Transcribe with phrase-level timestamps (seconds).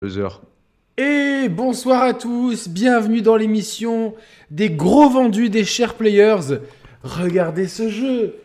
[0.00, 0.26] deux.
[0.96, 4.14] Et bonsoir à tous, bienvenue dans l'émission
[4.50, 6.60] des gros vendus des chers players.
[7.02, 8.36] Regardez ce jeu,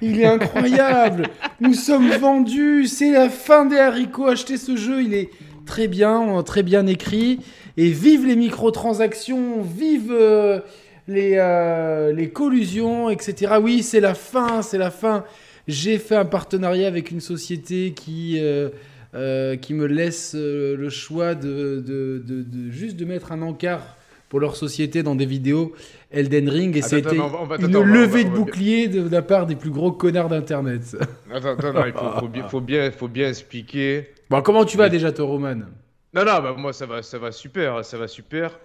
[0.00, 1.28] il est incroyable.
[1.60, 4.28] Nous sommes vendus, c'est la fin des haricots.
[4.28, 5.28] Achetez ce jeu, il est
[5.66, 7.40] très bien, très bien écrit.
[7.76, 10.60] Et vive les microtransactions, vive euh,
[11.06, 13.56] les, euh, les collusions, etc.
[13.60, 15.24] Oui, c'est la fin, c'est la fin.
[15.68, 18.70] J'ai fait un partenariat avec une société qui, euh,
[19.14, 23.42] euh, qui me laisse euh, le choix de, de, de- de- juste de mettre un
[23.42, 23.96] encart
[24.28, 25.72] pour leur société dans des vidéos
[26.10, 26.76] Elden Ring.
[26.76, 28.88] Et Attends, ça a été attends, on va- une attends, on va- levée de bouclier
[28.88, 30.96] de, la part des plus gros connards d'Internet.
[31.32, 34.08] Attends, attends, non, il faut, faut bien, faut, bien, faut bien expliquer.
[34.30, 35.54] bon, comment tu vas déjà, toi, Roman?
[35.56, 38.58] Non, non, bah, moi ça va, ça va super, ça va super.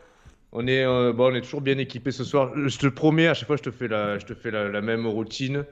[0.52, 2.52] On est, euh, bon, on est toujours bien équipé ce soir.
[2.56, 4.82] Je te promets, à chaque fois je te fais la, je te fais la, la
[4.82, 5.64] même routine.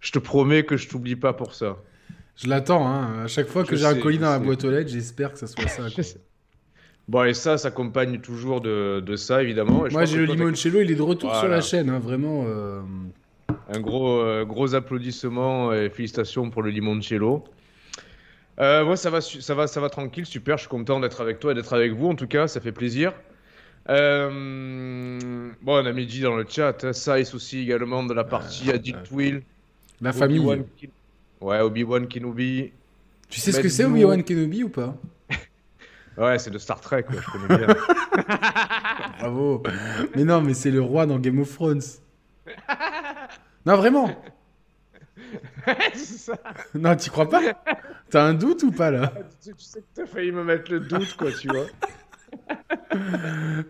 [0.00, 1.76] Je te promets que je t'oublie pas pour ça.
[2.36, 3.24] Je l'attends, hein.
[3.24, 5.46] à chaque fois que j'ai un colis dans la boîte aux lettres, j'espère que ça
[5.46, 5.82] soit ça.
[5.94, 6.04] quoi.
[7.08, 9.84] Bon, et ça s'accompagne toujours de, de ça, évidemment.
[9.86, 12.44] Et Moi, j'ai le limoncello, il est de retour sur la chaîne, hein, vraiment.
[12.46, 12.80] euh,
[13.74, 17.42] Un gros, euh, gros applaudissement et félicitations pour le limoncello.
[18.60, 20.56] Euh, moi, ça va, ça va, ça va tranquille, super.
[20.58, 22.06] Je suis content d'être avec toi et d'être avec vous.
[22.08, 23.12] En tout cas, ça fait plaisir.
[23.88, 26.84] Euh, bon, on a Mehdi dans le chat.
[26.84, 29.42] Hein, Saïs aussi également de la partie Addict Will.
[30.00, 30.40] La famille.
[30.80, 30.90] Ken-
[31.42, 32.72] Ouais, Obi-Wan Kenobi.
[33.28, 33.84] Tu sais ce que c'est.
[33.84, 34.96] Obi-Wan Kenobi ou pas?
[36.18, 37.74] Ouais, c'est de Star Trek, ouais, je connais bien.
[39.18, 39.62] Bravo.
[40.14, 41.80] mais non, mais c'est le roi dans Game of Thrones.
[43.64, 44.10] Non, vraiment.
[45.94, 46.34] c'est ça.
[46.74, 47.40] Non, tu crois pas?
[48.10, 49.12] T'as un doute ou pas là?
[49.42, 51.64] Tu, tu sais que t'as failli me mettre le doute, quoi, tu vois.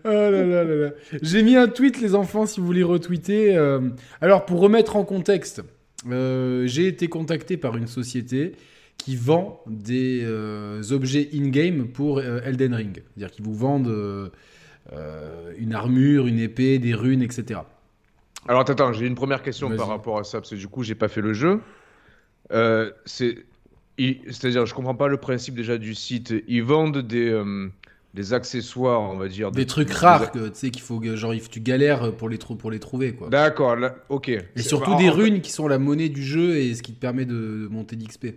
[0.03, 0.89] Oh là là là là.
[1.21, 3.55] J'ai mis un tweet, les enfants, si vous voulez retweeter.
[3.55, 3.79] euh,
[4.19, 5.61] Alors, pour remettre en contexte,
[6.09, 8.53] euh, j'ai été contacté par une société
[8.97, 12.93] qui vend des euh, objets in-game pour euh, Elden Ring.
[12.95, 14.31] C'est-à-dire qu'ils vous vendent
[15.57, 17.61] une armure, une épée, des runes, etc.
[18.47, 20.83] Alors attends, attends, j'ai une première question par rapport à ça, parce que du coup,
[20.83, 21.61] j'ai pas fait le jeu.
[23.05, 23.45] C'est,
[23.97, 26.33] c'est-à-dire, je comprends pas le principe déjà du site.
[26.47, 27.31] Ils vendent des,
[28.13, 29.51] des accessoires, on va dire.
[29.51, 32.69] Des de- trucs rares, tu sais, qu'il faut que genre, tu galères pour les, pour
[32.69, 33.29] les trouver, quoi.
[33.29, 33.75] D'accord,
[34.09, 34.29] ok.
[34.29, 36.99] Et surtout des fait- runes qui sont la monnaie du jeu et ce qui te
[36.99, 38.27] permet de monter d'XP.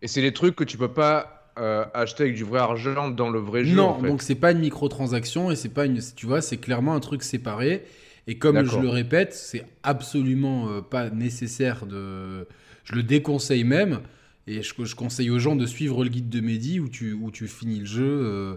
[0.00, 3.30] Et c'est des trucs que tu peux pas euh, acheter avec du vrai argent dans
[3.30, 3.76] le vrai jeu.
[3.76, 4.08] Non, en fait.
[4.08, 6.00] donc c'est pas une microtransaction et c'est pas une.
[6.16, 7.84] Tu vois, c'est clairement un truc séparé.
[8.26, 12.46] Et comme je le répète, c'est absolument euh, pas nécessaire de.
[12.84, 14.00] Je le déconseille même.
[14.46, 17.30] Et je, je conseille aux gens de suivre le guide de Mehdi où tu, où
[17.30, 18.54] tu finis le jeu euh,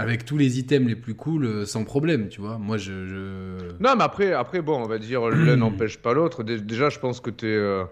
[0.00, 2.58] avec tous les items les plus cool euh, sans problème, tu vois.
[2.58, 3.06] Moi, je.
[3.06, 6.42] je- Non, mais après, après bon, on va dire l'un n'empêche pas l'autre.
[6.42, 7.84] Dé- Déjà, je pense que t'es, euh,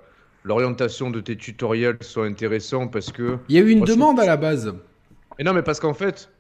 [0.45, 3.39] l'orientation de tes tutoriels sont intéressants parce que.
[3.49, 4.75] Il y a eu une Moi, demande à la base.
[5.39, 6.31] Et non, mais parce qu'en fait,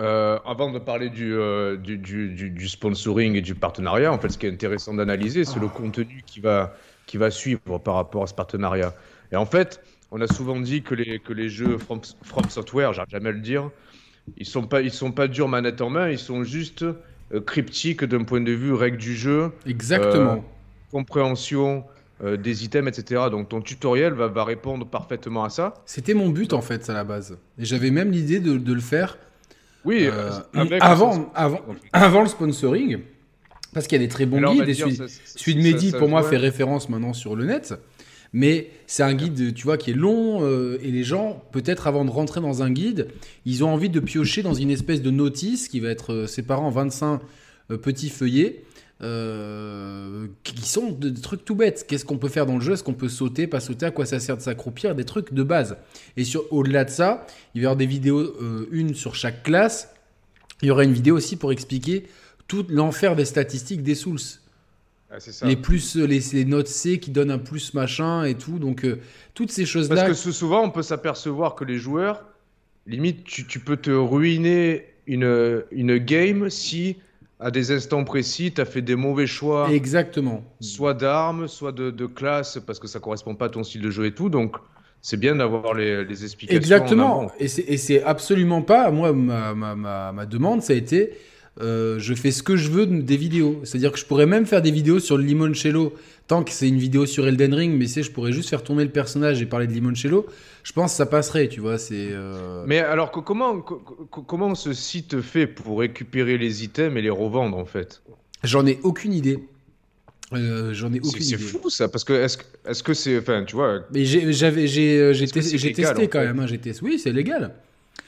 [0.00, 4.38] euh, avant de parler du, euh, du, du- sponsoring et du partenariat, en fait, ce
[4.38, 6.74] qui est intéressant d'analyser, c'est le contenu qui va,
[7.06, 8.94] qui va suivre par rapport à ce partenariat.
[9.32, 12.92] Et en fait, on a souvent dit que les, que les jeux From, From Software,
[12.92, 13.70] j'arrive jamais à le dire,
[14.36, 18.04] ils sont pas, ils sont pas durs manette en main, ils sont juste euh, cryptiques
[18.04, 20.44] d'un point de vue règle du jeu, Exactement.
[20.90, 21.84] compréhension
[22.24, 23.22] euh, des items, etc.
[23.32, 25.74] Donc ton tutoriel va, va répondre parfaitement à ça.
[25.86, 27.36] C'était mon but en fait à la base.
[27.58, 29.18] Et j'avais même l'idée de, de le faire
[29.84, 31.60] Oui, euh, euh, avant, avant,
[31.92, 33.00] avant le sponsoring.
[33.74, 34.68] Parce qu'il y a des très bons guides.
[34.68, 37.74] Et celui, de Mehdi, ça pour moi, fait référence maintenant sur le net.
[38.34, 40.42] Mais c'est un guide, tu vois, qui est long.
[40.42, 43.08] euh, et les gens, peut-être avant de rentrer dans un guide,
[43.44, 46.70] ils ont envie de piocher dans une espèce de notice qui va être séparée en
[46.70, 47.20] 25
[47.70, 48.64] euh, petits feuillets.
[49.04, 51.84] euh, qui sont de- des trucs tout bêtes.
[51.88, 52.74] Qu'est-ce qu'on peut faire dans le jeu?
[52.74, 53.86] Est-ce qu'on peut sauter, pas sauter?
[53.86, 54.94] À quoi ça sert de s'accroupir?
[54.94, 55.76] Des trucs de base.
[56.16, 57.26] Et sur, au-delà de ça,
[57.56, 59.92] il y avoir des vidéos, euh, une sur chaque classe.
[60.62, 62.04] Il y aura une vidéo aussi pour expliquer
[62.46, 64.20] tout l'enfer des statistiques des Souls.
[65.14, 65.46] Ah, ça.
[65.46, 68.58] Les plus, euh, les, les notes C qui donnent un plus machin et tout.
[68.58, 68.98] Donc, euh,
[69.34, 70.06] toutes ces Parce choses-là.
[70.08, 72.24] que sou- souvent, on peut s'apercevoir que les joueurs,
[72.86, 76.96] limite, tu, tu peux te ruiner une, une game si,
[77.40, 80.44] à des instants précis, tu as fait des mauvais choix, Exactement.
[80.60, 83.90] soit d'armes, soit de, de classe, parce que ça correspond pas à ton style de
[83.90, 84.30] jeu et tout.
[84.30, 84.56] Donc,
[85.02, 86.56] c'est bien d'avoir les, les explications.
[86.56, 87.20] en Exactement.
[87.22, 87.32] avant.
[87.38, 88.90] Et c'est- et c'est absolument pas.
[88.90, 91.12] Moi, ma, ma, ma, ma demande, ça a été.
[91.60, 93.60] Euh, je fais ce que je veux de- des vidéos.
[93.64, 95.94] C'est-à-dire que je pourrais même faire des vidéos sur le limoncello.
[96.28, 98.84] Tant que c'est une vidéo sur Elden Ring, mais c'est, je pourrais juste faire tourner
[98.84, 100.24] le personnage et parler de limoncello.
[100.62, 101.76] Je pense que ça passerait, tu vois.
[101.78, 102.08] C'est.
[102.12, 107.02] euh, Mais alors, comment, co- co- comment ce site fait pour récupérer les items et
[107.02, 108.02] les revendre, en fait?
[108.44, 109.40] J'en ai aucune idée.
[110.32, 113.18] Euh, J'en ai C'est aucune c'est fou, ça, parce que est-ce que est-ce que c'est...
[113.18, 116.26] Enfin, tu vois, Mais j'ai- j'avais, j'ai, légal, testé quand fait?
[116.26, 116.40] même.
[116.40, 116.82] hein, j'ai testé.
[116.86, 117.54] Oui, c'est légal.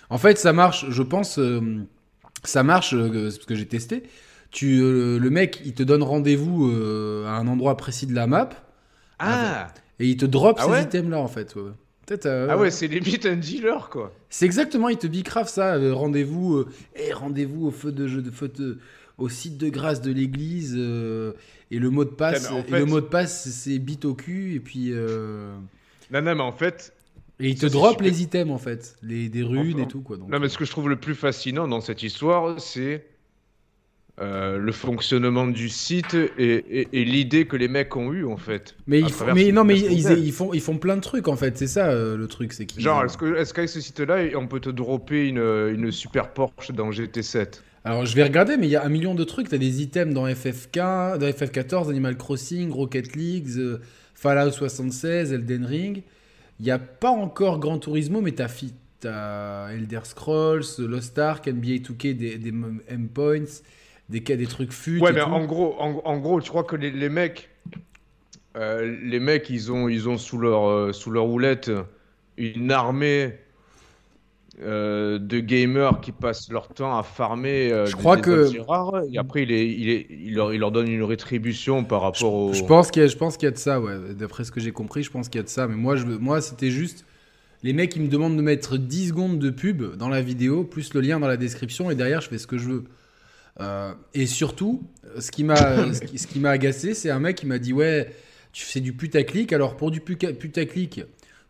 [0.08, 1.60] En fait, ça marche, je pense, euh,
[2.44, 4.02] ça marche, euh, parce que j'ai testé.
[4.50, 8.26] Tu, euh, le mec, il te donne rendez-vous euh, à un endroit précis de la
[8.26, 8.50] map,
[9.18, 9.68] Ah,
[9.98, 11.54] et il te drop Ah ces ouais items-là, en fait.
[11.56, 11.72] ouais,
[12.26, 14.12] euh, ah ouais, c'est limite un dealer, quoi.
[14.28, 15.74] C'est exactement, il te bicrave ça.
[15.74, 18.78] euh, rendez-vous, euh, eh, rendez-vous au feu de jeu de feu de-
[19.18, 22.50] au site de grâce de l'église et le mot de passe.
[22.68, 24.90] Et le mot de passe, c'est bite au cul et puis
[26.10, 26.92] Non, non, mais en fait,
[27.40, 30.16] et il te drop les items en fait, les des runes et tout quoi.
[30.16, 33.04] Donc, non, mais ce que je trouve le plus fascinant dans cette histoire, c'est
[34.20, 38.36] euh, le fonctionnement du site et, et- et l'idée que les mecs ont eue, en
[38.36, 38.76] fait.
[38.86, 41.58] mais ils font, mais non, mais ils, font, ils font plein de trucs en fait.
[41.58, 44.46] C'est ça euh, le truc, c'est qu'ils Genre, est-ce que- est-ce qu'avec ce site-là, on
[44.46, 48.70] peut te dropper une, une super Porsche dans GT7 Alors je vais regarder, mais il
[48.70, 49.48] y a un million de trucs.
[49.48, 53.80] T'as des items dans FF15, dans FF14, Animal Crossing, Rocket League, euh,
[54.14, 56.02] Fallout 76, Elden Ring.
[56.60, 61.46] Il n'y a pas encore Gran Turismo, mais t'as fi- t'as Elder Scrolls, Lost Ark,
[61.48, 62.52] NBA 2K, des, des
[62.88, 63.62] M-Points,
[64.08, 65.00] des, cas- des trucs fut.
[65.00, 65.26] Ouais, mais tout.
[65.26, 67.50] en gros, en, en gros, tu crois que les, les mecs,
[68.56, 71.70] euh, les mecs, ils ont, ils ont sous leur, euh, sous leur houlette
[72.36, 73.38] une armée
[74.62, 78.60] euh, de gamers qui passent leur temps à farmer euh, Je des- crois des que-
[78.60, 82.02] rares, et après, il, est, il, est, il, leur, il leur donne une rétribution par
[82.02, 82.52] rapport au.
[82.52, 83.94] Je pense qu'il y, a- je pense qu'il y a de ça, ouais.
[84.16, 85.66] D'après ce que j'ai compris, je pense qu'il y a de ça.
[85.66, 87.04] Mais moi, je, moi c'était juste.
[87.62, 90.92] Les mecs, ils me demandent de mettre 10 secondes de pub dans la vidéo, plus
[90.94, 92.84] le lien dans la description, et derrière, je fais ce que je veux.
[93.60, 94.82] Euh, et surtout,
[95.18, 95.56] ce qui m'a
[95.94, 98.12] ce qui, ce qui agacé, c'est un mec qui m'a dit Ouais,
[98.52, 99.52] tu fais du putaclic.
[99.52, 101.02] Alors, pour du putaclic,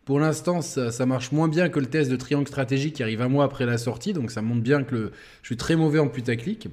[0.05, 3.27] pour l'instant, ça, marche moins bien que le test de triangle stratégique qui arrive un
[3.29, 4.13] mois après la sortie.
[4.13, 5.11] Donc, ça montre bien que
[5.41, 6.67] je suis très mauvais en putaclic.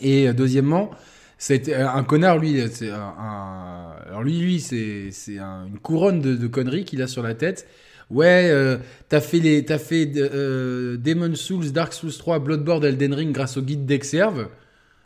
[0.00, 0.90] Et euh, deuxièmement,
[1.38, 7.02] c'est un connard, lui, alors lui, lui, c'est c'est un- une couronne de, conneries qu'il
[7.02, 7.66] a sur la tête.
[8.10, 13.14] Ouais, euh, t'as fait les, t'as fait euh, Demon Souls, Dark Souls 3, Bloodborne, Elden
[13.14, 14.48] Ring grâce au guide d'Exerve,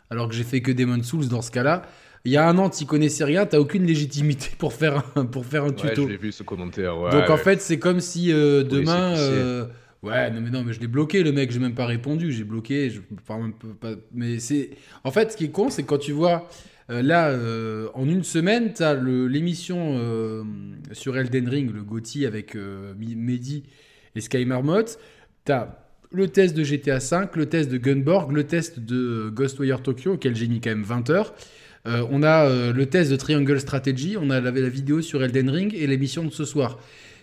[0.09, 1.83] alors que j'ai fait que Demon Souls dans ce cas-là.
[2.25, 5.45] Il y a un an, t'y connaissais rien, t'as aucune légitimité pour faire un, pour
[5.45, 6.03] faire un tuto.
[6.03, 6.97] je l'ai vu ce commentaire.
[6.99, 9.15] ouais, Donc en fait, c'est comme si euh, demain.
[9.17, 9.65] euh,
[10.01, 12.43] Ouais, non mais non, mais je l'ai bloqué le mec, j'ai même pas répondu, j'ai
[12.43, 13.91] bloqué, je parle même pas.
[14.13, 14.71] Mais c'est.
[15.05, 16.49] En fait, ce qui est con, c'est quand tu vois
[16.89, 20.43] euh, là, euh, en une semaine, t'as le- l'émission euh,
[20.91, 23.63] sur Elden Ring, le GOTY avec Mehdi
[24.15, 24.83] et Sky Marmot.
[25.45, 25.77] T'as
[26.11, 30.35] le test de GTA V, le test de Gunborg, le test de Ghostwire Tokyo, auquel
[30.35, 31.33] j'ai mis quand même 20 heures.
[31.85, 35.23] Euh, on a euh, le test de Triangle Strategy, on a la, la vidéo sur
[35.23, 36.79] Elden Ring et l'émission de ce soir.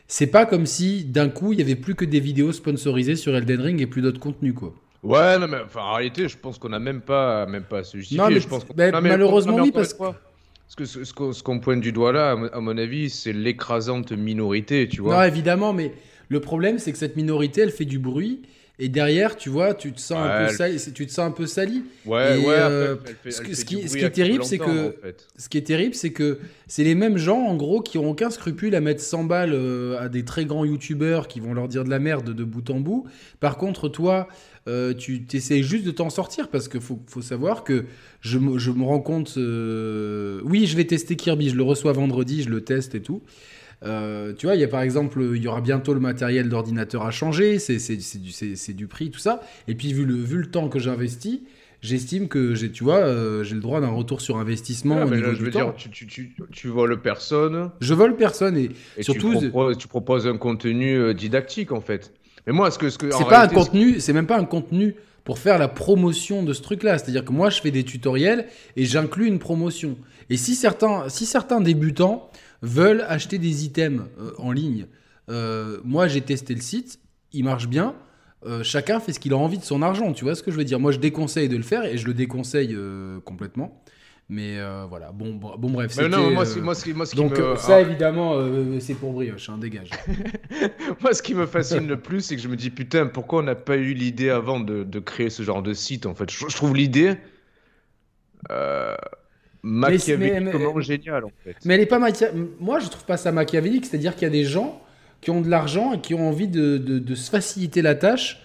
[0.07, 3.35] C'est pas comme si d'un coup il y avait plus que des vidéos sponsorisées sur
[3.35, 4.75] Elden Ring et plus d'autres contenus quoi.
[5.03, 7.85] Ouais, non, mais enfin, en réalité, je pense qu'on n'a même pas, même pas à
[7.85, 8.23] se justifier.
[8.23, 11.05] Non, mais je pense bah, Non, mais- malheureusement, non, mais oui, parce parce que ce,
[11.05, 15.01] ce qu'on pointe du doigt là, à mon- à mon avis, c'est l'écrasante minorité, tu
[15.01, 15.17] vois.
[15.17, 15.93] Non évidemment, mais
[16.29, 18.43] le problème c'est que cette minorité elle fait du bruit
[18.81, 21.47] et derrière tu vois tu te sens un peu sali, tu te sens un peu
[21.47, 21.85] sali.
[22.07, 24.45] Ouais, Et, ouais, euh, elle fait- ce elle que- fait ce qui- ce est terrible,
[24.45, 25.29] c'est que- en fait.
[25.37, 28.31] Ce qui est terrible, c'est que c'est les mêmes gens, en gros, qui ont aucun
[28.31, 31.85] scrupule à mettre 100 balles euh, à des très grands youtubeurs qui vont leur dire
[31.85, 33.05] de la merde de bout en bout.
[33.39, 34.29] Par contre, toi,
[34.69, 37.85] euh, tu essayes juste de t'en sortir parce qu'il faut, faut savoir que
[38.21, 39.35] je, me- je me rends compte.
[39.39, 43.23] euh, Oui, je vais tester Kirby, je le reçois vendredi, je le teste et tout.
[43.83, 47.03] Euh, tu vois, il y a par exemple, il y aura bientôt le matériel d'ordinateur
[47.07, 48.19] à changer, c'est c'est- c'est
[48.73, 49.41] du, du prix, tout ça.
[49.69, 51.41] Et puis, vu le, vu le temps que j'investis,
[51.81, 55.07] j'estime que j'ai, tu vois, euh, j'ai le droit d'un retour sur investissement Ouais, au
[55.09, 55.65] mais niveau là, je du veux temps.
[55.65, 59.79] dire, tu, tu, tu, tu voles personne Je vole personne et et Surtout, tu, proposes,
[59.79, 62.13] tu proposes un contenu euh, didactique en fait.
[62.47, 62.91] Mais moi, ce que.
[62.91, 64.95] Ce c'est pas un réalité, contenu, c'est même pas un contenu
[65.25, 66.99] pour faire la promotion de ce truc-là.
[66.99, 68.47] C'est-à-dire que moi, je fais des tutoriels
[68.77, 69.97] et j'inclus une promotion.
[70.29, 72.31] Et si certains, si certains débutants
[72.63, 74.87] veulent acheter des items euh, en ligne,
[75.29, 76.99] euh, moi, j'ai testé le site,
[77.33, 77.95] il marche bien.
[78.47, 80.57] euh, chacun fait ce qu'il a envie de son argent, tu vois ce que je
[80.57, 80.81] veux dire.
[80.81, 82.77] Moi, je déconseille de le faire et je le déconseille
[83.25, 83.83] complètement.
[84.33, 85.95] Mais voilà, bon, bon, bref.
[85.99, 88.35] Mais non, moi, ce qui- moi, ce qui, moi, ce qui donc me, ça, évidemment,
[88.79, 89.91] c'est pour brioche, hein, dégage.
[91.03, 93.43] moi, ce qui me fascine le plus, c'est que je me dis putain, pourquoi on
[93.43, 96.31] n'a pas eu l'idée avant de, de créer ce genre de site en fait?
[96.31, 97.17] Je, je trouve l'idée
[98.51, 98.95] euh,
[99.63, 101.57] machiavéliquement géniale en fait.
[101.65, 101.99] Mais elle est pas.
[102.61, 103.87] Moi, je trouve pas ça machiavélique.
[103.87, 104.81] C'est-à-dire qu'il y a des gens
[105.21, 108.41] qui ont de l'argent et qui ont envie de, de- de se faciliter la tâche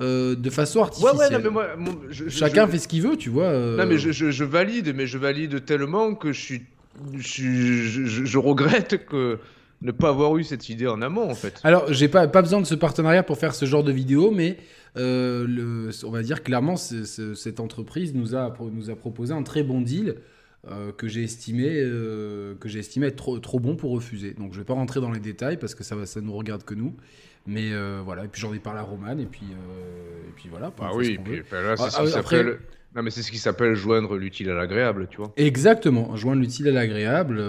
[0.00, 1.16] euh, de façon artificielle.
[1.16, 3.44] ouais, non, mais moi, mon- je- je- Chacun je- fait ce qu'il veut, tu vois.
[3.44, 3.76] euh.
[3.76, 6.62] Non, mais je, je- valide, mais je valide tellement que je suis.
[7.18, 9.38] Je, regrette que
[9.82, 11.60] ne pas avoir eu cette idée en amont, en fait.
[11.62, 14.56] Alors, j'ai pas, pas besoin de ce partenariat pour faire ce genre de vidéo, mais
[14.96, 19.62] euh, le, on va dire clairement, cette entreprise nous a, nous a proposé un très
[19.62, 20.16] bon deal
[20.70, 24.34] euh, que j'ai estimé, euh, que j'ai estimé être trop, trop bon pour refuser.
[24.34, 26.74] Donc, je vais pas rentrer dans les détails parce que ça, ça nous regarde que
[26.74, 26.94] nous.
[27.46, 30.70] Mais euh, voilà, et puis j'en ai parlé à Roman, et puis, et puis voilà.
[30.80, 32.58] Ah oui, et puis, enfin, là, c'est Ah, ce ah, qui après- s'appelle.
[32.96, 35.32] Non, mais c'est ce qui s'appelle joindre l'utile à l'agréable, tu vois.
[35.36, 37.42] Exactement, joindre l'utile à l'agréable.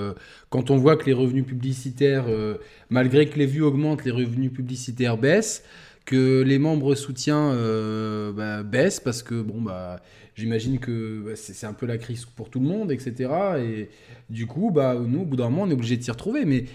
[0.49, 2.25] Quand on voit que les revenus publicitaires,
[2.89, 5.63] malgré que les vues augmentent, les revenus publicitaires baissent,
[6.05, 10.01] que les membres soutiens euh, bah, baissent parce que bon bah
[10.39, 13.29] j'imagine que bah, c'est un peu la crise pour tout le monde, etc.
[13.59, 13.89] Et
[14.29, 16.65] du coup bah nous au bout d'un moment on est obligé de s'y retrouver, mais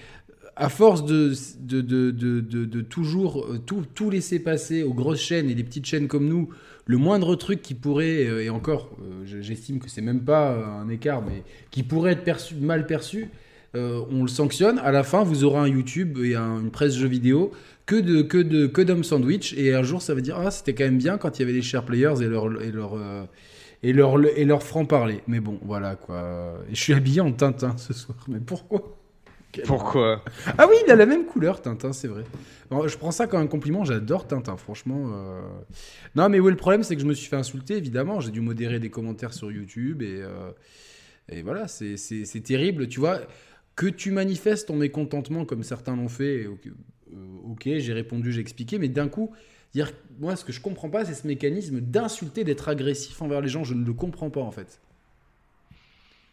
[0.56, 5.50] à force de, de, de, de, toujours euh, tout, tout laisser passer aux grosses chaînes
[5.50, 6.48] et les petites chaînes comme nous,
[6.86, 10.54] le moindre truc qui pourrait, euh, et encore, euh, je- j'estime que c'est même pas
[10.80, 11.42] un écart, mais
[11.72, 13.30] qui pourrait être perçu, mal perçu,
[13.76, 14.78] on le sanctionne.
[14.78, 17.50] À la fin, vous aurez un YouTube et un- une presse jeux vidéo
[17.86, 19.52] que de que de que d'hommes sandwich.
[19.58, 21.52] Et un jour, ça va dire ah c'était quand même bien quand il y avait
[21.52, 22.46] les share players et leur
[23.84, 25.20] et leur et leur franc parler.
[25.28, 26.58] Mais bon, voilà quoi.
[26.68, 28.18] Et je suis habillé en Tintin ce soir.
[28.28, 28.98] Mais pourquoi?
[29.66, 30.24] Pourquoi?
[30.58, 32.24] ah oui, il a la même couleur, Tintin, c'est vrai.
[32.88, 35.10] Je prends ça comme un compliment, j'adore Tintin, franchement.
[35.12, 35.42] euh.
[36.16, 38.18] Non, mais est le problème, c'est que je me suis fait insulter, évidemment.
[38.20, 40.50] J'ai dû modérer des commentaires sur YouTube et, euh,
[41.28, 41.96] et voilà, c'est-
[42.42, 42.88] terrible.
[42.88, 43.20] Tu vois,
[43.76, 48.40] que tu manifestes ton mécontentement comme certains l'ont fait, ok, euh, ok, j'ai répondu, j'ai
[48.40, 49.30] expliqué, mais d'un coup,
[49.74, 53.48] dire, moi, ce que je comprends pas, c'est ce mécanisme d'insulter, d'être agressif envers les
[53.48, 53.64] gens.
[53.64, 54.80] Je ne le comprends pas, en fait.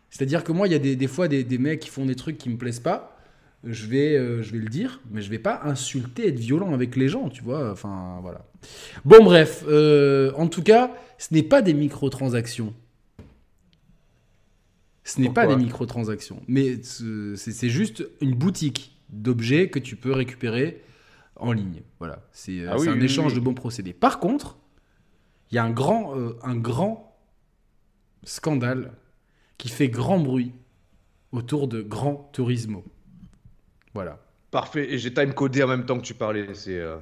[0.10, 2.16] C'est-à-dire que moi, il y a des, des fois des, des mecs qui font des
[2.16, 3.18] trucs qui me plaisent pas.
[3.64, 6.96] Je vais, euh, je vais le dire, mais je vais pas insulter, être violent avec
[6.96, 7.72] les gens, tu vois.
[7.72, 8.46] Enfin, voilà.
[9.06, 9.64] Bon, bref.
[9.68, 12.74] euh, en tout cas, ce n'est pas des microtransactions.
[15.04, 19.96] Ce n'est pas des microtransactions, mais ce- c'est c'est juste une boutique d'objets que tu
[19.96, 20.82] peux récupérer
[21.42, 21.82] en ligne.
[22.00, 23.40] Voilà, c'est euh, Ah oui, un oui, échange oui.
[23.40, 23.94] de bons procédés.
[23.94, 24.58] Par contre,
[25.52, 27.18] il y a un grand, euh, un grand
[28.24, 28.94] scandale
[29.58, 30.54] qui fait grand bruit
[31.32, 32.84] autour de Gran Turismo.
[33.94, 34.20] Voilà.
[34.52, 34.94] Parfait.
[34.94, 36.46] Et j'ai time codé en même temps que tu parlais.
[36.54, 36.98] C'est euh,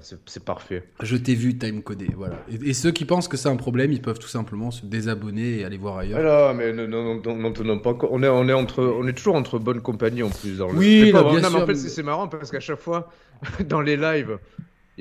[0.46, 0.84] parfait.
[1.02, 2.36] Je t'ai vu timecodé, voilà.
[2.48, 5.58] Et, et ceux qui pensent que c'est un problème, ils peuvent tout simplement se désabonner
[5.60, 6.20] et aller voir ailleurs.
[6.20, 7.98] Ah non, mais non, non, non, pas.
[8.12, 10.58] On est, on est entre, on est toujours entre bonnes compagnies en plus.
[10.60, 10.78] Dans le...
[10.78, 12.80] Oui, pas là, bien Non, mais en sûr, fait, mais- c'est marrant parce qu'à chaque
[12.80, 13.12] fois,
[13.68, 14.38] dans les lives,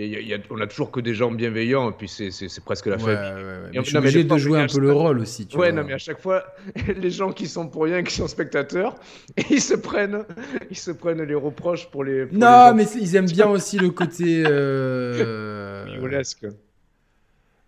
[0.06, 2.64] y a- il y a- on a toujours que des gens bienveillants et puis c'est
[2.64, 3.18] presque la Ouais, fête.
[3.18, 3.68] ouais, ouais.
[3.68, 5.46] Et Mais on- je suis non, mais obligé de jouer un peu le rôle aussi.
[5.46, 5.80] Tu Ouais, vois.
[5.82, 6.44] non, mais à chaque fois,
[7.02, 8.94] les gens qui sont pour rien, qui sont spectateurs,
[9.50, 10.24] ils se prennent,
[10.70, 12.26] ils se prennent les reproches pour les.
[12.26, 14.44] pour Non, les mais ils aiment bien aussi le côté.
[14.46, 15.84] euh.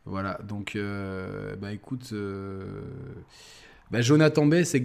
[0.07, 2.65] Voilà, donc, euh, bah écoute, euh,
[3.91, 4.81] bah, Jonathan Bay, c'est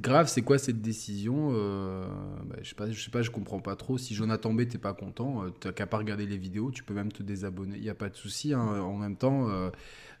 [0.00, 2.04] grave, c'est quoi cette décision Euh,
[2.46, 3.96] bah, Je sais pas, je sais pas, je comprends pas trop.
[3.98, 6.94] Si Jonathan Bay, t'es pas content, euh, t'as qu'à pas regarder les vidéos, tu peux
[6.94, 8.52] même te désabonner, il y a pas de souci.
[8.52, 8.60] hein.
[8.60, 9.70] En même temps, euh,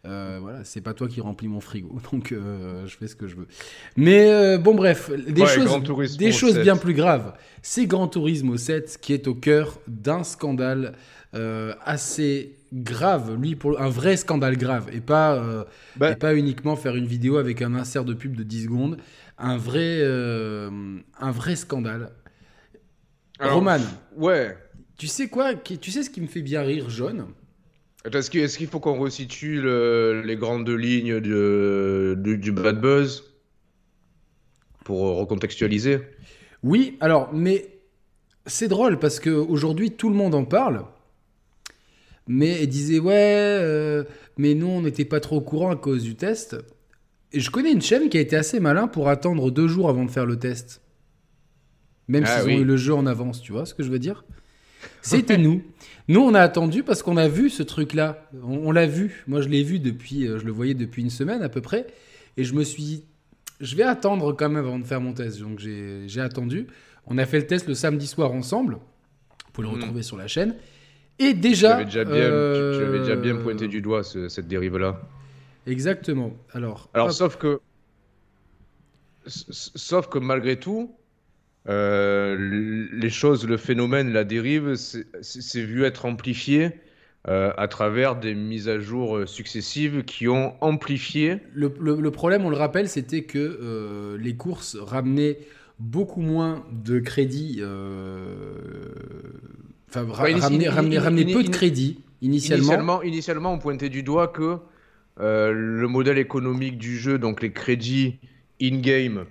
[0.06, 3.36] euh, voilà, c'est pas toi qui remplis mon frigo, donc je fais ce que je
[3.36, 3.46] veux.
[3.96, 6.62] Mais bon, bref, des Ouais, choses, des choses 7.
[6.62, 7.34] bien plus graves.
[7.62, 10.94] C'est Gran Turismo 7 qui est au cœur d'un scandale
[11.34, 14.88] euh, assez grave, lui pour un vrai scandale grave.
[14.92, 15.64] Et pas euh,
[15.96, 18.96] Bah, et pas uniquement faire une vidéo avec un insert de pub de 10 secondes,
[19.38, 20.70] un vrai euh,
[21.18, 22.10] un vrai scandale.
[23.38, 23.78] alors, Roman,
[24.16, 24.56] Ouais.
[24.98, 27.26] tu sais quoi Tu sais ce qui me fait bien rire, jaune
[28.04, 32.80] Est-ce qu'il est-ce qu'il faut qu'on resitue le- les grandes lignes de- du, du Bad
[32.80, 33.24] Buzz?
[34.84, 36.00] Pour recontextualiser?
[36.62, 37.68] Oui, alors, mais
[38.46, 40.84] c'est drôle parce que aujourd'hui tout le monde en parle.
[42.32, 44.04] Mais il disait ouais, euh,
[44.36, 46.56] mais nous on n'était pas trop au courant à cause du test.
[47.32, 50.04] Et je connais une chaîne qui a été assez malin pour attendre deux jours avant
[50.04, 50.80] de faire le test.
[52.06, 52.54] Même Ah s'ils oui.
[52.56, 54.24] ont eu le jeu en avance, tu vois ce que je veux dire?
[55.02, 55.62] C'était nous.
[56.06, 58.28] Nous on a attendu parce qu'on a vu ce truc-là.
[58.44, 59.24] On, on l'a vu.
[59.26, 61.88] Moi je l'ai vu depuis, euh, je le voyais depuis une semaine à peu près.
[62.36, 63.04] Et je me suis dit,
[63.60, 65.40] je vais attendre quand même avant de faire mon test.
[65.40, 66.68] Donc j'ai attendu.
[67.06, 68.74] On a fait le test le samedi soir ensemble.
[68.74, 69.80] Vous pouvez le Mhm.
[69.80, 70.54] retrouver sur la chaîne.
[71.20, 71.70] Et Tu déjà.
[71.70, 75.00] avais déjà bien, euh, tu, tu avais déjà bien pointé du doigt ce- cette dérive-là.
[75.66, 76.46] Exactement.
[76.52, 76.90] Alors.
[76.94, 77.12] Alors, hop.
[77.12, 77.60] sauf que,
[79.26, 80.96] sauf que malgré tout,
[81.68, 86.72] euh, les choses, le phénomène, la dérive, c'est vu être amplifié
[87.28, 91.38] euh, à travers des mises à jour successives qui ont amplifié.
[91.54, 95.38] Le, le- le problème, on le rappelle, c'était que les courses ramenaient
[95.78, 97.60] beaucoup moins de crédits.
[99.90, 102.62] Enfin, ra- Ouais, ramenaient ini- peu de crédits initialement.
[102.64, 104.58] Initialement, initialement, on pointait du doigt que
[105.20, 108.18] euh, le modèle économique du jeu, donc les crédits
[108.62, 109.24] in-game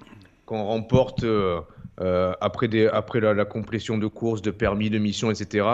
[0.45, 1.61] qu'on remporte euh,
[2.01, 5.65] euh, après, des, après la, la complétion de courses, de permis, de missions, etc.,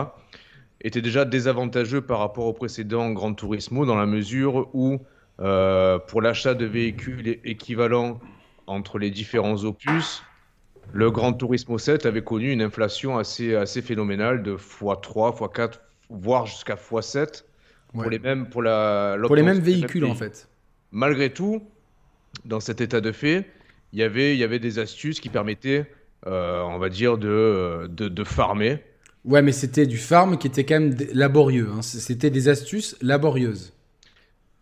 [0.82, 5.00] était déjà désavantageux par rapport au précédent Gran Turismo dans la mesure où,
[5.38, 8.20] pour l'achat de véhicules équivalents
[8.68, 10.22] entre les différents opus,
[10.94, 15.74] le Gran Turismo 7 avait connu une inflation assez, assez phénoménale de x3, x4,
[16.10, 17.44] voire jusqu'à x7
[17.94, 20.48] pour les mêmes pour la Pour les mêmes véhicules, en fait.
[20.92, 21.62] Malgré tout,
[22.46, 23.46] dans cet état de fait,
[23.94, 25.86] il y avait, il y avait des astuces qui permettaient,
[26.28, 28.80] euh, on va dire, de, de, de farmer.
[29.24, 31.70] Ouais, mais c'était du farm qui était quand même laborieux.
[31.74, 31.82] hein.
[31.82, 33.74] C'était des astuces laborieuses.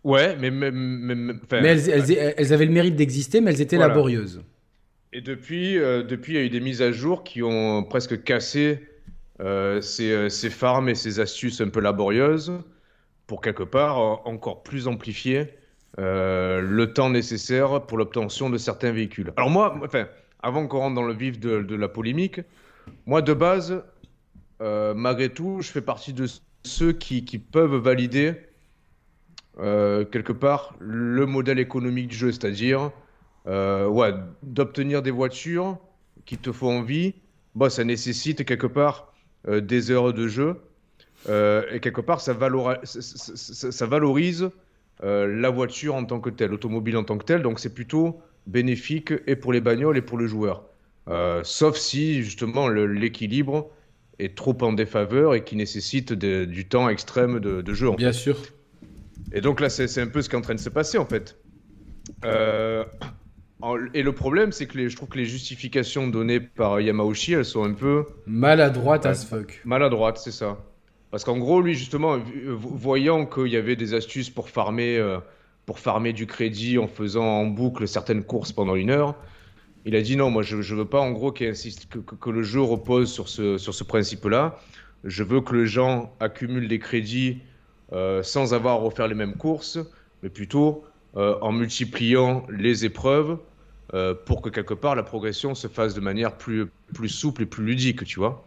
[0.04, 3.92] Ouais, mais enfin, Mais elles, elles- elles avaient le mérite d'exister, mais elles étaient Voilà.
[3.94, 4.42] laborieuses.
[5.16, 8.24] Et depuis, euh, depuis, il y a eu des mises à jour qui ont presque
[8.24, 8.84] cassé
[9.40, 12.52] euh, ces, euh, ces farms et ces astuces un peu laborieuses
[13.28, 15.54] pour quelque part encore plus amplifier
[15.96, 19.32] le temps nécessaire pour l'obtention de certains véhicules.
[19.36, 20.08] Alors moi, enfin,
[20.42, 22.40] avant qu'on rentre dans le vif de, la polémique,
[23.06, 23.82] moi de base,
[24.60, 26.26] malgré tout, je fais partie de
[26.64, 28.34] ceux qui, peuvent valider
[29.56, 32.90] quelque part le modèle économique du jeu, c'est-à-dire
[33.46, 35.78] euh, ouais, d'obtenir des voitures
[36.24, 37.14] qui te font envie,
[37.54, 39.12] bah, ça nécessite quelque part
[39.48, 40.56] euh, des heures de jeu.
[41.28, 44.50] Euh, et quelque part, ça, valora- ça, ça- ça- ça valorise
[45.02, 47.42] la voiture en tant que telle, l'automobile en tant que telle.
[47.42, 50.64] Donc c'est plutôt bénéfique et pour les bagnoles et pour le joueur.
[51.42, 53.70] Sauf si justement l'équilibre
[54.18, 57.90] est trop en défaveur et qui nécessite de- du temps extrême de, de jeu.
[57.90, 58.38] en Bien sûr.
[59.32, 61.06] et donc là, c'est un peu ce qui est en train de se passer en
[61.06, 61.36] fait.
[62.24, 62.84] Euh,
[63.94, 67.44] et le problème, c'est que les, je trouve que les justifications données par Yamauchi, elles
[67.44, 69.10] sont un peu Maladroite Ouais.
[69.10, 69.60] as fuck.
[69.64, 70.58] maladroites, c'est ça.
[71.10, 72.20] Parce qu'en gros, lui, justement, euh,
[72.56, 75.18] voyant qu'il y avait des astuces pour farmer, euh,
[75.66, 79.14] pour farmer du crédit en faisant en boucle certaines courses pendant une heure,
[79.84, 82.14] il a dit non, moi je, je veux pas en gros qu'il insiste, que, que-
[82.16, 84.58] que le jeu repose sur ce, sur ce principe-là.
[85.04, 87.40] Je veux que les gens accumulent des crédits
[87.92, 89.78] euh, sans avoir à refaire les mêmes courses,
[90.22, 90.84] mais plutôt
[91.16, 93.38] euh, en multipliant les épreuves
[93.94, 97.46] euh, pour que quelque part la progression se fasse de manière plus, plus souple et
[97.46, 98.46] plus ludique, tu vois.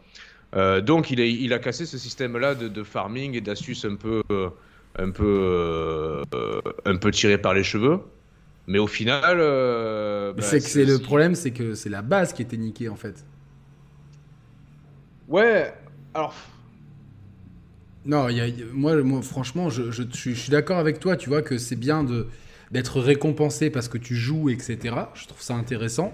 [0.56, 3.96] Euh, donc il a, il a cassé ce système-là de, de farming et d'astuces un
[3.96, 4.50] peu, euh,
[5.00, 6.24] un, peu,
[6.86, 8.00] un peu tiré par les cheveux.
[8.68, 9.38] Mais au final,
[10.34, 12.96] bah, c'est que c'est le problème, c'est que c'est la base qui était niquée en
[12.96, 13.24] fait.
[15.28, 15.74] Ouais,
[16.14, 16.34] alors
[18.06, 21.18] Non, y a- moi, moi, franchement, je, je, je suis- je suis d'accord avec toi,
[21.18, 22.28] tu vois, que c'est bien de
[22.72, 24.96] d'être récompensé parce que tu joues, etc.
[25.14, 26.14] Je trouve ça intéressant.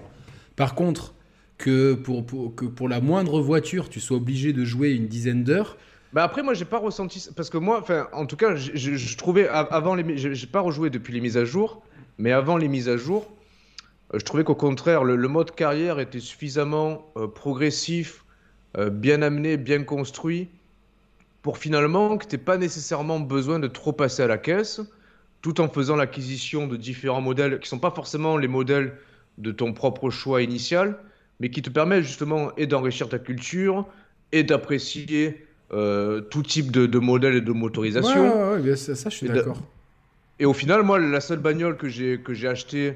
[0.56, 1.14] Par contre,
[1.58, 5.44] que pour, pour- que pour la moindre voiture, tu sois obligé de jouer une dizaine
[5.44, 5.76] d'heures,
[6.12, 9.94] Bah après moi j'ai pas ressenti parce que moi en tout cas je, trouvais avant
[9.96, 11.82] les j'ai pas rejoué depuis les mises à jour
[12.18, 13.32] mais avant les mises à jour
[14.14, 18.24] euh, je trouvais qu'au contraire le, le mode carrière était suffisamment euh, progressif
[18.78, 20.50] euh, bien amené bien construit
[21.42, 24.80] pour finalement que t'aies pas nécessairement besoin de trop passer à la caisse
[25.44, 28.98] tout en faisant l'acquisition de différents modèles qui sont pas forcément les modèles
[29.38, 30.98] de ton propre choix initial
[31.40, 33.86] mais qui te permettent justement et d'enrichir ta culture
[34.32, 38.20] et d'apprécier euh, tout type de, de modèles et de Ouais, motorisation.
[38.20, 39.58] ouais, ouais, bien, ça, ça, je suis d'accord.
[40.38, 42.94] Et au final, moi, la seule bagnole que j'ai que j'ai achetée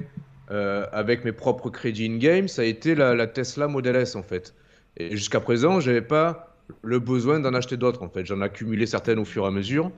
[0.50, 4.22] euh, avec mes propres crédits in-game, ça a été la, la Tesla Model S, en
[4.22, 4.54] fait.
[4.96, 8.26] Et jusqu'à présent, j'avais pas le besoin d'en acheter d'autres, en fait.
[8.26, 9.92] J'en ai accumulé certaines au fur et à mesure.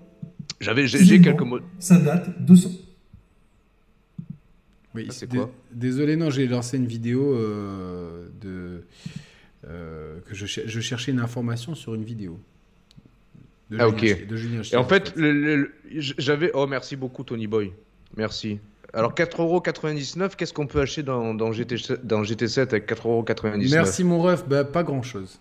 [0.60, 2.70] J'avais, j'ai quelques mo- Ça date de son.
[4.94, 5.50] Oui, c'est quoi?
[5.72, 8.84] Désolé, non, j'ai lancé une vidéo euh, de
[9.68, 12.38] euh, que je, je cherchais une information sur une vidéo.
[13.70, 14.00] De Ah, Julien ok.
[14.00, 16.50] Chiez- de Julien Et en fait, le- le- le- j'avais.
[16.54, 17.72] Oh, merci beaucoup, Tony Boy.
[18.16, 18.58] Merci.
[18.92, 24.20] Alors, 4,99€, qu'est-ce qu'on peut acheter dans, dans, GT, dans GT7 avec 4,99€ Merci mon
[24.20, 25.38] ref, bah, pas grand chose.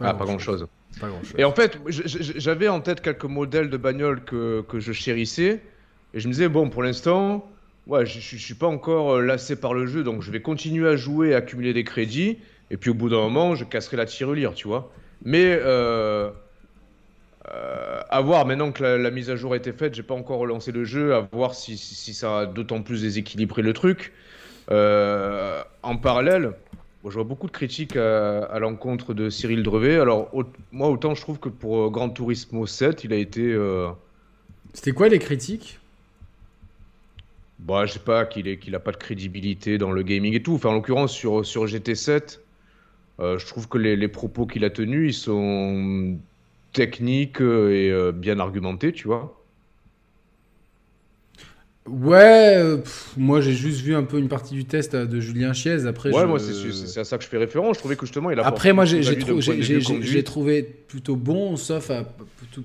[0.00, 0.66] Ah, pas grand-chose.
[1.38, 5.60] Et en fait, j'avais en tête quelques modèles de bagnoles que, je chérissais.
[6.14, 7.48] Et je me disais, bon, pour l'instant,
[7.86, 10.88] ouais, je, je suis pas encore euh, lassé par le jeu, donc je vais continuer
[10.88, 12.38] à jouer, accumuler des crédits.
[12.70, 14.92] Et puis au bout d'un moment, je casserai la tirelire, tu vois.
[15.24, 16.30] Mais euh,
[17.54, 20.38] euh, à voir, maintenant que la, mise à jour a été faite, j'ai pas encore
[20.38, 24.12] relancé le jeu, à voir si, ça a d'autant plus déséquilibré le truc.
[24.70, 26.52] En parallèle,
[27.10, 29.96] je vois beaucoup de critiques à, à l'encontre de Cyril Drevet.
[29.98, 33.42] Alors, au- moi, autant je trouve que pour euh, Gran Turismo 7, il a été.
[33.52, 33.88] Euh,
[34.74, 35.78] C'était quoi les critiques?
[37.58, 40.42] Bah, je sais pas, qu'il est, qu'il a pas de crédibilité dans le gaming et
[40.42, 40.54] tout.
[40.54, 42.44] Enfin, en l'occurrence, sur, sur GT7,
[43.20, 46.18] euh, je trouve que les, les propos qu'il a tenus, ils sont
[46.72, 49.41] techniques euh, et euh, bien argumentés, tu vois.
[51.88, 55.18] Ouais, euh, pff, moi j'ai juste vu un peu une partie du test euh, de
[55.18, 55.84] Julien Chiez.
[55.86, 57.74] Après, ouais, je- moi, c'est, c'est- c'est à ça que je fais référence.
[57.74, 61.56] Je trouvais que justement, il a Après, moi, j'ai trou- j'ai- j'ai- trouvé plutôt bon,
[61.56, 62.04] sauf à-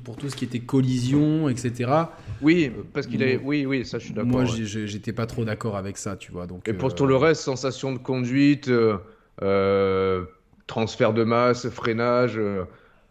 [0.03, 1.89] pour tout- ce qui était collision, etc.
[2.43, 3.41] Oui, parce qu'il est.
[3.43, 4.29] Oui, oui, ça, je suis d'accord.
[4.29, 4.65] Moi, ouais.
[4.85, 6.45] j'étais pas trop d'accord avec ça, tu vois.
[6.45, 8.69] Donc, Et pour euh, tout le reste, sensation de conduite,
[9.41, 10.25] euh,
[10.67, 12.39] transfert de masse, freinage,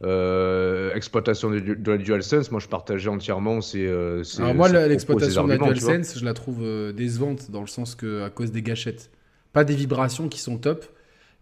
[0.04, 3.86] euh, exploitation de, de la DualSense, moi je partageais entièrement ces.
[3.86, 5.56] euh, ces- Alors moi, l'exploitation de la.
[5.58, 9.10] DualSense, je la trouve euh, décevante dans le sens que à cause des gâchettes.
[9.52, 10.84] Pas des vibrations qui sont top,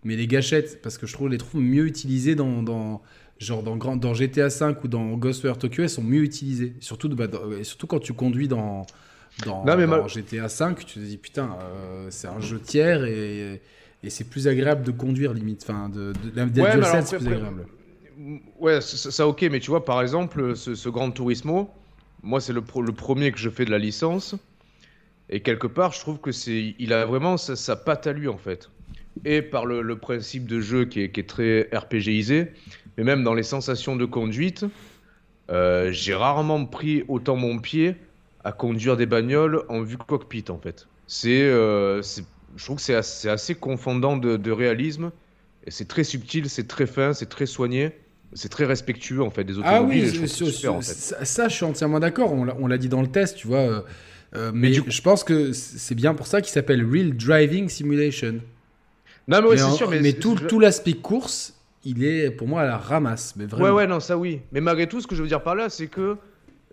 [0.05, 3.03] mais les gâchettes, parce que je trouve les trouve mieux utilisées dans, dans
[3.41, 6.75] genre dans, grand, dans GTA 5 ou dans Ghostwire Tokyo, elles sont mieux utilisées.
[6.79, 8.87] Surtout, de- bah, dans- surtout quand tu conduis dans,
[9.45, 12.61] dans, Non, mais dans mal- GTA 5, tu te dis putain, euh, c'est un jeu
[12.61, 13.61] tiers et,
[14.05, 15.65] et c'est plus agréable de conduire limite.
[15.69, 17.67] Enfin, de, de, Ouais, mais alors DualSense, c'est plus agréable.
[18.59, 21.71] Ouais, ça, ok, mais tu vois, par exemple, ce, ce Grand Turismo,
[22.23, 24.37] moi c'est le, le premier que je fais de la licence,
[25.31, 28.29] et quelque part, je trouve que c'est, il a vraiment sa, sa patte à lui
[28.29, 28.71] en fait.
[29.25, 32.53] Et par le, principe de jeu qui est, qui est très RPGisé,
[32.97, 34.67] mais même dans les sensations de conduite,
[35.51, 37.97] euh, j'ai rarement pris autant mon pied
[38.43, 40.87] à conduire des bagnoles en vue cockpit en fait.
[41.07, 42.03] C'est, euh,
[42.57, 45.11] je trouve que c'est assez, assez confondant de, réalisme,
[45.69, 47.93] c'est très subtil, c'est très fin, c'est très soigné.
[48.35, 50.05] C'est très respectueux en fait des Ah automobiles.
[50.07, 50.93] oui, trouve sur- ça super, sur- en fait.
[50.93, 52.33] ça, ça, je suis entièrement d'accord.
[52.33, 53.59] On l'a dit dans le test, tu vois.
[53.59, 53.81] euh,
[54.35, 58.41] euh, mais du je pense que c'est bien pour ça qu'il s'appelle Real Driving Simulation.
[59.29, 62.77] Non mais ouais, c'est sûr, mais, tout, l'aspect course, il est pour moi à la
[62.77, 63.35] ramasse.
[63.37, 63.65] Mais vraiment.
[63.67, 64.41] Ouais ouais non ça oui.
[64.53, 66.17] Mais malgré tout, ce que je veux dire par là, c'est que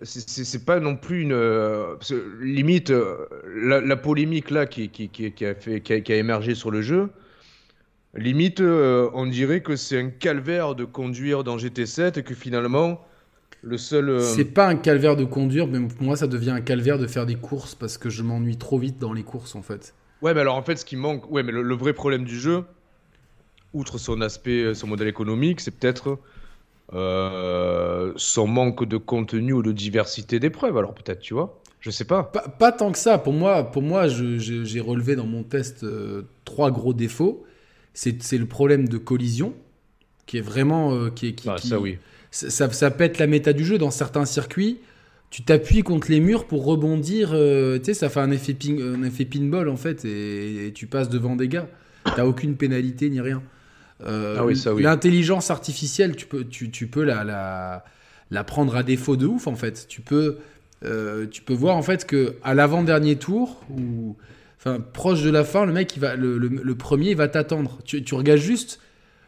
[0.02, 1.94] c'est- pas non plus une euh,
[2.40, 6.12] limite euh, la, la polémique là qui, qui, qui, qui a fait qui a, qui
[6.12, 7.08] a émergé sur le jeu.
[8.14, 13.00] Limite, euh, on dirait que c'est un calvaire de conduire dans GT7 et que finalement
[13.62, 14.10] le seul.
[14.10, 17.06] euh, C'est pas un calvaire de conduire, mais pour moi, ça devient un calvaire de
[17.06, 19.94] faire des courses parce que je m'ennuie trop vite dans les courses en fait.
[20.20, 22.38] Ouais, mais alors en fait, ce qui manque, ouais, mais le, le vrai problème du
[22.38, 22.64] jeu,
[23.72, 26.18] outre son aspect, son modèle économique, c'est peut-être
[26.92, 30.76] euh, son manque de contenu ou de diversité d'épreuves.
[30.76, 32.24] Alors peut-être, tu vois, je sais pas.
[32.24, 33.18] Pas, pas tant que ça.
[33.18, 37.44] Pour moi, pour moi j'ai relevé dans mon test euh, trois gros défauts.
[37.94, 39.54] C'est le problème de collision,
[40.26, 40.94] qui est vraiment.
[40.94, 41.98] euh, qui, est- qui, Ah, qui- ça oui.
[42.30, 44.78] ça, ça- pète la méta du jeu dans certains circuits.
[45.30, 47.30] Tu t'appuies contre les murs pour rebondir.
[47.32, 50.72] euh, tu sais, ça fait un effet, ping, un effet pinball en fait, et, et
[50.72, 51.68] tu passes devant des gars.
[52.16, 53.42] T'as aucune pénalité ni rien.
[54.04, 54.82] Euh, Ah oui, ça, oui.
[54.82, 57.84] L'intelligence artificielle, tu peux, tu, tu peux la, la,
[58.30, 59.86] la prendre à défaut de ouf en fait.
[59.88, 60.38] Tu peux,
[61.30, 64.16] tu peux voir en fait que à l'avant-dernier tour ou
[64.64, 67.28] enfin proche de la fin, le mec il va, le, le- le premier il va
[67.28, 67.78] t'attendre.
[67.84, 68.80] Tu, tu regardes juste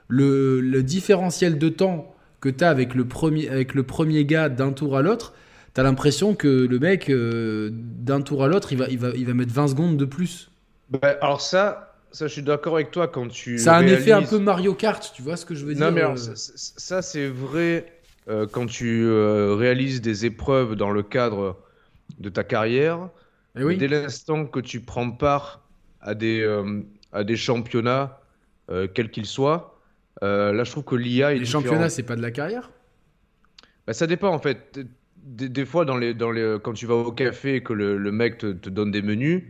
[0.09, 4.49] le, le différentiel de temps que tu as avec le premier, avec le premier gars
[4.49, 5.35] d'un tour à l'autre,
[5.75, 9.11] tu as l'impression que le mec, euh, d'un tour à l'autre, il va, il, va,
[9.15, 10.51] il va mettre 20 secondes de plus.
[10.91, 13.59] Bah, alors ça, ça, je suis d'accord avec toi quand tu.
[13.59, 15.87] Ça a un effet un peu Mario Kart, tu vois ce que je veux dire
[15.87, 17.87] Non, mais euh, alors, ça, ça- ça, c'est vrai
[18.29, 21.57] euh, quand tu euh, réalises des épreuves dans le cadre
[22.19, 23.09] de ta carrière.
[23.57, 23.77] Oui.
[23.77, 25.63] Dès l'instant que tu prends part
[26.01, 28.19] à des, euh, à des championnats,
[28.71, 29.81] euh, quels qu'ils soient,
[30.23, 32.71] euh, là je trouve que l'IA Les championnats, c'est pas de la carrière?
[33.87, 34.81] Bah, ça dépend en fait.
[35.17, 37.97] Des, des fois, dans les, dans les, quand tu vas au café et que le,
[37.97, 39.45] le mec te, te donne des menus,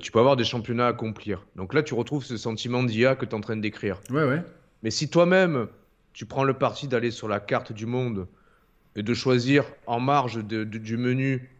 [0.00, 1.46] tu peux avoir des championnats à accomplir.
[1.54, 4.00] Donc là, tu retrouves ce sentiment d'IA que tu es en train de décrire.
[4.10, 4.42] Ouais, ouais.
[4.82, 5.68] Mais si toi-même,
[6.12, 8.26] tu prends le parti d'aller sur la carte du monde
[8.96, 11.50] et de choisir en marge de- de- du menu,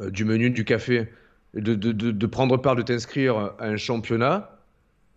[0.00, 1.08] euh, du menu du café,
[1.54, 4.58] de, de- de- de prendre part, de t'inscrire à un championnat,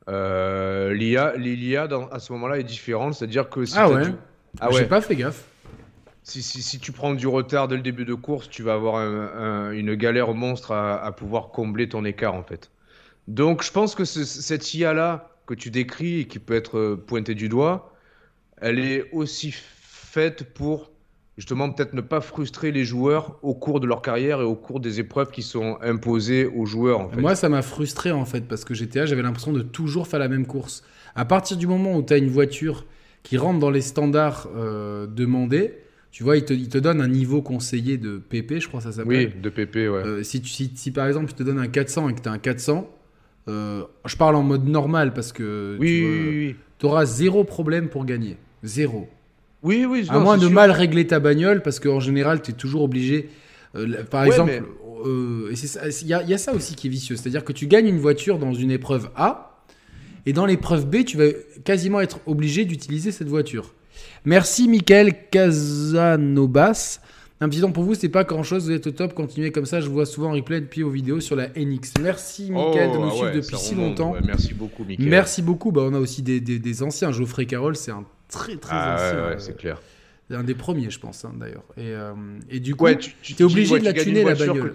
[0.07, 3.13] euh, l'IA, l'IA dans- à ce moment-là est différente.
[3.13, 4.05] C'est-à-dire que si Ah t'as ouais.
[4.05, 4.13] du-
[4.59, 4.85] Ah J'ai ouais.
[4.87, 5.43] pas fait gaffe.
[6.23, 8.95] Si, si, si tu prends du retard dès le début de course, tu vas avoir
[8.95, 12.69] un- un- une galère monstre à, à pouvoir combler ton écart en fait.
[13.27, 17.35] Donc je pense que ce- cette IA-là que tu décris et qui peut être pointée
[17.35, 17.93] du doigt,
[18.61, 20.91] elle est aussi faite pour
[21.39, 24.79] justement peut-être ne pas frustrer les joueurs au cours de leur carrière et au cours
[24.79, 27.21] des épreuves qui sont imposées aux joueurs en fait.
[27.21, 30.27] Moi, ça m'a frustré en fait, parce que GTA, j'avais l'impression de toujours faire la
[30.27, 30.83] même course.
[31.15, 32.85] À partir du moment où tu as une voiture
[33.23, 35.75] qui rentre dans les standards euh, demandés,
[36.11, 38.85] tu vois, il te, il te donne un niveau conseillé de PP, je crois que
[38.85, 39.31] ça s'appelle.
[39.33, 40.03] oui, de PP, ouais.
[40.05, 42.29] Euh, si, tu- si, si par exemple, il te donne un 400 et que tu
[42.29, 42.89] as un 400,
[43.47, 47.87] euh, je parle en mode normal parce que oui, oui, oui, tu auras zéro problème
[47.89, 48.37] pour gagner.
[48.63, 49.07] Zéro.
[49.63, 50.55] Oui, oui, À non, moins c'est de sûr.
[50.55, 53.29] mal régler ta bagnole, parce qu'en général, tu es toujours obligé.
[53.75, 56.39] euh, par Ouais, exemple, mais- euh, et c'est ça- il y, a- il y a
[56.39, 57.15] ça aussi qui est vicieux.
[57.15, 59.63] C'est-à-dire que tu gagnes une voiture dans une épreuve A,
[60.25, 61.27] et dans l'épreuve B, tu vas
[61.63, 63.73] quasiment être obligé d'utiliser cette voiture.
[64.25, 66.99] Merci, Michael Casanovas.
[67.41, 69.65] Un petit temps pour vous, c'est pas grand chose, vous êtes au top, continuez comme
[69.65, 71.93] ça, je vous vois souvent en replay depuis vos vidéos sur la NX.
[72.01, 74.11] Merci, Michael, de nous ah suivre ouais, depuis si remonte, longtemps.
[74.13, 75.07] ouais, merci beaucoup, Mickaël.
[75.09, 77.11] Merci beaucoup, bah, on a aussi des, des- des anciens.
[77.13, 79.17] Geoffrey Carroll, c'est un très très Ah, ancien.
[79.27, 79.81] ouais, euh, c'est clair.
[80.31, 81.63] un des premiers, je pense, hein, d'ailleurs.
[81.75, 82.13] Et, euh,
[82.49, 84.73] et du coup, Ouais, tu, tu- t'es obligé ouais, de la tuner, une la bagnole.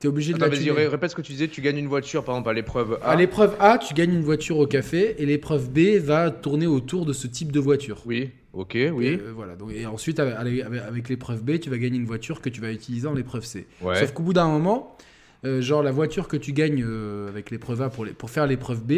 [0.00, 1.46] t'es obligé de la vas-y, répète ce que tu disais.
[1.48, 3.10] Tu gagnes une voiture, par exemple, à l'épreuve A.
[3.12, 7.06] À l'épreuve A, tu gagnes une voiture au café et l'épreuve B va tourner autour
[7.06, 8.02] de ce type de voiture.
[8.06, 8.30] Oui.
[8.52, 9.06] Ok, oui.
[9.06, 9.54] Et, euh, voilà.
[9.54, 12.60] Donc, et ensuite, avec, avec- avec l'épreuve B, tu vas gagner une voiture que tu
[12.60, 13.66] vas utiliser en l'épreuve C.
[13.80, 13.94] Ouais.
[14.00, 14.96] Sauf qu'au bout d'un moment,
[15.44, 18.46] euh, genre la voiture que tu gagnes euh, avec l'épreuve A pour, les- pour faire
[18.48, 18.92] l'épreuve B,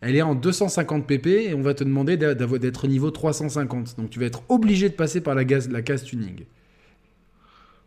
[0.00, 3.96] elle est en 250 pp et on va te demander d'être niveau 350.
[3.98, 6.44] Donc tu vas être obligé de passer par la, gaz, la case tuning.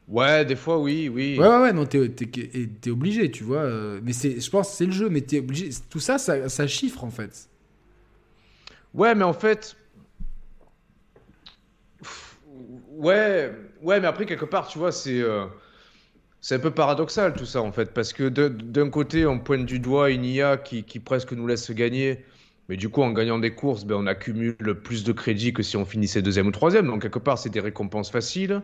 [0.07, 1.37] Ouais, des fois, oui, oui.
[1.39, 2.27] Ouais, ouais, ouais, non, t'es t'es-
[2.81, 3.59] t'es obligé, tu vois.
[3.61, 5.69] euh, mais c'est, je pense que c'est le jeu, mais t'es obligé.
[5.89, 7.47] Tout ça, ça, ça chiffre en fait.
[8.93, 9.75] Ouais, mais en fait.
[12.89, 15.21] Ouais, ouais, mais après, quelque part, tu vois, c'est.
[15.21, 15.45] euh,
[16.41, 19.79] C'est un peu paradoxal tout ça en fait, parce que d'un côté on pointe du
[19.79, 22.25] doigt une IA qui, qui presque nous laisse gagner,
[22.67, 25.77] mais du coup en gagnant des courses, ben, on accumule plus de crédits que si
[25.77, 28.63] on finissait deuxième ou troisième, donc quelque part c'est des récompenses faciles.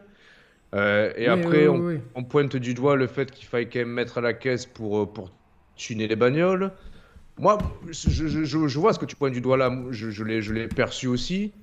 [0.75, 2.01] Euh, et Oui, après oui, on, oui, oui.
[2.15, 4.99] on pointe du doigt le fait qu'il faille quand même mettre à la caisse pour,
[5.03, 5.31] euh, pour
[5.75, 6.73] tuner les bagnoles.
[7.39, 10.23] Moi, je, je- je- je vois ce que tu pointes du doigt là, je, je
[10.53, 11.53] l'ai perçu aussi,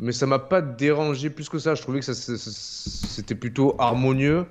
[0.00, 1.74] mais ça m'a pas dérangé plus que ça.
[1.74, 4.46] Je trouvais que c'était plutôt harmonieux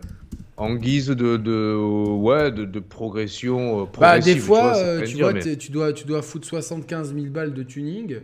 [0.57, 4.33] en guise de, de, ouais, de, de progression euh, Bah, progressive.
[4.35, 7.27] des fois, euh, tu dire, vois, mais- t'es- tu, dois, tu dois foutre 75 000
[7.27, 8.19] balles de tuning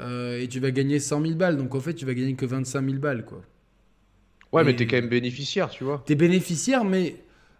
[0.00, 1.56] euh, et tu vas gagner 100 000 balles.
[1.56, 3.40] Donc en fait, tu vas gagner que 25 000 balles, quoi.
[4.52, 6.02] Ouais, mais et- t'es quand même bénéficiaire, tu vois.
[6.06, 7.16] T'es bénéficiaire, mais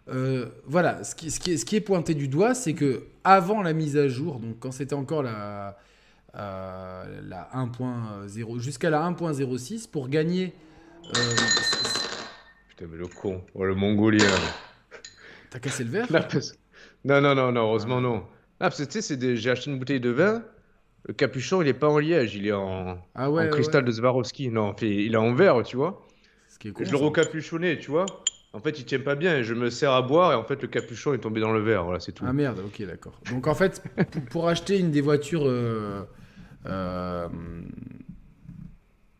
[0.09, 3.03] euh, voilà, ce qui, ce, qui est, ce qui est pointé du doigt, c'est que
[3.23, 5.77] avant la mise à jour, donc quand c'était encore la,
[6.35, 10.53] euh, la 1.0, jusqu'à la 1.06, pour gagner.
[11.15, 11.35] euh,
[12.79, 14.25] Putain, mais le con, oh, le mongolien.
[15.49, 16.53] T'as cassé le verre Là, parce-
[17.03, 18.23] Non, non, non, non, heureusement non.
[18.61, 20.43] Ah, parce que tu sais, c'est des- j'ai acheté une bouteille de vin.
[21.05, 23.83] Le capuchon, il est pas en liège, il est en, Ah en ouais, ouais, cristal
[23.83, 23.87] ouais.
[23.87, 24.47] de Swarovski.
[24.49, 26.07] Non, en fait, il est en verre, tu vois.
[26.47, 27.03] Ce qui est con, je le ça.
[27.03, 28.05] recapuchonnais, tu vois.
[28.53, 30.61] En fait, il tient pas bien et je me sers à boire et en fait,
[30.61, 31.83] le capuchon est tombé dans le verre.
[31.83, 32.23] Voilà, c'est tout.
[32.27, 33.19] Ah merde, ok, d'accord.
[33.29, 35.43] Donc en fait, pour, pour acheter une des voitures.
[35.45, 36.03] euh,
[36.65, 37.27] euh,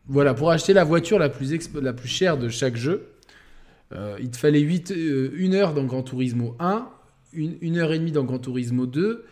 [0.06, 3.06] voilà, pour acheter la voiture la plus, exp- la plus chère de chaque jeu,
[3.92, 6.88] euh, il te fallait 8, euh, une heure dans Gran Turismo 1,
[7.32, 9.24] une, une heure et demie dans Gran Turismo 2,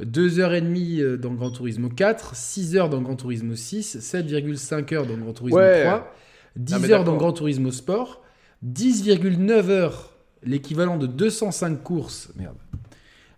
[0.00, 3.96] 2 heures et demie euh, dans Gran Turismo 4, 6 heures dans Gran Turismo 6,
[4.00, 5.84] 7,5 heures dans Gran Turismo Ouais.
[5.84, 6.14] 3,
[6.56, 7.16] 10 Ah, mais heures dans.
[7.16, 8.22] Gran Turismo Sport,
[8.64, 12.30] 10,9 heures, l'équivalent de 205 courses.
[12.36, 12.56] Merde.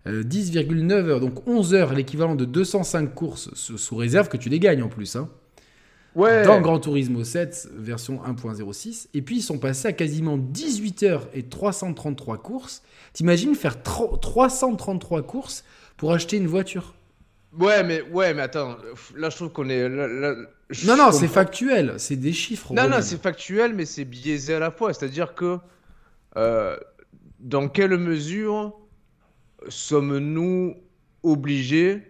[0.07, 4.49] Euh, 10,9 heures, donc 11 heures, l'équivalent de 205 courses, sous, sous réserve que tu
[4.49, 5.17] les gagnes en plus.
[5.17, 5.29] Hein,
[6.19, 6.45] Ouais.
[6.45, 9.09] dans Gran Turismo 7, version 1.06.
[9.15, 12.83] Et puis ils sont passés à quasiment 18 heures et 333 courses.
[13.13, 15.65] T'imagines faire tro- 333 courses
[15.97, 16.95] pour acheter une voiture?
[17.59, 18.77] Ouais, mais ouais, mais attends.
[19.17, 19.89] Là, je trouve qu'on est.
[19.89, 20.35] là- là-
[20.71, 22.75] je Non, non, c'est factuel, c'est des chiffres.
[22.75, 24.93] Non, non, c'est factuel, mais c'est biaisé à la fois.
[24.93, 25.59] C'est-à-dire que
[26.37, 26.77] euh,
[27.41, 28.75] dans quelle mesure
[29.69, 30.75] sommes-nous
[31.23, 32.03] obligés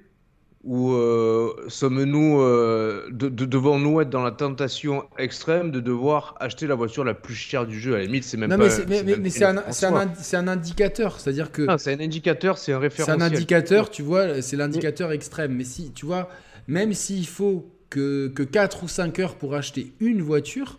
[0.64, 6.66] ou euh, sommes-nous euh, de, de- devons-nous être dans la tentation extrême de devoir acheter
[6.66, 7.94] la voiture la plus chère du jeu?
[7.94, 8.64] À la limite, c'est même Non, pas.
[8.64, 10.03] mais c'est mais- c'est un, c'est un soi.
[10.05, 13.23] indi- c'est un indicateur, c'est-à-dire que Non, c'est un indicateur, c'est un c'est référentiel.
[13.23, 15.55] un indicateur, tu vois, c'est l'indicateur extrême.
[15.55, 16.29] Mais si, tu vois,
[16.66, 20.79] même s'il faut que, que 4 ou 5 heures pour acheter une voiture,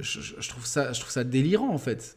[0.00, 2.16] je, je- je trouve ça, je trouve ça délirant en fait.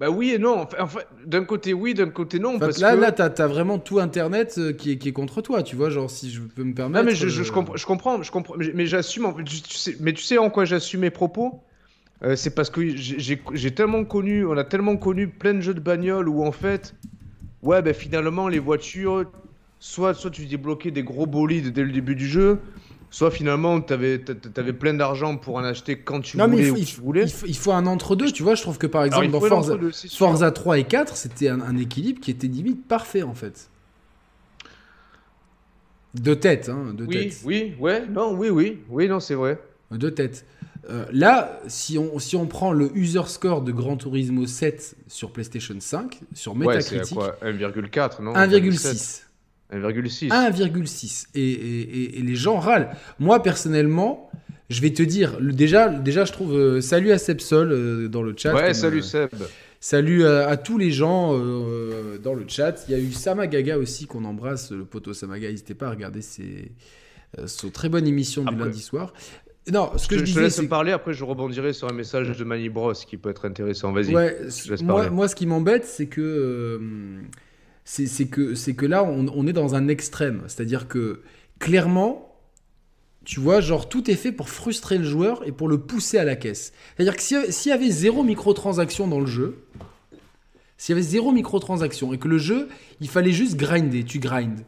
[0.00, 0.66] Bah oui et non.
[0.78, 2.56] Enfin, d'un côté oui, d'un côté non.
[2.56, 3.00] Enfin, parce là, que...
[3.00, 5.90] là t'as as vraiment tout Internet euh, qui est, qui est contre toi, tu vois,
[5.90, 7.04] genre si je peux me permettre.
[7.04, 9.26] Non mais je, je, je euh, comprends, je comprends, je comprends, mais j'assume.
[9.26, 11.62] en fait, tu, sais, mais tu sais en quoi j'assume mes propos?
[12.22, 15.80] Euh, C'est parce que j'ai- tellement connu, on a tellement connu plein de jeux de
[15.80, 16.94] bagnole où en fait,
[17.62, 19.24] ouais, ben finalement les voitures,
[19.78, 22.58] soit soit tu débloquais des gros bolides dès le début du jeu,
[23.10, 24.24] soit finalement t'avais
[24.56, 26.94] avais plein d'argent pour en acheter quand tu Non, mais voulais il faut, il tu
[26.96, 27.22] faut- voulais.
[27.24, 28.54] il faut- il faut un entre-deux, tu vois.
[28.54, 30.18] Je trouve que par exemple, dans Forza, l'entre-deux, c'est sûr.
[30.18, 33.68] Forza 3 et 4, c'était un, un équilibre qui était limite parfait en fait.
[36.14, 37.36] De tête, hein, de Oui, tête.
[37.44, 39.60] oui, ouais, non, oui, oui, oui, non, c'est vrai.
[39.92, 40.44] De tête.
[40.88, 45.30] Euh, là, si on, si on prend le user score de Gran Turismo 7 sur
[45.32, 49.22] PlayStation 5, sur Ouais, Metacritic, quoi 1,4, non 1,6.
[49.72, 50.28] 1,6.
[50.28, 51.26] 1,6.
[51.34, 52.90] Et, et- et- et les gens râlent.
[53.18, 54.30] Moi, personnellement,
[54.68, 56.54] je vais te dire, déjà, déjà je trouve.
[56.54, 58.54] euh, salut à Sepsol euh, dans le chat.
[58.54, 59.28] Ouais, comme, salut euh, Seb.
[59.82, 62.84] Salut à, à tous les gens euh, dans le chat.
[62.88, 65.48] Il y a eu Samagaga aussi qu'on embrasse, le poteau Samaga.
[65.50, 66.70] N'hésitez pas à regarder ses,
[67.46, 69.12] son très bonne émission du Après- lundi soir.
[69.70, 72.36] Non, ce que je, je, je te laisse parler, après je rebondirai sur un message
[72.36, 73.92] de Manny Bros qui peut être intéressant.
[73.92, 74.14] Vas-y.
[74.14, 74.36] Ouais,
[74.82, 76.78] moi, moi, ce qui m'embête, c'est que, euh,
[77.92, 80.42] c'est que, là, on, on est dans un extrême.
[80.46, 81.22] C'est-à-dire que,
[81.58, 82.36] clairement,
[83.24, 86.24] tu vois, genre, tout est fait pour frustrer le joueur et pour le pousser à
[86.24, 86.72] la caisse.
[86.96, 89.58] C'est-à-dire que si- s'il y avait zéro microtransaction dans le jeu,
[90.78, 92.68] s'il y avait zéro microtransaction et que le jeu,
[93.00, 94.60] il fallait juste grinder, tu grindes.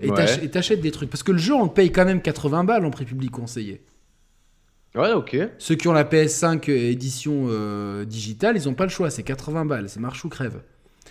[0.00, 0.48] Et Ouais.
[0.48, 1.10] t'achètes des trucs.
[1.10, 3.82] Parce que le jeu, on le paye quand même 80 balles en prix public conseillé.
[4.96, 5.36] Ouais, ok.
[5.58, 9.64] Ceux qui ont la PS5 édition euh, digitale, ils ont pas le choix, c'est 80
[9.66, 10.62] balles, c'est marche ou crève.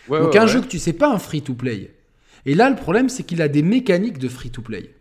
[0.09, 0.47] Ouais, Donc ouais, un ouais.
[0.47, 1.91] jeu que tu sais pas un free-to-play.
[2.45, 4.93] Et là, le problème, c'est qu'il a des mécaniques de free-to-play.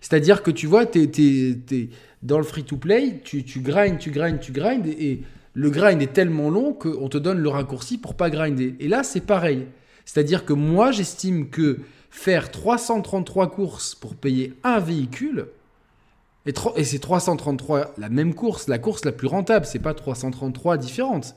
[0.00, 1.88] C'est-à-dire que tu vois, t'es, t'es- t'es-
[2.22, 5.22] dans le free-to-play, tu, tu grindes, tu grindes, tu grindes, et
[5.54, 8.74] le grind est tellement long qu'on te donne le raccourci pour pas grinder.
[8.80, 9.66] Et là, c'est pareil.
[10.04, 11.78] C'est-à-dire que moi, j'estime que
[12.10, 15.46] faire 333 courses pour payer un véhicule,
[16.46, 20.76] et, et c'est 333 la même course, la course la plus rentable, c'est pas 333
[20.78, 21.34] différentes.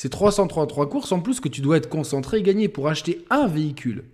[0.00, 3.48] C'est 333 courses en plus que tu dois être concentré et gagner pour acheter un
[3.48, 4.04] véhicule.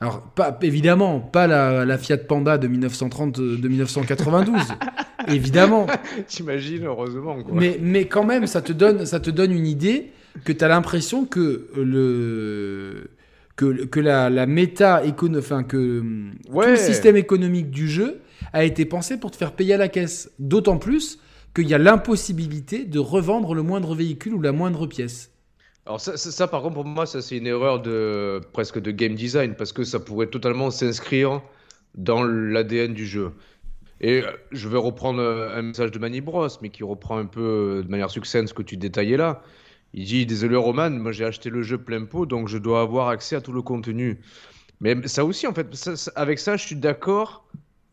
[0.00, 4.54] Alors, pas, évidemment, pas la, la Fiat Panda de 1930, euh, de 1992.
[5.26, 5.88] évidemment.
[6.28, 7.42] T'imagines, heureusement.
[7.42, 7.54] Quoi.
[7.56, 10.12] Mais, mais quand même, ça te donne, ça te donne une idée
[10.44, 13.10] que tu as l'impression que le
[13.56, 16.04] que, que la, la méta écono, enfin que
[16.48, 18.20] tout le système économique du jeu
[18.52, 20.30] a été pensé pour te faire payer à la caisse.
[20.38, 21.18] D'autant plus
[21.58, 25.32] qu'il y a l'impossibilité de revendre le moindre véhicule ou la moindre pièce.
[25.86, 29.54] Alors ça, par contre, pour moi, ça c'est une erreur de presque de game design
[29.56, 31.42] parce que ça pourrait totalement s'inscrire
[31.96, 33.32] dans l'ADN du jeu.
[34.00, 37.26] Et euh, je vais reprendre euh, un message de Manny Bros, mais qui reprend un
[37.26, 39.42] peu euh, de manière succincte ce que tu détaillais là.
[39.94, 43.08] Il dit Désolé, Roman, moi j'ai acheté le jeu plein pot, donc je dois avoir
[43.08, 44.20] accès à tout le contenu.
[44.80, 45.66] Mais ça aussi, en fait,
[46.14, 47.48] avec ça, je suis d'accord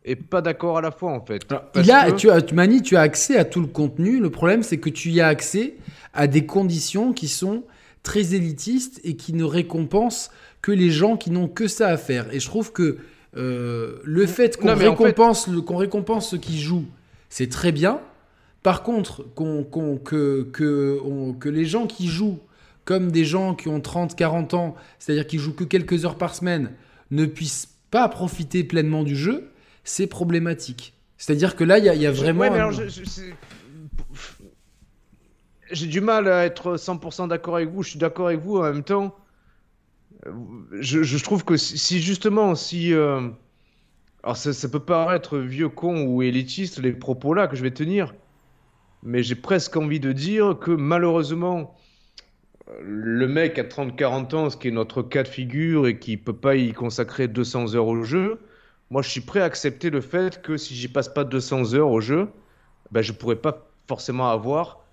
[0.06, 1.42] et pas d'accord à la fois, en fait.
[1.74, 4.20] Il a, que- tu as, Mani, tu as accès à tout le contenu.
[4.20, 5.74] Le problème, c'est que tu y as accès
[6.14, 7.64] à des conditions qui sont
[8.02, 10.30] très élitistes et qui ne récompensent
[10.62, 12.32] que les gens qui n'ont que ça à faire.
[12.32, 12.98] Et je trouve que
[13.36, 16.86] euh, le fait qu'on en fait- récompense, qu'on récompense ceux qui jouent,
[17.28, 18.00] c'est très bien.
[18.62, 19.24] Par contre,
[20.04, 22.38] que, que, on- que les gens qui jouent
[22.84, 26.34] comme des gens qui ont 30, 40 ans, c'est-à-dire qui jouent que quelques heures par
[26.34, 26.70] semaine,
[27.10, 29.48] ne puissent pas profiter pleinement du jeu,
[29.86, 30.92] c'est problématique.
[31.16, 32.40] C'est-à-dire que là, il y a, y vraiment.
[32.40, 33.34] ouais, mais un- alors, je- je- c'est-
[35.72, 37.82] J'ai du mal à être 100% d'accord avec vous.
[37.82, 39.16] Je suis d'accord avec vous en même temps.
[40.80, 42.92] Je, je trouve que si, justement, si.
[42.92, 43.28] euh,
[44.22, 47.70] Alors, ça, ça peut paraître vieux con ou élitiste, les propos là que je vais
[47.70, 48.14] tenir.
[49.02, 51.76] Mais j'ai presque envie de dire que malheureusement,
[52.82, 56.32] le mec à 30-40 ans, ce qui est notre cas de figure et qui peut
[56.36, 58.40] pas y consacrer 200 heures au jeu,
[58.90, 61.90] moi je suis prêt à accepter le fait que si j'y passe pas 200 heures
[61.90, 62.28] au jeu,
[62.92, 64.84] ben, je pourrais pas forcément avoir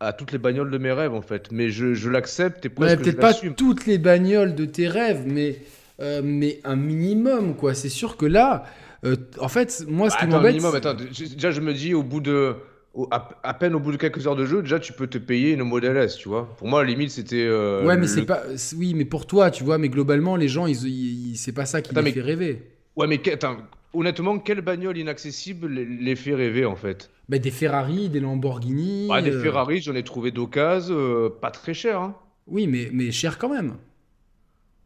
[0.00, 1.50] à toutes les bagnoles de mes rêves en fait.
[1.50, 5.24] Mais je, je l'accepte et Ouais, presque peut-être pas toutes les bagnoles de tes rêves,
[5.26, 5.56] mais,
[6.00, 7.74] euh, mais un minimum, quoi.
[7.74, 8.64] C'est sûr que là,
[9.04, 10.52] euh, en fait, moi, ce qui m'embête.
[10.54, 12.54] minimum, attends, déjà je me dis au bout de.
[12.94, 15.18] au- à, à peine au bout de quelques heures de jeu, déjà tu peux te
[15.18, 16.48] payer une Model S, tu vois.
[16.58, 17.44] Pour moi, la limite c'était.
[17.46, 18.42] euh, Ouais, mais le- c'est pas.
[18.76, 21.82] Oui, mais pour toi, tu vois, mais globalement, les gens, ils, ils- c'est pas ça
[21.82, 22.62] qui Attends, les mais- fait rêver.
[22.98, 23.56] Ouais, mais attends,
[23.94, 27.10] honnêtement, quelle bagnole inaccessible les, fait rêver en fait?
[27.28, 29.08] Bah, des Ferrari, des Lamborghini.
[29.10, 32.00] Ouais, Des euh, Ferrari, j'en ai trouvé d'occasion, euh, pas très cher.
[32.00, 32.14] Hein.
[32.46, 33.74] Oui, mais, mais cher quand même.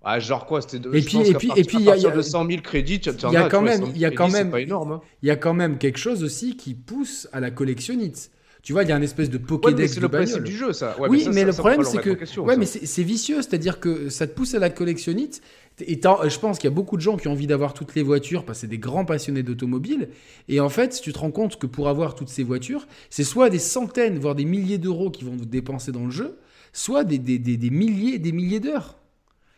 [0.04, 2.10] Ah, genre quoi c'était de- Et puis- et puis- partir- et puis, il y a-
[2.10, 4.10] de 100 000 crédits, tu il y a quand même- 100 000 il y a
[4.10, 4.92] quand même- énorme.
[4.92, 5.00] hein.
[5.22, 8.30] Il y a quand même quelque chose aussi qui pousse à la collectionnite.
[8.64, 10.56] Tu vois, il y a une espèce de Ouais, mais Pokédex c'est le principe du
[10.56, 10.96] jeu, ça.
[11.00, 12.56] Ouais, oui, ça, mais ça, le ça, problème, c'est que ouais, ça.
[12.58, 15.40] mais c'est c'est vicieux, c'est-à-dire que ça te pousse à la collectionnite.
[15.80, 17.94] Et t'as- je pense qu'il y a beaucoup de gens qui ont envie d'avoir toutes
[17.94, 20.08] les voitures parce que c'est des grands passionnés d'automobile.
[20.48, 23.50] Et en fait, tu te rends compte que pour avoir toutes ces voitures, c'est soit
[23.50, 26.38] des centaines, voire des milliers d'euros qui vont dépenser dans le jeu,
[26.72, 28.98] soit des, des, des, des milliers des milliers d'heures.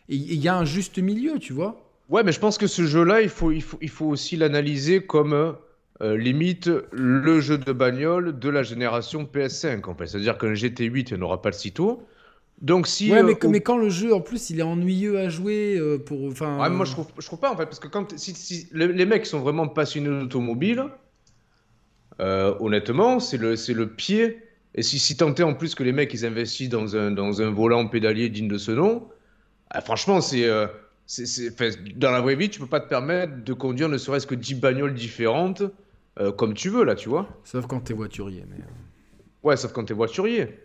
[0.09, 1.81] Et il y a un juste milieu, tu vois.
[2.09, 3.51] Ouais, mais je pense que ce jeu-là, il faut,
[4.05, 5.55] aussi l'analyser comme
[6.01, 9.87] euh, limite le jeu de bagnole de la génération PS5.
[9.89, 10.07] En fait.
[10.07, 12.03] C'est-à-dire qu'un GT8, il n'y en aura pas le sitôt.
[12.61, 13.11] Donc si...
[13.11, 16.25] ouais, euh, mais, quand le jeu, en plus, il est ennuyeux à jouer euh, pour.
[16.27, 18.67] Enfin, Ouais, moi, je trouve, je trouve pas, en fait, parce que quand, si, si
[18.71, 20.85] les, les mecs sont vraiment passionnés d'automobile,
[22.21, 24.41] euh, honnêtement, c'est le, c'est le pied.
[24.73, 27.41] Et si, si tant est en plus que les mecs, ils investissent dans un, dans
[27.41, 29.07] un volant pédalier digne de ce nom,
[29.69, 30.67] ah, franchement, c'est, euh,
[31.95, 34.55] dans la vraie vie, tu peux pas te permettre de conduire ne serait-ce que 10
[34.55, 35.63] bagnoles différentes
[36.19, 37.27] euh, comme tu veux, là, tu vois.
[37.43, 38.45] Sauf quand t'es voiturier.
[38.49, 38.63] Mais...
[38.63, 38.67] euh.
[39.43, 40.59] Ouais, sauf quand t'es voiturier.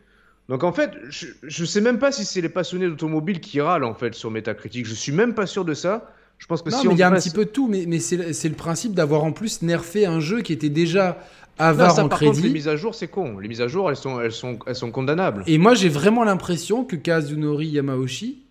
[0.50, 3.84] Donc en fait, je, je sais même pas si c'est les passionnés d'automobile qui râlent
[3.84, 4.84] en fait sur Metacritic.
[4.84, 6.12] Je suis même pas sûr de ça.
[6.38, 7.68] Je pense que Non, si mais on il y a un petit peu de tout,
[7.68, 8.16] mais, mais c'est
[8.48, 11.18] le principe d'avoir en plus nerfé un jeu qui était déjà
[11.60, 12.54] Non, avare ça, en par contre, les crédit.
[12.54, 13.38] mises à jour, c'est con.
[13.38, 15.44] Les mises à jour, elles sont, elles sont, elles sont condamnables.
[15.46, 18.42] Et moi, j'ai vraiment l'impression que Kazunori Yamaoshi,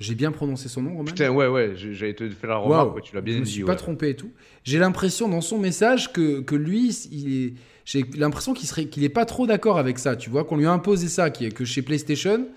[0.00, 3.02] j'ai bien prononcé son nom, Roman Putain, ouais, ouais, j'avais te fait la remarque, ouais,
[3.02, 3.50] tu l'as je bien me dit.
[3.52, 3.66] suis ouais.
[3.66, 4.30] pas trompé et tout.
[4.64, 9.04] J'ai l'impression dans son message que, que lui, il est- j'ai l'impression qu'il serait, qu'il
[9.04, 10.16] est pas trop d'accord avec ça.
[10.16, 12.48] Tu vois, qu'on lui a imposé ça, qui est que chez PlayStation,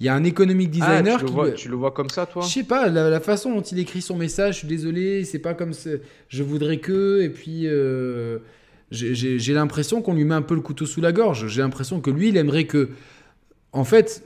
[0.00, 2.10] il y a un economic Ah, designer tu, le qui vois, tu le vois comme
[2.10, 2.42] ça, toi?
[2.42, 5.38] Je sais pas, la, la façon dont il écrit son message, je suis désolé, c'est
[5.38, 5.72] pas comme.
[6.28, 7.62] Je voudrais que, et puis.
[7.66, 8.38] euh,
[8.90, 11.48] J'ai- l'impression qu'on lui met un peu le couteau sous la gorge.
[11.48, 12.90] J'ai l'impression que lui, il aimerait que.
[13.72, 14.22] En fait,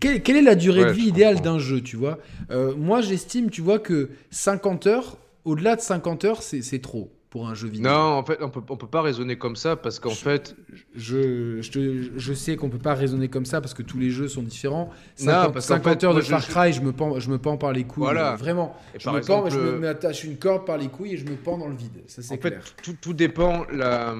[0.00, 2.18] quelle, quelle est la durée Ouais, de vie idéale d'un jeu, tu vois?
[2.50, 7.48] Euh, Moi, j'estime, tu vois, que 50 heures, au-delà de 50 heures, c'est trop pour
[7.48, 7.90] un jeu vidéo.
[7.90, 10.54] Non, en fait, on peut, on peut pas raisonner comme ça parce qu'en fait,
[10.94, 14.10] Je, je, te- je sais qu'on peut pas raisonner comme ça parce que tous les
[14.10, 14.90] jeux sont différents.
[15.20, 17.38] Non, 50, parce qu'en 50 fait, heures de Far Cry, je me pends, je me
[17.38, 18.04] pends par les couilles.
[18.04, 18.36] Voilà.
[18.36, 18.76] Vraiment.
[18.94, 21.24] Et Je me, pends, exemple, je me m'attache une corde par les couilles et je
[21.26, 22.02] me pends dans le vide.
[22.06, 22.62] Ça, c'est En fait, clair.
[22.82, 24.14] tout, tout dépend la,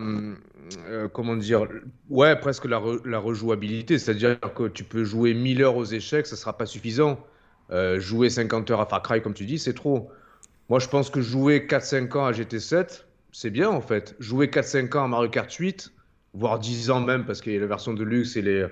[0.88, 1.66] euh, comment dire,
[2.10, 3.98] ouais, presque la, re- la rejouabilité.
[3.98, 7.18] C'est-à-dire que tu peux jouer 1000 heures aux échecs, ça sera pas suffisant.
[7.70, 10.10] Euh, jouer 50 heures à Far Cry, comme tu dis, c'est trop.
[10.68, 14.16] Moi, je pense que jouer 4-5 ans à GT7, c'est bien en fait.
[14.18, 15.92] Jouer 4-5 ans à Mario Kart 8,
[16.34, 18.66] voire 10 ans même, parce qu'il y a la version de luxe et les,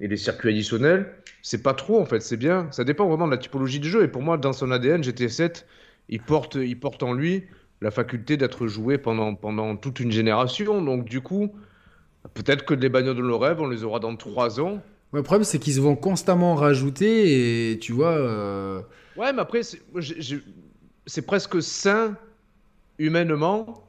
[0.00, 2.68] et les circuits additionnels, c'est pas trop en fait, c'est bien.
[2.70, 4.02] Ça dépend vraiment de la typologie du jeu.
[4.04, 5.64] Et pour moi, dans son ADN, GT7,
[6.08, 7.44] il porte, il porte en lui
[7.80, 10.82] la faculté d'être joué pendant, pendant toute une génération.
[10.82, 11.50] Donc, du coup,
[12.34, 14.74] peut-être que les bagnoles de nos rêves, on les aura dans 3 ans.
[15.12, 18.12] Ouais, le problème, c'est qu'ils vont constamment rajouter et tu vois.
[18.12, 18.80] euh,
[19.16, 19.62] Ouais, mais après,
[19.96, 20.40] j'ai-
[21.10, 22.14] c'est presque sain,
[23.00, 23.82] humainement,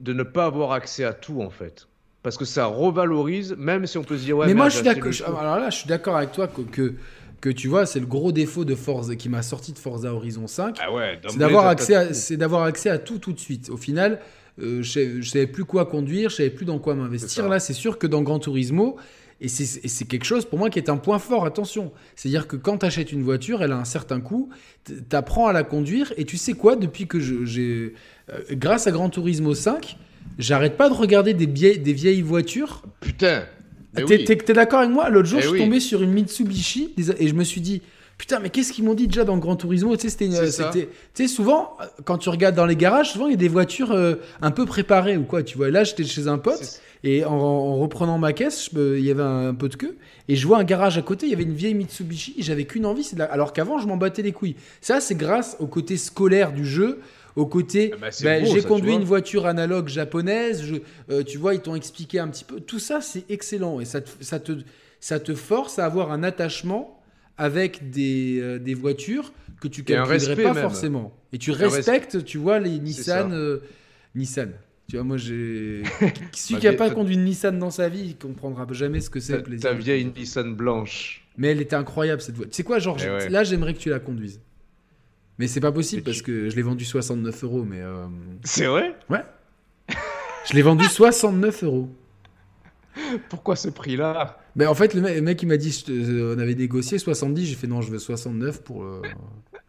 [0.00, 1.86] de ne pas avoir accès à tout, en fait.
[2.24, 4.84] Parce que ça revalorise, même si on peut se dire, ouais, mais moi, je suis
[4.84, 5.12] d'accord.
[5.12, 5.22] je-.
[5.22, 6.94] Alors là, je suis d'accord avec toi que, que,
[7.40, 10.48] que tu vois, c'est le gros défaut de Forza qui m'a sorti de Forza Horizon
[10.48, 10.76] 5.
[10.80, 12.14] Ah ouais, c'est d'avoir accès, à, tout.
[12.14, 13.70] c'est d'avoir accès à tout tout de suite.
[13.70, 14.18] Au final,
[14.60, 17.48] euh, je, savais, je savais plus quoi conduire, je savais plus dans quoi m'investir.
[17.48, 18.96] Là, c'est sûr que dans Gran Turismo,
[19.40, 21.92] et c'est quelque chose pour moi qui est un point fort, attention.
[22.14, 24.50] C'est-à-dire que quand tu achètes une voiture, elle a un certain coût,
[24.84, 27.94] tu apprends à la conduire, et tu sais quoi, depuis que j'ai.
[28.30, 29.96] euh, grâce à Gran Turismo 5,
[30.38, 33.44] j'arrête pas de regarder des, vieilles- des vieilles voitures Putain
[33.92, 34.54] mais T'es oui.
[34.54, 35.08] d'accord avec moi?
[35.10, 35.64] L'autre jour, Eh je suis oui.
[35.64, 37.82] tombé sur une Mitsubishi et je me suis dit,
[38.18, 39.96] putain, mais qu'est-ce qu'ils m'ont dit déjà dans Gran Turismo?
[39.96, 43.48] Tu sais, souvent, euh, quand tu regardes dans les garages, souvent il y a des
[43.48, 45.68] voitures euh, un peu préparées ou quoi, tu vois.
[45.68, 49.10] Et là, j'étais chez un pote et en, en reprenant ma caisse, je il y
[49.10, 49.96] avait un, peu de queue
[50.28, 52.64] et je vois un garage à côté, il y avait une vieille Mitsubishi et j'avais
[52.64, 54.56] qu'une envie, c'est de la- alors qu'avant, je m'en battais les couilles.
[54.80, 57.00] Ça, c'est grâce au côté scolaire du jeu.
[57.36, 60.74] Au côté, Ah bah, ben, j'ai conduit une voiture analogue japonaise, je,
[61.10, 62.58] euh, tu vois, ils t'ont expliqué un petit peu.
[62.58, 64.52] Tout ça, c'est excellent et ça te, ça, te,
[64.98, 67.00] ça te force à avoir un attachement
[67.38, 70.62] avec des, euh, des voitures que tu un calculerais respect pas même.
[70.62, 71.12] forcément.
[71.32, 71.76] Et tu respect.
[71.76, 73.32] respectes, tu vois, les Nissan.
[73.32, 73.58] euh,
[74.16, 74.50] Nissan.
[74.90, 75.82] Tu vois, moi, j'ai.
[76.32, 79.08] Celui Ma qui n'a pas conduit une Nissan dans sa vie, il comprendra jamais ce
[79.08, 79.70] que c'est le plaisir.
[79.70, 81.24] ta vieille Nissan blanche.
[81.38, 82.50] Mais elle était incroyable cette voiture.
[82.50, 83.28] Tu sais quoi, genre, Eh ouais.
[83.28, 84.40] là, j'aimerais que tu la conduises.
[85.38, 87.80] Mais c'est pas possible parce tu- que je l'ai vendu 69 euros, mais.
[87.80, 88.06] euh,
[88.42, 88.96] C'est vrai?
[90.48, 91.88] Je l'ai vendu 69 euros.
[93.28, 94.38] Pourquoi ce prix-là?
[94.56, 96.98] Mais en fait, le mec, le mec, il m'a dit, je euh, on avait négocié
[96.98, 99.00] 70, j'ai fait non, je veux 69 pour euh,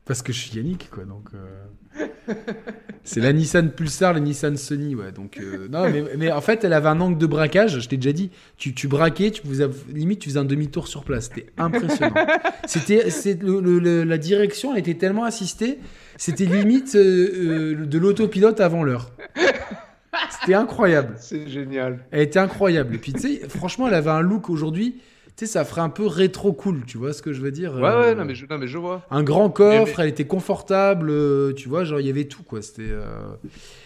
[0.05, 1.05] parce que je suis Yannick, quoi.
[1.05, 1.63] Donc euh,
[3.03, 5.11] c'est la Nissan Pulsar, la Nissan Sunny, ouais.
[5.11, 7.79] Donc euh, non, mais, mais en fait, elle avait un angle de braquage.
[7.79, 11.03] Je t'ai déjà dit, tu, tu braquais, tu faisais, limite, tu faisais un demi-tour sur
[11.03, 11.25] place.
[11.33, 12.13] C'était impressionnant.
[12.65, 15.79] C'était, c'est le- le- le- la direction, elle était tellement assistée,
[16.17, 19.11] c'était limite euh, euh, de l'autopilote avant l'heure.
[20.39, 21.15] C'était incroyable.
[21.17, 21.99] C'est génial.
[22.11, 22.95] Elle était incroyable.
[22.95, 25.01] Et puis, tu sais, franchement, elle avait un look aujourd'hui.
[25.37, 27.73] Tu sais, ça ferait un peu rétro cool, tu vois ce que je veux dire
[27.73, 29.01] Ouais, Euh, ouais, non mais, je, non, mais je vois.
[29.09, 32.43] Un grand coffre, Mais- elle était confortable, euh, tu vois, genre, il y avait tout,
[32.43, 32.61] quoi.
[32.61, 32.83] C'était.
[32.89, 33.05] euh,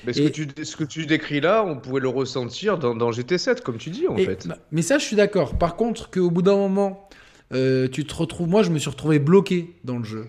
[0.06, 2.94] Mais ce, Et- que tu, ce que tu décris là, on pourrait le ressentir dans,
[2.96, 4.48] dans GT7, comme tu dis, en et- fait.
[4.48, 5.58] bah, mais ça, je suis d'accord.
[5.58, 7.08] Par contre, qu'au bout d'un moment,
[7.54, 8.50] euh, tu te retrouves.
[8.50, 10.26] Moi, je me suis retrouvé bloqué dans le jeu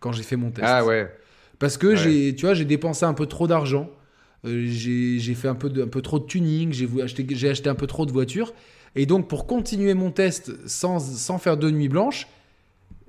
[0.00, 0.66] quand j'ai fait mon test.
[0.68, 1.10] Ah ouais.
[1.58, 1.96] Parce que Ouais.
[1.96, 3.88] j'ai, tu vois, j'ai dépensé un peu trop d'argent.
[4.44, 6.72] Euh, j'ai, j'ai fait un peu, de, un peu trop de tuning.
[6.72, 8.52] J'ai, acheté, j'ai acheté un peu trop de voitures.
[8.96, 12.26] Et donc, pour continuer mon test sans, sans faire de nuit blanche,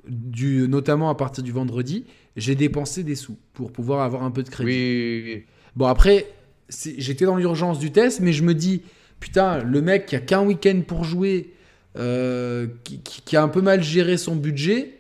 [0.08, 4.44] du, notamment à partir du vendredi, j'ai dépensé des sous pour pouvoir avoir un peu
[4.44, 4.70] de crédit.
[4.70, 5.44] oui, oui.
[5.76, 6.28] Bon, après,
[6.70, 8.84] j'étais dans l'urgence du test, mais je me dis,
[9.20, 11.54] putain, le mec qui a qu'un week-end pour jouer,
[11.98, 14.98] euh, qui a un peu mal géré son budget,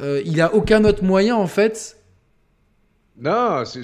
[0.00, 1.93] euh, il a aucun autre moyen, en fait.
[3.16, 3.82] Non, c'est.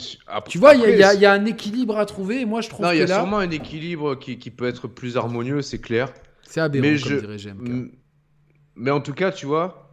[0.49, 2.85] Tu vois, il y a- y, y un équilibre à trouver, et moi, je trouve
[2.85, 5.81] Non, il y a là, sûrement un équilibre qui, qui peut être plus harmonieux, c'est
[5.81, 6.13] clair.
[6.43, 7.93] c'est aberrant, mais comme je- dirait GMK.
[8.75, 9.93] Mais en tout cas, tu vois,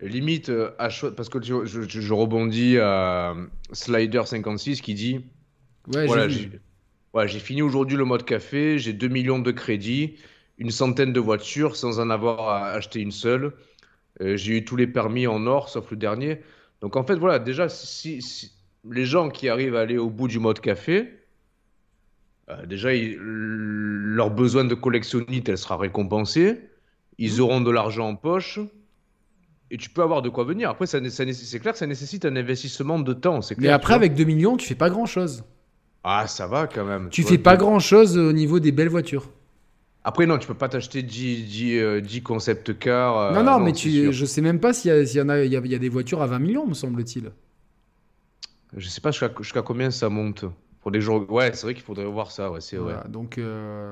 [0.00, 3.34] limite, euh, à cho- parce que tu vois, je, je- je rebondis à
[3.72, 5.20] Slider56 qui dit
[5.92, 6.60] Ouais, voilà, j'ai j'ai vu.
[7.12, 10.16] voilà, j'ai fini aujourd'hui le mode café, j'ai 2 millions de crédits,
[10.56, 13.52] une centaine de voitures sans en avoir à acheter une seule.
[14.22, 16.40] Euh, j'ai eu tous les permis en or, sauf le dernier.
[16.84, 18.52] Donc en fait, voilà, déjà, si, si-
[18.90, 21.08] les gens qui arrivent à aller au bout du mode café,
[22.50, 26.60] euh, déjà, ils- leur besoin de collectionnite, elle sera récompensée.
[27.16, 28.60] Ils auront de l'argent en poche.
[29.70, 30.68] Et tu peux avoir de quoi venir.
[30.68, 33.40] Après, ça, c'est clair que ça nécessite un investissement de temps.
[33.56, 35.42] Mais après, tu avec 2 millions, tu fais pas grand-chose.
[36.04, 37.08] Ah, ça va quand même.
[37.08, 39.30] Tu vois, fais pas de- grand chose au niveau des belles voitures.
[40.04, 43.18] Après, non, tu peux pas t'acheter 10, 10, euh, 10 concept cars.
[43.18, 45.42] euh, non, non, mais tu, je sais même pas s'il y, a- y en a,
[45.42, 47.30] il y a, il y a des voitures à 20 millions, me semble-t-il.
[48.76, 50.44] Je sais pas jusqu'à combien ça monte.
[50.80, 51.24] Pour des jours.
[51.32, 52.96] Ouais, c'est vrai qu'il faudrait voir ça, ouais, c'est vrai.
[53.08, 53.90] Donc, euh,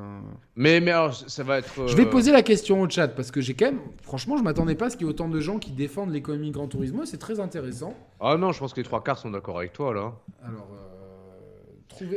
[0.56, 1.86] Mais, mais alors, ça va être.
[1.86, 4.42] je vais euh, poser la question au chat parce que j'ai quand même, franchement, je
[4.42, 7.06] m'attendais pas à ce qu'il y ait autant de gens qui défendent l'économie Gran Turismo.
[7.06, 7.94] C'est très intéressant.
[8.20, 10.12] Ah non, je pense que les trois quarts sont d'accord avec toi, là.
[10.46, 10.91] Alors, euh,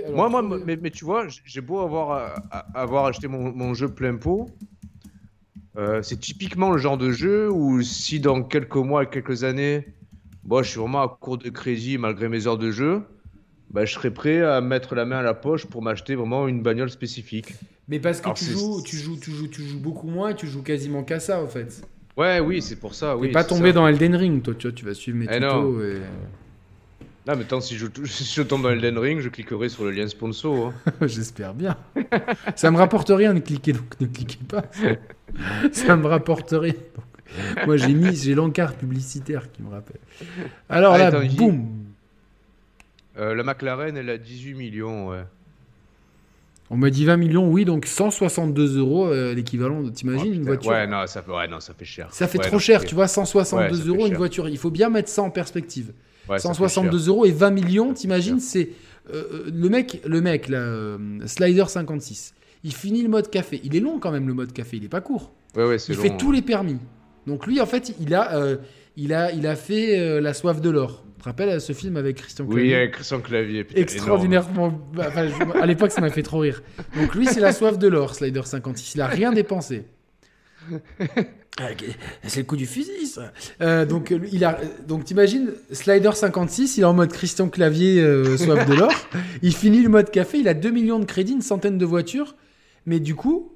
[0.05, 3.73] alors, moi, moi, mais, mais tu vois, j'ai beau avoir, euh, avoir acheté mon, mon
[3.73, 4.49] jeu plein pot.
[5.78, 9.86] euh, c'est typiquement le genre de jeu où si dans quelques mois, quelques années,
[10.43, 13.01] bon, je suis vraiment à court de crédit malgré mes heures de jeu,
[13.71, 16.61] bah, je serais prêt à mettre la main à la poche pour m'acheter vraiment une
[16.61, 17.53] bagnole spécifique.
[17.88, 20.36] Mais parce que Alors, tu joues, tu joues, tu joues, tu joues beaucoup moins et
[20.36, 21.82] tu joues quasiment qu'à ça en fait.
[22.17, 23.13] Ouais, oui, c'est pour ça.
[23.15, 23.73] T'es Oui, pas c'est tombé ça.
[23.73, 25.84] dans Elden Ring, toi, tu vois, tu vas suivre mes Eh tutos.
[25.84, 25.97] Et...
[27.28, 29.91] Non, mais tant si je, si je tombe dans Elden Ring, je cliquerai sur le
[29.91, 30.73] lien sponsor.
[30.86, 30.91] hein.
[31.07, 31.76] J'espère bien.
[32.55, 34.63] ça me rapporte rien de cliquer, donc ne cliquez pas.
[35.71, 36.73] ça me rapporte rien.
[36.73, 39.99] Donc, moi, j'ai mis, j'ai l'encart publicitaire qui me rappelle.
[40.69, 41.67] Alors Ah, là, attends, boum.
[43.17, 45.23] Euh, la McLaren, elle a 18 millions, ouais.
[46.69, 49.88] On m'a dit 20 millions, oui, donc 162 euros, euh, l'équivalent.
[49.89, 52.07] T'imagines Oh, une voiture Ouais, non, ça fait, ouais, non, ça fait cher.
[52.11, 54.17] Ça fait Ouais, trop non, cher, tu vois, 162 Ouais, ça fait euros une cher.
[54.17, 54.49] voiture.
[54.49, 55.91] Il faut bien mettre ça en perspective.
[56.30, 57.07] Ouais, ça fait 162 cher.
[57.09, 58.69] euros et 20 millions, t'imagines, c'est
[59.13, 62.34] euh, euh, le mec, le mec là, euh, Slider 56.
[62.63, 63.61] Il finit le mode café.
[63.63, 65.32] Il est long quand même le mode café, il est pas court.
[65.55, 66.17] Ouais, ouais, c'est Il long, fait hein.
[66.17, 66.78] tous les permis.
[67.28, 68.57] Donc lui, en fait, il a, euh,
[68.97, 71.03] il a, il a fait la soif de l'or.
[71.15, 73.63] Tu te rappelles ce film avec Christian Oui, Clavier avec Christian Clavier.
[73.63, 73.82] putain.
[73.82, 74.80] Extraordinairement.
[74.93, 76.61] bah, enfin, je- à l'époque, ça m'a fait trop rire.
[76.95, 78.95] Donc lui, c'est la soif de l'or, Slider 56.
[78.95, 79.86] Il a rien dépensé.
[81.57, 81.70] Ah.
[82.28, 83.32] C'est le coup du fusil, ça.
[83.61, 88.01] Euh, donc, euh, il a, donc, t'imagines, Slider 56, il est en mode Christian Clavier,
[88.01, 88.91] euh, soif de l'or.
[89.41, 92.36] Il finit le mode café, il a 2 millions de crédits, une centaine de voitures.
[92.86, 93.53] Mais du coup,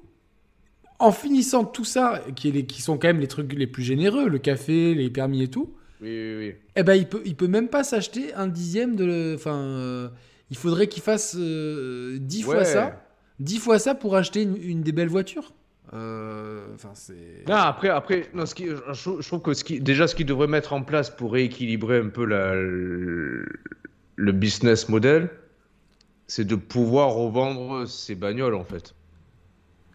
[0.98, 3.82] en finissant tout ça, qui, est les- qui sont quand même les trucs les plus
[3.82, 6.54] généreux, le café, les permis et tout, Oui, oui, oui.
[6.76, 9.34] eh ben, il peut, il peut même pas s'acheter un dixième de.
[9.36, 10.08] Enfin, euh,
[10.50, 13.04] il faudrait qu'il fasse euh, 10 fois ça.
[13.40, 15.52] 10 fois ça pour acheter une, une des belles voitures.
[15.92, 16.66] Euh.
[17.48, 20.26] Non, après, après non, ce qui, je, je trouve que ce qui, déjà, ce qu'ils
[20.26, 23.46] devraient mettre en place pour rééquilibrer un peu la, le,
[24.16, 25.30] le business model,
[26.28, 28.94] c'est de pouvoir revendre ces bagnoles, en fait.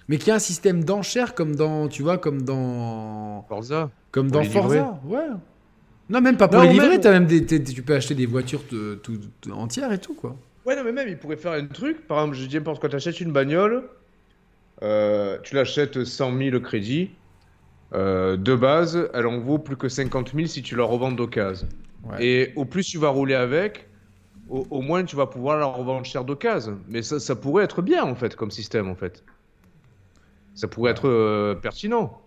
[0.09, 1.87] Mais qu'il y a un système d'enchères comme dans.
[1.87, 3.43] Tu vois, comme dans.
[3.47, 3.89] Forza.
[4.11, 4.59] Comme dans livrer.
[4.79, 4.99] Forza.
[5.05, 5.27] Ouais.
[6.09, 8.27] Non, même pas pour Non, les livrer, même- t'as même des, tu peux acheter des
[8.27, 10.35] voitures te- tout- tout- entières et tout, quoi.
[10.65, 12.05] Ouais, non, mais même, ils pourraient faire un truc.
[12.05, 13.83] Par exemple, je dis n'importe quoi, tu achètes une bagnole,
[14.83, 17.11] euh, tu l'achètes 100 000 crédits.
[17.93, 21.69] euh, de base, elle en vaut plus que 50 000 si tu la revends d'occasion.
[22.03, 22.25] Ouais.
[22.25, 23.89] Et au plus tu vas rouler avec,
[24.47, 26.81] au, au moins tu vas pouvoir la revendre cher d'occasion.
[26.87, 29.23] Mais ça, ça pourrait être bien en fait comme système en fait.
[30.55, 32.21] Ça pourrait être euh, pertinent.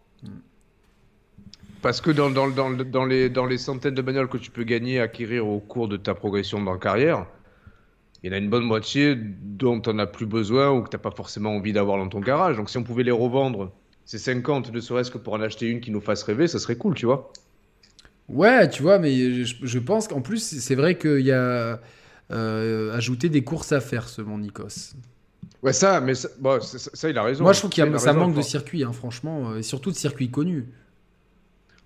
[1.80, 4.64] Parce que dans, dans, dans, dans les, dans les centaines de bagnoles que tu peux
[4.64, 7.26] gagner, acquérir au cours de ta progression dans la carrière,
[8.22, 10.90] il y en a une bonne moitié dont tu n'en as plus besoin ou que
[10.90, 12.56] tu n'as pas forcément envie d'avoir dans ton garage.
[12.56, 13.72] Donc si on pouvait les revendre,
[14.04, 16.76] ces 50, ne serait-ce que pour en acheter une qui nous fasse rêver, ça serait
[16.76, 17.32] cool, tu vois.
[18.28, 21.80] Ouais, tu vois, mais je, je pense qu'en plus, c'est vrai qu'il y a
[22.30, 24.94] euh, ajouté des courses à faire selon Nikos.
[25.62, 27.42] Ouais, ça, mais ça, bon, ça, il a raison.
[27.42, 29.50] Moi, je trouve qu'il y il a, a ça raison, manque de circuits, hein, franchement,
[29.50, 30.66] euh, et surtout de circuits connus.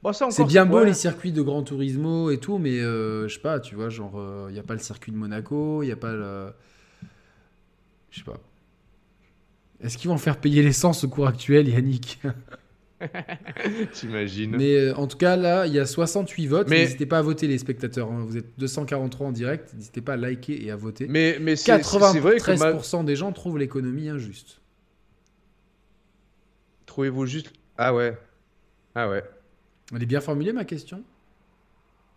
[0.02, 0.86] Bon, C'est bien beau ouais.
[0.86, 4.20] les circuits de Gran Turismo et tout, mais euh, je sais pas, tu vois, genre,
[4.48, 6.52] il n'y a pas le circuit de Monaco, il n'y a pas le.
[8.10, 8.40] Je sais pas.
[9.80, 12.20] Est-ce qu'ils vont faire payer l'essence au cours actuel, Yannick?
[13.92, 14.56] T'imagines.
[14.56, 16.68] Mais euh, en tout cas, là, il y a 68 votes.
[16.68, 18.10] Mais- N'hésitez pas à voter, les spectateurs.
[18.10, 18.24] hein.
[18.26, 19.72] Vous êtes 243 en direct.
[19.74, 21.06] N'hésitez pas à liker et à voter.
[21.08, 21.82] Mais, mais c'est c'est-
[22.12, 24.60] c'est vrai que 93% ma- des gens trouvent l'économie injuste.
[26.86, 27.52] Trouvez-vous juste.
[27.78, 28.16] Ah ouais.
[28.94, 29.24] Ah ouais.
[29.94, 31.02] Elle est bien formulée, ma question?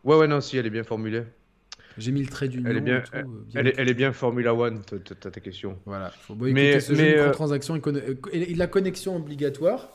[0.03, 1.23] Ouais, ouais, non, si, elle est bien formulée.
[1.97, 2.69] J'ai mis le trait d'union.
[2.69, 5.31] Elle est bien- et tout, euh, bien Elle est, elle est bien Formula One, ta-
[5.31, 5.77] ta question.
[5.85, 7.31] Voilà, il faut Mais- ce jeu mais, de euh,
[7.75, 9.89] et, conne- euh, et la connexion obligatoire.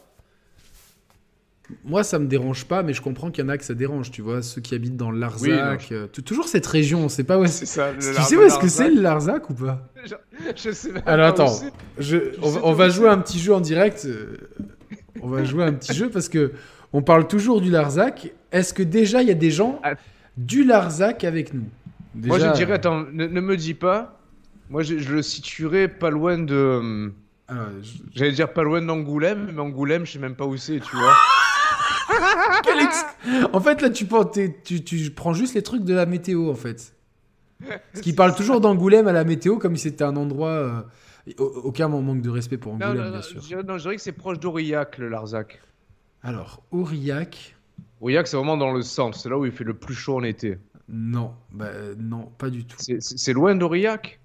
[1.85, 4.11] Moi, ça me dérange pas, mais je comprends qu'il y en a que ça dérange,
[4.11, 5.93] tu vois, ceux qui habitent dans le Larzac.
[5.93, 7.93] euh, toujours cette région, on sait pas où est-ce ça.
[7.95, 9.89] Tu sais où est-ce que c'est le Larzac ou pas?
[10.57, 11.61] Je sais même Alors pas où attends,
[11.99, 14.05] je, on, sais va- on jouer un petit jeu en direct.
[14.07, 14.37] euh,
[15.23, 16.53] On va jouer un petit jeu parce que
[16.93, 18.33] on parle toujours du Larzac.
[18.53, 19.95] Est-ce que déjà il y a des gens Ah.
[20.37, 21.65] du Larzac avec nous?
[22.15, 24.19] Moi, je dirais, attends, ne, ne me dis pas.
[24.69, 27.13] Moi, je, je le situerais pas loin de.
[27.49, 27.55] je-
[28.15, 31.15] J'allais dire pas loin d'Angoulême, mais Angoulême, je sais même pas où c'est, tu vois.
[32.65, 33.05] Quel ex-
[33.53, 34.07] En fait, là, tu,
[34.65, 36.95] tu, tu prends juste les trucs de la météo, en fait.
[37.67, 40.49] Parce qu'il parle toujours d'Angoulême à la météo comme si c'était un endroit.
[40.49, 40.81] euh,
[41.39, 43.41] au- Aucun manque de respect pour Angoulême, non, bien non, sûr.
[43.43, 45.61] je, non, je dirais que c'est proche d'Aurillac, le Larzac.
[46.23, 47.57] Alors, Aurillac.
[48.01, 49.19] Aurillac, c'est vraiment dans le centre.
[49.19, 50.59] C'est là où il fait le plus chaud en été.
[50.89, 52.77] Non, bah, non, pas du tout.
[52.79, 54.21] C'est- loin d'Aurillac?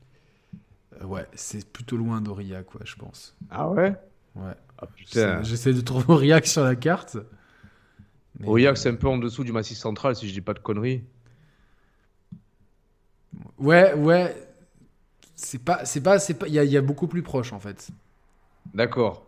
[1.02, 3.36] Euh, ouais, c'est plutôt loin d'Aurillac, ouais, je pense.
[3.50, 3.96] Ah ouais?
[4.36, 4.54] Ouais.
[4.78, 5.43] Ah putain.
[5.43, 7.18] J'essaie de trouver Aurillac sur la carte.
[8.39, 10.60] Mais- Aurillac, c'est un peu en dessous du Massif central, si je dis pas de
[10.60, 11.04] conneries.
[13.58, 14.36] Ouais, ouais.
[15.36, 16.48] C'est pas, c'est pas, c'est pas.
[16.48, 17.89] Il y, a- il y a beaucoup plus proche en fait.
[18.76, 19.24] D'accord.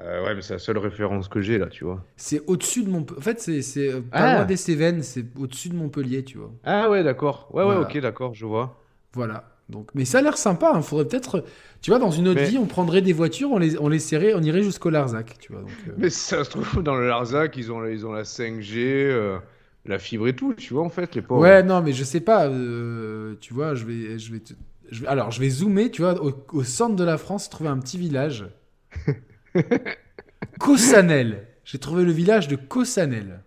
[0.00, 2.04] Euh, ouais, mais c'est la seule référence que j'ai là, tu vois.
[2.16, 3.18] C'est au-dessus de Montpellier.
[3.18, 4.34] En fait, c'est, euh, pas Ah.
[4.38, 5.02] loin des Cévennes.
[5.02, 6.50] C'est au-dessus de Montpellier, tu vois.
[6.64, 7.48] Ah ouais, d'accord.
[7.52, 7.80] Ouais, Voilà.
[7.80, 8.80] ouais, ok, d'accord, je vois.
[9.12, 9.50] Voilà.
[9.68, 10.72] Donc, mais ça a l'air sympa.
[10.76, 11.44] Il faudrait peut-être,
[11.80, 14.00] tu vois, dans une autre Mais- vie, on prendrait des voitures, on les, on les
[14.00, 15.62] serrait, on irait jusqu'au Larzac, tu vois.
[15.62, 18.74] Donc, euh, Mais ça se trouve, dans le Larzac, ils ont, ils ont la 5G,
[19.10, 19.38] euh,
[19.86, 21.40] la fibre et tout, tu vois, en fait, les pauvres.
[21.40, 22.46] Ouais, non, mais je sais pas.
[22.48, 24.52] euh, tu vois, je vais, je vais, te-
[24.90, 25.90] je vais- alors, je vais zoomer.
[25.90, 28.44] Tu vois, au, au centre de la France, trouver un petit village.
[30.58, 31.46] Cossanel.
[31.64, 33.42] J'ai trouvé le village de Cossanel.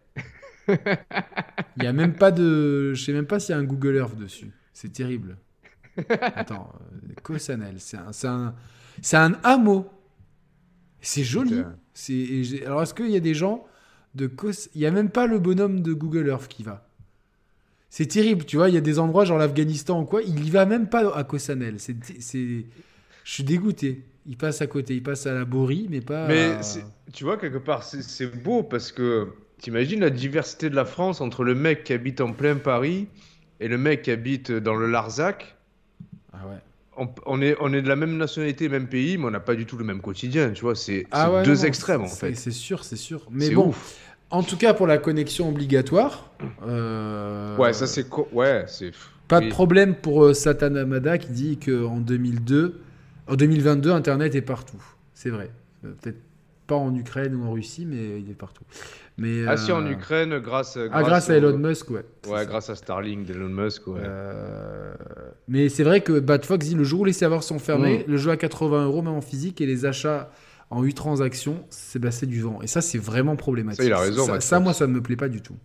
[0.68, 3.96] Il y a même pas de, je sais même pas s'il y a un Google
[3.96, 4.52] Earth dessus.
[4.74, 5.38] C'est terrible.
[6.10, 8.56] Attends, euh, Cossanel, c'est un, c'est un,
[9.02, 9.90] c'est un hameau.
[11.02, 11.62] C'est joli.
[11.94, 13.66] C'est, alors, est-ce qu'il y a des gens
[14.16, 14.70] de Kos...
[14.76, 16.90] Il y a même pas le bonhomme de Google Earth qui va.
[17.90, 18.70] C'est terrible, tu vois.
[18.70, 21.24] Il y a des endroits, genre l'Afghanistan ou quoi, il y va même pas à
[21.24, 21.80] Kosanel.
[21.80, 22.66] C'est, c'est...
[23.24, 24.04] Je suis dégoûté.
[24.28, 26.28] Il passe à côté, il passe à la Borie, mais pas.
[26.28, 26.62] Mais à-
[27.14, 31.44] tu vois, quelque part, c'est- beau parce que t'imagines la diversité de la France entre
[31.44, 33.08] le mec qui habite en plein Paris
[33.60, 35.56] et le mec qui habite dans le Larzac.
[36.34, 36.58] Ah ouais.
[36.98, 39.56] On, on est, on est de la même nationalité, même pays, mais on n'a pas
[39.56, 40.76] du tout le même quotidien, tu vois.
[40.76, 42.34] C'est Ah ouais, deux non, extrêmes, en fait.
[42.36, 43.26] C'est sûr, c'est sûr.
[43.32, 43.96] Mais bon, ouf.
[44.32, 46.32] en tout cas pour la connexion obligatoire.
[46.68, 48.92] euh, Ouais, ça c'est ouais, c'est
[49.28, 52.82] Pas de problème pour euh, Satan Amada qui dit qu'en 2002,
[53.28, 54.82] en 2022, Internet est partout.
[55.14, 55.52] C'est vrai.
[55.86, 56.18] Euh, Peut-être
[56.68, 58.64] pas en Ukraine ou en Russie, mais il est partout.
[59.18, 62.04] Mais, Ah si, en euh, Ukraine, grâce, Ah, grâce à Elon Musk, ouais.
[62.28, 62.46] Ouais, ça.
[62.46, 64.02] grâce à Starlink d'Elon Musk, ouais.
[64.04, 64.94] Euh,
[65.48, 68.12] Mais c'est vrai que Bad Fox dit le jour où les serveurs sont fermés, Mm.
[68.12, 70.30] le jeu à 80 euros, même en physique, et les achats
[70.70, 72.60] en 8 transactions, c'est bah, du vent.
[72.62, 73.82] Et ça, c'est vraiment problématique.
[73.84, 75.56] Ça, il a raison, Ça, moi, ça ne me plaît pas du tout.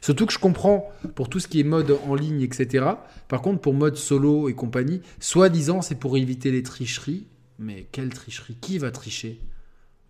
[0.00, 2.84] Surtout que je comprends pour tout ce qui est mode en ligne, etc.
[3.28, 7.26] Par contre, pour mode solo et compagnie, soi-disant, c'est pour éviter les tricheries.
[7.58, 8.56] Mais quelle tricherie?
[8.60, 9.40] Qui va tricher?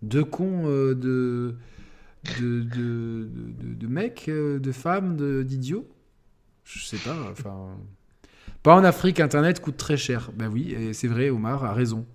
[0.01, 1.55] Deux cons euh, de,
[2.23, 3.27] de, de, de,
[3.63, 5.87] de- de mecs, euh, de femmes, d'idiots?
[6.63, 7.17] Je sais pas.
[7.31, 7.75] Enfin,
[8.63, 10.31] pas en Afrique, Internet coûte très cher.
[10.37, 12.05] Ben oui, c'est vrai, Omar a raison.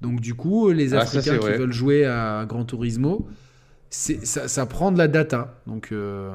[0.00, 1.58] Donc du coup, les Ah, ça, Africains qui vrai.
[1.58, 3.28] veulent jouer à Gran Turismo,
[3.94, 5.60] ça, ça prend de la data.
[5.66, 6.30] Donc euh,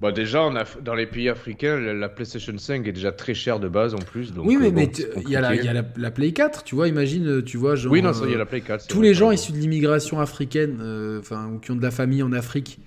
[0.00, 0.48] Bah déjà,
[0.84, 3.98] dans les pays africains, la, la PlayStation 5 est déjà très chère de base en
[3.98, 4.32] plus.
[4.34, 6.10] Donc, oui, euh, mais bon, tu- il y a, la, il y a la, la
[6.10, 6.86] Play 4, tu vois.
[6.86, 8.82] Imagine, tu vois, genre, Oui, non, ça, il y a euh, la Play 4.
[8.82, 11.90] c'est tous les gens issus de l'immigration africaine, euh, enfin, ou qui ont de la
[11.90, 12.78] famille en Afrique,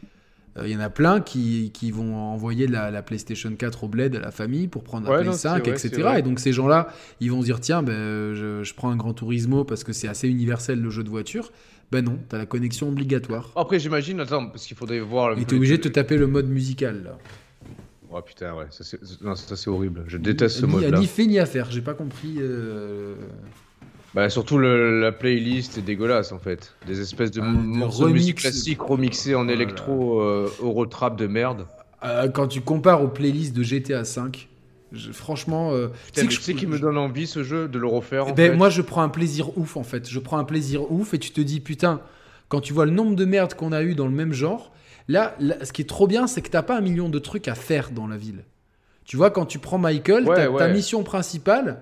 [0.57, 3.87] euh, il y en a plein qui, qui vont envoyer la, la PlayStation 4 au
[3.87, 6.15] bled à la famille pour prendre la Ouais, Play non, c'est 5, vrai, c'est etc.
[6.19, 6.89] Et donc ces gens-là,
[7.21, 10.07] ils vont se dire tiens, ben, je, je prends un Gran Turismo parce que c'est
[10.09, 11.51] assez universel le jeu de voiture.
[11.91, 13.51] Ben non, t'as la connexion obligatoire.
[13.55, 15.33] Après, j'imagine, attends, parce qu'il faudrait voir.
[15.33, 17.03] un Et t'es obligé le- de te taper le mode musical.
[17.03, 17.17] Là.
[18.13, 18.83] Oh putain, ouais, ça
[19.55, 20.03] c'est horrible.
[20.07, 20.99] Je déteste ce mode-là.
[20.99, 22.35] ni fait ni à faire, j'ai pas compris.
[22.39, 23.15] euh,
[24.13, 26.73] Bah, surtout le- la playlist est dégueulasse en fait.
[26.85, 29.53] Des espèces de Ah, de morceaux de musique classique remixés en Voilà.
[29.53, 31.65] électro euh, Eurotrap de merde.
[32.03, 34.47] Euh, quand tu compares aux playlists de GTA V,
[34.91, 38.27] je- franchement, euh, que tu sais qui me donne envie ce jeu de le refaire
[38.27, 40.09] en ben, fait moi je prends un plaisir ouf en fait.
[40.09, 42.01] Je prends un plaisir ouf et tu te dis putain,
[42.49, 44.71] quand tu vois le nombre de merdes qu'on a eu dans le même genre,
[45.07, 47.47] là, là, ce qui est trop bien, c'est que t'as pas un million de trucs
[47.47, 48.43] à faire dans la ville.
[49.05, 51.81] Tu vois, quand tu prends Michael, Ouais, ta mission principale,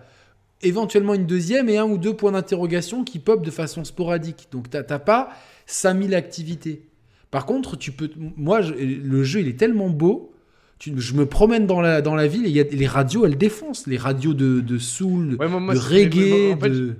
[0.62, 4.47] éventuellement une deuxième et un ou deux points d'interrogation qui pop de façon sporadique.
[4.51, 5.30] Donc t'as t'as pas
[5.66, 6.84] 5000 activités.
[7.32, 10.34] Par contre, tu peux, moi, je- le jeu il est tellement beau.
[10.80, 13.38] Tu- je me promène dans la, dans la ville et y a, les radios elles
[13.38, 13.86] défoncent.
[13.86, 16.96] Les radios de, de soul, Ouais, moi- moi, de reggae, en fait, de...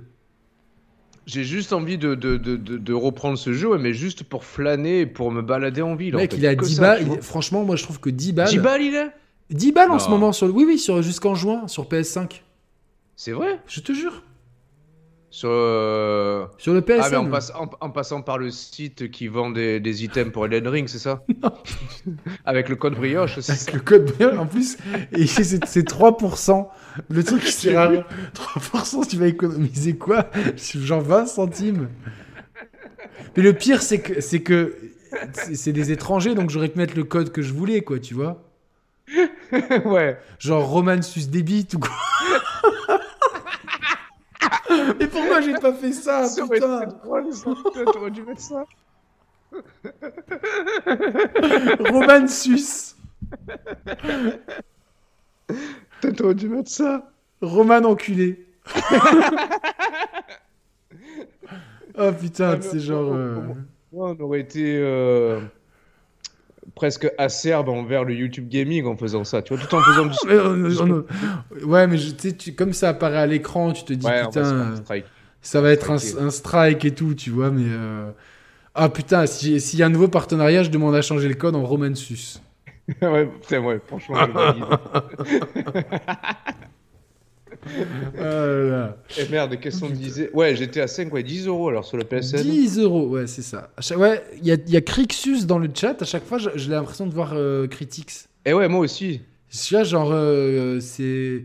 [1.26, 5.42] J'ai juste envie de, de, reprendre ce jeu, mais juste pour flâner, et pour me
[5.42, 6.16] balader en ville.
[6.16, 6.40] Mec, en fait.
[6.40, 7.06] il a Que 10 ça, balles.
[7.16, 7.22] il-.
[7.22, 8.48] Franchement, moi je trouve que 10 balles.
[8.48, 9.10] 10 balles il est?
[9.50, 12.42] 10 balles en ce moment sur oui oui sur jusqu'en juin sur PS5.
[13.16, 13.60] C'est vrai?
[13.66, 14.22] Je te jure.
[15.30, 15.48] Sur.
[15.52, 17.00] euh, Sur le PSN.
[17.04, 20.32] Ah, mais en, passe- en- en passant par le site qui vend des, des items
[20.32, 21.22] pour Elden Ring, c'est ça
[22.44, 24.76] Avec le code brioche, ça Avec le code Brian, en plus,
[25.12, 26.66] et c'est c'est 3%.
[27.08, 28.04] Le truc qui sert à rien.
[28.34, 30.28] 3%, tu vas économiser quoi?
[30.56, 31.88] Genre 20 centimes.
[33.36, 34.76] Mais le pire, c'est que c'est que
[35.54, 38.42] c'est des étrangers, donc j'aurais pu mettre le code que je voulais, quoi, tu vois?
[39.84, 40.18] ouais.
[40.38, 41.90] Genre Roman sus des bites ou quoi?
[44.98, 46.86] Mais pourquoi j'ai pas fait ça, Ça putain
[47.92, 48.64] T'aurais dû mettre ça.
[51.90, 52.26] Roman
[56.00, 57.10] Putain, T'aurais dû mettre ça.
[57.42, 58.46] Roman enculé
[61.98, 63.10] Oh putain, Ah, c'est genre...
[63.10, 63.40] on- euh,
[63.92, 65.40] on aurait été euh,
[66.80, 70.16] presque acerbe envers le YouTube Gaming en faisant ça, tu vois, tout en faisant du.
[70.26, 71.04] Mais on-
[71.62, 74.76] on- Ouais, mais je- tu comme ça apparaît à l'écran, tu te dis Ouais, putain,
[74.76, 75.04] strike.
[75.42, 77.66] ça va être un, un strike et tout, tu vois, mais.
[77.66, 78.10] euh,
[78.74, 81.54] Ah putain, si- s'il y a un nouveau partenariat, je demande à changer le code
[81.54, 82.38] en Roman sus.
[83.02, 84.32] ouais, putain, ouais, franchement, je
[88.18, 88.96] Ah là là.
[89.18, 90.30] Et merde, qu'est-ce qu'on disait?
[90.32, 92.42] Ouais, j'étais à 5, ouais, 10 euros alors sur le PSN.
[92.42, 93.70] 10 euros, ouais, c'est ça.
[93.96, 96.70] Ouais, il y a, y a Crixus dans le chat, à chaque fois, je- j'ai
[96.70, 98.12] l'impression de voir euh, Critics.
[98.46, 99.20] Et ouais, moi aussi.
[99.50, 101.44] Tu vois, genre, euh, c'est.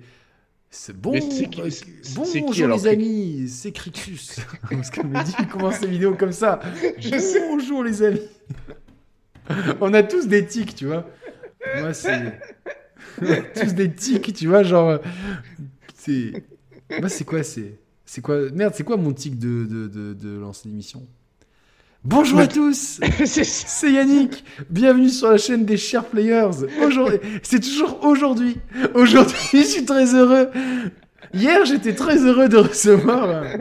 [0.70, 1.70] C'est bon, Mais c'est qui- euh,
[2.16, 4.36] bonjour les amis, c'est Crixus.
[4.70, 6.60] Parce qu'on me dit commence ses vidéos comme ça.
[7.00, 7.48] Je sais.
[7.48, 8.20] Bonjour les amis.
[9.82, 11.08] On a tous des tics, tu vois.
[11.80, 12.40] Moi, c'est.
[13.22, 15.00] On a tous des tics, tu vois, genre.
[16.06, 16.34] C'est.
[17.00, 17.80] Moi, c'est quoi C'est.
[18.06, 21.02] C'est quoi Merde, c'est quoi mon tic de, de, de, de lancer l'émission?
[22.04, 26.68] Bonjour à tous c'est Yannick, bienvenue sur la chaîne des Chers Players.
[26.86, 28.58] Aujourd'hui, c'est toujours aujourd'hui.
[28.94, 30.50] Aujourd'hui, je suis très heureux.
[31.34, 33.28] Hier, j'étais très heureux de recevoir.
[33.28, 33.58] euh,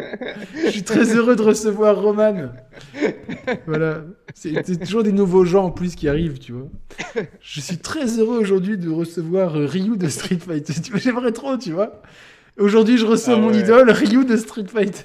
[0.63, 2.51] Je suis très heureux de recevoir Roman.
[3.67, 6.69] Voilà, c'est toujours des nouveaux gens en plus qui arrivent, tu vois.
[7.41, 10.75] Je suis très heureux aujourd'hui de recevoir euh, Ryu de Street Fighter.
[10.97, 12.03] J'aimerais trop, tu vois.
[12.57, 13.61] Aujourd'hui, je reçois Ah mon ouais.
[13.61, 15.05] idole, Ryu de Street Fighter.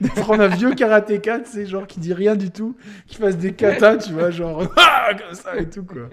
[0.00, 2.76] De prendre un vieux karatéka, tu sais, genre qui dit rien du tout,
[3.08, 6.08] qui fasse des katas, tu vois, genre ah, comme ça et tout, quoi.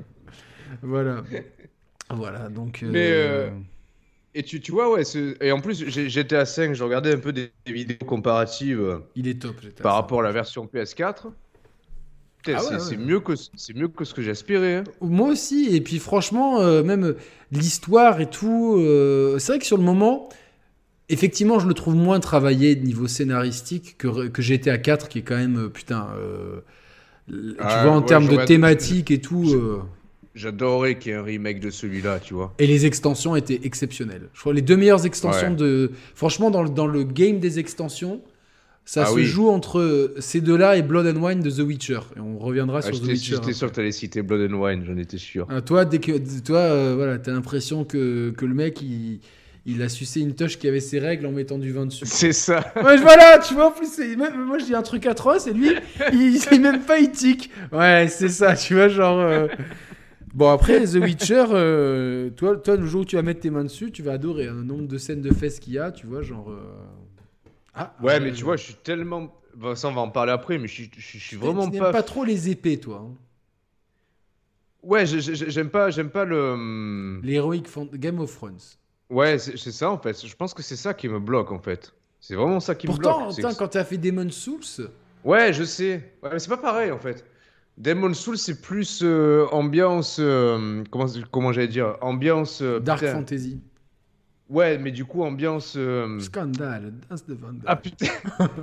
[0.82, 1.22] Voilà.
[2.10, 2.84] Voilà, donc.
[2.84, 3.50] Mais, euh,
[4.34, 7.20] Et tu, tu vois, ouais, c'est- et en plus, j'étais à 5, je regardais un
[7.20, 10.66] peu des, des vidéos comparatives euh, Il est top, à par rapport à la version
[10.66, 11.28] PS4.
[12.48, 12.98] Ah ouais, c'est ouais.
[12.98, 14.76] mieux, que, c'est mieux que ce que j'aspirais.
[14.78, 14.84] hein.
[15.02, 17.16] Moi aussi, et puis franchement, euh, même
[17.52, 20.30] l'histoire et tout, euh, c'est vrai que sur le moment,
[21.10, 25.22] effectivement, je le trouve moins travaillé de niveau scénaristique que, que GTA 4, qui est
[25.24, 26.62] quand même, euh, putain, euh,
[27.30, 29.46] tu Ah, vois, en ouais, termes de thématique et tout.
[30.34, 32.54] J'adorerais qu'il y ait un remake de celui-là, tu vois.
[32.58, 34.30] Et les extensions étaient exceptionnelles.
[34.34, 35.92] Je crois les deux meilleures extensions de.
[36.16, 38.22] Franchement, dans le, dans le game des extensions,
[38.94, 39.24] ça Ah se oui.
[39.24, 42.00] joue entre ces deux-là et Blood and Wine de The Witcher.
[42.18, 43.36] Et on reviendra Ah, sur The Witcher.
[43.36, 43.54] j'étais hein.
[43.54, 45.48] sûr que t'allais citer Blood and Wine, j'en étais sûr.
[45.50, 46.12] Ah, toi, dès que
[46.42, 49.22] toi, euh, voilà, t'as l'impression que, que le mec, il,
[49.66, 52.04] il a sucé une touche qui avait ses règles en mettant du vin dessus.
[52.06, 52.74] C'est ça.
[52.84, 55.70] Ouais, voilà, tu vois, en plus, même- moi je dis un truc atroce et lui,
[56.12, 57.50] il c'est même pas éthique.
[57.72, 59.20] Ouais, c'est ça, tu vois, genre.
[59.22, 59.48] euh,
[60.34, 63.64] Bon, après, The Witcher, euh, toi, toi, le jour où tu vas mettre tes mains
[63.66, 64.48] dessus, tu vas adorer.
[64.48, 66.50] Un nombre de scènes de fesses qu'il y a, tu vois, genre.
[67.74, 69.34] Ah, Ouais, euh, mais tu vois, je suis tellement.
[69.56, 71.78] Bon, ça, on va en parler après, mais je suis, je je suis vraiment tu
[71.80, 71.92] pas.
[71.92, 73.06] pas trop les épées, toi.
[73.06, 73.16] hein.
[74.84, 77.22] Ouais, j'ai- j'ai- j'aime pas, j'aime pas le.
[77.24, 78.58] Heroic Fan- Game of Thrones.
[79.10, 80.26] Ouais, c'est c'est ça en fait.
[80.26, 81.94] Je pense que c'est ça qui me bloque en fait.
[82.20, 83.34] C'est vraiment ça qui me Pourtant, bloque.
[83.34, 84.90] c'est putain, quand t'as fait Demon's Souls,
[85.24, 86.14] Ouais, je sais.
[86.24, 87.26] Ouais, mais c'est pas pareil en fait.
[87.78, 90.18] Demon Soul, c'est plus euh, ambiance.
[90.20, 92.62] euh, comment comment j'allais dire Ambiance.
[92.62, 93.14] euh, Dark putain.
[93.14, 93.62] Fantasy.
[94.52, 95.76] Ouais, mais du coup, ambiance.
[95.78, 97.62] euh, Scandale, Danse de Vandal.
[97.66, 98.08] Ah putain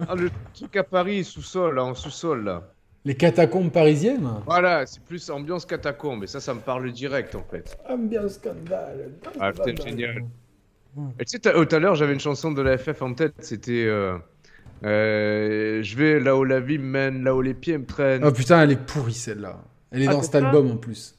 [0.09, 2.62] Ah, Le truc à Paris, sous-sol, là, en sous-sol, là.
[3.05, 7.43] Les catacombes parisiennes Voilà, c'est plus ambiance catacombe, et ça, ça me parle direct, en
[7.51, 7.76] fait.
[7.89, 9.12] Ambiance scandale.
[9.24, 10.24] Danse Ah, putain, génial.
[11.18, 13.34] Et tu sais, t'as- tout à l'heure, j'avais une chanson de la FF en tête,
[13.39, 13.84] c'était...
[13.86, 14.18] euh,
[14.84, 18.22] euh, je vais là où la vie me mène, là où les pieds me traînent.
[18.24, 19.59] Oh putain, elle est pourrie celle-là.
[19.91, 21.16] Elle est Ah, dans cet album en plus.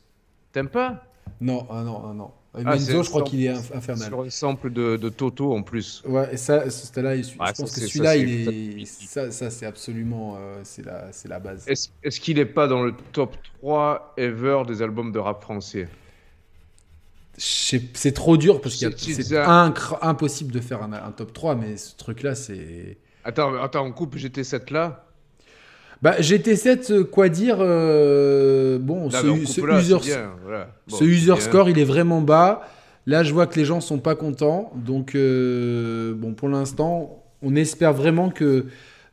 [0.51, 1.03] T'aimes pas?
[1.41, 2.31] Non, ah non, ah non.
[2.53, 4.07] Ah, Menzo, je crois qu'il est inf- infernal.
[4.07, 6.01] Sur un sample de, de Toto, en plus.
[6.05, 8.81] Ouais, et ça, ce style-là, il- je Ah, ça, pense que celui-là, ça, il c'est-
[8.81, 8.85] est.
[9.07, 10.35] Ça, ça c'est absolument.
[10.39, 11.65] euh, c'est la, la base.
[11.67, 15.87] Est-ce qu'il est pas dans le top 3 ever des albums de rap français?
[17.37, 19.37] C'est trop dur parce qu'il y a- C'est-
[20.01, 22.97] impossible de faire un, un top 3, mais ce truc-là, c'est.
[23.23, 25.05] Attends, attends, on coupe GT7 là
[26.01, 30.71] Bah, GT7, euh, quoi dire euh, Bon, Là, ce, là, user, c'est bien, voilà.
[30.87, 31.41] Bon, ce c'est user bien.
[31.41, 32.61] score, il est vraiment bas.
[33.05, 34.71] Là, je vois que les gens sont pas contents.
[34.75, 38.65] Donc, euh, bon, pour l'instant, on espère vraiment que,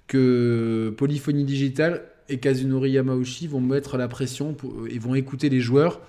[0.06, 5.60] que Polyphonie Digital et Kazunori Yamauchi vont mettre la pression pour- et vont écouter les
[5.60, 6.00] joueurs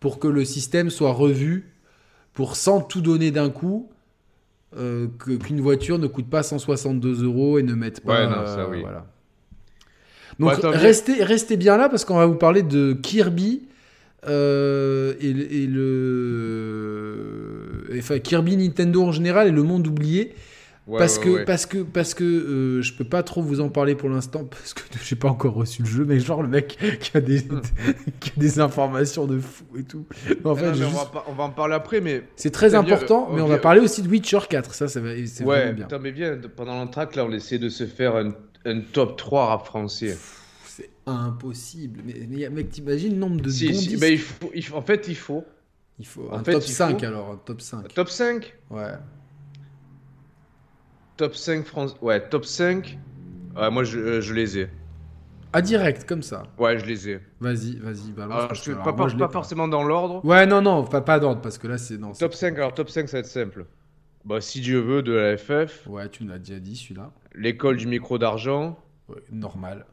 [0.00, 1.72] pour que le système soit revu
[2.32, 3.88] pour sans tout donner d'un coup.
[4.74, 5.06] euh,
[5.44, 8.26] qu'une voiture ne coûte pas 162 euros et ne mette pas.
[8.26, 8.80] Ouais, non, ça, oui.
[8.80, 9.04] voilà.
[10.38, 13.62] Donc attends, restez, restez bien là parce qu'on va vous parler de Kirby
[14.28, 15.66] euh, et, le- et
[16.72, 17.98] le.
[17.98, 20.34] Enfin, Kirby Nintendo en général et le monde oublié.
[20.88, 21.44] Ouais, parce, ouais, que, ouais.
[21.44, 24.74] parce que parce que euh, je peux pas trop vous en parler pour l'instant parce
[24.74, 27.40] que j'ai pas encore reçu le jeu mais genre le mec qui a des
[28.20, 30.04] qui a des informations de fou et tout
[30.44, 33.30] en fait non, on, va pas- on va en parler après, mais c'est très important
[33.32, 35.84] mais on va parler aussi de Witcher 4 ça ça va c'est ouais, vraiment bien
[35.84, 38.30] putain, mais bien, pendant l'entraque, là, on essaie de se faire un,
[38.64, 40.16] un top 3 rap français.
[40.64, 44.18] c'est impossible mais, mais mec t'imagines le nombre de Si, bons si, disques bah, il
[44.18, 45.44] faut, il faut- en fait, il faut.
[45.98, 48.56] il faut en un fait, top il 5 faut- alors un top 5 Top 5
[48.70, 48.92] ouais
[51.16, 51.94] Top 5 France.
[52.00, 52.98] Ouais, top 5.
[53.56, 54.70] Ouais, moi, je, euh, je les ai.
[55.52, 57.20] à direct comme ça Ouais, je les ai.
[57.38, 60.24] vas-y vas-y balance Alors, je alors pas, moi, pas- je pas forcément dans l'ordre.
[60.24, 63.08] ouais non non pas, pas d'ordre parce que là c'est- Top 5, alors top 5,
[63.08, 63.66] ça va être simple.
[64.24, 65.86] Bah, si Dieu veut, de la FF.
[65.88, 68.78] ouais tu nous l'as déjà dit celui-là L'école du micro d'argent.
[69.08, 69.84] Ouais, normal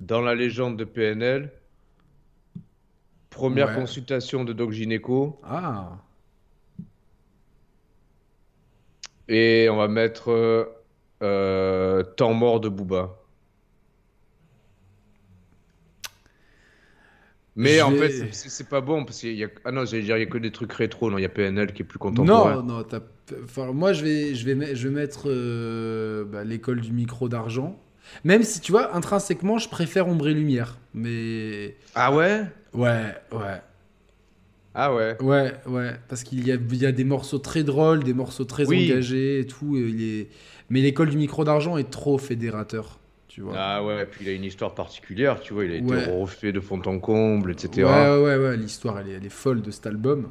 [0.00, 1.50] Dans la légende de PNL.
[3.30, 3.74] Première Ouais.
[3.74, 5.40] consultation de Doc Gynéco.
[5.42, 5.98] ah
[9.28, 10.64] Et on va mettre euh,
[11.22, 13.16] euh, Temps mort de Booba.
[17.56, 19.48] Mais en fait, c'est- pas bon parce qu'il y a.
[19.64, 21.10] Ah non, j'allais dire, il y a que des trucs rétro.
[21.10, 22.56] Non, il y a PNL qui est plus contemporain.
[22.56, 22.84] Non, non,
[23.44, 27.28] enfin, moi je vais, je vais, met- je vais mettre euh, bah, l'école du micro
[27.28, 27.78] d'argent.
[28.24, 30.78] Même si tu vois, intrinsèquement, je préfère Ombre et Lumière.
[30.94, 32.42] Mais Ah ouais?
[32.74, 33.60] Ouais, ouais,
[34.74, 35.16] Ah ouais?
[35.22, 38.44] ouais, ouais, parce qu'il y a, il y a des morceaux très drôles, des morceaux
[38.44, 38.90] très Oui.
[38.90, 39.76] engagés et tout.
[39.76, 40.28] et il est...
[40.70, 42.98] Mais l'école du micro d'argent est trop fédérateur,
[43.34, 43.54] tu vois.
[43.56, 46.60] Ah ouais, puis il a une histoire particulière, tu vois, il a été refait de
[46.60, 47.82] fond en comble, etc.
[47.84, 50.30] Ouais, ouais, ouais, l'histoire elle est, elle est folle de cet album.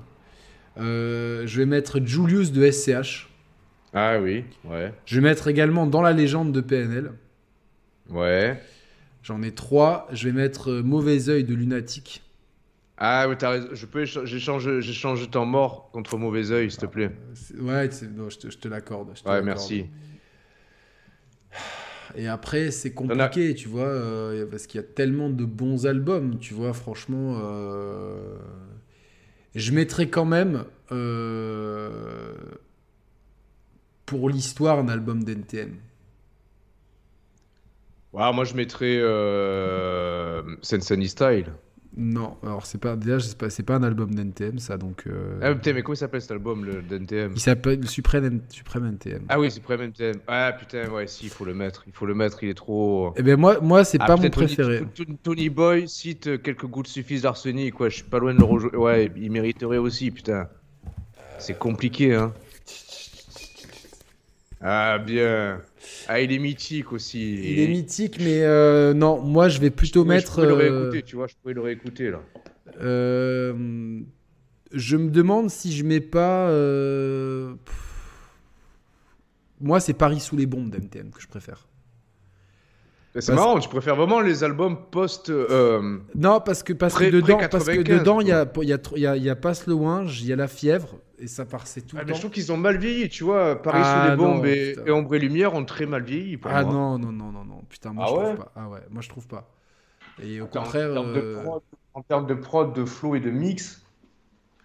[0.77, 3.27] Euh, je vais mettre Julius de SCH.
[3.93, 4.93] Ah oui, ouais.
[5.05, 7.11] Je vais mettre également Dans la légende de PNL.
[8.09, 8.61] Ouais.
[9.21, 10.07] J'en ai trois.
[10.11, 12.23] Je vais mettre euh, Mauvais œil de Lunatic.
[12.97, 13.67] Ah oui, t'as raison.
[13.73, 17.11] Je peux écha- j'échange j'échange temps mort contre mauvais œil, s'il te plaît.
[17.33, 19.09] C'est- Ouais, non, je te, je te l'accorde.
[19.25, 19.87] Ouais, merci.
[22.15, 26.37] Et après, c'est compliqué, tu vois, euh, parce qu'il y a tellement de bons albums,
[26.39, 27.39] tu vois, franchement.
[27.43, 28.37] euh,
[29.55, 32.33] Je mettrais quand même, euh,
[34.05, 35.75] pour l'histoire, un album d'NTM.
[38.13, 38.99] Ouais, moi je mettrais.
[40.61, 41.53] Sensei Style.
[41.95, 45.73] Non, alors c'est pas déjà c'est pas, un album d'NTM ça donc euh, Ah putain,
[45.73, 49.25] mais comment il s'appelle cet album, le d'NTM il s'appelle Supreme, Supreme NTM.
[49.29, 50.15] Ah oui, c'est Prime NTM.
[50.27, 51.83] Ah putain, ouais, si, il faut le mettre.
[51.85, 53.13] Il faut le mettre, il est trop.
[53.15, 54.83] Eh ben moi moi c'est Ah, pas mon préféré.
[54.95, 57.89] Tony, Tony Boy cite euh, quelques gouttes suffisent d'arsenic, quoi.
[57.89, 58.77] Je suis pas loin de le rejoindre.
[58.79, 60.47] Ouais, il mériterait aussi, putain.
[61.37, 62.33] C'est compliqué, hein.
[64.63, 65.61] Ah, bien.
[66.07, 67.33] Ah, il est mythique aussi.
[67.35, 70.79] Il est mythique mais euh, non, moi je vais plutôt mettre Je pourrais le euh,
[70.79, 72.21] réécouter, tu vois, je pourrais le réécouter, là.
[72.81, 73.99] euh,
[74.71, 77.55] je me demande si je mets pas euh,
[79.59, 81.67] moi c'est Paris sous les bombes d'NTM que je préfère.
[83.15, 85.29] C'est Parce- marrant, tu préfères vraiment les albums post.
[85.29, 88.47] euh, Non, parce que, parce Pré- que dedans, parce que 95, dedans, il y a,
[88.63, 91.27] y, a, y, a, y a Passe le Ouinge, il y a la fièvre, et
[91.27, 92.15] ça passait tout Ah, le temps.
[92.15, 93.61] je trouve qu'ils ont mal vieilli, tu vois.
[93.61, 96.37] Paris Ah, sous les bombes non, et, et Ombre et Lumière ont très mal vieilli
[96.37, 96.73] pour Ah moi.
[96.73, 98.51] non, non, non, non, non, putain, moi Ah je ouais trouve pas.
[98.55, 99.51] Ah ouais, moi je trouve pas.
[100.23, 100.93] Et au En contraire.
[100.93, 101.61] termes de euh, prod-
[101.93, 103.83] en termes de prod, de flow et de mix.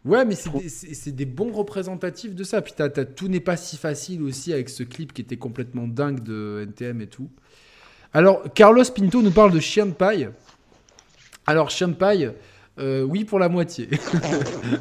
[0.07, 2.63] Ouais, mais c'est des, des bons représentatifs de ça.
[2.63, 5.87] Puis t'as- t'as tout n'est pas si facile aussi avec ce clip qui était complètement
[5.87, 7.29] dingue de NTM et tout.
[8.13, 10.29] Alors, Carlos Pinto nous parle de Chien de paille.
[11.47, 12.31] Alors, Chien de paille,
[12.79, 13.89] euh, oui pour la moitié.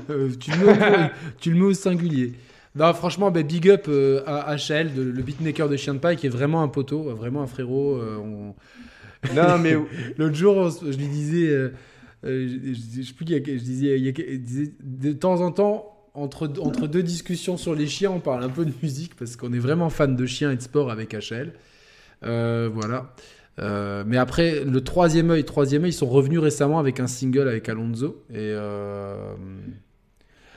[0.10, 1.10] Euh, tu, le mets au,
[1.40, 2.34] tu le mets au singulier.
[2.76, 6.16] Non, franchement, bah, big up euh, à HL, de- le beatmaker de Chien de paille,
[6.16, 7.96] qui est vraiment un poteau, vraiment un frérot.
[7.98, 8.56] euh, on-
[9.36, 9.76] Non, mais
[10.18, 11.48] L'autre jour, je lui disais,
[12.24, 17.58] je, je- sais plus, disais, je disais, de temps en temps, entre, entre deux discussions
[17.58, 20.26] sur les chiens, on parle un peu de musique parce qu'on est vraiment fan de
[20.26, 21.52] chiens et de sport avec HL.
[22.24, 23.14] Euh, voilà.
[23.60, 27.48] Euh, mais après, le troisième œil, troisième œil, ils sont revenus récemment avec un single
[27.48, 28.24] avec Alonso.
[28.30, 29.34] Et euh,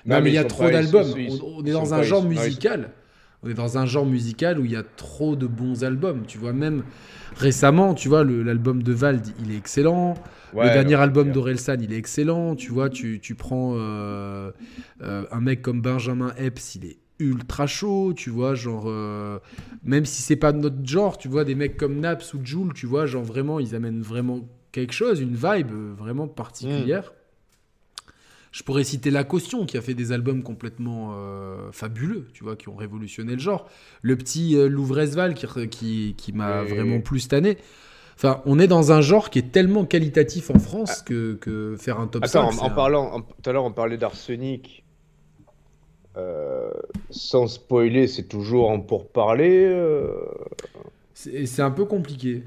[0.06, 1.14] non, mais il y a trop d'albums.
[1.42, 2.90] On, est dans un genre musical.
[3.42, 6.24] On est dans un genre musical où il y a trop de bons albums.
[6.26, 6.82] Tu vois, même
[7.36, 10.14] récemment, tu vois, l'album de Vald, il est excellent.
[10.52, 12.54] Ouais, le dernier album d'Orelsan, il est excellent.
[12.54, 14.50] Tu vois, tu, tu prends euh,
[15.00, 18.12] un mec comme Benjamin Epps, il est ultra chaud.
[18.14, 19.38] Tu vois, genre, euh,
[19.84, 22.86] même si c'est pas notre genre, tu vois, des mecs comme Naps ou Joule, tu
[22.86, 27.12] vois, genre vraiment, ils amènent vraiment quelque chose, une vibe euh, vraiment particulière.
[28.52, 32.56] Je pourrais citer La Caution, qui a fait des albums complètement euh, fabuleux, tu vois,
[32.56, 33.68] qui ont révolutionné le genre.
[34.02, 37.02] Le petit euh, Louvresval, qui, qui, qui m'a Oui, vraiment oui.
[37.02, 37.58] plu cette année.
[38.16, 42.00] Enfin, on est dans un genre qui est tellement qualitatif en France que, que faire
[42.00, 42.62] un top Attends, 5.
[42.62, 44.84] en, en parlant, tout à l'heure on parlait d'Arsenic.
[46.16, 46.70] Euh,
[47.10, 49.64] sans spoiler, c'est toujours en pourparler.
[49.66, 50.08] euh.
[51.14, 52.44] C'est un peu compliqué.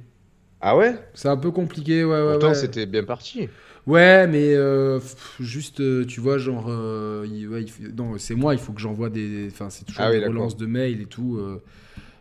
[0.61, 0.95] Ah ouais?
[1.13, 2.31] C'est un peu compliqué, ouais, ouais.
[2.31, 2.55] Pourtant ouais.
[2.55, 3.49] c'était bien parti.
[3.85, 8.33] Ouais, mais euh, pff, juste, tu vois, genre, euh, il- ouais, il faut- non, c'est
[8.35, 11.05] moi, il faut que j'envoie des, enfin, c'est toujours Ah des relances de mails et
[11.05, 11.37] tout.
[11.37, 11.61] euh,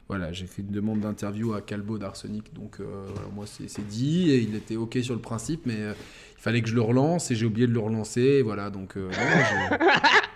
[0.09, 2.84] voilà, j'ai fait une demande d'interview à Calbo d'Arsenic, donc euh,
[3.14, 5.93] voilà, moi c'est dit et il était ok sur le principe, mais euh,
[6.36, 8.97] il fallait que je le relance et j'ai oublié de le relancer, et voilà, donc.
[8.97, 9.76] euh, non,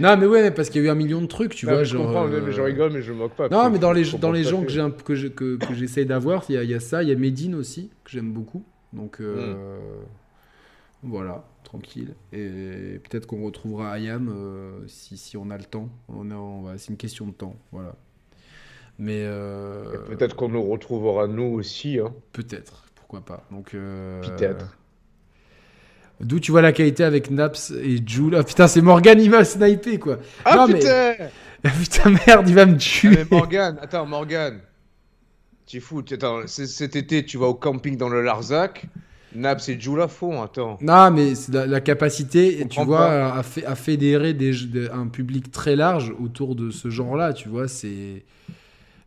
[0.00, 1.80] non, mais ouais, parce qu'il y a eu un million de trucs, tu Non, vois,
[1.80, 2.06] mais je genre.
[2.06, 3.48] comprends, euh, mais je rigole, mais je me moque pas.
[3.48, 6.74] Non, mais dans les, dans les gens que j'essaye d'avoir, il y, a- il y
[6.74, 8.64] a ça, il y a Medine aussi, que j'aime beaucoup.
[8.92, 9.54] Donc euh,
[11.02, 12.14] voilà, tranquille.
[12.32, 15.88] Et peut-être qu'on retrouvera Ayam euh, si, si on a le temps.
[16.08, 17.94] On a, on va- c'est une question de temps, voilà.
[18.98, 21.98] Mais euh, Peut-être qu'on nous retrouvera nous aussi.
[22.00, 22.12] Hein.
[22.32, 23.44] peut-être, pourquoi pas.
[23.52, 24.77] Donc Peut-être.
[26.20, 28.34] D'où tu vois la qualité avec Naps et Jules.
[28.36, 30.18] Ah putain, c'est Morgan, il va sniper quoi.
[30.44, 31.14] Ah Non, mais- putain
[31.80, 33.10] putain, merde, il va me Ah, tuer.
[33.10, 34.60] mais Morgan, attends, Morgan.
[35.66, 38.86] Tu fous, tu- attends, cet été, tu vas au camping dans le Larzac.
[39.34, 40.78] Naps et Joule à fond, attends.
[40.80, 45.50] Non, mais la, la capacité, tu vois, à, fé- à fédérer des, de- un public
[45.52, 48.24] très large autour de ce genre-là, tu vois, c'est...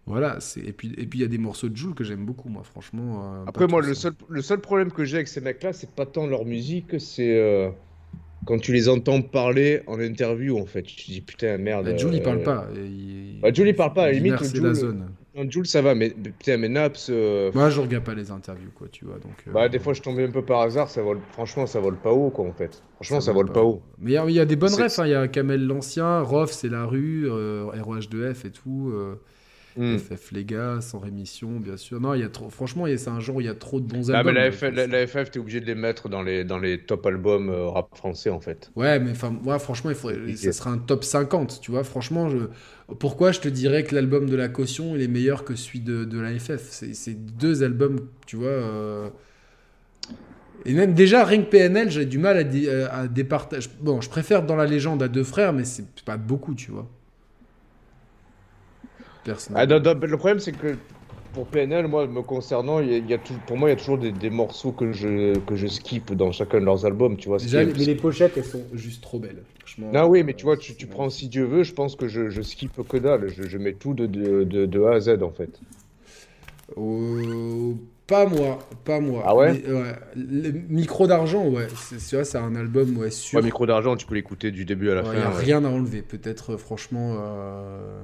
[0.08, 0.40] Voilà.
[0.64, 2.64] Et puis et puis il y a des morceaux de Jules que j'aime beaucoup, moi,
[2.64, 3.34] franchement.
[3.44, 5.94] euh, Après, pas moi, le seul, le seul problème que j'ai avec ces mecs-là, c'est
[5.96, 7.70] pas tant leur musique, c'est euh,
[8.46, 10.84] quand tu les entends parler en interview, en fait.
[10.84, 11.86] Tu te dis, putain, merde.
[11.86, 12.68] Bah, Jules, il euh, parle pas.
[12.76, 15.10] et il- Bah, Jules, il parle pas, à la limite, Jules- la zone.
[15.34, 18.72] Non, Jules, ça va, mais putain, mais Naps, euh, Moi, je regarde pas les interviews,
[18.76, 19.32] quoi, tu vois, donc...
[19.48, 21.96] euh, bah, des fois, je tombais un peu par hasard, ça vole, franchement, ça vole
[21.96, 22.82] pas haut, quoi, en fait.
[22.96, 23.82] Franchement, ça, vole vole pas haut.
[24.00, 25.66] Mais il y a- il y, a des bonnes refs, hein, il y a Kamel
[25.66, 28.92] l'Ancien, Rof, c'est la rue, euh, ROH2F et tout...
[29.90, 29.98] euh, Hmm.
[29.98, 32.00] FF les gars, sans rémission, bien sûr.
[32.02, 32.50] Non, il y a trop.
[32.50, 34.24] Franchement, il y a- c'est un genre où il y a trop de bons Ah,
[34.24, 34.24] albums.
[34.24, 36.86] mais la, F- la, la FF, t'es obligé de les mettre dans les, dans les
[36.86, 38.72] top albums euh, rap français, en fait.
[38.76, 41.84] Ouais, mais enfin, moi, franchement, il faudrait, ça sera un top 50, tu vois.
[41.84, 42.38] Franchement, je...
[43.00, 46.06] pourquoi je te dirais que l'album de la caution il est meilleur que celui de,
[46.06, 48.48] de la FF C'est deux albums, tu vois.
[48.48, 49.10] euh,
[50.66, 53.70] Et même déjà, que PNL, j'ai du mal à, dé- à départager.
[53.82, 56.88] Bon, je préfère dans la légende à deux frères, mais c'est pas beaucoup, tu vois.
[59.54, 59.66] Ah, Personnellement.
[59.66, 60.80] non, non, le problème, c'est que
[61.34, 63.72] pour PNL, moi, me concernant, il y a, il y a tout- pour moi, il
[63.72, 66.86] y a toujours des, des morceaux que je, que je skip dans chacun de leurs
[66.86, 67.40] albums, tu vois.
[67.40, 69.44] Déjà, est- mais les pochettes, elles sont juste trop belles.
[69.60, 71.96] Franchement, Non, oui, mais tu euh, vois, tu, tu prends Si Dieu veut, je pense
[71.96, 73.28] que je, je skip que dalle.
[73.30, 75.62] Je, je mets tout de, de, de, de A à Z, en fait.
[76.78, 77.74] Euh,
[78.08, 79.28] pas moi, pas moi.
[79.28, 79.96] Ah ouais Mais, ouais.
[80.16, 81.68] Le micro d'argent, ouais.
[81.76, 83.40] C'est tu vois, c'est un album, ouais, sûr.
[83.40, 85.18] Ouais, micro d'argent, tu peux l'écouter du début à la Il fin.
[85.18, 85.36] n'y a ouais.
[85.36, 86.02] rien à enlever.
[86.02, 87.18] Peut-être, euh, franchement.
[87.20, 88.02] euh,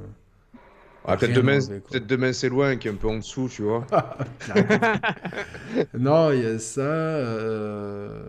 [1.07, 3.87] Ah, peut-être demain, peut-être demain c'est loin, qui est un peu en dessous, tu vois.
[5.93, 6.81] non, il y a ça.
[6.81, 8.27] euh,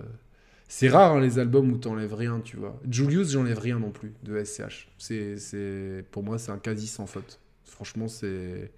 [0.69, 2.81] C'est rare hein, les albums où t'enlèves rien, tu vois.
[2.91, 4.89] Julius, j'enlève rien non plus de SCH.
[4.99, 6.05] C'est...
[6.13, 7.41] Pour moi, c'est un quasi sans faute.
[7.65, 8.73] Franchement, c'est,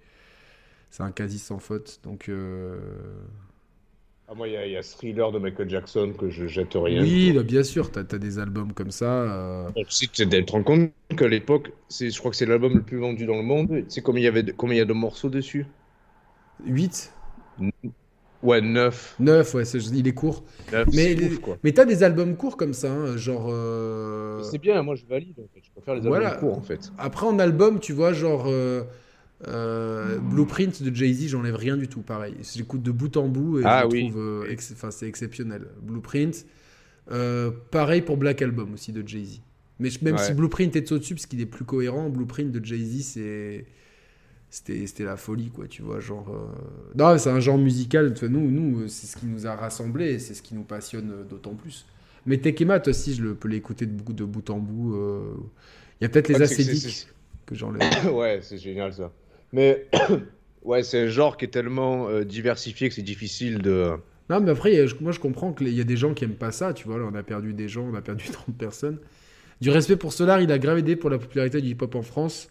[0.91, 1.99] c'est un quasi sans faute.
[2.03, 2.29] Donc.
[2.29, 2.79] euh,
[4.31, 6.73] Ah, moi, il y, a- il y a Thriller de Michael Jackson que je jette
[6.75, 7.03] rien.
[7.03, 9.05] Oui, bah, bien sûr, t'as, t'as des albums comme ça.
[9.05, 12.97] euh, Tu te rends compte qu'à l'époque, c'est, je crois que c'est l'album le plus
[12.97, 13.67] vendu dans le monde.
[13.67, 15.65] Tu sais combien il y avait de, combien il y a de morceaux dessus?
[16.65, 17.11] 8
[18.41, 19.15] Ouais, 9.
[19.19, 20.43] 9, ouais, c'est- il est court.
[20.71, 21.57] Mais, c'est les- ouf, quoi.
[21.63, 23.47] mais t'as des albums courts comme ça, hein, genre.
[23.49, 25.61] euh, C'est bien, moi je valide en fait.
[25.63, 26.31] Je préfère les albums Voilà.
[26.37, 26.91] courts en fait.
[26.97, 28.45] Après, en album, tu vois, genre.
[28.47, 28.83] euh,
[29.47, 32.35] euh, Blueprint de Jay-Z, j'enlève rien du tout, pareil.
[32.55, 34.09] J'écoute de bout en bout et Ah je oui.
[34.09, 34.19] trouve.
[34.21, 35.67] euh, ex- c'est exceptionnel.
[35.81, 36.45] Blueprint.
[37.11, 39.41] Euh, pareil pour Black Album aussi de Jay-Z.
[39.79, 40.21] Mais je- même Ouais.
[40.23, 43.65] si Blueprint est au-dessus, parce qu'il est plus cohérent, Blueprint de Jay-Z, c'est.
[44.53, 46.27] C'était, la folie, quoi, tu vois, genre...
[46.93, 50.33] Non, c'est un genre musical, nous, nous c'est ce qui nous a rassemblés, et c'est
[50.33, 51.85] ce qui nous passionne d'autant plus.
[52.25, 54.93] Mais Tekemat aussi, je le, peux l'écouter de, bout- de bout en bout.
[55.99, 57.07] Il y a peut-être les acédiques
[57.45, 57.81] que j'enlève.
[58.13, 59.13] ouais, c'est génial ça.
[59.53, 59.87] Mais
[60.63, 63.93] ouais, c'est un genre qui est tellement euh, diversifié que c'est difficile de.
[64.29, 66.73] Non, mais après, moi, je comprends qu'il y a des gens qui aiment pas ça,
[66.73, 68.99] tu vois, là, on a perdu des gens, on a perdu 30 personnes.
[69.61, 72.49] Du respect pour Solar, il a grave aidé pour la popularité du hip-hop en France.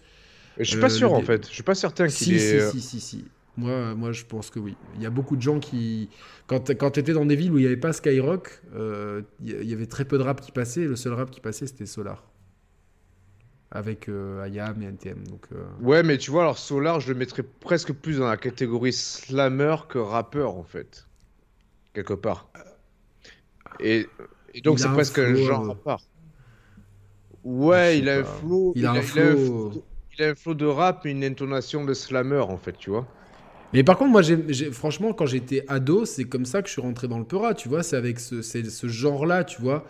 [0.58, 1.48] Je suis Euh, pas sûr le- en fait.
[1.48, 2.54] Je suis pas certain qu'il Si, est.
[2.54, 3.32] euh, si, si, si, si.
[3.56, 4.78] Moi, euh, moi, je pense que oui.
[4.94, 6.10] Il y a beaucoup de gens qui.
[6.46, 9.64] Quand, quand tu étais dans des villes où il n'y avait pas Skyrock, euh, il
[9.68, 10.86] y avait très peu de rap qui passait.
[10.86, 12.29] Le seul rap qui passait, c'était Solar.
[13.72, 15.26] Avec euh, IAM et NTM.
[15.28, 18.36] Donc, euh, Ouais, mais tu vois, alors Solar, je le mettrais presque plus dans la
[18.36, 21.06] catégorie slammer que rappeur en fait.
[21.94, 22.50] Quelque part.
[23.80, 24.06] Et,
[24.54, 26.00] et donc c'est presque un genre euh, à part.
[27.44, 28.72] Ouais, il a flow.
[28.76, 29.84] Il a un il a un flow- flow-
[30.18, 33.06] il a un flow de rap et une intonation de slammer en fait, tu vois.
[33.72, 34.22] Mais par contre, moi,
[34.72, 37.68] franchement, quand j'étais ado, c'est comme ça que je suis rentré dans le Peura, tu
[37.68, 37.82] vois.
[37.82, 39.84] C'est avec ce genre-là, tu vois,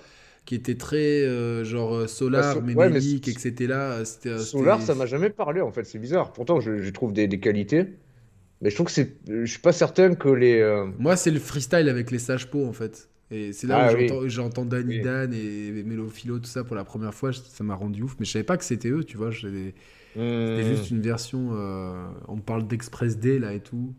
[0.50, 3.68] qui était très euh, genre euh, solar, Bah, so- ouais, mais mémélique, c- etc.
[3.68, 6.32] là, C'était, euh, Solar, ça m'a jamais parlé en fait, c'est bizarre.
[6.32, 7.98] Pourtant, je, je trouve des, des qualités,
[8.62, 9.16] mais je trouve que c'est.
[9.28, 10.60] Je suis pas certain que les.
[10.60, 13.08] euh, Moi, c'est le freestyle avec les sages pots, en fait.
[13.30, 14.20] Et c'est là Ah où oui.
[14.28, 15.00] j'entends, Danny Oui.
[15.00, 17.32] Dan et Mélophilo, tout ça pour la première fois.
[17.32, 18.16] Ça m'a rendu ouf.
[18.18, 19.30] Mais je savais pas que c'était eux, tu vois.
[19.32, 19.74] C'était
[20.14, 21.50] hmm, juste une version.
[21.52, 23.94] euh, on parle d'Express D là et tout.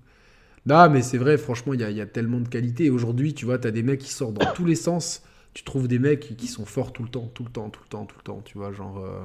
[0.65, 2.85] Non, mais c'est vrai, franchement, il y a, il y a tellement de qualité.
[2.85, 5.23] Et aujourd'hui, tu vois, tu as des mecs qui sortent dans tous les sens.
[5.53, 7.81] Tu trouves des mecs qui, qui sont forts tout le temps, tout le temps, tout
[7.83, 8.41] le temps, tout le temps.
[8.43, 8.97] Tu vois, genre.
[8.99, 9.19] euh,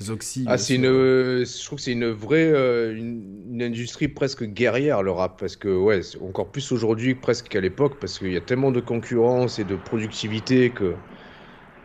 [0.00, 0.48] Zoxy.
[0.48, 0.86] Ah, c'est une.
[0.86, 2.50] euh, Je trouve que c'est une vraie.
[2.52, 7.48] euh, une, une industrie presque guerrière le rap, parce que ouais, encore plus aujourd'hui presque
[7.48, 10.94] qu'à l'époque, parce qu'il y a tellement de concurrence et de productivité que.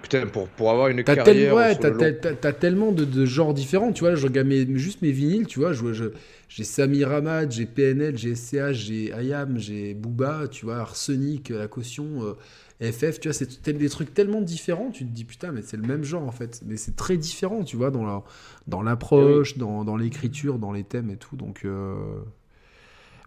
[0.01, 1.25] Putain, pour, pour avoir une carrière.
[1.25, 2.13] tel- ouais, t'as long-
[2.53, 4.15] tellement de, de genres différents, tu vois.
[4.15, 5.73] Je regarde mes- juste mes vinyles, tu vois.
[5.73, 6.11] je-
[6.49, 11.67] J'ai Sami Ramad, j'ai PNL, j'ai SCH, j'ai Ayam, j'ai Booba, tu vois, Arsenic, La
[11.67, 12.33] Caution, euh,
[12.81, 13.33] FF, tu vois.
[13.33, 16.31] C'est des trucs tellement différents, tu te dis putain, mais c'est le même genre en
[16.31, 16.61] fait.
[16.65, 18.23] Mais c'est très différent, tu vois, dans la-
[18.67, 21.35] dans l'approche, dans, dans l'écriture, dans les thèmes et tout.
[21.35, 21.61] Donc.
[21.65, 22.21] euh,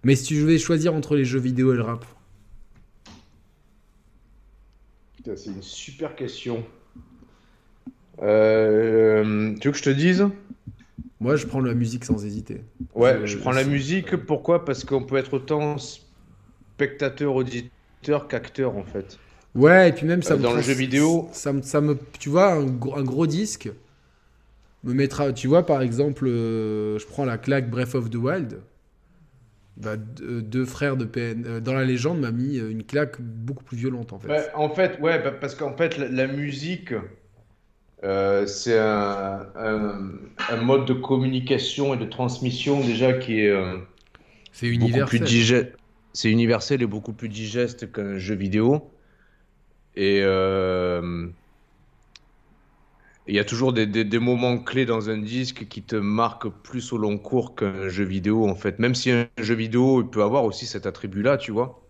[0.04, 2.04] Mais si tu devais choisir entre les jeux vidéo et le rap,
[5.16, 6.64] Putain, c'est une super question.
[8.22, 10.24] Euh, tu veux que je te dise?
[11.20, 12.62] moi je prends la musique sans hésiter.
[12.94, 14.16] Ouais, Je- je prends la musique.
[14.16, 14.64] Pourquoi?
[14.64, 15.76] Parce qu'on peut être autant
[16.76, 19.20] spectateur, auditeur qu'acteur en fait.
[19.54, 21.30] Ouais, et puis même ça Euh, me dans le jeu vidéo.
[21.32, 23.70] ça, me- ça me tu vois un gros, un gros disque
[24.84, 28.60] me mettra tu vois par exemple euh, je prends la claque Breath of the Wild
[29.76, 33.20] bah, deux, deux frères de PN euh, dans la légende m'a mis euh, une claque
[33.20, 34.50] beaucoup plus violente en fait.
[34.54, 36.92] En fait, ouais, bah, parce qu'en fait, la, la musique,
[38.04, 40.12] euh, c'est un, un-
[40.48, 43.78] un mode de communication et de transmission déjà qui est euh,
[44.52, 45.20] c'est beaucoup plus universel.
[45.20, 45.76] digeste.
[46.14, 48.93] C'est universel et beaucoup plus digeste qu'un jeu vidéo.
[49.96, 51.28] Et euh,
[53.26, 56.48] il y a toujours des, des- des moments clés dans un disque qui te marquent
[56.62, 58.78] plus au long cours qu'un jeu vidéo, en fait.
[58.78, 61.82] Même si un jeu vidéo il peut avoir aussi cet attribut-là, tu vois,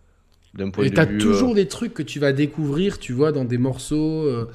[0.55, 1.19] d'un point Et de vue.
[1.19, 4.25] toujours euh, des trucs que tu vas découvrir, tu vois, dans des morceaux.
[4.27, 4.51] euh,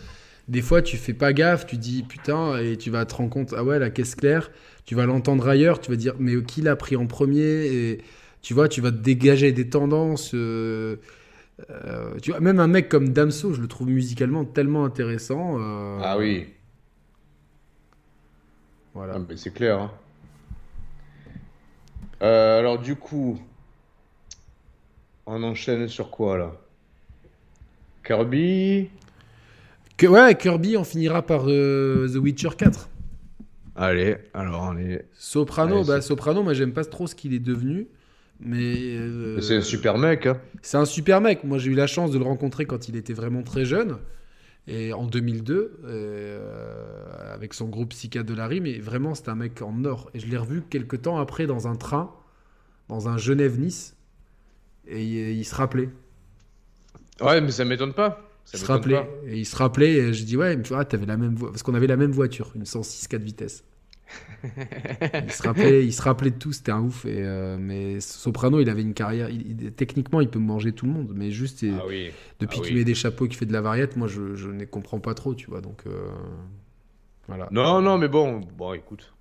[0.49, 3.53] des fois, tu fais pas gaffe, tu dis putain, et tu vas te rendre compte,
[3.57, 4.51] ah ouais, la caisse claire,
[4.85, 8.01] tu vas l'entendre ailleurs, tu vas dire, mais qui l'a pris en premier Et
[8.41, 10.31] tu vois, tu vas te dégager des tendances.
[10.33, 10.97] euh,
[11.69, 15.57] euh, tu vois, même un mec comme Damso, je le trouve musicalement tellement intéressant.
[15.59, 16.47] euh, Ah oui.
[18.93, 19.13] Voilà.
[19.15, 19.79] Ah, mais c'est clair.
[19.79, 19.91] hein.
[22.21, 23.39] Euh, alors du coup,
[25.25, 26.51] on enchaîne sur quoi là?
[28.03, 28.89] Kirby?
[29.97, 32.89] Que, ouais, Kirby, on finira par The Witcher 4.
[33.75, 35.05] Allez, alors on est...
[35.13, 37.87] Soprano, bah, Soprano, moi j'aime pas trop ce qu'il est devenu.
[38.39, 38.95] Mais.
[38.97, 40.39] euh, C'est un super mec, hein.
[40.61, 41.43] C'est un super mec.
[41.43, 43.97] Moi, j'ai eu la chance de le rencontrer quand il était vraiment très jeune.
[44.67, 48.65] Et en 2002, euh, avec son groupe Psychiatre de la Rime.
[48.65, 50.09] Et vraiment, c'est un mec en or.
[50.13, 52.13] Et je l'ai revu quelques temps après dans un train,
[52.87, 53.95] dans un Genève-Nice.
[54.87, 55.89] Et il, il se rappelait.
[57.21, 58.25] Ouais, mais ça m'étonne pas.
[58.45, 58.95] Ça Il se rappelait.
[59.01, 59.07] pas.
[59.27, 59.93] Et il se rappelait.
[59.93, 61.49] Et je dis, ouais, il me fait, ah, t'avais la même voie.
[61.51, 63.63] Parce qu'on avait la même voiture, une 106 4 vitesses.
[64.43, 67.05] Il, se rappelait, il se rappelait de tout, c'était un ouf.
[67.05, 69.29] Et, euh, mais Soprano, il avait une carrière.
[69.29, 71.11] il- il- techniquement, il peut manger tout le monde.
[71.15, 72.11] Mais juste, Ah oui.
[72.39, 72.79] depuis Ah qu'il oui.
[72.79, 75.13] met des chapeaux et qu'il fait de la variette, moi, je, je ne comprends pas
[75.13, 75.61] trop, tu vois.
[75.61, 76.09] Donc, euh,
[77.27, 77.47] voilà.
[77.51, 79.13] Non, non, mais bon, bon, écoute.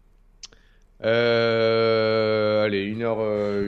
[1.05, 3.19] Euh, allez, une heure.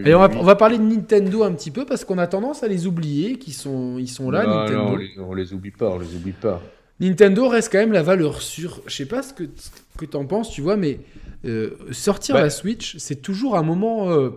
[0.04, 0.36] Et on va, huit.
[0.38, 3.38] on va parler de Nintendo un petit peu parce qu'on a tendance à les oublier,
[3.38, 4.78] qui sont, ils sont là, Non, Nintendo.
[4.82, 6.60] non, on les, on les oublie pas, on les oublie pas.
[7.00, 8.82] Nintendo reste quand même la valeur sûre.
[8.86, 11.00] Je sais pas ce que, ce que t'en penses, tu vois, mais
[11.46, 12.42] euh, sortir Bah.
[12.42, 14.30] la Switch, c'est toujours un moment euh,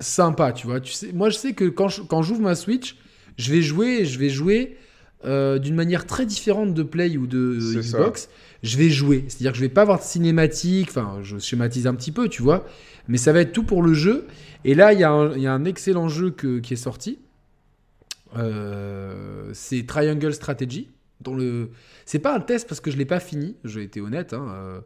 [0.00, 0.80] sympa, tu vois.
[0.80, 2.96] Tu sais, moi, je sais que quand je- quand j'ouvre ma Switch,
[3.38, 4.76] je vais jouer, je vais jouer
[5.24, 7.78] euh, d'une manière très différente de Play ou de ça.
[7.80, 8.28] Xbox.
[8.62, 10.88] Je vais jouer, c'est-à-dire que je vais pas avoir de cinématique.
[10.90, 12.66] Enfin, je schématise un petit peu, tu vois,
[13.08, 14.26] mais ça va être tout pour le jeu.
[14.64, 16.76] Et là, il y, a un- il y a un excellent jeu que- qui est
[16.76, 17.18] sorti.
[19.52, 20.88] C'est Triangle Strategy.
[21.26, 21.70] Le...
[22.06, 24.32] C'est pas un test parce que je l'ai pas fini, j'ai été honnête.
[24.32, 24.80] hein, euh,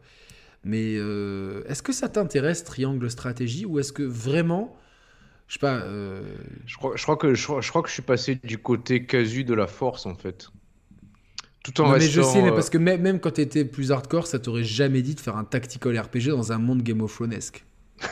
[0.64, 4.76] mais euh, est-ce que ça t'intéresse Triangle Strategy ou est-ce que vraiment,
[5.48, 6.22] je sais pas, euh,
[6.66, 9.04] Je crois, je crois que, je, crois, je crois que je suis passé du côté
[9.06, 10.48] casu de la force, en fait.
[11.64, 13.92] Tout en non, mais je restant, sais, mais parce que même, même quand t'étais plus
[13.92, 17.14] hardcore, ça t'aurait jamais dit de faire un tactical RPG dans un monde Game of
[17.14, 17.64] Thronesque.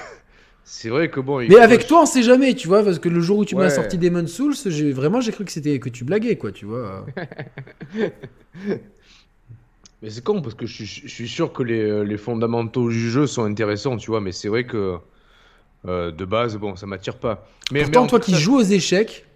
[0.73, 1.39] C'est vrai que bon.
[1.49, 3.71] Mais avec toi, on sait jamais, tu vois, parce que le jour où tu m'as
[3.71, 7.05] sorti Demon Souls, j'ai vraiment j'ai cru que c'était que tu blaguais, quoi, tu vois.
[10.03, 13.11] Mais c'est con parce que je, suis- je suis sûr que les, les fondamentaux du
[13.11, 14.21] jeu sont intéressants, tu vois.
[14.21, 14.97] Mais c'est vrai que
[15.87, 17.49] Euh, de base, bon, ça m'attire pas.
[17.73, 19.27] Mais, Pourtant, mais toi qui joues aux échecs,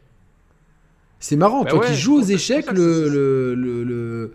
[1.19, 1.65] c'est marrant.
[1.65, 4.35] Bah toi ouais, qui joues aux échecs, le, le, le,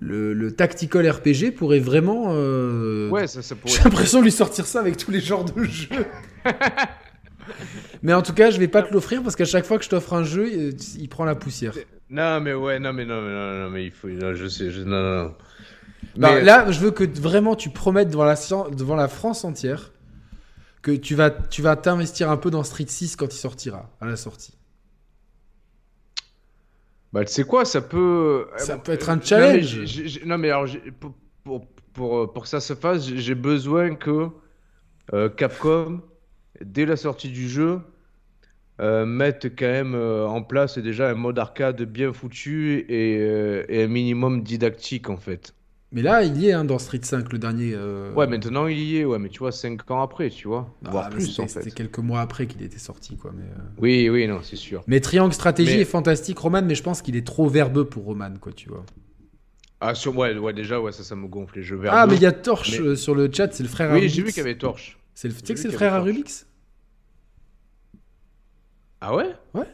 [0.00, 2.26] le- le tactical RPG pourrait vraiment.
[2.30, 3.72] euh, Ouais, ça, ça pourrait.
[3.74, 5.88] J'ai l'impression de lui sortir ça avec tous les genres de jeux.
[8.02, 9.88] Mais en tout cas, je vais pas te l'offrir parce qu'à chaque fois que je
[9.88, 11.74] t'offre un jeu, il, il prend la poussière.
[12.10, 14.08] Non, mais ouais, non, mais non, mais non, non, mais il faut.
[14.08, 14.80] non, je sais, je...
[14.82, 15.34] non, non, non.
[16.18, 18.36] Non, Mais- là, je veux que vraiment tu promettes devant la,
[18.76, 19.92] devant la France entière
[20.82, 24.06] que tu vas tu vas t'investir un peu dans Street 6 quand il sortira, à
[24.06, 24.55] la sortie.
[27.12, 28.48] Bah, tu sais quoi, ça peut.
[28.56, 29.78] Ça euh, peut être un non, mais challenge.
[30.24, 30.66] Non, mais alors,
[31.00, 31.14] pour,
[31.44, 34.28] pour, pour, euh, pour que ça se fasse, j'ai- besoin que
[35.14, 36.02] euh, Capcom,
[36.62, 37.80] dès la sortie du jeu,
[38.80, 43.64] euh, mette quand même euh, en place déjà un mode arcade bien foutu et, euh,
[43.70, 45.55] et un minimum didactique en fait.
[45.96, 47.72] Mais là, il y est hein, dans Street 5, le dernier.
[47.74, 50.76] euh, Ouais, maintenant il y est, ouais, mais tu vois, 5 ans après, tu vois,
[50.84, 51.48] ah, voire plus en fait.
[51.48, 53.32] C'était quelques mois après qu'il était sorti, quoi.
[53.34, 53.62] Mais, euh.
[53.78, 54.84] Oui, oui, non, c'est sûr.
[54.86, 58.04] mais Triangle Stratégie Mais- est fantastique, Roman, mais je pense qu'il est trop verbeux pour
[58.04, 58.84] Roman, quoi, tu vois.
[59.80, 60.14] Ah, sur...
[60.18, 61.94] ouais, ouais, déjà, ouais, ça, ça me gonfle les jeux verts.
[61.94, 63.94] Ah, mais il y a Torche Mais- euh, sur le chat, c'est le frère à
[63.94, 64.98] Oui, j'ai vu qu'il y avait Torche.
[65.14, 66.46] Tu sais que c'est le frère à Rubix?
[69.00, 69.34] Ah ouais?
[69.54, 69.66] C'est.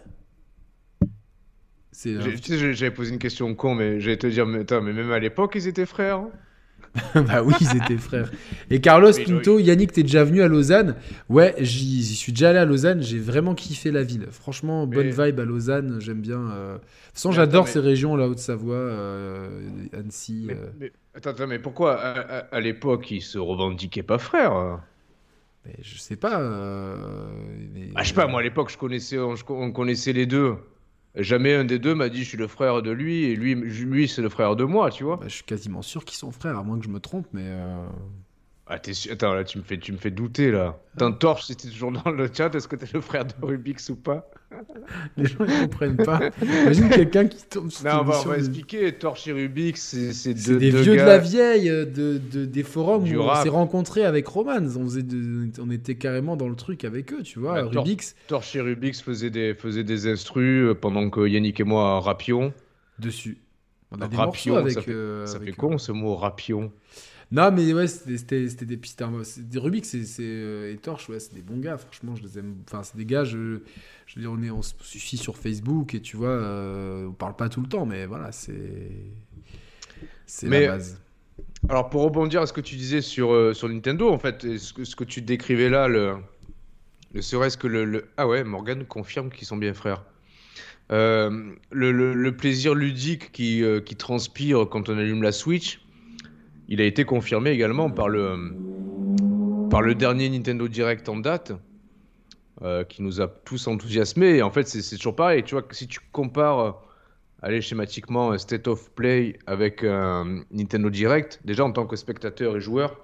[2.03, 5.11] Tu sais, j'avais posé une question con, mais j'allais te dire, mais, attends, mais même
[5.12, 6.16] à l'époque, ils étaient frères.
[6.19, 6.31] hein
[7.15, 8.31] bah oui, ils étaient frères.
[8.69, 10.97] Et Carlos Oui, Pinto, Yannick, t'es déjà venu à Lausanne?
[11.31, 14.27] Ouais, j'y j'y suis déjà allé à Lausanne, j'ai vraiment kiffé la ville.
[14.31, 16.39] Franchement, bonne Mais- vibe à Lausanne, j'aime bien.
[16.51, 16.74] euh.
[16.74, 20.45] De toute façon, j'adore attends, mais- ces régions, la Haute-Savoie, euh, Annecy.
[20.49, 20.66] mais, euh.
[20.81, 24.83] mais- attends, attends, mais pourquoi à, à- à l'époque, ils se revendiquaient pas frères hein?
[25.65, 26.41] Mais je sais pas.
[26.41, 26.97] euh,
[27.73, 30.27] mais- Ah, je sais pas, moi à l'époque, je connaissais, on, je- on connaissait les
[30.27, 30.57] deux.
[31.14, 34.09] Jamais un des deux m'a dit je suis le frère de lui et lui, lui
[34.09, 35.16] c'est le frère de moi, tu vois.
[35.18, 37.43] Bah, je suis quasiment sûr qu'ils sont frères, à moins que je me trompe, mais.
[37.44, 37.86] euh,
[38.66, 40.78] Ah, t'es sûr- Attends, là, tu me fais, tu me fais douter là.
[40.97, 43.90] T'en torche si t'es toujours dans le chat, est-ce que t'es le frère de Rubix
[43.90, 44.30] ou pas?
[45.16, 46.20] Les gens ils comprennent pas.
[46.43, 48.93] Imagine quelqu'un qui tombe sur Non, on va, on va de- expliquer.
[48.93, 52.62] Torche et Rubix, c'est deux, des deux vieux de la vieille euh, de, de- des
[52.62, 53.43] forums Du où on rap.
[53.43, 54.59] s'est rencontrés avec Romans.
[54.77, 57.62] On, faisait de- on était carrément dans le truc avec eux, tu vois.
[57.62, 61.65] Bah, Rubix Torche et Rubix faisaient des, faisaient des instrus euh, pendant que Yannick et
[61.65, 62.53] moi rapions.
[62.99, 63.39] dessus.
[63.91, 64.73] On a des Rapion, morceaux avec.
[64.73, 65.69] ça fait, euh, ça avec fait eux.
[65.69, 66.73] con ce mot rapion.
[67.32, 69.02] Non, mais ouais, c'était des pistes.
[69.24, 71.78] c'est- Des Rubix c'est- euh, et Torch, ouais, c'est des bons gars.
[71.78, 72.56] Franchement, je les aime.
[72.68, 73.60] Enfin, c'est des gars, je,
[74.06, 77.12] je veux dire, on, est, on se suffit sur Facebook et tu vois, euh, on
[77.12, 78.90] parle pas tout le temps, mais voilà, c'est.
[80.26, 81.00] C'est la base.
[81.68, 84.72] Alors pour rebondir à ce que tu disais sur, euh, sur Nintendo, en fait, ce
[84.72, 86.16] que, ce que tu décrivais là, le,
[87.20, 90.04] serait-ce que le, le- Ah ouais, Morgan confirme qu'ils sont bien frères.
[90.90, 95.81] Euh, le, le- plaisir ludique qui, qui transpire quand on allume la Switch,
[96.73, 98.55] il a été confirmé également par le,
[99.69, 101.53] par le dernier Nintendo Direct en date,
[102.62, 104.36] euh, qui nous a tous enthousiasmés.
[104.36, 105.43] Et en fait, c'est toujours pareil.
[105.44, 106.73] Tu vois, si tu compares, euh,
[107.43, 112.57] allez, schématiquement, un State of Play avec un Nintendo Direct, déjà en tant que spectateur
[112.57, 112.99] et joueur,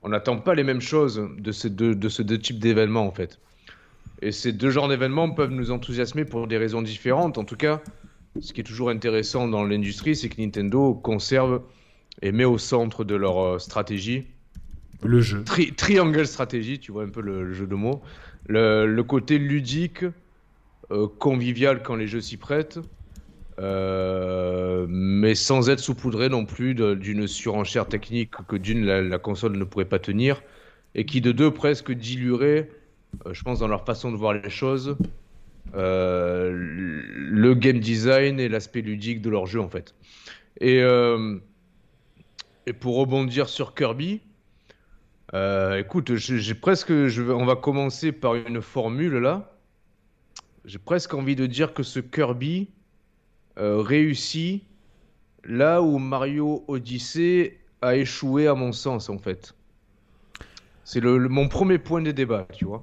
[0.00, 3.12] on n'attend pas les mêmes choses de ces deux, de ces deux types d'événements, en
[3.12, 3.38] fait.
[4.22, 7.36] Et ces deux genres d'événements peuvent nous enthousiasmer pour des raisons différentes.
[7.36, 7.82] En tout cas,
[8.40, 11.60] ce qui est toujours intéressant dans l'industrie, c'est que Nintendo conserve
[12.24, 14.26] et met au centre de leur euh, stratégie
[15.04, 15.44] Le jeu.
[15.44, 18.02] tri- triangle stratégie, tu vois un peu le, le jeu de mots.
[18.46, 20.04] Le, le côté ludique,
[20.92, 22.78] euh, convivial quand les jeux s'y prêtent,
[23.60, 29.56] euh, mais sans être saupoudré non plus d'une surenchère technique que d'une la, la console
[29.58, 30.42] ne pourrait pas tenir,
[30.94, 32.70] et qui de deux presque diluerait,
[33.26, 34.96] euh, je pense dans leur façon de voir les choses,
[35.74, 39.94] le game design et l'aspect ludique de leur jeu en fait.
[40.60, 40.82] Et,
[42.66, 44.20] et pour rebondir sur Kirby,
[45.34, 49.50] euh, écoute, j'ai presque, on va commencer par une formule là.
[50.64, 52.68] J'ai presque envie de dire que ce Kirby
[53.58, 54.62] euh, réussit
[55.44, 59.54] là où Mario Odyssey a échoué à mon sens en fait.
[60.84, 62.82] C'est mon premier point des débats, tu vois.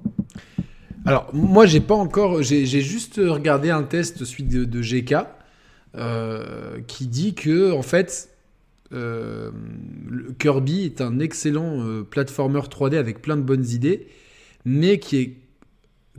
[1.04, 2.42] Alors, moi, j'ai pas encore.
[2.42, 5.14] J'ai juste regardé un test, de, de GK,
[5.94, 8.31] euh, qui dit que, en fait,
[8.92, 9.50] euh,
[10.38, 14.08] Kirby est un excellent euh, platformer 3D avec plein de bonnes idées,
[14.64, 15.36] mais qui, est,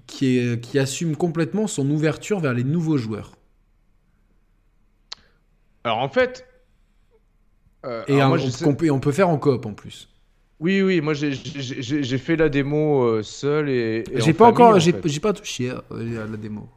[0.08, 3.34] qui, est, qui assume complètement son ouverture vers les nouveaux joueurs.
[5.86, 6.46] Alors en fait,
[7.86, 10.10] euh, Et alors un- moi, on, sais- peut, on peut faire en coop en plus.
[10.64, 14.06] Oui, oui, moi j'ai- fait la démo euh, seul et.
[14.10, 15.20] et en J'ai pas famille, encore, en j'ai fait.
[15.20, 16.70] pas touché euh, à la démo.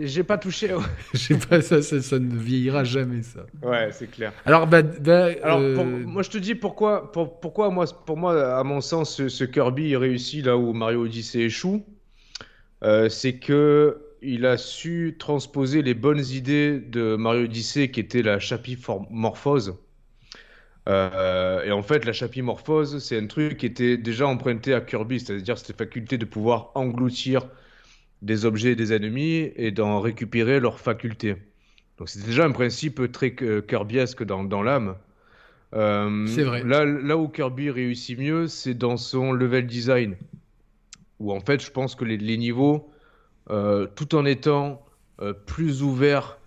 [0.00, 0.74] J'ai pas touché.
[0.74, 0.82] ouais.
[1.14, 3.46] J'ai pas ça, ça, ça ne vieillira jamais ça.
[3.62, 4.32] Ouais, c'est clair.
[4.44, 8.16] Alors bah, bah, Alors, euh, pour- moi, je te dis pourquoi, pour- pourquoi moi, pour
[8.16, 11.84] moi, à mon sens, ce, ce Kirby réussit là où Mario Odyssey échoue.
[12.82, 18.22] Euh, c'est que il a su transposer les bonnes idées de Mario Odyssey, qui était
[18.22, 19.74] la chapimorphose.
[20.88, 25.20] Euh, et en fait, la chapimorphose, c'est un truc qui était déjà emprunté à Kirby,
[25.20, 27.46] c'est-à-dire cette faculté de pouvoir engloutir
[28.22, 31.36] des objets et des ennemis et d'en récupérer leurs facultés.
[31.98, 34.96] Donc c'est déjà un principe très euh, Kirbyesque dans, dans l'âme.
[35.74, 36.64] Euh, C'est vrai.
[36.64, 40.16] Là, là où Kirby réussit mieux, c'est dans son level design.
[41.18, 42.90] Où en fait, je pense que les, les niveaux,
[43.50, 44.84] euh, tout en étant
[45.44, 46.38] plus ouverts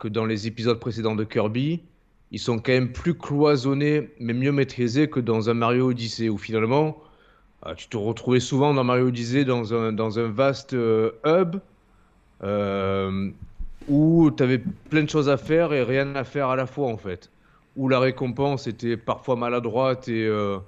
[0.00, 1.84] que dans les épisodes précédents de Kirby,
[2.32, 6.38] ils sont quand même plus cloisonnés, mais mieux maîtrisés que dans un Mario Odyssey, où
[6.38, 6.96] finalement,
[7.66, 11.56] euh, tu te retrouvais souvent dans Mario Odyssey dans un, dans un vaste euh, hub,
[12.42, 13.30] euh,
[13.88, 14.58] où tu avais
[14.90, 17.30] plein de choses à faire et rien à faire à la fois, en fait.
[17.76, 20.58] Où la récompense était parfois maladroite et, euh,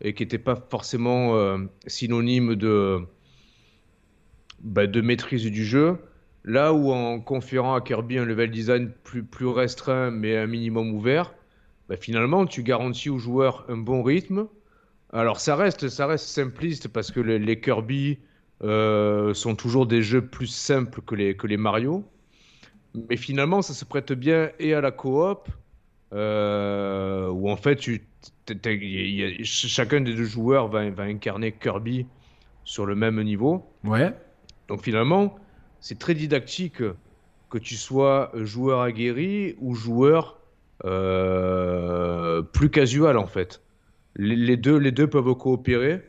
[0.00, 3.00] et qui n'était pas forcément synonyme de,
[4.62, 5.98] bah, de maîtrise du jeu.
[6.44, 10.92] Là où en conférant à Kirby un level design plus, plus restreint mais un minimum
[10.92, 11.32] ouvert,
[11.88, 14.46] bah, finalement tu garantis aux joueurs un bon rythme.
[15.12, 18.18] Alors ça reste, ça reste simpliste parce que les, les Kirby
[18.62, 22.04] euh, sont toujours des jeux plus simples que les, que les Mario.
[23.08, 25.48] Mais finalement ça se prête bien et à la coop,
[26.12, 28.04] euh, où en fait tu,
[28.44, 32.06] t'es- t'es- y a- y a- ch- chacun des deux joueurs va, va incarner Kirby
[32.64, 33.64] sur le même niveau.
[33.84, 34.12] ouais.
[34.68, 35.36] Donc finalement,
[35.84, 36.82] c'est très didactique
[37.50, 40.40] que tu sois joueur aguerri ou joueur
[40.86, 43.62] euh, plus casual en fait.
[44.16, 46.02] Les, deux, les deux peuvent coopérer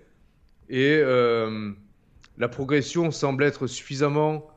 [0.70, 1.72] et euh,
[2.38, 4.48] la progression semble être suffisamment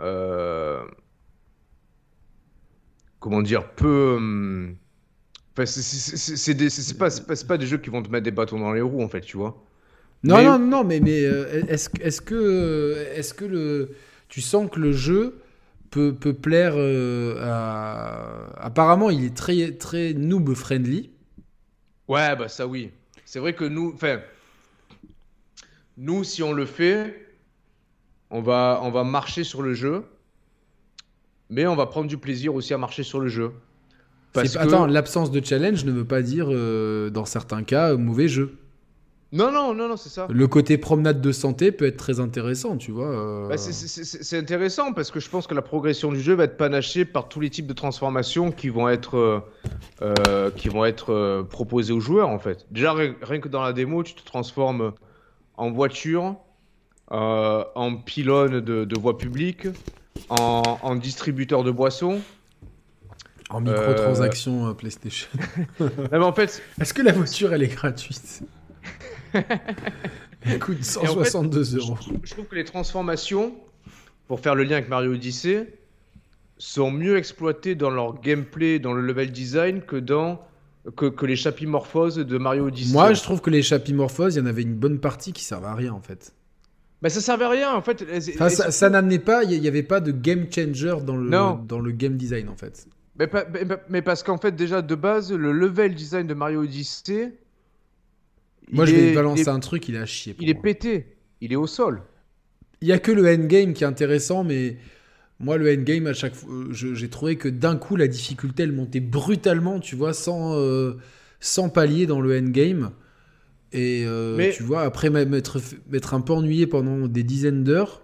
[0.00, 0.84] euh,
[3.20, 4.18] comment dire peu
[5.52, 8.80] enfin, c'est- pas, pas, pas des jeux qui vont te mettre des bâtons dans les
[8.80, 9.67] roues en fait tu vois
[10.24, 13.90] Non, Mais- non, non, mais, mais euh, est-ce que- est-ce que, est que le,
[14.28, 15.38] tu sens que le jeu
[15.90, 18.64] peut, peut plaire euh, à...
[18.64, 21.10] Apparemment, il est très, très noob friendly.
[22.08, 22.90] Ouais, bah ça oui.
[23.24, 24.20] C'est vrai que nous, enfin,
[25.96, 27.26] nous, si on le fait,
[28.30, 30.02] on va, on va marcher sur le jeu,
[31.50, 33.52] mais on va prendre du plaisir aussi à marcher sur le jeu.
[34.32, 34.58] Parce que...
[34.58, 38.56] Attends, l'absence de challenge ne veut pas dire, euh, dans certains cas, mauvais jeu.
[39.30, 40.26] Non, non, non, non, c'est ça.
[40.30, 43.08] Le côté promenade de santé peut être très intéressant, tu vois.
[43.08, 43.48] euh.
[43.48, 47.04] Bah, c'est- intéressant parce que je pense que la progression du jeu va être panachée
[47.04, 49.40] par tous les types de transformations qui vont être, euh,
[50.00, 52.64] euh, qui vont être euh, proposées aux joueurs en fait.
[52.70, 54.92] Déjà, ri- rien que dans la démo, tu te transformes
[55.58, 56.36] en voiture,
[57.10, 59.66] en pylône de, de voie publique,
[60.30, 62.20] en, en distributeur de boissons.
[63.50, 65.28] En microtransaction euh, PlayStation.
[65.80, 68.42] Non, mais en fait, Est-ce que la voiture, elle est gratuite?
[70.42, 71.96] Elle coûte 162 euros.
[72.22, 73.54] je trouve que les transformations,
[74.26, 75.72] pour faire le lien avec Mario Odyssey,
[76.58, 80.40] sont mieux exploitées dans leur gameplay, dans le level design, que dans
[80.96, 82.92] que, que les chapimorphoses de Mario Odyssey.
[82.94, 85.66] Moi, je trouve que les chapimorphoses, il y en avait une bonne partie qui servent
[85.66, 86.32] à rien, en fait.
[87.02, 88.04] Bah, ça servait à rien en fait.
[88.34, 91.54] Enfin, ça, ça n'amenait pas, il n'y avait pas de game changer dans le, Non.
[91.68, 92.88] dans le game design, en fait.
[93.18, 97.34] Mais- mais- mais parce qu'en fait, déjà de base, le level design de Mario Odyssey.
[98.72, 100.34] Moi, il je vais est- te balancer est, un truc, il est à chier.
[100.34, 101.06] pour il est pété.
[101.40, 102.02] Il est au sol.
[102.80, 104.76] Il y a que le endgame qui est intéressant, mais
[105.40, 108.72] moi, le endgame, à chaque fois, euh, j'ai trouvé que d'un coup, la difficulté, elle
[108.72, 110.94] montait brutalement, tu vois, sans, euh,
[111.40, 112.90] sans palier dans le endgame.
[113.72, 118.00] Et euh, Mais- tu vois, après m'être m'être un peu ennuyé pendant des dizaines d'heures,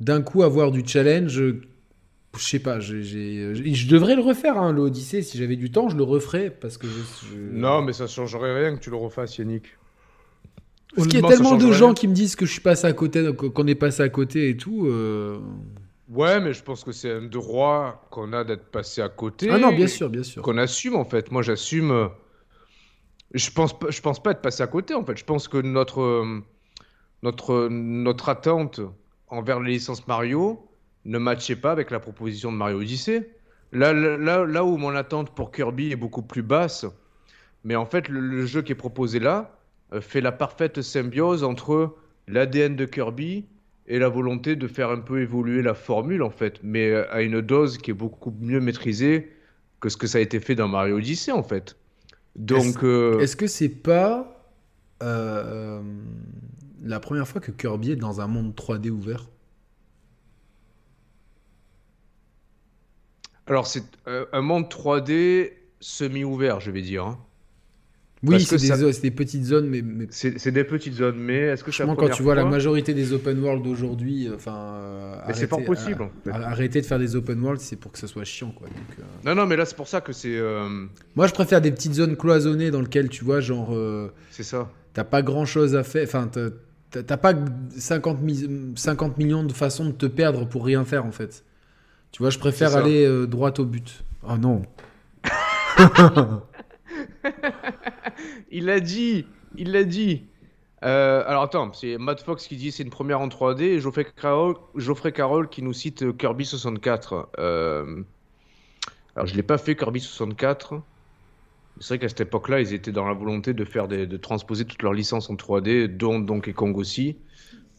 [0.00, 1.32] d'un coup, avoir du challenge,
[2.36, 5.56] je sais pas, j'ai- j'ai- j'ai- je devrais le refaire, hein, le Odyssey, si j'avais
[5.56, 7.28] du temps, je le referais, parce que je...
[7.28, 9.64] je- Non, mais ça changerait rien que tu le refasses, Yannick.
[10.94, 12.92] Parce qu'il y a tellement de gens qui me disent que je suis passé à
[12.92, 14.86] côté, qu'on est passé à côté et tout.
[14.86, 15.38] euh,
[16.08, 19.48] Ouais, mais je pense que c'est un droit qu'on a d'être passé à côté.
[19.50, 20.42] Ah non, bien sûr, bien sûr.
[20.42, 21.30] Qu'on assume en fait.
[21.30, 22.10] Moi, j'assume.
[23.32, 25.16] Je pense pas, je pense pas être passé à côté en fait.
[25.16, 26.40] Je pense que notre
[27.22, 28.80] notre notre attente
[29.28, 30.66] envers les licences Mario
[31.04, 33.30] ne matchait pas avec la proposition de Mario Odyssey.
[33.72, 36.86] Là, là, là, où mon attente pour Kirby est beaucoup plus basse,
[37.62, 39.59] mais en fait, le, le jeu qui est proposé là
[40.00, 41.96] fait la parfaite symbiose entre
[42.28, 43.46] l'ADN de Kirby
[43.86, 47.22] et la volonté de faire un peu évoluer la formule en fait, mais euh, à
[47.22, 49.32] une dose qui est beaucoup mieux maîtrisée
[49.80, 51.76] que ce que ça a été fait dans Mario Odyssey en fait.
[52.36, 54.46] Donc, euh, Est-ce que c'est pas
[55.02, 55.82] euh,
[56.82, 59.28] la première fois que Kirby est dans un monde 3D ouvert?
[63.46, 67.04] Alors c'est euh, un monde 3D semi-ouvert, je vais dire.
[67.04, 67.18] hein.
[68.22, 68.76] Oui, c'est des, ça-
[69.10, 72.34] petites zones, mais, mais C'est des petites zones, mais est-ce que franchement, quand tu vois
[72.34, 76.10] la majorité des open world d'aujourd'hui, euh, enfin, euh, Mais c'est pas possible, à- en
[76.24, 76.30] fait.
[76.30, 78.66] à- arrêtez de faire des open world, c'est pour que ça soit chiant, quoi.
[78.68, 80.68] Donc, euh, Non, non, mais là c'est pour ça que c'est euh,
[81.16, 84.70] Moi, je préfère des petites zones cloisonnées dans lesquelles tu vois, genre, euh, c'est ça.
[84.92, 86.04] t'as pas grand chose à faire.
[86.04, 87.32] Enfin, t'as- pas
[87.78, 91.42] 50, mi- 50 millions de façons de te perdre pour rien faire, en fait.
[92.12, 94.04] Tu vois, je préfère aller euh, droit au but.
[94.28, 94.62] Oh non.
[98.50, 100.24] Il l'a dit, il l'a dit.
[100.82, 104.06] Euh, alors attends, c'est Matt Fox qui dit c'est une première en 3D et Geoffrey
[104.16, 105.12] Carroll, Geoffrey
[105.50, 107.28] qui nous cite euh, Kirby 64.
[107.38, 108.02] Euh,
[109.14, 110.80] alors je l'ai pas fait Kirby 64.
[111.80, 114.64] C'est vrai qu'à cette époque-là, ils étaient dans la volonté de faire des- de transposer
[114.64, 117.16] toutes leurs licences en 3D, dont Donkey Kong aussi.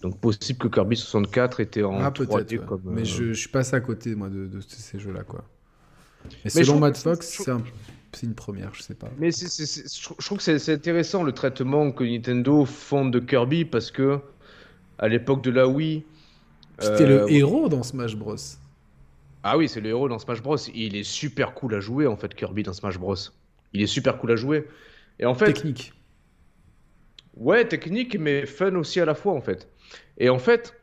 [0.01, 2.51] Donc possible que Kirby 64 était en ah, 3D peut-être.
[2.53, 2.65] ouais.
[2.67, 2.81] comme.
[2.85, 5.43] Mais euh, je, je suis passé à côté, moi, de, de ces jeux-là, quoi.
[6.25, 7.63] Mais, Mais selon Matt Fox, c'est- c'est un-
[8.13, 9.09] c'est une première, je sais pas.
[9.19, 13.65] Mais je trou- je trouve que c'est intéressant le traitement que Nintendo font de Kirby
[13.65, 14.19] parce que
[14.99, 16.03] à l'époque de la Wii.
[16.79, 18.35] C'était euh, le héros dans Smash Bros.
[19.43, 20.57] Ah oui, c'est le héros dans Smash Bros.
[20.73, 23.15] Il est super cool à jouer en fait, Kirby dans Smash Bros.
[23.73, 24.67] Il est super cool à jouer.
[25.19, 25.93] Et en fait, Technique.
[27.37, 29.67] ouais, technique mais fun aussi à la fois en fait.
[30.17, 30.75] Et en fait,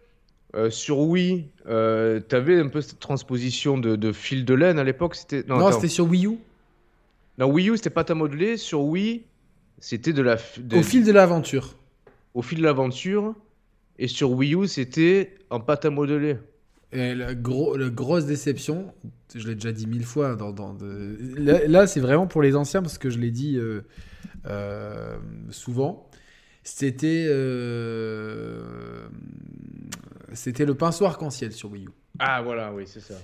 [0.57, 4.85] euh, sur Wii, euh, t'avais un peu cette transposition de, de fil de laine à
[4.85, 5.15] l'époque.
[5.15, 6.39] C'était non, c'était sur Wii U.
[7.39, 8.57] Non, Wii U, c'était pas à modeler.
[8.57, 9.25] Sur Wii,
[9.79, 11.77] c'était de la de- Au fil de l'aventure.
[12.35, 13.35] au fil de l'aventure.
[13.99, 16.37] Et sur Wii U, c'était en pâte à modeler.
[16.93, 18.93] Et la, gros, la grosse déception,
[19.35, 22.57] je l'ai déjà dit mille fois, dans, dans de- là, là, c'est vraiment pour les
[22.57, 23.83] anciens parce que je l'ai dit euh,
[24.47, 25.19] euh,
[25.51, 26.09] souvent.
[26.65, 29.09] C'était euh,
[30.33, 31.89] c'était le pinceau arc-en-ciel sur Wii U.
[32.19, 33.15] Ah voilà, oui, c'est ça.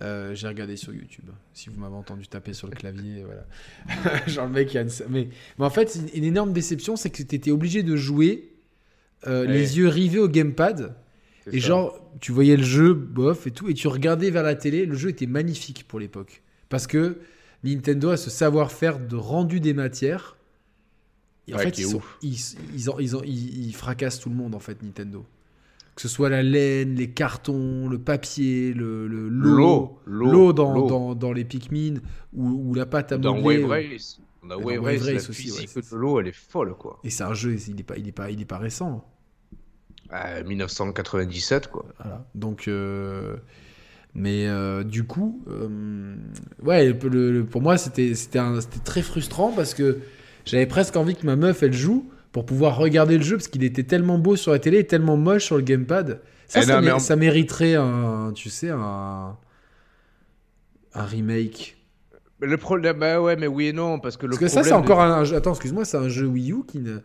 [0.00, 1.26] Euh, J'ai regardé sur YouTube.
[1.52, 4.26] Si vous m'avez entendu taper sur le clavier, voilà.
[4.26, 4.90] Genre le mec, il y a une...
[5.10, 5.28] mais,
[5.58, 8.54] mais en fait, une, une énorme déception, c'est que tu étais obligé de jouer
[9.26, 9.52] euh, Ouais.
[9.52, 10.96] les yeux rivés au gamepad.
[11.52, 11.66] Et ça.
[11.68, 14.94] genre, tu voyais le jeu, bof et tout, et tu regardais vers la télé, le
[14.96, 16.40] jeu était magnifique pour l'époque.
[16.68, 17.18] Parce que
[17.64, 20.36] Nintendo a ce savoir-faire de rendu des matières.
[21.48, 25.26] Et en Ouais, fait, sont- ils- ils fracassent tout le monde, en fait, Nintendo.
[25.94, 30.86] Que ce soit la laine, les cartons, le papier, le le- l'eau, L'eau, dans, l'eau.
[30.88, 31.96] dans, dans les Pikmin,
[32.32, 33.62] ou, ou la pâte à Dans modeler.
[33.64, 34.20] Wave euh, Race.
[34.42, 36.98] Dans Wave Wave Race, la Race aussi, physique ouais, de l'eau, elle est folle, quoi.
[37.04, 39.04] Et c'est un jeu, il n'est pas, il est pas, il est pas récent.
[40.10, 41.84] Ah, 1997, quoi.
[41.98, 42.26] Voilà.
[42.34, 43.36] Donc, euh,
[44.14, 45.42] mais euh, du coup,
[46.62, 49.98] ouais, le- le- le- pour moi, c'était c'était un- c'était très frustrant parce que
[50.44, 53.62] j'avais presque envie que ma meuf elle joue pour pouvoir regarder le jeu parce qu'il
[53.64, 56.20] était tellement beau sur la télé et tellement moche sur le gamepad.
[56.48, 59.36] Ça, Eh ça, non, mais mé- en- ça mériterait un, tu sais, un,
[60.94, 61.76] un remake.
[62.40, 64.72] Le problème, bah ouais, mais oui et non, parce que le Parce que ça, c'est
[64.72, 65.36] encore un, un jeu.
[65.36, 66.98] Attends, excuse-moi, c'est un jeu Wii U qui ne.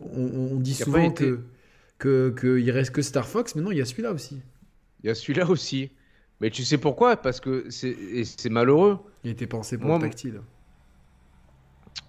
[0.00, 1.40] On, on- dit souvent été- que
[1.98, 4.40] que qu'il reste que Star Fox, mais non, il y a celui-là aussi.
[5.02, 5.90] Il y a celui-là aussi.
[6.40, 7.16] Mais tu sais pourquoi?
[7.16, 8.98] Parce que c'est malheureux.
[9.24, 10.40] Il été pensé pour Moi, le tactile.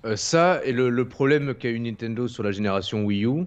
[0.06, 3.46] Euh, ça et le, le problème qu'a eu Nintendo sur la génération Wii U,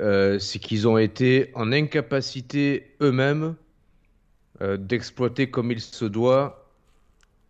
[0.00, 3.54] euh, c'est qu'ils ont été en incapacité eux-mêmes
[4.62, 6.56] euh, d'exploiter comme il se doit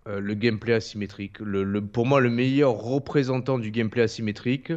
[0.06, 1.38] le gameplay asymétrique.
[1.38, 4.72] Le, le- pour moi, le meilleur représentant du gameplay asymétrique,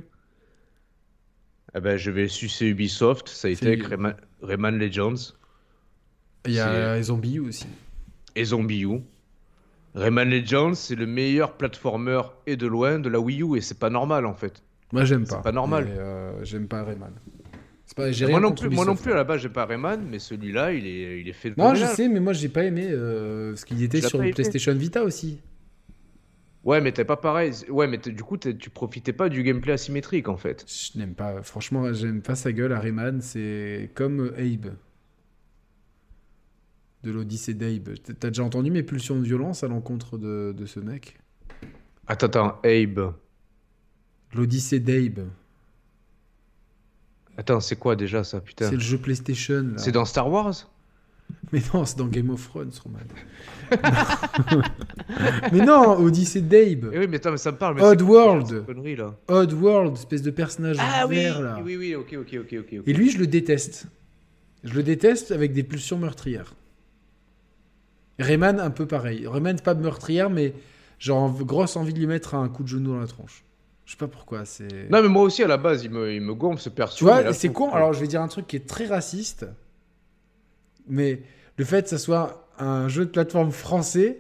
[1.76, 3.30] eh ben, je vais sucer Ubisoft.
[3.30, 5.34] Ça a été C'est- avec Rayman, Rayman Legends
[6.46, 7.66] Il y a Zombie U aussi.
[8.36, 9.00] et Zombie U.
[9.96, 13.78] Rayman Legends, c'est le meilleur platformer et de loin de la Wii U et c'est
[13.80, 14.64] pas normal en fait.
[14.92, 15.42] Moi, j'aime C'est pas.
[15.42, 15.88] pas normal.
[15.90, 17.12] Euh, j'aime pas Rayman.
[17.96, 19.18] Pas, Moi non, plus, moi non plus, à hein.
[19.18, 21.86] la base, j'ai pas Rayman, mais celui-là, il est, il est fait de Non, je
[21.86, 22.88] sais, mais moi, j'ai pas aimé.
[22.90, 25.42] euh, parce qu'il était sur pas PlayStation Vita aussi.
[26.64, 27.52] Ouais, mais t'es pas pareil.
[27.70, 30.66] Ouais, mais du coup, tu profitais pas du gameplay asymétrique en fait.
[30.68, 31.44] Je n'aime pas.
[31.44, 33.22] Franchement, j'aime pas sa gueule à Rayman.
[33.22, 34.74] C'est comme Abe.
[37.04, 37.90] De l'Odyssée d'Abe.
[38.20, 41.18] T'as déjà entendu mes pulsions de violence à l'encontre de, de ce mec?
[42.08, 43.14] Attends, attends, Abe.
[44.34, 45.28] L'Odyssée d'Abe.
[47.38, 48.70] Attends, c'est quoi déjà ça, putain?
[48.70, 49.74] C'est le jeu PlayStation.
[49.78, 50.70] C'est dans Star Wars?
[51.52, 53.00] Mais non, c'est dans Game of Thrones, Roman.
[55.52, 56.90] mais non, Odyssey d'Abe.
[56.94, 57.76] Eh oui, mais attends, mais ça me parle.
[57.76, 58.66] Mais Odd World.
[58.66, 61.60] connerie, là Oddworld, espèce de personnage Ah oui, vert là.
[61.64, 62.56] oui, oui, ok, ok, ok.
[62.62, 62.84] ok.
[62.86, 63.88] Et lui, je le déteste.
[64.64, 66.54] Je le déteste avec des pulsions meurtrières.
[68.20, 69.28] Rayman, un peu pareil.
[69.28, 70.54] Rayman, pas meurtrière, mais
[71.00, 73.44] genre grosse envie de lui mettre un coup de genou dans la tronche.
[73.86, 74.90] Je sais pas pourquoi, c'est.
[74.90, 76.98] Non, mais moi aussi, à la base, il me, il me gonfle ce perso.
[76.98, 77.72] Tu vois, c'est con.
[77.72, 79.46] Alors, je vais dire un truc qui est très raciste.
[80.88, 81.24] Mais
[81.58, 84.20] le fait que ça soit un jeu de plateforme français,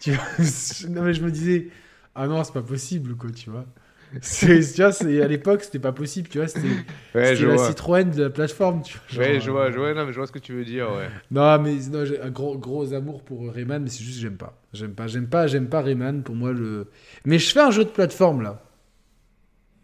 [0.00, 0.24] tu vois,
[0.90, 1.68] non, mais je me disais,
[2.14, 3.64] ah non, c'est pas possible, quoi, tu vois.
[4.22, 6.68] tu vois, à l'époque, c'était pas possible, tu vois, c'était
[7.14, 7.68] ouais, la vois.
[7.68, 9.24] Citroën de la plateforme, tu vois.
[9.24, 11.08] ouais, je vois, je vois, non, mais je vois ce que tu veux dire, ouais.
[11.30, 14.58] Non, mais non, j'ai un gros, gros amour pour Rayman, mais c'est juste, j'aime pas.
[14.72, 16.88] J'aime pas, j'aime pas, j'aime pas Rayman, pour moi, le.
[17.24, 18.62] Mais je fais un jeu de plateforme, là.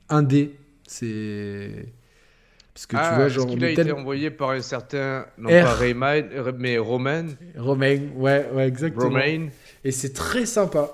[0.09, 0.55] Un D,
[0.87, 1.93] c'est.
[2.73, 3.47] Parce que tu ah, vois, genre.
[3.47, 5.27] Qu'il a été envoyé par un certain.
[5.39, 6.29] Non pas Rayman,
[6.59, 7.27] mais Romain?
[7.57, 9.05] Romain, ouais, ouais, exactement.
[9.05, 9.49] Romain.
[9.85, 10.91] Et c'est très sympa.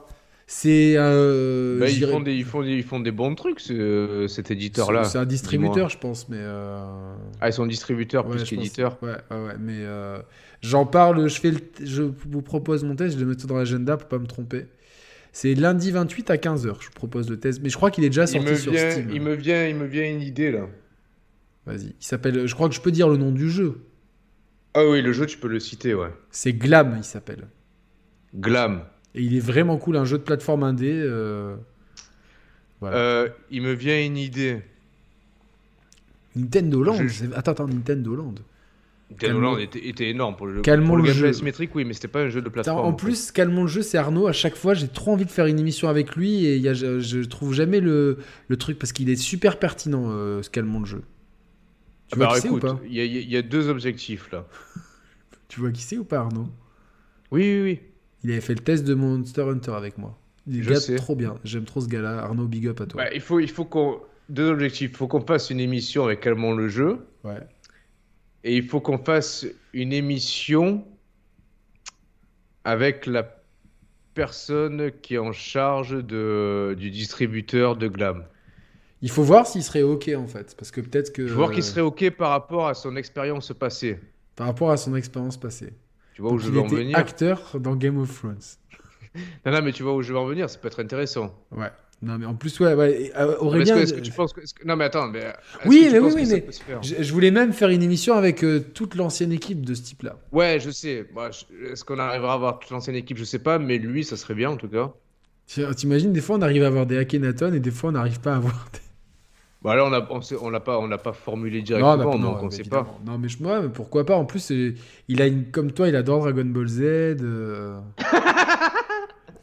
[0.53, 0.95] C'est.
[0.97, 4.51] Euh, bah, ils, font des, ils, font des, ils, font des, bons trucs, ce, cet
[4.51, 5.05] éditeur-là.
[5.05, 6.39] C'est un distributeur, je pense, mais.
[6.41, 7.15] Euh...
[7.41, 8.99] Ah, ils sont distributeurs plus qu'éditeurs.
[9.01, 10.19] Ouais, ouais, ouais, mais euh,
[10.61, 13.97] j'en parle, je, fais le je vous propose mon test, je le mets dans l'agenda
[13.97, 14.67] pour pas me tromper.
[15.31, 18.27] C'est lundi 28 à 15h, je propose le test, mais je crois qu'il est déjà
[18.27, 19.09] sorti sur Steam.
[19.13, 20.67] Il me, vient, il me vient une idée là.
[21.65, 21.95] Vas-y.
[22.01, 22.49] Il s'appelle.
[22.49, 23.83] Je crois que je peux dire le nom du jeu.
[24.75, 26.11] Ah oui, le jeu, tu peux le citer, ouais.
[26.33, 27.47] C'est Glam, il s'appelle.
[28.35, 28.83] Glam.
[29.15, 30.93] Et il est vraiment cool, un jeu de plateforme indé.
[30.93, 31.57] Euh,
[32.83, 34.63] euh, il me vient une idée.
[36.37, 36.99] Nintendo Land
[37.35, 38.35] Attends, attends, Nintendo Land.
[39.11, 40.63] Nintendo Land était, énorme pour le jeu.
[40.63, 42.87] Calmons le, jeu asymétrique, oui, mais c'était pas un jeu de plateforme.
[42.87, 44.29] en plus, calmons le jeu, c'est Arnaud.
[44.29, 46.75] À chaque fois, j'ai trop envie de faire une émission avec lui et y a,
[46.75, 50.81] je, je, trouve jamais le, le truc parce qu'il est super pertinent, euh, ce calmons
[50.81, 51.03] le jeu.
[52.07, 52.79] Tu vois qui c'est ou pas?
[52.89, 54.47] Il y, a deux objectifs là.
[55.49, 56.49] tu vois qui c'est ou pas, Arnaud?
[57.33, 57.81] Oui, oui, oui.
[58.23, 60.19] Il avait fait le test de Monster Hunter avec moi.
[60.47, 61.37] Il est trop bien.
[61.45, 62.19] J'aime trop ce gars-là.
[62.19, 63.05] Arnaud, big up à toi.
[63.15, 64.01] il faut, il faut qu'on.
[64.29, 64.93] Deux objectifs.
[64.93, 67.05] Il faut qu'on fasse une émission avec Calmons le jeu.
[67.25, 67.41] Ouais.
[68.45, 70.85] Et il faut qu'on fasse une émission
[72.65, 73.41] avec la
[74.15, 78.25] personne qui est en charge de, du distributeur de Glam.
[79.03, 80.55] Il faut voir s'il serait OK en fait.
[80.57, 81.23] Parce que peut-être que.
[81.23, 83.99] Il faut voir qu'il serait OK par rapport à son expérience passée.
[84.37, 85.73] Par rapport à son expérience passée.
[86.15, 88.37] Tu vois où je veux en venir acteur dans Game of Thrones.
[89.47, 91.35] non, non, mais tu vois où je veux en venir, ça peut être intéressant.
[91.51, 91.71] Ouais.
[92.03, 93.77] Non, mais en plus, ouais, ouais euh, Aurélien.
[93.77, 95.35] Est-ce que, tu penses que, Non, mais attends, mais.
[95.67, 96.47] Oui, mais oui, oui, mais.
[96.83, 100.17] Je, voulais même faire une émission avec euh, toute l'ancienne équipe de ce type-là.
[100.33, 101.07] Ouais, je sais.
[101.71, 103.19] Est-ce qu'on arrivera à avoir toute l'ancienne équipe?
[103.19, 104.93] Je sais pas, mais lui, ça serait bien en tout cas.
[105.77, 108.33] T'imagines, des fois, on arrive à avoir des Akhenaton et des fois, on n'arrive pas
[108.33, 108.79] à avoir des.
[109.63, 112.87] Bah là, on n'a on, pas, on pas formulé directement, non, donc on sait pas.
[113.05, 114.51] Non, mais, je, moi, pourquoi pas En plus,
[115.09, 116.81] il a une, comme toi, il adore Dragon Ball Z.
[116.83, 117.79] Euh.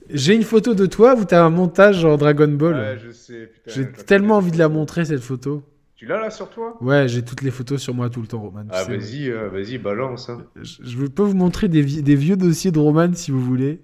[0.09, 2.75] J'ai une photo de toi où t'as un montage en Dragon Ball.
[2.75, 3.51] Ouais, je sais.
[3.67, 5.63] J'ai tellement envie de la montrer, cette photo.
[5.95, 6.77] Tu l'as là sur toi?
[6.79, 8.65] Ouais, j'ai toutes les photos sur moi tout le temps, Roman.
[8.69, 10.29] Ah, vas-y, euh, vas-y, balance.
[10.29, 10.45] Hein.
[10.61, 13.81] Je, peux vous montrer des, des, vieux dossiers de Roman si vous voulez.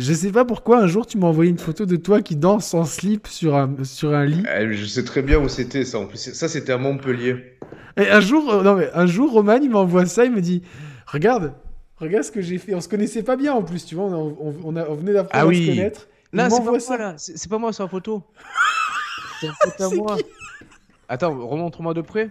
[0.00, 2.72] Je sais pas pourquoi un jour tu m'as envoyé une photo de toi qui danse
[2.72, 4.42] en slip sur un, sur un lit.
[4.58, 5.98] Eh, je sais très bien où c'était ça.
[5.98, 7.58] En plus, ça c'était à Montpellier.
[7.98, 10.62] Et un jour, euh, non mais un jour, Roman il m'envoie ça, il me dit,
[11.06, 11.52] regarde,
[11.98, 12.74] regarde ce que j'ai fait.
[12.74, 15.50] On se connaissait pas bien en plus, tu vois, on, on, on, venait d'apprendre ah
[15.50, 16.08] à se connaître.
[16.32, 16.96] Là, c'est pas ça.
[16.96, 17.14] là.
[17.18, 18.22] C'est pas moi sur la photo.
[19.40, 20.16] c'est une photo à moi.
[21.10, 22.30] Attends, remontre-moi de près.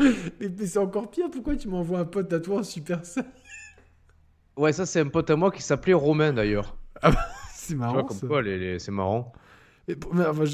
[0.00, 1.30] mais, c'est encore pire.
[1.30, 3.22] Pourquoi tu m'envoies un pote à toi en super ça
[4.56, 6.76] Ouais, ça, c'est un pote à moi qui s'appelait Romain d'ailleurs.
[7.02, 7.18] Ah bah,
[7.52, 7.92] c'est marrant.
[7.92, 9.32] Tu vois, comme quoi, c'est marrant.
[9.88, 9.96] Mais,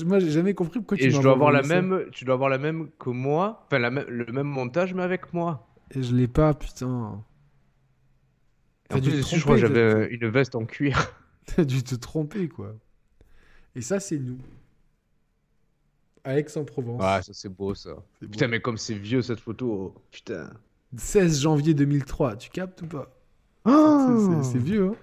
[0.05, 2.51] moi, j'ai jamais compris pourquoi tu Et je dois avoir la même, tu dois avoir
[2.51, 5.69] la même que moi, enfin la le même montage, mais avec moi.
[5.93, 7.23] Et je l'ai pas, putain.
[8.93, 11.15] En plus, je crois que j'avais une veste en cuir.
[11.47, 12.75] T'as dû te tromper, quoi.
[13.75, 14.39] Et ça, c'est nous.
[16.25, 17.01] À Aix-en-Provence.
[17.03, 17.97] Ah, ça, c'est beau, ça.
[18.21, 19.95] Putain, mais comme c'est vieux, cette photo.
[19.97, 20.51] Oh, putain.
[20.97, 23.20] 16 janvier 2003, tu captes ou pas?
[23.65, 24.95] Oh c'est vieux, hein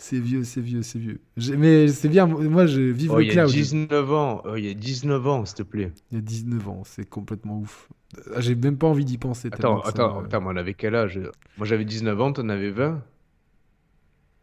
[0.00, 1.20] c'est vieux, c'est vieux, c'est vieux.
[1.56, 3.50] Mais c'est bien, moi je vis oh, le cloud.
[3.50, 5.92] Il y a 19 ans, oh, il y a 19 ans, s'il te plaît.
[6.12, 7.88] Il y a 19 ans, c'est complètement ouf.
[8.34, 9.48] Ah, j'ai même pas envie d'y penser.
[9.52, 11.20] Attends, attends, attends, moi on avait quel âge?
[11.56, 13.02] Moi j'avais 19 ans, t'en avais 20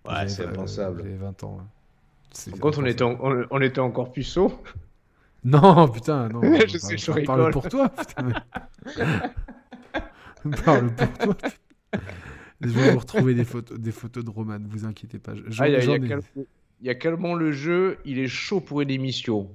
[0.07, 1.01] Ouais, c'est impensable.
[1.03, 1.57] J'avais 20 ans.
[2.59, 4.61] Quand on était, on, était encore puceau
[5.45, 6.41] Non, putain, non.
[6.67, 8.33] je sais, je parle pour toi, putain.
[10.65, 11.49] parle pour toi.
[12.61, 15.33] Je vais vous retrouver des photos, des photos de Roman, vous inquiétez pas.
[15.59, 15.75] Ah, il y,
[16.89, 19.49] a, y, le jeu, il est chaud pour une émission.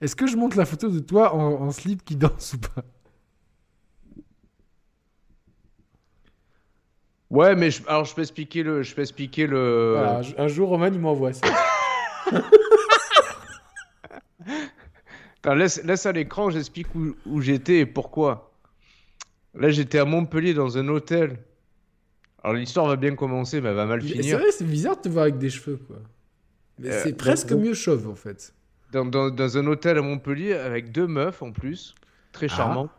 [0.00, 2.84] Est-ce que je montre la photo de toi en, slip qui danse ou pas?
[7.30, 8.82] Ouais, mais je, alors je peux expliquer le.
[8.82, 9.96] Je peux expliquer le...
[10.38, 11.46] un jour, Roman, il m'envoie ça.
[15.54, 18.52] laisse, laisse à l'écran, j'explique où, où j'étais et pourquoi.
[19.54, 21.38] Là, j'étais à Montpellier dans un hôtel.
[22.44, 24.24] Alors l'histoire va bien commencer, mais elle va mal finir.
[24.24, 25.96] C'est vrai, c'est bizarre de te voir avec des cheveux, quoi.
[26.78, 28.54] Mais euh, c'est presque mieux chauve, en fait.
[28.92, 31.94] dans, dans- dans un hôtel à Montpellier avec deux meufs en plus,
[32.32, 32.48] très Ah.
[32.48, 32.90] charmantes.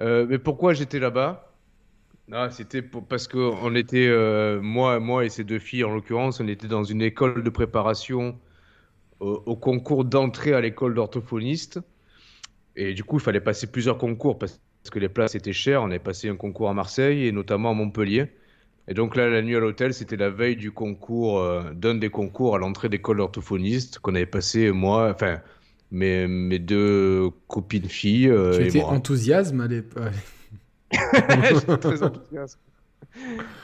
[0.00, 1.46] Euh, mais pourquoi j'étais là-bas?
[2.32, 6.40] Ah, c'était parce que on était, euh, moi, moi et ces deux filles en l'occurrence,
[6.40, 8.38] on était dans une école de préparation
[9.20, 11.80] au, au concours d'entrée à l'école d'orthophoniste.
[12.76, 15.82] Et du coup, il fallait passer plusieurs concours parce que les places étaient chères.
[15.82, 18.32] On avait passé un concours à Marseille et notamment à Montpellier.
[18.88, 22.10] Et donc là, la nuit à l'hôtel, c'était la veille du concours, euh, d'un des
[22.10, 25.40] concours à l'entrée d'école d'orthophoniste qu'on avait passé, moi, enfin,
[25.90, 28.88] mes, mes deux copines filles euh, Tu et étais moi.
[28.88, 30.12] enthousiasme à l'époque.
[31.42, 32.58] J'étais très enthousiaste.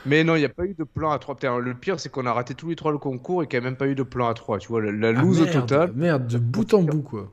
[0.05, 1.35] Mais non, il n'y a pas eu de plan à 3.
[1.37, 3.67] Putain, le pire, c'est qu'on a raté tous les trois le concours et qu'il n'y
[3.67, 4.59] a même pas eu de plan à 3.
[4.59, 7.33] Tu vois, la, la Ah, loose merde, totale Merde, de bout en bout, quoi.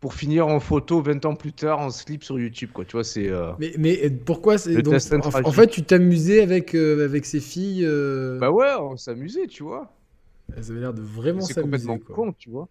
[0.00, 2.70] Pour finir en photo 20 ans plus tard en slip sur YouTube.
[2.72, 2.84] Quoi.
[2.84, 3.28] Tu vois, c'est.
[3.28, 7.40] euh, Mais, mais pourquoi c'est donc, en, en fait, tu t'amusais avec, euh, avec ces
[7.40, 9.92] filles euh, Bah ouais, on s'amusait, tu vois.
[10.56, 11.86] Elles avaient l'air de vraiment C'est s'amuser.
[11.86, 12.16] complètement quoi.
[12.26, 12.68] con, tu vois.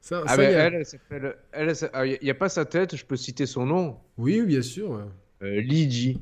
[0.00, 0.64] Ça, Ah ça, bah, y a-
[1.52, 3.96] elle, ah, Il n'y a pas sa tête, je peux citer son nom.
[4.18, 4.90] Oui, bien sûr.
[5.40, 5.60] ouais.
[5.62, 6.20] Lydie.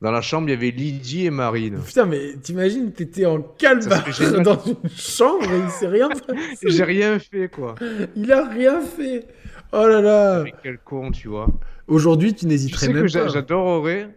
[0.00, 1.78] Dans la chambre, il y avait Lydie et Marine.
[1.86, 3.80] Putain, mais t'imagines, t'étais en calme
[4.42, 6.56] dans une chambre et il s'est rien passé.
[6.68, 7.74] J'ai rien fait, quoi.
[8.16, 9.26] Il a rien fait.
[9.72, 10.42] Oh là là.
[10.44, 11.48] Mais quel con, tu vois.
[11.86, 13.28] Aujourd'hui, tu Tu n'hésiterais sais que même pas.
[13.28, 14.08] j'adorerais,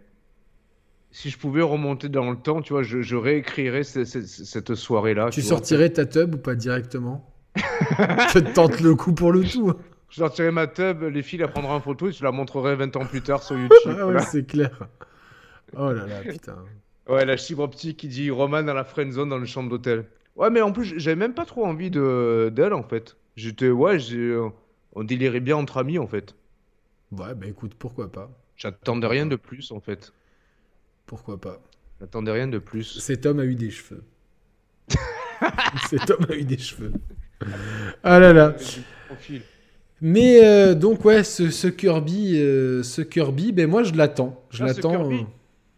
[1.10, 4.74] si je pouvais remonter dans le temps, tu vois, je, je réécrirais ce- ce- cette
[4.74, 5.28] soirée-là.
[5.30, 7.30] Tu sortirais ta tub ou pas directement?
[7.56, 9.72] Je te tente le coup pour le tout.
[10.08, 12.96] Je sortirais ma tub, les filles la prendront en photo et je la montrerai 20
[12.96, 13.96] ans plus tard sur YouTube.
[14.00, 14.70] Ah ouais, c'est clair.
[15.76, 16.56] Oh là là, putain.
[17.08, 20.06] Ouais, la fibre optique qui dit Roman dans la friend zone dans une chambre d'hôtel.
[20.36, 23.16] Ouais, mais en plus, j'avais même pas trop envie de d'elle en fait.
[23.36, 24.36] J'étais, ouais, j'ai,
[24.94, 26.34] on délirait bien entre amis en fait.
[27.12, 30.12] Ouais, bah écoute, pourquoi pas J'attendais rien de plus en fait.
[31.06, 31.60] Pourquoi pas
[32.00, 32.98] J'attendais rien de plus.
[33.00, 34.02] Cet homme a eu des cheveux.
[35.88, 36.92] Cet homme a eu des cheveux.
[38.02, 38.54] Ah là là.
[39.06, 39.42] Profil.
[40.00, 44.42] Mais euh, donc ouais, ce, ce Kirby, euh, ce Kirby, ben moi je l'attends.
[44.50, 45.08] Je Ah, l'attends.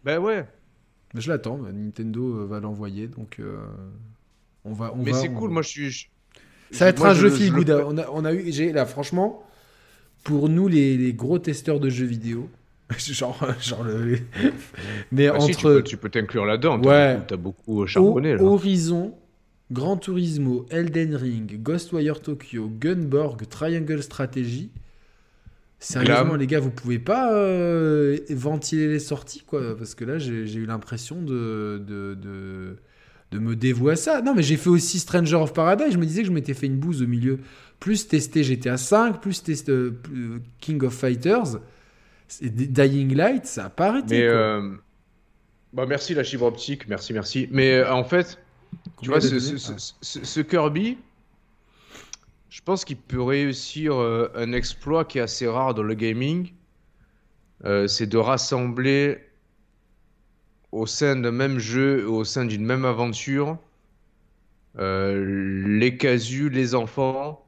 [0.07, 0.45] Ben ouais.
[1.15, 1.57] je l'attends.
[1.57, 3.57] Nintendo euh, va l'envoyer, donc euh,
[4.63, 4.93] on va.
[4.95, 5.89] On Mais c'est on cool, moi je suis.
[5.91, 6.07] je-
[6.71, 7.67] Ça va être moi, un je jeu feel good.
[7.67, 9.43] fais- On a, on a eu, j'ai là franchement,
[10.23, 12.49] pour nous les, les gros testeurs de jeux vidéo,
[12.97, 14.17] genre, genre le,
[15.11, 16.81] mais Bah tu entre peux- tu peux t'inclure là-dedans.
[16.81, 17.19] Ouais.
[17.27, 18.43] T'as beaucoup, euh, charbonné là.
[18.43, 19.13] Horizon,
[19.71, 24.71] Gran Turismo, Elden Ring, Ghostwire Tokyo, Gunborg, Triangle Strategy.
[25.79, 26.37] Sérieusement, Glam.
[26.37, 30.65] les gars, vous pouvez pas euh, ventiler les sorties, quoi, parce que là, j'ai eu
[30.65, 32.77] l'impression de, de, de,
[33.31, 34.21] de me dévouer à ça.
[34.23, 35.91] Non, mais j'ai fait aussi Stranger of Paradise.
[35.93, 37.39] Je me disais que je m'étais fait une bouse au milieu.
[37.79, 41.59] Plus tester GTA 5, plus tester euh, plus- King of Fighters,
[42.41, 44.21] Dying Light, ça a pas arrêté.
[44.21, 44.35] Mais quoi.
[44.35, 44.71] euh,
[45.73, 47.47] bah merci la fibre optique, merci, merci.
[47.51, 48.39] Mais euh, en fait,
[49.01, 50.97] tu vois, ce Kirby,
[52.49, 56.51] je pense qu'il peut réussir euh, un exploit qui est assez rare dans le gaming.
[57.65, 59.19] Euh, c'est de rassembler
[60.71, 63.57] au sein d'un même jeu, au sein d'une même aventure,
[64.79, 67.43] euh, les casus, les enfants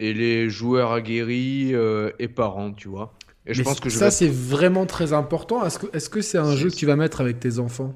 [0.00, 1.72] et les joueurs aguerris
[2.18, 3.14] et parents, tu vois.
[3.46, 5.62] Et je Mais pense que ça, vais- c'est vraiment très important.
[5.66, 7.94] Est-ce que c'est un jeu que tu vas mettre avec tes enfants?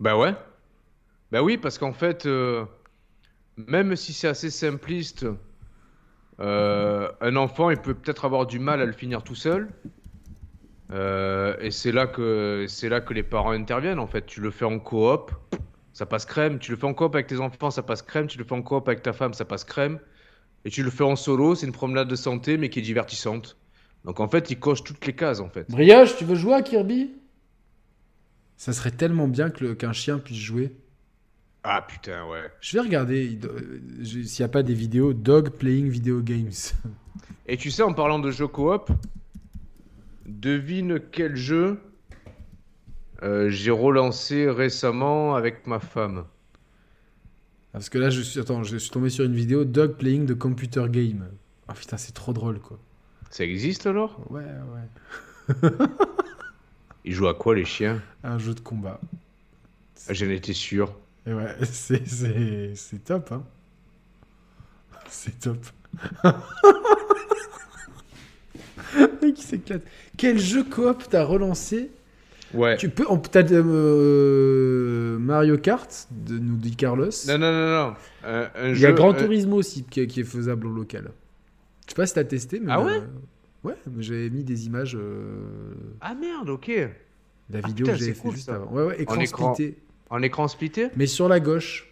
[0.00, 0.34] Bah ouais.
[1.32, 2.26] Bah oui, parce qu'en fait,
[3.56, 5.26] même si c'est assez simpliste,
[6.40, 9.68] euh, un enfant, il peut peut-être avoir du mal à le finir tout seul.
[10.92, 13.98] Euh, et c'est là que c'est là que les parents interviennent.
[13.98, 15.32] En fait, tu le fais en coop,
[15.92, 16.58] ça passe crème.
[16.58, 18.26] Tu le fais en coop avec tes enfants, ça passe crème.
[18.26, 19.98] Tu le fais en coop avec ta femme, ça passe crème.
[20.64, 23.56] Et tu le fais en solo, c'est une promenade de santé, mais qui est divertissante.
[24.04, 25.70] Donc en fait, il coche toutes les cases en fait.
[25.70, 27.12] Brioche, tu veux jouer à Kirby?
[28.56, 30.76] Ça serait tellement bien que le- qu'un chien puisse jouer.
[31.66, 32.52] Ah putain, ouais.
[32.60, 33.38] Je vais regarder
[34.04, 36.52] s'il n'y a pas des vidéos Dog Playing Video Games.
[37.46, 38.90] Et tu sais, en parlant de jeux coop,
[40.26, 41.80] devine quel jeu
[43.22, 46.24] euh, j'ai relancé récemment avec ma femme.
[47.72, 50.34] Parce que là, je suis, attends, je suis tombé sur une vidéo Dog Playing de
[50.34, 51.26] Computer Game.
[51.66, 52.78] Ah putain, c'est trop drôle quoi.
[53.30, 54.20] Ça existe alors?
[54.30, 55.70] Ouais, ouais.
[57.06, 58.02] Ils jouent à quoi les chiens?
[58.22, 59.00] Un jeu de combat.
[60.08, 60.94] Ah, J'en étais sûr.
[61.26, 63.42] Et ouais, c'est, c'est, c'est top, hein.
[65.08, 65.58] C'est top.
[68.94, 69.82] Le mec, il s'éclate.
[70.16, 71.90] Quel jeu coop t'as relancé?
[72.52, 72.76] Ouais.
[72.76, 73.04] Tu peux.
[73.08, 77.10] On, t'as euh, Mario Kart, de, nous dit Carlos.
[77.28, 77.94] Non, non, non, non.
[78.24, 80.66] Un, un Il y a jeu- Gran un- Turismo aussi qui, est- qui est faisable
[80.66, 81.10] en local.
[81.86, 82.72] Je sais pas si t'as testé, mais.
[82.72, 82.92] Ah ouais?
[82.98, 83.00] euh,
[83.64, 84.94] Ouais, j'avais mis des images.
[84.98, 86.68] euh, Ah merde, ok.
[87.50, 88.56] la Ah, vidéo putain, que j'avais fait cool, juste ça.
[88.56, 88.70] avant.
[88.72, 89.54] Ouais, ouais, écran, écran.
[89.54, 89.78] splitté.
[90.10, 91.88] En écran splitté Mais sur la gauche.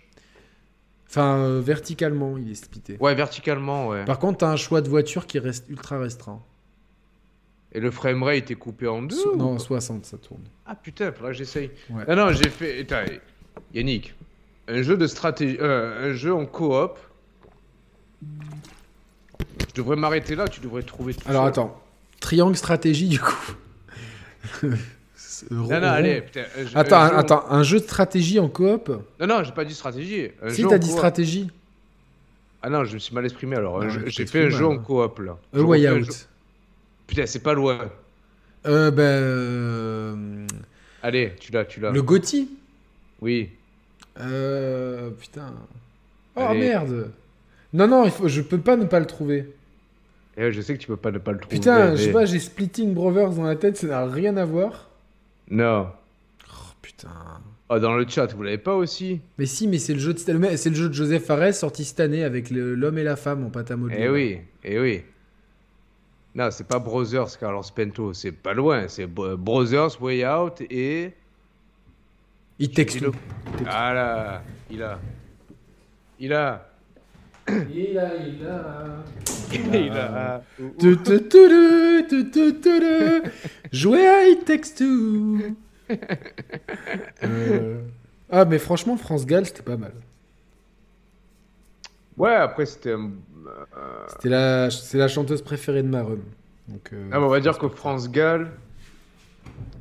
[1.09, 2.97] Enfin, euh, verticalement, il est splitté.
[3.01, 4.05] Ouais, verticalement, ouais.
[4.05, 6.43] Par contre, t'as un choix de voiture qui reste ultra restreint.
[7.73, 10.43] Et le framerate est coupé en deux So- ou non, pas 60, ça tourne.
[10.67, 11.71] Ah putain, faudra que j'essaye.
[11.91, 12.05] Ouais.
[12.07, 12.81] Ah non, j'ai fait.
[12.81, 13.11] Attends,
[13.75, 14.15] Yannick,
[14.69, 16.99] un jeu de stratégie, euh, un jeu en coop.
[19.69, 21.49] Je devrais m'arrêter là, tu devrais trouver tout Alors seul.
[21.51, 21.83] attends,
[22.21, 23.53] triangle stratégie du coup.
[25.51, 26.43] Non, non, allez, putain.
[26.57, 28.91] jeu- Attends, un en- attends, un jeu de stratégie en coop
[29.21, 30.29] Non, non, j'ai pas dit stratégie.
[30.43, 30.97] Un Si jeu t'as dit coop.
[30.99, 31.49] stratégie,
[32.63, 33.81] Ah non, je me suis mal exprimé alors.
[33.83, 34.79] Tu J'ai fait un jeu en hein.
[34.79, 35.33] coop là.
[35.53, 36.29] A Je Way refais un jeu- Out.
[37.09, 37.79] Putain, c'est pas loin.
[38.67, 40.47] Euh, ben, euh,
[41.03, 41.91] Allez, tu l'as, tu l'as.
[41.91, 42.49] le Gotti.
[43.21, 43.51] Oui.
[44.21, 45.53] Euh, putain.
[46.37, 46.61] Oh Allez.
[46.61, 47.11] merde.
[47.73, 49.53] Non, non, il faut, je peux pas ne pas le trouver.
[50.37, 51.57] Eh ouais, je sais que tu peux pas ne pas le trouver.
[51.57, 54.89] Putain, je sais pas, j'ai Splitting Brothers dans la tête, ça n'a rien à voir.
[55.53, 55.89] Non.
[56.49, 57.09] Oh putain.
[57.69, 60.19] Oh, dans le chat, vous l'avez pas aussi Mais si, mais c'est le jeu de
[60.19, 63.17] c'est le- le jeu de Joseph Fares sorti cette année avec le- l'homme et la
[63.17, 63.99] femme en pâte à modeler.
[64.01, 65.03] Eh oui, eh oui.
[66.35, 68.89] Non, c'est pas Brothers Carlos Pento, c'est pas loin.
[68.89, 71.13] C'est Bro- Brothers Way Out et.
[72.59, 72.99] Il texte.
[72.99, 73.13] Dis-le.
[73.67, 74.99] Ah là, il a.
[76.19, 76.69] Il a.
[77.49, 79.05] Il a, il a.
[79.55, 80.43] Il a.
[80.79, 83.31] Tu, tu, tu, tu, tu, tu, tu, tu.
[83.73, 85.39] Jouer à It Takes Two.
[87.25, 87.83] Euh,
[88.31, 89.93] Ah, mais franchement, France Gall, c'était pas mal.
[92.17, 93.11] Ouais, après c'était un.
[94.09, 96.21] C'était la, c'est la chanteuse préférée de ma rhum.
[96.69, 98.51] Donc, euh, Ah, on va dire que France Gall.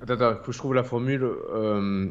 [0.02, 1.24] Attends, attends, faut que je trouve la formule.
[1.24, 2.08] euh,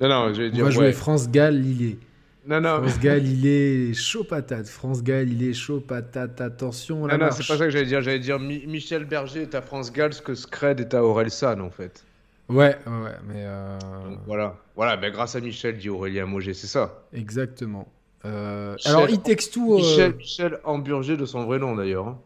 [0.00, 0.64] Non, non, je vais on dire.
[0.64, 0.92] va jouer ouais.
[0.92, 1.98] France Gall, Lillet.
[2.46, 4.66] Non, non, France Gall, il est chaud patate.
[4.66, 6.40] France Gall, il est chaud patate.
[6.40, 7.36] Attention, la non, non, marche.
[7.36, 8.02] c'est pas ça que j'allais dire.
[8.02, 11.30] J'allais dire Mi- Michel Berger est à France Gall, ce que Scred est à Aurel
[11.30, 12.04] San en fait.
[12.48, 13.78] Ouais, ouais, ouais, mais euh,
[14.08, 14.56] Donc voilà.
[14.74, 17.04] Voilà, ben, grâce à Michel, dit Aurélien Moget, c'est ça.
[17.12, 17.86] exactement.
[18.24, 22.08] Euh, Michel- alors, It Takes Two, euh, Michel, Michel Hamburger de son vrai nom d'ailleurs.
[22.08, 22.18] hein.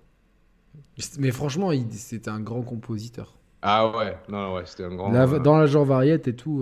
[1.19, 3.35] mais franchement, il- c'était un grand compositeur.
[3.63, 5.11] Ah ouais, non, non, ouais, c'était un grand.
[5.13, 6.61] La- euh, dans la genre variette et tout.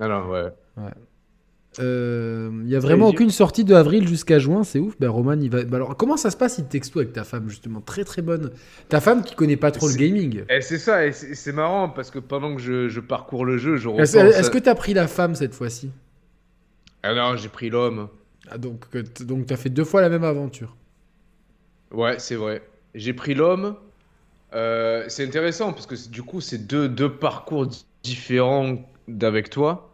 [0.00, 0.48] Non, non, ouais.
[0.78, 0.90] Euh,
[1.78, 4.94] Il y a vraiment aucune sortie de avril jusqu'à juin, c'est ouf.
[5.00, 5.60] Ben Roman, il va.
[5.74, 7.80] alors, comment ça se passe il texto avec ta femme justement?
[7.80, 8.50] Très très bonne.
[8.88, 10.44] Ta femme qui connaît pas trop le gaming.
[10.50, 13.76] Et c'est ça, et c'est marrant parce que pendant que je, je parcours le jeu,
[13.76, 15.90] je Est-ce à- que t'as pris la femme cette fois-ci?
[17.02, 18.08] Ah non, j'ai pris l'homme.
[18.50, 20.76] ah, Donc euh, donc t'as fait deux fois la même aventure.
[21.90, 22.62] Ouais, c'est vrai.
[22.94, 23.76] J'ai pris l'homme.
[24.54, 28.76] Euh, c'est intéressant parce que du coup, c'est deux, deux parcours di- différents
[29.08, 29.91] d'avec toi.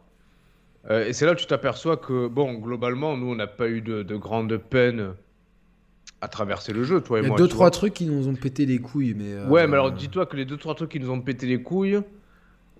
[0.90, 3.80] Euh, et c'est là que tu t'aperçois que, bon, globalement, nous, on n'a pas eu
[3.80, 5.12] de, de grande peine
[6.20, 7.38] à traverser le jeu, toi et Il y a moi.
[7.38, 7.70] deux trois vois.
[7.70, 9.32] trucs qui nous ont pété les couilles, mais.
[9.32, 11.62] euh, Ouais, mais alors dis-toi que les deux, trois trucs qui nous ont pété les
[11.62, 12.00] couilles,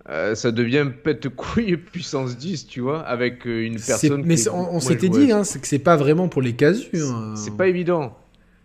[0.09, 5.09] euh, ça devient pète-couille puissance 10, tu vois, avec une personne Mais qui on, s'était
[5.09, 6.89] dit, hein, c'est que c'est pas vraiment pour les casus.
[6.93, 7.35] C'est- hein.
[7.37, 8.17] C'est pas évident.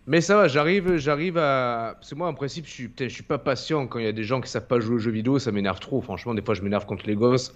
[0.08, 1.94] Mais ça va, j'arrive, j'arrive à.
[1.98, 4.12] Parce que moi, en principe, je suis, je suis pas patient quand il y a
[4.12, 6.02] des gens qui savent pas jouer aux jeux vidéo, ça m'énerve trop.
[6.02, 7.54] Franchement, des fois, je m'énerve contre les gosses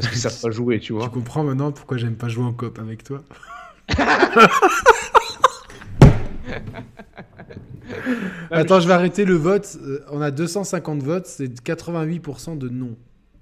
[0.00, 1.04] parce qu'ils savent pas jouer, tu vois.
[1.04, 3.22] Tu comprends maintenant pourquoi j'aime pas jouer en coop avec toi
[8.50, 9.76] Attends, je vais arrêter le vote.
[9.82, 12.96] Euh, On a 250 votes, c'est 88% de non.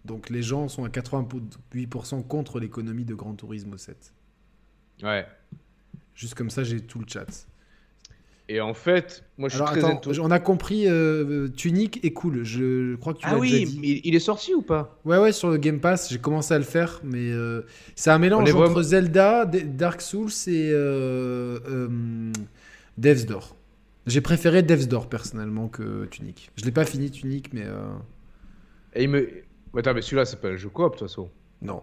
[0.04, 4.14] Donc les gens sont à 88% contre l'économie de Gran Turismo 7.
[5.02, 5.26] Ouais.
[6.14, 7.26] Juste comme ça, j'ai tout le chat.
[8.48, 10.18] Et en fait, moi, je suis Alors très attends, étonné.
[10.20, 12.44] on a compris, euh, Tunic est cool.
[12.44, 13.78] Je crois que tu Ah l'as déjà oui, dit.
[13.80, 15.00] mais il est sorti ou pas?
[15.04, 17.62] Ouais, ouais, sur le Game Pass, j'ai commencé à le faire, mais euh,
[17.96, 21.88] c'est un mélange entre vraiment- Zelda, D- Dark Souls et euh, euh,
[22.98, 23.56] Devs Door.
[24.06, 26.52] J'ai préféré Devs Door personnellement que Tunic.
[26.54, 27.82] Je l'ai pas fini Tunic, mais euh,
[28.94, 29.18] Et il me.
[29.72, 31.28] Ouais, Attends, mais celui-là, c'est pas un jeu coop, de toute façon.
[31.62, 31.82] non,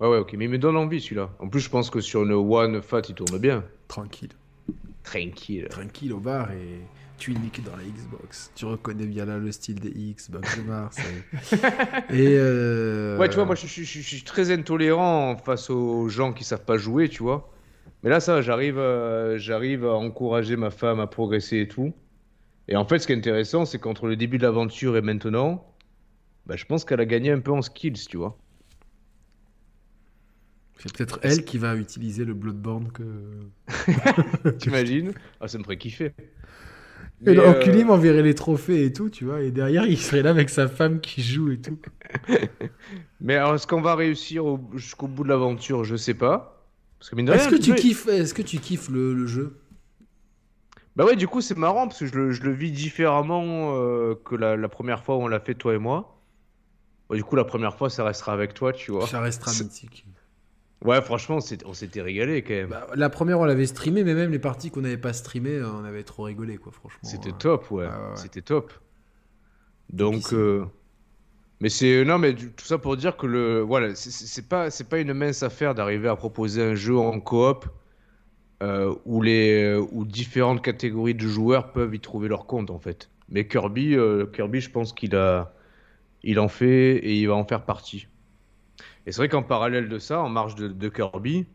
[0.00, 0.34] Ouais, ouais, ok.
[0.36, 1.30] Mais il me donne envie, celui-là.
[1.38, 3.64] En plus, je pense que sur une One Fat, il tourne bien.
[3.88, 4.30] tranquille.
[5.06, 5.66] Tranquille.
[5.70, 6.80] Tranquille au bar et
[7.16, 8.50] Tunic dans la Xbox.
[8.54, 11.22] Tu reconnais bien là le style des Xbox de Marseille.
[12.10, 16.08] et euh, Ouais, tu vois, moi, je, je- je- je suis très intolérant face aux
[16.08, 17.50] gens qui savent pas jouer, tu vois.
[18.02, 21.94] Mais là, ça, j'arrive, euh, j'arrive à encourager ma femme à progresser et tout.
[22.68, 25.72] Et en fait, ce qui est intéressant, c'est qu'entre le début de l'aventure et maintenant,
[26.46, 28.36] bah, je pense qu'elle a gagné un peu en skills, tu vois.
[30.86, 33.02] C'est peut-être elle qui va utiliser le Bloodborne que.
[34.58, 36.12] T'imagines Ah, ça me ferait kiffer.
[37.26, 39.40] Et l'enculé euh, m'enverrait les trophées et tout, tu vois.
[39.42, 41.78] Et derrière, il serait là avec sa femme qui joue et tout.
[43.20, 45.82] mais alors, est-ce qu'on va réussir au- jusqu'au bout de l'aventure?
[45.84, 46.66] Je sais pas.
[46.98, 49.26] Parce que mine de Est-ce rien, que tu kiffes, est-ce que tu kiffes le, le
[49.26, 49.60] jeu?
[50.94, 54.14] Bah ouais, du coup, c'est marrant parce que je le, je le vis différemment euh,
[54.24, 56.22] que la, la première fois où on l'a fait, toi et moi.
[57.08, 59.06] Bon, du coup, la première fois, ça restera avec toi, tu vois.
[59.06, 60.06] Ça restera C'est- mythique.
[60.84, 62.68] Ouais, franchement, on s'était régalé quand même.
[62.68, 65.70] Bah, la première, on l'avait streamé, mais même les parties qu'on n'avait pas streamées, euh,
[65.70, 67.00] on avait trop rigolé, quoi, franchement.
[67.02, 67.88] C'était Euh, top, ouais.
[68.14, 68.72] C'était top.
[69.90, 70.64] Donc, euh,
[71.60, 74.98] mais c'est non, mais tout ça pour dire que le voilà, c'est- pas c'est pas
[74.98, 77.66] une mince affaire d'arriver à proposer un jeu en coop
[78.62, 83.10] euh, où les où différentes catégories de joueurs peuvent y trouver leur compte en fait.
[83.28, 85.52] Mais Kirby, euh, Kirby, je pense qu'il a
[86.22, 88.08] il en fait et il va en faire partie.
[89.06, 91.46] Et c'est vrai qu'en parallèle de ça, en marge de, de Kirby,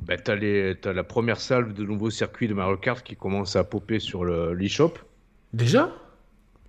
[0.00, 3.56] bah, t'as les t'as la première salve de nouveaux circuits de Mario Kart qui commence
[3.56, 4.94] à popper sur le l'eShop.
[5.52, 5.92] Déjà?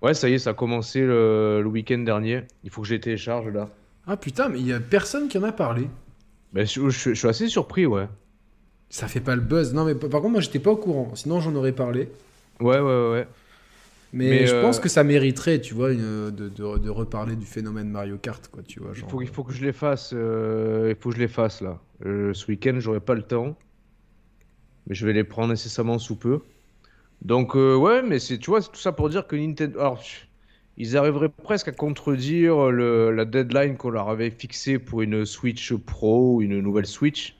[0.02, 2.42] Ouais, ça y est, ça a commencé le, le week-end dernier.
[2.64, 3.68] Il faut que je les télécharge là.
[4.06, 5.88] Ah putain, mais il y a personne qui en a parlé.
[6.52, 8.06] Mais je, je- je suis assez surpris, ouais.
[8.88, 9.74] Ça fait pas le buzz.
[9.74, 11.14] Non, mais par contre, moi, j'étais pas au courant.
[11.16, 12.08] Sinon, j'en aurais parlé.
[12.60, 13.26] Ouais, ouais, ouais.
[14.18, 17.36] Mais, Mais, je euh, pense que ça mériterait, tu vois, une- de, de- de reparler
[17.36, 18.92] du phénomène Mario Kart, quoi, tu vois.
[18.96, 20.12] Il faut, il faut que je les fasse.
[20.14, 21.80] euh, il faut que je les fasse là.
[22.04, 23.56] Euh, ce week-end, j'aurai pas le temps.
[24.86, 26.40] Mais je vais les prendre nécessairement sous peu.
[27.22, 29.78] Donc, euh, ouais, mais c'est, tu vois, c'est tout ça pour dire que Nintendo.
[29.80, 30.02] Alors,
[30.78, 35.74] ils arriveraient presque à contredire le- la deadline qu'on leur avait fixée pour une Switch
[35.74, 37.36] Pro ou une nouvelle Switch.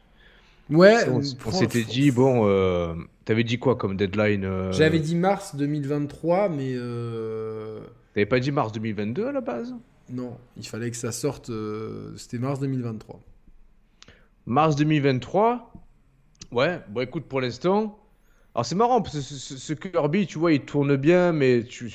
[0.71, 2.95] Ouais, on, euh, on s'était dit, bon, euh,
[3.25, 7.81] t'avais dit quoi comme deadline euh, J'avais dit mars 2023, mais euh,
[8.15, 9.75] T'avais pas dit mars 2022 à la base?
[10.11, 11.51] Non, il fallait que ça sorte.
[12.17, 13.21] C'était mars 2023.
[14.47, 15.73] Mars 2023
[16.53, 17.99] Ouais, bon écoute, pour l'instant...
[18.55, 21.93] Alors c'est marrant, parce que ce- ce Kirby, tu vois, il tourne bien, mais tu...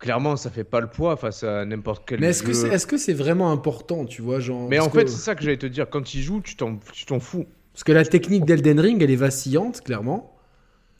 [0.00, 2.76] Clairement, ça fait pas le poids face à n'importe quel Mais est-ce que c'est est
[2.76, 5.58] -ce c'est vraiment important, tu vois, genre Mais en fait, que- c'est ça que j'allais
[5.58, 5.88] te dire.
[5.90, 7.46] Quand il joue, tu t'en tu t'en fous.
[7.74, 10.36] parce que la technique d'Elden Ring, elle est vacillante, clairement.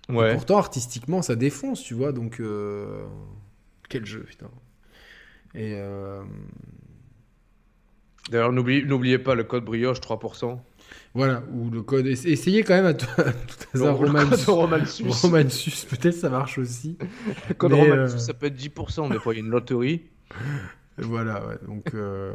[0.08, 0.34] Et Ouais.
[0.34, 2.12] pourtant, artistiquement, ça défonce, tu vois.
[2.12, 3.04] Donc, euh,
[3.88, 4.50] quel jeu, putain.
[5.54, 6.22] Et euh,
[8.30, 10.62] D'ailleurs, n'oublie- n'oubliez pas le code brioche 3%.
[11.14, 12.06] Voilà, ou le code.
[12.06, 13.06] ess- Essayez quand même à tout,
[13.74, 14.44] hasard Romansus.
[15.22, 16.96] Romansus, peut-être ça marche aussi.
[17.48, 19.10] Le code Mais, Romansus, euh, ça peut être 10%.
[19.10, 20.02] Des fois, il y a une loterie.
[20.98, 21.54] Voilà, ouais.
[21.66, 22.32] Donc, euh,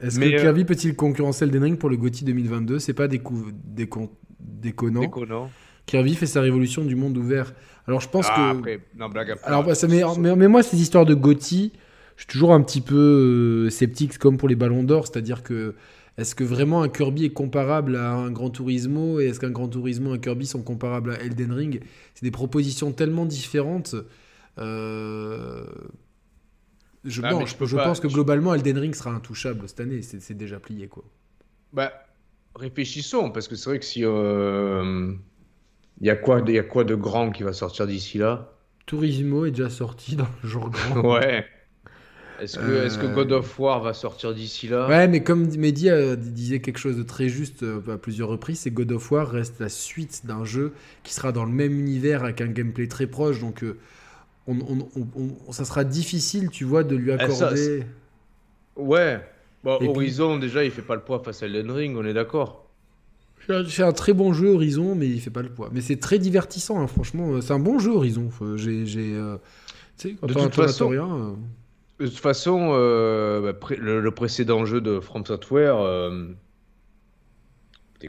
[0.00, 3.52] est-ce que euh, Kirby peut-il concurrencer Elden Ring pour le GOTY 2022 C'est pas décou-
[3.76, 4.08] décon-
[4.40, 5.00] déconnant.
[5.00, 5.50] Déconnant.
[5.86, 7.52] Kirby fait sa révolution du monde ouvert.
[7.86, 8.58] Alors, je pense Ah, que.
[8.58, 9.38] après, non, blague part.
[9.44, 11.72] Alors, ça, mais, mais, mais moi, ces histoires de GOTY,
[12.16, 15.06] je suis toujours un petit peu euh, sceptique, comme pour les ballons d'or.
[15.06, 15.74] C'est-à-dire que,
[16.18, 19.68] est-ce que vraiment un Kirby est comparable à un Gran Turismo Et est-ce qu'un Gran
[19.68, 21.80] Turismo et un Kirby sont comparables à Elden Ring?
[22.14, 23.94] C'est des propositions tellement différentes.
[24.58, 25.64] Euh,
[27.04, 30.02] Je, Ah, non, je, pas- pense que je- globalement, Elden Ring sera intouchable cette année.
[30.02, 31.02] C'est déjà plié, quoi.
[31.72, 31.92] Bah,
[32.54, 34.04] réfléchissons, parce que c'est vrai que si.
[34.04, 35.12] euh,
[36.00, 38.52] Il y, a quoi, il y a quoi de grand qui va sortir d'ici là?
[38.86, 41.02] Turismo est déjà sorti dans le genre grand.
[41.14, 41.44] Ouais.
[42.42, 44.88] Est-ce que, God of War va sortir d'ici là?
[44.88, 48.60] Ouais, mais comme Mehdi euh, disait quelque chose de très juste euh, à plusieurs reprises,
[48.60, 50.72] c'est God of War reste la suite d'un jeu
[51.04, 53.40] qui sera dans le même univers avec un gameplay très proche.
[53.40, 53.78] Donc, euh,
[54.48, 57.84] on, on- on- on- ça sera difficile, tu vois, de lui ça, accorder.
[58.76, 59.20] Ouais.
[59.62, 62.04] Bon, Et puis- Horizon, déjà, il fait pas le poids face à Elden Ring, on
[62.04, 62.66] est d'accord.
[63.68, 65.68] C'est un très bon jeu Horizon, mais il fait pas le poids.
[65.72, 67.40] Mais c'est très divertissant, hein, franchement.
[67.40, 68.30] C'est un bon jeu Horizon.
[68.56, 69.14] J'ai, j'ai,
[69.98, 71.36] tu sais, quand De toute façon- rien.
[72.02, 76.28] Euh, De toute façon, euh, bah, le, le précédent jeu de From Software, euh...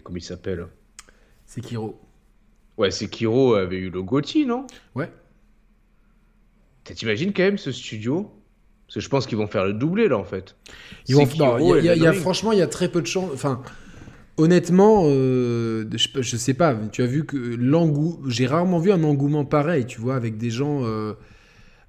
[0.04, 0.68] comment il s'appelle?
[1.46, 2.00] C'est Kiro.
[2.78, 4.66] Ouais, Sekiro avait eu le GOTY, non?
[4.96, 5.12] Ouais.
[6.84, 8.32] T'imagines quand même ce studio?
[8.88, 10.56] Parce que je pense qu'ils vont faire le doublé là en fait.
[11.08, 13.30] Ils vont- Sekiro non, y a- y franchement, il y a très peu de chance.
[13.34, 13.62] Enfin,
[14.38, 16.76] honnêtement, euh, je, je sais pas.
[16.92, 18.20] Tu as vu que l'engouement.
[18.28, 20.82] J'ai rarement vu un engouement pareil, tu vois, avec des gens.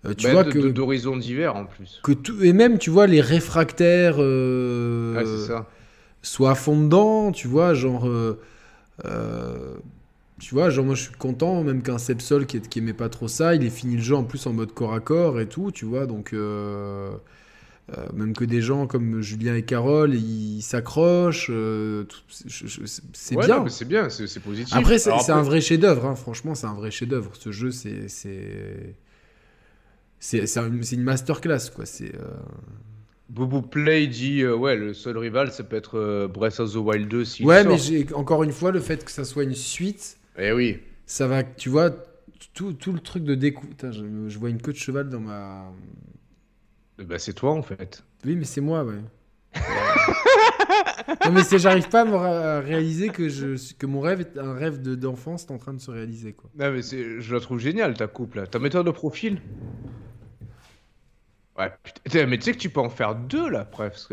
[0.06, 0.59] Euh, tu Bah, vois de- que.
[0.68, 2.01] d'horizons divers en plus.
[2.02, 5.68] que tout, et même, tu vois, les réfractaires euh, Ouais, c'est ça.
[6.22, 8.06] soient à fond dedans, tu vois, genre.
[8.09, 8.39] euh,
[9.05, 9.74] euh,
[10.40, 13.09] tu vois, genre, moi je suis content, même qu'un Sepsol qui, est- qui aimait pas
[13.09, 15.47] trop ça, il ait fini le jeu en plus en mode corps à corps et
[15.48, 16.32] tout, tu vois, donc.
[18.14, 21.51] même que des gens comme Julien et Carole, ils s'accrochent,
[22.28, 23.68] c'est- Ouais, bien.
[23.68, 24.74] c'est bien, c'est positif.
[24.74, 27.31] Après, c'est un vrai chef-d'œuvre, hein, franchement, c'est un vrai chef-d'œuvre.
[27.39, 28.09] Ce jeu, c'est.
[30.27, 31.85] C'est un- une masterclass, quoi.
[31.85, 32.15] C'est.
[32.15, 32.29] euh,
[33.29, 36.77] Boubou Play dit euh, ouais, le seul rival, ça peut être euh, Breath of the
[36.77, 39.55] Wild 2 s'il Ouais, mais j'ai encore une fois le fait que ça soit une
[39.55, 40.79] suite, Eh oui.
[41.05, 41.91] ça va, tu vois,
[42.55, 43.67] tout, tout le truc de décou.
[43.67, 45.71] Putain, je, je vois une queue de cheval dans ma.
[46.99, 48.03] Bah, c'est toi en fait.
[48.25, 48.95] Oui, mais c'est moi, ouais.
[51.27, 54.21] non, mais c'est, j'arrive pas à, me ra- à réaliser que, je, que mon rêve
[54.21, 56.51] est un rêve de, d'enfance est en train de se réaliser, quoi.
[56.59, 58.47] Non, mais je la trouve géniale ta coupe là.
[58.47, 59.41] Ta méthode de profil?
[61.59, 64.12] Ouais, putain, mais tu sais que tu peux en faire deux là presque.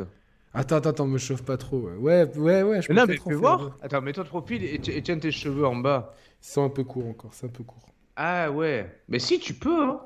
[0.54, 1.80] Attends, attends, attends, me chauffe pas trop.
[1.98, 3.60] Ouais, ouais, ouais, je peux Mais non, mais fais voir.
[3.60, 3.72] deux.
[3.82, 6.14] Attends, mets-toi de profil et, ti- et tiens tes cheveux en bas.
[6.44, 7.88] Ils sont un peu courts encore, c'est un peu court.
[8.16, 9.00] Ah ouais.
[9.08, 10.02] Mais si, tu peux, hein.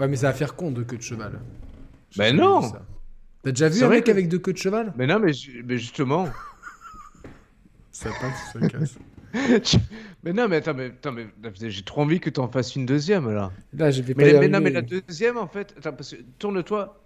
[0.00, 1.32] Ouais, mais ça va faire con deux queues de cheval.
[2.16, 2.72] Ben jamais non.
[3.42, 4.92] T'as déjà vu un mec que- avec deux queues de cheval?
[4.96, 5.32] Mais non, mais,
[5.64, 6.28] mais justement.
[7.90, 8.96] Ça passe, ça casse.
[9.62, 9.78] Tu-
[10.24, 11.26] mais non, mais attends, mais, attends, mais
[11.70, 13.50] j'ai trop envie que t'en fasses une deuxième là.
[13.72, 15.74] Là, je vais pas Mais, non, mais la deuxième en fait.
[15.78, 16.98] Attends, parce que tourne-toi.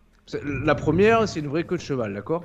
[0.44, 2.44] La première, c'est une vraie queue de cheval, d'accord?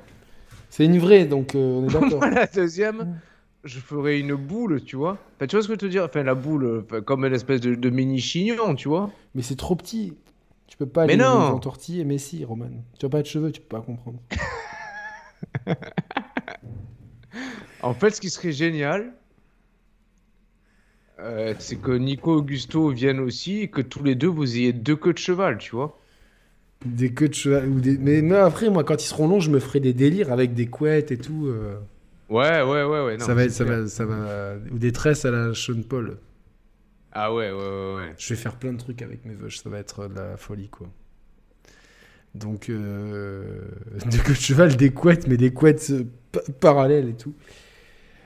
[0.70, 2.24] C'est une vraie, donc euh, on est d'accord.
[2.24, 3.20] La deuxième,
[3.64, 5.18] je ferais une boule, tu vois.
[5.36, 6.04] Enfin, tu vois ce que je veux te dire?
[6.04, 9.10] Enfin, la boule, comme une espèce de, de mini chignon, tu vois.
[9.34, 10.14] mais c'est trop petit.
[10.68, 11.28] Tu peux pas Mais aller non.
[11.28, 12.70] en tortille, mais si, Roman.
[12.98, 14.18] Tu as pas de cheveux, tu peux pas comprendre.
[17.82, 19.12] En fait, ce qui serait génial,
[21.22, 24.96] euh, c'est que Nico Augusto viennent aussi et que tous les deux vous ayez deux
[24.96, 25.98] queues de cheval, tu vois.
[26.84, 27.68] Des queues de cheval.
[27.68, 27.96] Ou des...
[27.98, 31.12] mais, après, moi, quand ils seront longs, je me ferai des délires avec des couettes
[31.12, 31.46] et tout.
[31.46, 31.76] euh.
[32.28, 33.16] Ouais, ouais, ouais, ouais.
[33.18, 33.80] non, ça, va c'est être, ça, clair.
[33.82, 34.54] va, ça va.
[34.72, 36.18] Ou des tresses à la Sean Paul.
[37.12, 38.14] Ah ouais, ouais, ouais, ouais.
[38.18, 40.68] Je vais faire plein de trucs avec mes veuches, ça va être de la folie
[40.68, 40.88] quoi.
[42.34, 43.60] Donc, euh,
[44.10, 47.34] de queue de cheval, des couettes, mais des couettes euh, pa- parallèles et tout.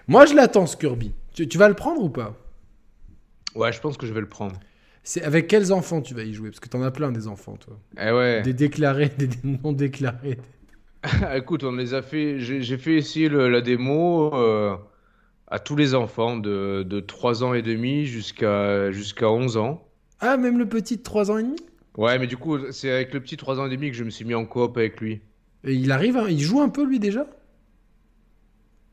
[0.06, 1.12] Moi, je l'attends, ce Kirby.
[1.34, 2.36] Tu, tu vas le prendre ou pas?
[3.56, 4.60] Ouais, je pense que je vais le prendre.
[5.02, 6.50] C'est avec quels enfants tu vas y jouer?
[6.50, 7.78] Parce que t'en as plein des enfants, toi.
[7.98, 8.42] Eh ouais.
[8.42, 10.38] Des déclarés, des, non déclarés.
[11.34, 12.38] Écoute, on les a fait.
[12.40, 14.76] J'ai j'ai fait essayer le- la démo euh,
[15.48, 19.88] à tous les enfants de, de 3 ans et demi jusqu'à jusqu'à 11 ans.
[20.20, 21.56] Ah, même le petit de 3 ans et demi?
[21.96, 24.10] Ouais, mais du coup, c'est avec le petit 3 ans et demi que je me
[24.10, 25.20] suis mis en coop avec lui.
[25.64, 27.26] Et il arrive, hein, il joue un peu lui déjà?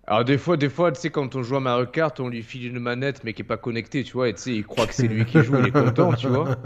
[0.08, 2.42] Alors des fois, des fois, tu sais, quand on joue à Mario Kart, on lui
[2.44, 4.88] file une manette mais qui est pas connectée, tu vois, et tu sais, il croit
[4.88, 6.58] que c'est lui qui joue, il est content, tu vois.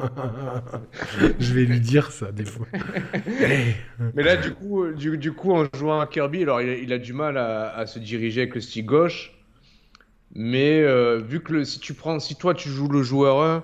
[1.39, 2.67] Je vais lui dire ça des fois.
[4.13, 6.73] Mais là, du coup, euh, du, du coup, en jouant à Kirby, alors il a,
[6.77, 9.33] il a du mal à, à se diriger avec le stick gauche.
[10.35, 13.63] Mais euh, vu que le, si tu prends, si toi tu joues le joueur 1,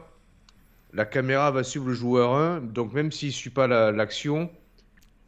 [0.93, 4.51] la caméra va suivre le joueur 1, donc même s'il suit pas la- l'action,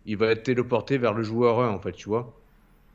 [0.05, 2.35] il va être téléporté vers le joueur 1 en fait, tu vois.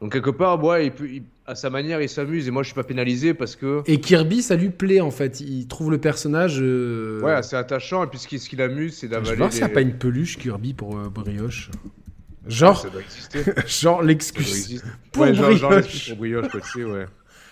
[0.00, 2.68] Donc quelque part, ouais, il peut, il- à sa manière, il s'amuse et moi je
[2.68, 5.40] suis pas pénalisé parce que Et Kirby, ça lui plaît en fait.
[5.40, 6.58] Il trouve le personnage.
[6.60, 9.36] euh, ouais, c'est attachant et puis ce qui, ce qui l'amuse, c'est Je d'avaler.
[9.36, 11.70] n'y a les- pas une peluche Kirby pour euh, Brioche.
[12.48, 13.40] Genre, Ça doit exister.
[13.66, 14.82] genre l'excuse.
[15.12, 16.08] Pour ouais, genre, genre, brioche.
[16.08, 17.04] pour brioche, quoi, tu sais, ouais.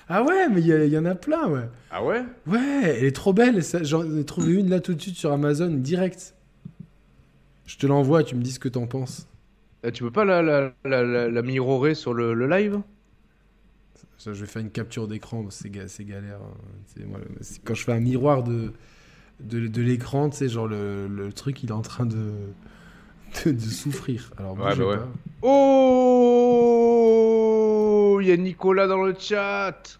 [0.08, 1.68] Ah ouais, mais il y, y en a plein, ouais.
[1.90, 2.22] Ah ouais?
[2.46, 3.62] Ouais, elle est trop belle.
[3.82, 6.34] J'en ai trouvé une là tout de suite sur Amazon, direct.
[7.66, 9.26] Je te l'envoie, tu me dis ce que t'en penses.
[9.84, 12.80] Euh, Tu peux pas la, la, la, la, la mirrorer sur le, le live?
[14.18, 16.40] Ça, je vais faire une capture d'écran, c'est ga- c'est galère.
[16.42, 17.02] hein.
[17.06, 17.20] Moi,
[17.64, 18.72] quand je fais un miroir de,
[19.40, 22.32] de, de l'écran, tu sais, genre le, le truc, il est en train de,
[23.44, 24.30] de, de souffrir.
[24.38, 24.98] Alors, Ouais, bah ouais.
[24.98, 25.08] pas.
[25.42, 26.18] Oh
[28.20, 29.98] Il y a Nicolas dans le chat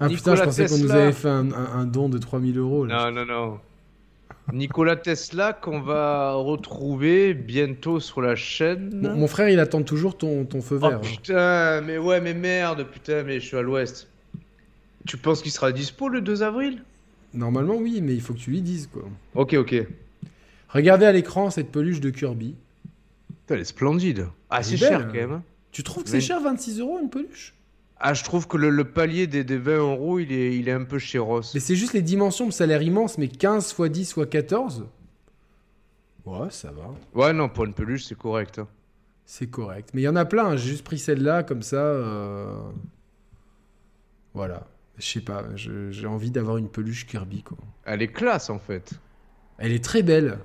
[0.00, 2.84] Ah putain, je pensais qu'on nous avait fait un, un- un don de 3000 euros.
[2.86, 2.94] là.
[2.94, 3.60] Non, non, non.
[4.52, 9.00] Nicolas Tesla qu'on va retrouver bientôt sur la chaîne.
[9.02, 10.98] Mon, mon frère, il attend toujours ton, ton feu Oh vert.
[10.98, 11.00] hein.
[11.02, 14.08] putain, mais ouais, mais merde, putain, mais je suis à l'ouest.
[15.06, 16.82] Tu penses qu'il sera dispo le 2 avril?
[17.34, 19.02] Normalement, oui, mais il faut que tu lui dises, quoi.
[19.34, 19.74] Ok, ok.
[20.70, 22.54] Regardez à l'écran cette peluche de Kirby.
[23.42, 24.26] Putain, elle est splendide.
[24.50, 25.04] Ah, c'est cher hein.
[25.08, 25.32] quand même.
[25.32, 25.42] hein.
[25.72, 27.54] Tu trouves que c'est cher, 26 euros, une peluche?
[28.00, 30.72] Ah, je trouve que le, le palier des, des 20 euros, il est, il est
[30.72, 31.40] un peu chéros.
[31.54, 34.86] Mais c'est juste les dimensions, ça a l'air immense, mais 15 x 10 x 14
[36.24, 36.94] Ouais, ça va.
[37.14, 38.58] Ouais, non, pour une peluche, c'est correct.
[38.60, 38.68] hein.
[39.24, 39.90] C'est correct.
[39.94, 40.56] Mais il y en a plein, hein.
[40.56, 41.76] j'ai juste pris celle-là, comme ça.
[41.76, 42.60] euh,
[44.34, 44.66] Voilà.
[44.98, 47.56] Je sais pas, j'ai envie d'avoir une peluche Kirby, quoi.
[47.84, 48.92] Elle est classe, en fait.
[49.58, 50.38] Elle est très belle.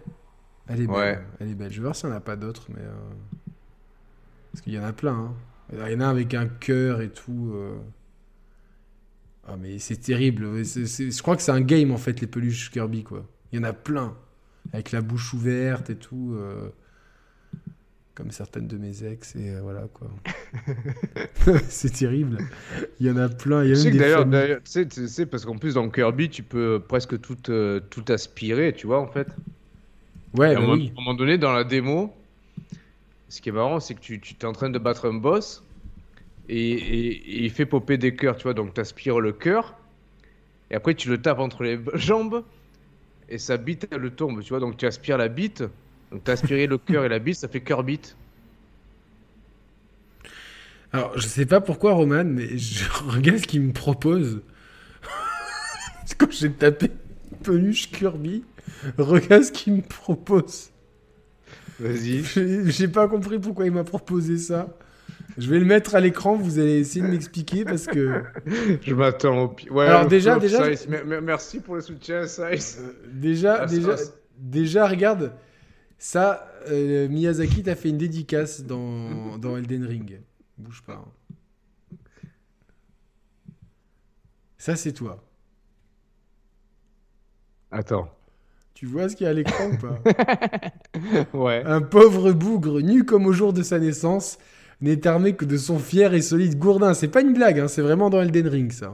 [0.67, 0.95] Elle est belle.
[0.95, 1.19] Ouais.
[1.39, 1.71] Elle est belle.
[1.71, 2.81] Je vais voir s'il n'y en a pas d'autres, mais.
[2.81, 2.93] euh,
[4.51, 5.13] Parce qu'il y en a plein.
[5.15, 5.33] hein.
[5.71, 7.51] Il y en a avec un cœur et tout.
[7.55, 7.77] euh.
[9.47, 10.45] Ah, mais c'est terrible.
[10.63, 13.25] Je crois que c'est un game, en fait, les peluches Kirby, quoi.
[13.51, 14.15] Il y en a plein.
[14.73, 16.33] Avec la bouche ouverte et tout.
[16.35, 16.69] euh,
[18.15, 20.07] Comme certaines de mes ex, et euh, voilà, quoi.
[21.69, 22.39] c'est terrible.
[22.99, 23.63] Il y en a plein.
[23.63, 24.27] Il y a Tu sais même que des d'ailleurs,
[24.63, 28.05] tu sais, tu sais, parce qu'en plus dans Kirby, tu peux presque tout, euh, tout
[28.09, 29.27] aspirer, tu vois, en fait.
[30.33, 32.13] Ouais, Et à, un bah à un moment donné, dans la démo,
[33.33, 35.63] ce qui est marrant, c'est que tu, tu es en train de battre un boss
[36.49, 39.75] et, il fait popper des cœurs, tu vois, donc tu aspires le cœur
[40.69, 42.43] et après tu le tapes entre les jambes
[43.29, 45.63] et sa bite, elle le tombe, tu vois, donc tu aspires la bite,
[46.11, 48.15] donc tu as aspiré le cœur et la bite, ça fait cœur bite.
[50.91, 54.43] Alors, je sais pas pourquoi, Roman, mais je regarde ce qu'il me propose.
[56.19, 56.91] Quand j'ai tapé
[57.41, 58.43] peluche Kirby,
[58.99, 60.72] regarde ce qu'il me propose.
[61.79, 62.23] Vas-y.
[62.71, 64.75] J'ai pas compris pourquoi il m'a proposé ça.
[65.37, 68.21] Je vais le mettre à l'écran, vous allez essayer de m'expliquer parce que.
[68.81, 69.71] Je m'attends au pire.
[69.73, 70.63] Ouais, Alors, déjà- déjà-
[71.21, 72.79] Merci pour le soutien, Size.
[72.81, 73.95] Euh, déjà, Ah, déjà,
[74.37, 75.33] déjà, regarde,
[75.97, 80.19] ça, euh, Miyazaki t'a fait une dédicace dans, dans Elden Ring.
[80.57, 81.03] Bouge pas.
[81.03, 81.95] hein.
[84.57, 85.23] Ça, c'est toi.
[87.71, 88.07] Attends.
[88.83, 90.01] Tu vois ce qu'il y a à l'écran ou pas
[91.33, 91.63] Ouais.
[91.65, 94.37] Un pauvre bougre, nu comme au jour de sa naissance,
[94.81, 96.93] n'est armé que de son fier et solide gourdin.
[96.93, 98.93] C'est pas une blague, hein, c'est vraiment dans Elden Ring, ça.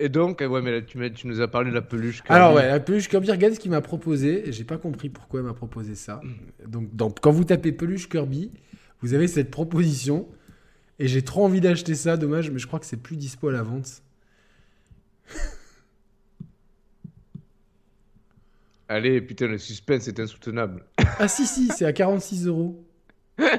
[0.00, 0.98] Et donc, eh ouais, mais là, tu,
[1.28, 2.16] nous as parlé de la peluche.
[2.24, 2.32] Kirby.
[2.34, 4.50] Alors ouais, la peluche Kirby, regarde ce qu'il m'a proposé.
[4.50, 6.20] J'ai pas compris pourquoi il m'a proposé ça.
[6.66, 8.50] Donc dans- quand vous tapez peluche Kirby,
[9.02, 10.26] vous avez cette proposition.
[10.98, 13.52] Et j'ai trop envie d'acheter ça, dommage, mais je crois que c'est plus dispo à
[13.52, 14.02] la vente.
[18.88, 20.84] Allez, putain, le suspense est insoutenable.
[21.18, 22.82] Ah si si, c'est à 46 euros.
[23.38, 23.50] mais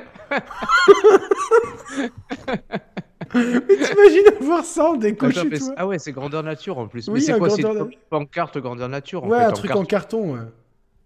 [3.34, 6.88] t'imagines avoir ça en déco Attends, chez mais toi ah ouais, c'est grandeur nature en
[6.88, 7.08] plus.
[7.08, 9.44] Oui, mais c'est un quoi C'est grandeur une pancarte grandeur nature en Ouais, fait.
[9.46, 10.42] un en truc en carton, ouais.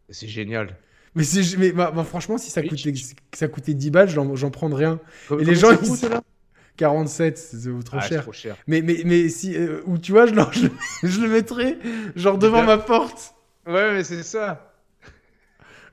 [0.10, 0.76] C'est génial.
[1.16, 4.10] Mais, c'est, mais bah, bah, franchement, si ça Oui, coûtait, que ça coûtait 10 balles,
[4.10, 5.00] j'en, j'en prendrais un.
[5.40, 6.22] Et les gens, ils- coûte, là
[6.78, 8.22] 47, c'est trop Ah, cher.
[8.22, 8.56] trop cher.
[8.68, 10.44] Mais, mais, mais si, euh, ou tu vois, je, le-
[11.04, 11.78] je, le mettrais
[12.16, 13.34] genre devant ma porte.
[13.68, 14.74] Ouais, mais c'est ça.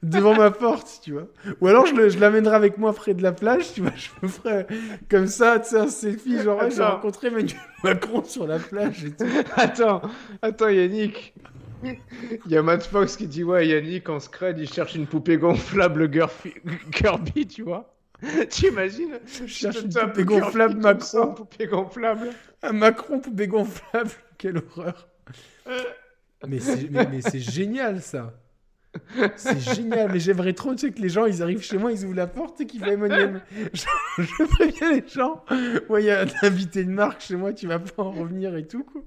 [0.02, 1.28] Devant ma porte, tu vois.
[1.62, 3.92] Ou alors je, le- je l'amènerai avec moi près de la plage, tu vois.
[3.96, 4.66] Je me ferais
[5.10, 6.42] comme ça, tu sais, un selfie.
[6.42, 6.96] Genre, ouais, j'ai Attends.
[6.96, 9.24] rencontré Emmanuel Macron sur la plage et tout.
[9.56, 10.02] Attends,
[10.42, 11.34] attends, Yannick.
[11.82, 15.38] Il y a Matt Fox qui dit Ouais, Yannick, en scred, il cherche une poupée
[15.38, 16.54] gonflable Gurfi-
[16.92, 17.94] Kirby, tu vois.
[18.50, 21.34] T'imagines Je cherche une tape poupée Kirby gonflable ça, Macron.
[21.34, 22.28] poupée gonflable.
[22.62, 24.10] Un Macron poupée gonflable.
[24.36, 25.08] Quelle horreur.
[26.48, 28.34] Mais c'est, mais, mais c'est génial, ça.
[29.34, 32.04] C'est génial, mais j'aimerais trop tu sais, que les gens ils arrivent chez moi, ils
[32.04, 33.42] ouvrent la porte et qu'ils voient Emmanuel.
[33.72, 33.82] Je,
[34.22, 35.44] je préviens les gens,
[35.88, 38.54] ouais, il y a un invité de marque chez moi, tu vas pas en revenir
[38.56, 39.02] et tout quoi.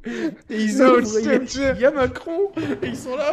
[0.49, 2.51] Et ils Non, ouvrent, il y, a- il y Macron,
[2.81, 3.31] et ils sont là,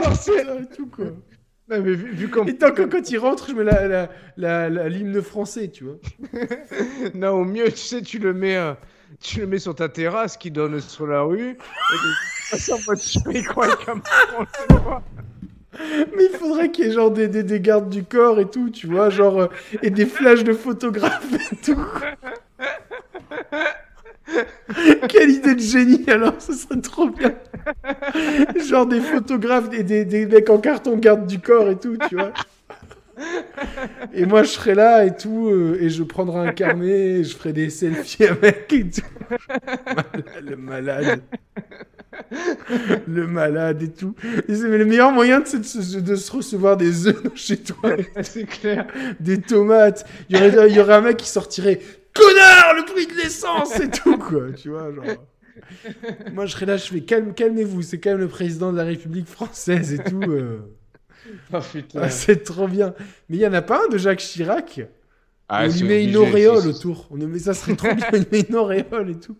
[0.60, 1.06] et tout quoi.
[1.06, 2.46] Non, mais vu, vu comme.
[2.48, 5.84] Et tant que quand ils rentrent, je mets la, la, la, la- l'hymne français, tu
[5.84, 5.96] vois.
[7.14, 8.74] Non, au mieux, tu sais, tu le mets, euh,
[9.20, 11.50] tu le mets sur ta terrasse qui donne sur la rue.
[11.50, 12.78] Et tu passes en.
[16.16, 18.70] Mais il faudrait qu'il y ait genre des, des, des gardes du corps et tout,
[18.70, 19.48] tu vois, genre, euh,
[19.82, 21.84] et des flashs de photographes et tout.
[25.08, 27.34] Quelle idée de génie alors, ce serait trop bien.
[28.68, 32.16] Genre des photographes et des, des mecs en carton garde du corps et tout, tu
[32.16, 32.32] vois.
[34.12, 37.36] Et moi je serais là et tout, euh, et je prendrais un carnet, et je
[37.36, 39.02] ferais des selfies avec et tout.
[40.42, 41.20] Le malade.
[43.08, 44.14] Le malade et tout.
[44.48, 47.56] Et c'est- mais le meilleur moyen, c'est de, se- de se recevoir des œufs chez
[47.58, 48.86] toi, C'est clair.
[49.20, 50.06] des tomates.
[50.28, 51.80] Il y aurait, il y aurait un mec qui sortirait
[52.14, 54.52] Connard, le prix de l'essence et tout, quoi.
[54.56, 55.04] Tu vois, genre.
[56.32, 58.84] Moi, je serais là, je fais calme, calmez-vous, c'est quand même le président de la
[58.84, 60.22] République française et tout.
[60.22, 60.60] euh.
[61.52, 61.58] Oh.
[61.96, 62.94] Ah, c'est trop bien.
[63.28, 64.80] Mais il y en a pas un de Jacques Chirac
[65.48, 67.08] Ah, On lui met une auréole autour.
[67.10, 69.36] On mais ça serait trop bien, il met une auréole et tout.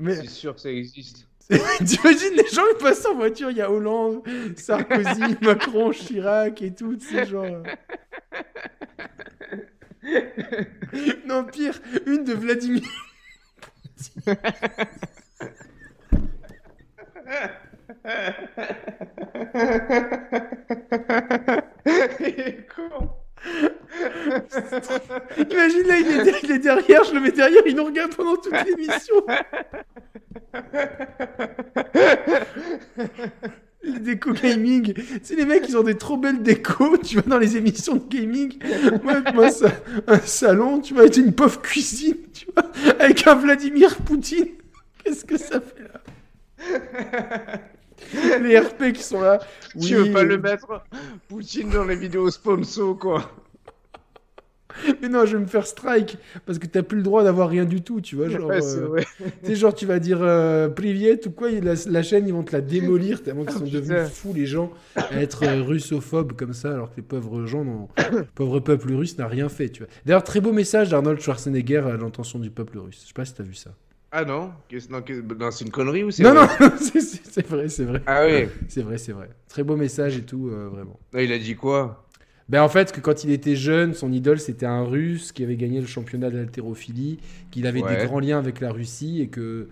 [0.00, 1.26] Mais C'est sûr que ça existe.
[1.84, 4.22] t'imagines les gens ils passent en voiture, il y a Hollande,
[4.56, 7.44] Sarkozy, Macron, Chirac et tout, sais, genre.
[7.44, 7.62] euh.
[11.26, 12.82] non, pire, une de Vladimir.
[18.04, 18.10] Il
[22.40, 23.08] est con.
[25.36, 28.36] Imagine là, il est, il est derrière, je le mets derrière, il nous regarde pendant
[28.36, 29.14] toute l'émission.
[33.82, 37.38] Les décos gaming, c'est les mecs, ils ont des trop belles décos, tu vois, dans
[37.38, 38.58] les émissions de gaming.
[39.02, 39.48] Moi, moi
[40.06, 44.48] un salon, tu vois, avec une pauvre cuisine, tu vois, avec un Vladimir Poutine.
[45.02, 46.00] Qu'est-ce que ça fait là?
[48.42, 49.38] Les RP qui sont là.
[49.80, 50.82] tu veux pas euh, le mettre
[51.28, 53.30] Poutine dans les vidéos sponsor, quoi.
[55.00, 57.64] Mais non, je vais me faire strike parce que t'as plus le droit d'avoir rien
[57.64, 58.28] du tout, tu vois.
[58.28, 62.42] Genre, Ouais, euh, genre, tu vas dire euh, ou quoi, la, la chaîne, ils vont
[62.42, 63.78] te la démolir tellement qu'ils sont putain.
[63.78, 67.64] devenus fous, les gens, à être euh, russophobes comme ça, alors que les pauvres gens,
[67.64, 69.88] n'ont- le pauvre peuple russe n'a rien fait, tu vois.
[70.06, 72.98] D'ailleurs, très beau message d'Arnold Schwarzenegger à l'intention du peuple russe.
[73.02, 73.70] Je sais pas si t'as vu ça.
[74.16, 74.52] Ah non?
[74.70, 76.46] C'est une connerie ou c'est Non, vrai?
[76.60, 78.00] non, c'est- vrai, c'est vrai.
[78.06, 78.46] Ah oui.
[78.68, 79.28] C'est vrai, c'est vrai.
[79.48, 81.00] Très beau message et tout, euh, vraiment.
[81.12, 82.06] Non, il a dit quoi?
[82.48, 85.56] Ben en fait, que quand il était jeune, son idole c'était un russe qui avait
[85.56, 87.18] gagné le championnat de l'haltérophilie,
[87.50, 87.96] qu'il avait Ouais.
[87.96, 89.68] des grands liens avec la Russie et que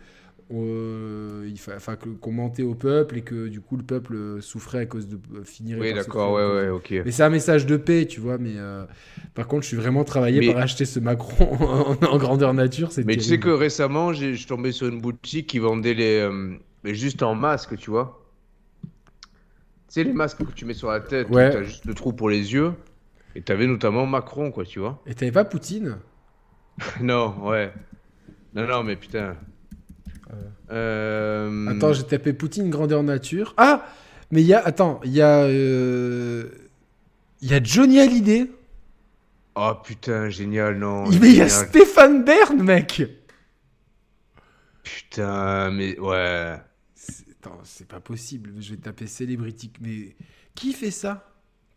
[0.51, 4.41] euh, il fa- enfin, qu'on mentait au peuple et que du coup le peuple euh,
[4.41, 5.79] souffrait à cause de euh, finir.
[5.79, 6.91] Oui, d'accord, ouais, ouais, ok.
[7.05, 8.39] Mais c'est un message de paix, tu vois.
[8.39, 8.85] Mais euh,
[9.35, 11.55] par contre, je suis vraiment travaillé Mais- par acheter ce Macron
[12.03, 12.91] en, en grandeur nature.
[13.05, 16.19] Mais tu sais que récemment, je suis tombé sur une boutique qui vendait les.
[16.21, 18.19] euh, mais juste en masque, tu vois.
[18.83, 18.89] Tu
[20.01, 21.51] sais, les masques que tu mets sur la tête, Ouais.
[21.51, 22.73] t'as juste le trou pour les yeux.
[23.35, 25.03] Et t'avais notamment Macron, quoi, tu vois.
[25.07, 25.99] Et t'avais pas Poutine?
[27.01, 27.73] Non, ouais.
[28.55, 29.37] Non, non, mais putain.
[30.71, 33.55] Euh, Attends, j'ai tapé Poutine grandeur nature.
[33.57, 33.87] Ah
[34.31, 34.61] Mais il y a.
[34.65, 35.45] Attends, il y a.
[35.45, 36.49] euh,
[37.43, 38.51] Il y a Johnny Hallyday.
[39.55, 41.09] Oh putain, génial, non.
[41.11, 41.49] mais il y a.
[41.49, 43.03] Stéphane Bern, mec
[44.83, 46.57] Putain, mais ouais.
[46.95, 48.51] C'est- Attends, c'est pas possible.
[48.61, 49.71] Je vais taper Celebrity.
[49.81, 50.15] Mais
[50.55, 51.29] qui fait ça?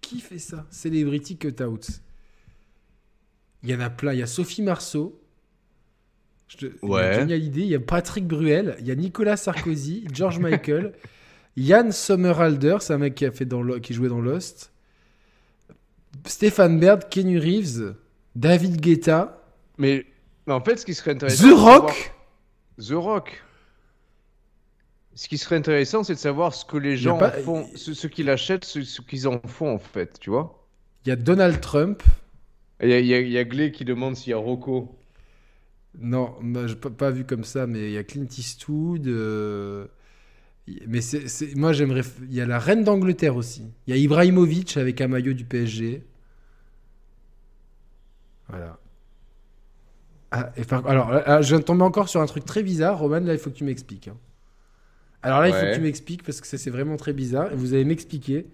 [0.01, 0.65] Qui fait ça?
[0.69, 1.91] Celebrity Cutouts.
[3.63, 4.13] Il y en a plein.
[4.13, 5.19] Il y a Sophie Marceau.
[6.47, 7.13] Je te- Il y a Ouais.
[7.15, 7.61] Johnny Hallyday.
[7.61, 8.75] Il y a Patrick Bruel.
[8.79, 10.07] Il y a Nicolas Sarkozy.
[10.13, 10.93] George Michael.
[11.57, 12.77] Yann Sommerhalder.
[12.81, 14.71] C'est un mec qui, a fait dans, Lo- qui jouait dans Lost.
[16.25, 17.09] Stéphane Baird.
[17.09, 17.95] Kenny Reeves.
[18.35, 19.41] David Guetta.
[19.77, 20.05] Mais,
[20.47, 21.43] mais en fait, ce qui serait intéressant.
[21.43, 22.13] The savoir- Rock.
[22.79, 23.41] The Rock.
[25.17, 28.07] Ce qui serait intéressant, c'est de savoir ce que les gens pas- font, ce, ce
[28.07, 30.67] qu'ils achètent, ce, ce qu'ils en font en fait, tu vois.
[31.05, 32.03] Il y a Donald Trump.
[32.83, 34.93] Il y a, y a- il y a Glé qui demande s'il y a Rocco.
[35.99, 39.07] Non, bah, j'ai pas, pas vu comme ça, mais il y a Clint Eastwood.
[39.07, 39.87] euh,
[40.87, 42.03] Mais c'est, moi j'aimerais.
[42.29, 43.63] Il y a la reine d'Angleterre aussi.
[43.87, 46.03] Il y a Ibrahimovic avec un maillot du PSG.
[48.47, 48.77] Voilà.
[50.31, 52.99] Ah, et par- Alors, là, je viens de tomber encore sur un truc très bizarre.
[52.99, 54.07] Roman, là, il faut que tu m'expliques.
[54.07, 54.17] hein.
[55.23, 57.51] Alors là, il faut que tu m'expliques parce que ça, c'est vraiment très bizarre.
[57.51, 58.47] Et vous allez m'expliquer.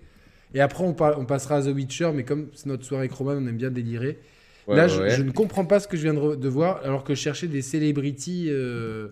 [0.53, 3.13] Et après, on, par- on passera à The Witcher, mais comme c'est notre soirée avec
[3.13, 4.19] Roman, on aime bien délirer.
[4.67, 5.09] Ouais, Là, ouais, je, ouais.
[5.11, 7.61] je ne comprends pas ce que je viens de, voir, alors que je cherchais des
[8.49, 9.09] euh,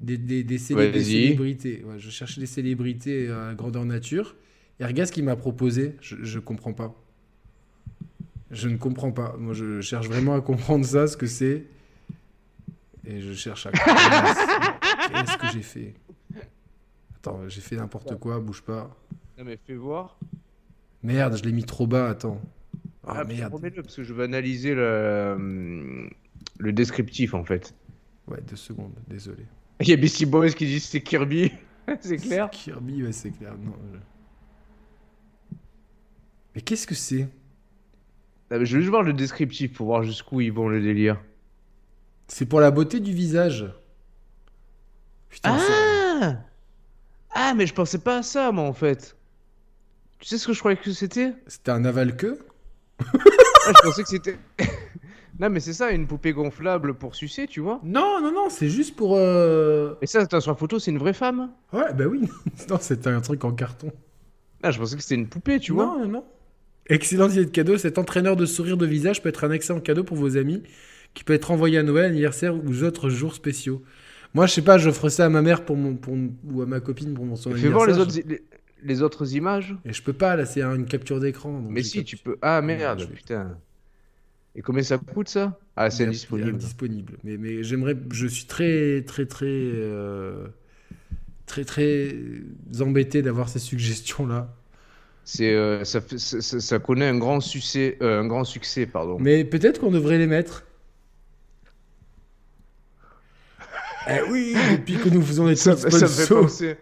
[0.00, 1.04] des, des, des célé- des Vas-y.
[1.04, 1.82] célébrités.
[1.84, 4.36] Ouais, je cherchais des célébrités à grandeur nature.
[4.80, 5.96] Et regarde ce qu'il m'a proposé.
[6.00, 6.94] Je, je comprends pas.
[8.50, 9.36] Je ne comprends pas.
[9.38, 11.64] Moi, je cherche vraiment à comprendre ça, ce que c'est.
[13.06, 14.34] Et je cherche à comprendre.
[15.10, 15.94] Qu'est-ce que j'ai fait
[17.16, 18.94] Attends, j'ai fait n'importe quoi, bouge pas.
[19.38, 20.18] Non mais fais voir.
[21.02, 22.40] Merde, je l'ai mis trop bas, attends.
[23.06, 23.52] Ah, Ah, merde.
[23.52, 26.10] remets-le parce que je veux analyser le, hum,
[26.58, 27.74] le descriptif en fait.
[28.28, 29.44] Ouais, deux secondes, désolé.
[29.80, 31.52] Il y a Beastie Boys qui dit c'est Kirby,
[32.00, 32.48] c'est clair.
[32.50, 33.52] Kirby, ouais, c'est clair.
[33.58, 33.98] Non, je-
[36.54, 37.28] Mais qu'est-ce que c'est?
[38.50, 41.20] Ah, Je veux juste voir le descriptif pour voir jusqu'où ils vont le délire.
[42.28, 43.66] C'est pour la beauté du visage.
[45.28, 45.72] Putain, ça-
[46.22, 46.36] Ah
[47.34, 49.16] Ah mais je pensais pas à ça moi en fait.
[50.20, 51.34] Tu sais ce que je croyais que c'était?
[51.48, 52.38] C'était un aval queue
[53.00, 54.36] Ah, Je pensais que c'était.
[55.40, 57.80] non mais c'est ça, une poupée gonflable pour sucer, tu vois.
[57.84, 59.16] Non, non, non, c'est juste pour.
[59.16, 62.28] euh, Et ça, attends, sur la photo, c'est une vraie femme Ouais, bah oui.
[62.68, 63.90] non, c'était un truc en carton.
[64.62, 65.86] Ah, je pensais que c'était une poupée, tu vois.
[65.86, 66.24] non, non, non.
[66.88, 67.78] Excellent idée de cadeau.
[67.78, 70.62] Cet entraîneur de sourire de visage peut être un excellent cadeau pour vos amis,
[71.14, 73.82] qui peut être envoyé à Noël, anniversaire ou autres jours spéciaux.
[74.34, 76.14] Moi, je sais pas, j'offre ça à ma mère pour mon, pour,
[76.44, 78.42] ou à ma copine pour mon son Fais voir les autres, les,
[78.84, 79.74] les autres images.
[79.84, 81.60] Et je peux pas, là, c'est une capture d'écran.
[81.68, 82.36] Mais si, tu peux.
[82.42, 83.58] Ah je merde, vais- putain.
[84.56, 85.58] Et combien ça coûte ça?
[85.74, 86.50] Ah, c'est indisponible.
[86.50, 87.14] indisponible.
[87.24, 87.96] Mais, mais j'aimerais.
[88.12, 89.46] Je suis très, très, très.
[89.48, 90.46] euh,
[91.46, 92.14] très, très
[92.80, 94.54] embêté d'avoir ces suggestions-là.
[95.24, 99.16] C'est, euh, ça, ça, ça- ça connaît un grand succès, euh, un grand succès, pardon.
[99.18, 100.64] Mais peut-être qu'on devrait les mettre.
[104.06, 106.76] Eh oui, depuis que nous faisons les ça, trucs ça me fait penser.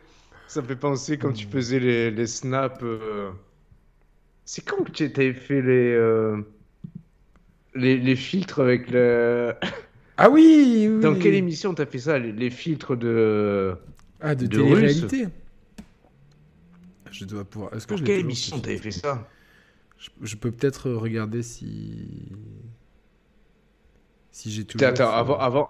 [0.52, 2.82] Ça me fait penser quand tu faisais les, les snaps.
[2.82, 3.30] euh,
[4.44, 6.42] C'est quand que tu avais fait les, euh,
[7.74, 9.54] les les filtres avec le.
[10.18, 11.00] Ah oui, oui.
[11.00, 13.74] Dans quelle émission t'as fait ça les, les filtres de.
[14.20, 15.26] Ah, de, de télé-réalité.
[17.10, 17.72] Je dois pouvoir.
[17.74, 19.28] Est-ce que Dans quelle émission t'avais fait ça?
[19.98, 22.28] Je, je peux peut-être regarder si.
[24.30, 24.64] Si j'ai.
[24.64, 25.38] Putain, attends, avant.
[25.38, 25.68] avant...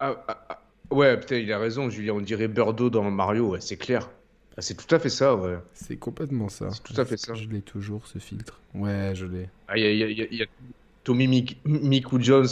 [0.00, 0.59] ah,
[0.90, 2.14] Ouais, putain, il a raison, Julien.
[2.14, 4.10] On dirait Birdo dans Mario, ouais, c'est clair.
[4.56, 5.56] Ah, c'est tout à fait ça, ouais.
[5.72, 6.70] C'est complètement ça.
[6.70, 7.34] C'est tout à fait ça.
[7.34, 8.60] Je l'ai toujours, ce filtre.
[8.74, 9.48] Ouais, je l'ai.
[9.68, 10.46] Ah, il y a, il y y a- il y a
[11.04, 12.46] Tommy Mik- Miku Jones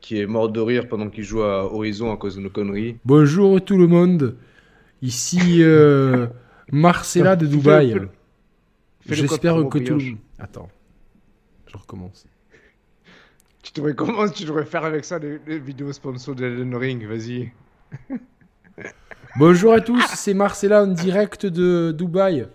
[0.00, 2.96] qui est mort de rire pendant qu'il joue à Horizon à cause de nos conneries.
[3.04, 4.36] Bonjour tout le monde.
[5.02, 6.26] Ici euh,
[6.72, 7.94] Marcella de Dubaï.
[9.08, 9.98] J'espère que tout.
[10.38, 10.68] Attends.
[11.70, 12.24] Je recommence.
[13.62, 17.50] Tu devrais comment tu devrais faire avec ça les, les vidéos sponsors d'Elden Ring, vas-y.
[19.36, 22.48] Bonjour à tous, c'est Marcella en direct de Dubaï.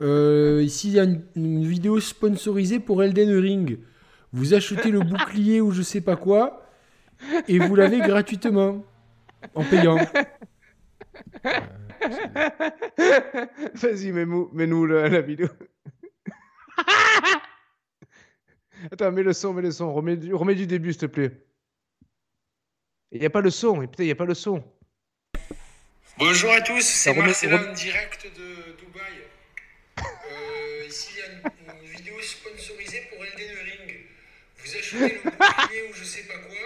[0.00, 3.78] Euh, ici, il y a une, vidéo sponsorisée pour Elden Ring.
[4.32, 6.66] Vous achetez le bouclier ou je sais pas quoi,
[7.46, 8.82] et vous l'avez gratuitement.
[9.54, 9.96] En payant.
[13.74, 15.48] Vas-y, mets-nous mets la, vidéo.
[18.90, 19.92] Attends, mets le son, mets le son.
[19.92, 21.44] Remets du début, s'il te plaît.
[23.14, 23.78] Il n'y a pas le son.
[23.80, 24.64] Putain, il n'y a pas le son.
[26.18, 29.02] Bonjour à tous, c'est Marcel en direct de Dubaï.
[29.98, 34.00] Euh, ici, il y a une, une, vidéo sponsorisée pour Elden Ring.
[34.56, 36.56] Vous achetez le bouclier ou je sais pas quoi,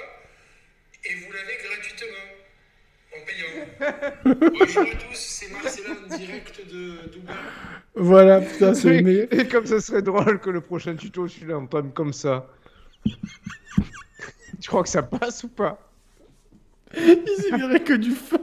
[1.05, 2.27] et vous l'avez gratuitement.
[3.17, 4.51] En payant.
[4.57, 7.37] Bonjour à tous, c'est Marcel en direct de Dubaï.
[7.97, 9.33] Voilà, putain, c'est le meilleur.
[9.33, 12.47] Et comme ça serait drôle que le prochain tuto, je là en comme ça.
[13.05, 15.83] tu crois que ça passe ou pas?
[16.95, 18.39] Il verrait que du feu.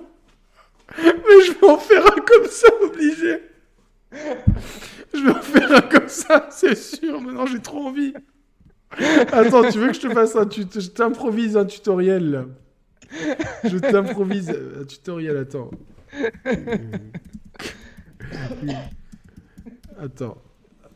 [0.98, 3.40] Mais je vais en faire un comme ça, obligé.
[5.14, 7.22] Je vais en faire un comme ça, c'est sûr.
[7.22, 8.14] Maintenant, j'ai trop envie.
[9.32, 12.32] Attends, tu veux que je te fasse un tuto Je t'improvise un tutoriel.
[12.32, 12.46] Là.
[13.64, 15.72] Je t'improvise un tutoriel, attends.
[20.00, 20.38] Attends.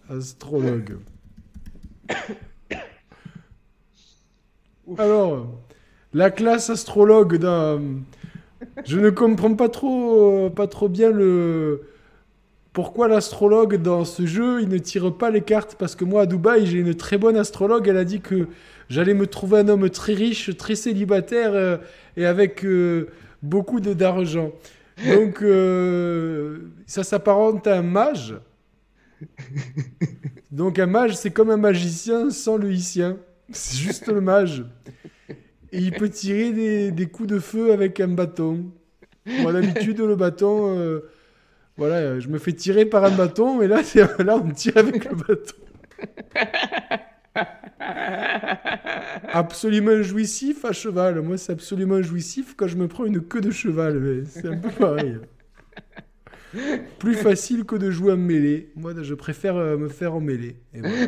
[0.10, 0.98] Astrologue.
[4.98, 5.67] Alors,
[6.18, 7.80] la classe astrologue d'un
[8.86, 11.84] je ne comprends pas trop, euh, pas trop bien le
[12.74, 15.76] pourquoi l'astrologue dans ce jeu il ne tire pas les cartes.
[15.76, 17.88] Parce que moi à Dubaï j'ai une très bonne astrologue.
[17.88, 18.48] Elle a dit que
[18.90, 21.78] j'allais me trouver un homme très riche très célibataire euh,
[22.18, 23.10] et avec euh,
[23.44, 24.52] beaucoup d'argent.
[25.06, 25.44] Donc
[26.88, 28.34] ça s'apparente à un mage.
[30.52, 33.18] Donc un mage c'est comme un magicien sans le hicien.
[33.52, 34.66] C'est juste le mage
[35.72, 38.72] et il peut tirer des, coups de feu avec un bâton.
[39.26, 41.02] Moi, d'habitude, le bâton, euh,
[41.76, 43.82] voilà, je me fais tirer par un bâton, mais là,
[44.20, 45.56] là on me tire avec le bâton.
[49.34, 51.22] absolument jouissif à cheval.
[51.22, 54.24] Moi, c'est absolument jouissif quand je me prends une queue de cheval.
[54.28, 55.18] C'est un peu pareil.
[57.00, 58.72] Plus facile que de jouer en mêlée.
[58.76, 60.56] Moi, je préfère euh, me faire en mêlée.
[60.74, 61.08] Et voilà.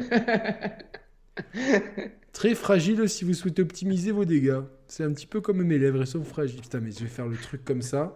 [2.33, 4.61] Très fragile si vous souhaitez optimiser vos dégâts.
[4.87, 6.61] C'est un petit peu comme mes lèvres, elles sont fragiles.
[6.61, 8.15] Putain, mais je vais faire le truc comme ça.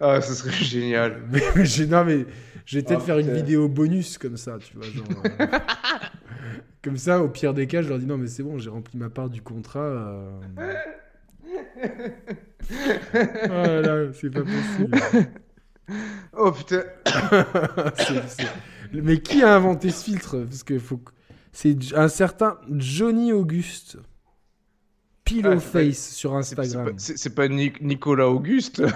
[0.00, 1.22] Ah, ce serait génial.
[1.30, 1.40] mais,
[1.86, 2.26] non, mais
[2.64, 4.86] je vais peut-être oh, faire une vidéo bonus comme ça, tu vois.
[4.86, 5.46] Genre, euh,
[6.82, 8.98] comme ça, au pire des cas, je leur dis non, mais c'est bon, j'ai rempli
[8.98, 9.80] ma part du contrat.
[9.80, 10.40] Euh...
[13.44, 14.98] oh là, c'est pas possible.
[16.36, 16.82] Oh putain.
[18.92, 20.38] Mais qui a inventé ce filtre?
[20.40, 21.00] Parce qu'il faut.
[21.52, 23.98] C'est un certain Johnny Auguste.
[25.24, 26.94] Pillow ah, Face sur Instagram.
[26.96, 28.82] C'est pas, Nicolas Auguste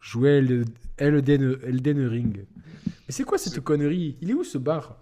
[0.00, 0.64] Jouer
[0.98, 2.44] Elden, Elden Ring.
[2.86, 4.16] Mais c'est quoi cette connerie?
[4.20, 4.98] Il est où ce bar?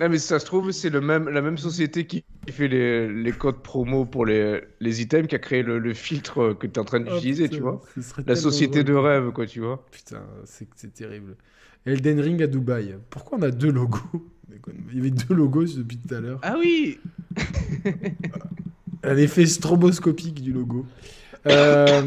[0.00, 3.62] Non, mais ça se trouve, c'est même, la même société qui fait les, les codes
[3.62, 7.04] promo pour les, les items qui a créé le, filtre que tu es en train
[7.06, 7.82] oh, d'utiliser, tu vois.
[8.26, 9.86] La société de rêve, quoi, tu vois.
[9.92, 11.36] Putain, c'est terrible.
[11.86, 12.96] Elden Ring à Dubaï.
[13.10, 14.00] Pourquoi on a deux logos?
[14.90, 16.38] Il y avait deux logos depuis tout à l'heure.
[16.42, 16.98] Ah oui
[19.02, 20.86] Un effet stroboscopique du logo.
[21.46, 22.02] Euh,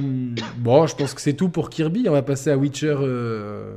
[0.57, 2.05] bon, je pense que c'est tout pour Kirby.
[2.07, 2.95] On va passer à Witcher.
[2.99, 3.75] Euh.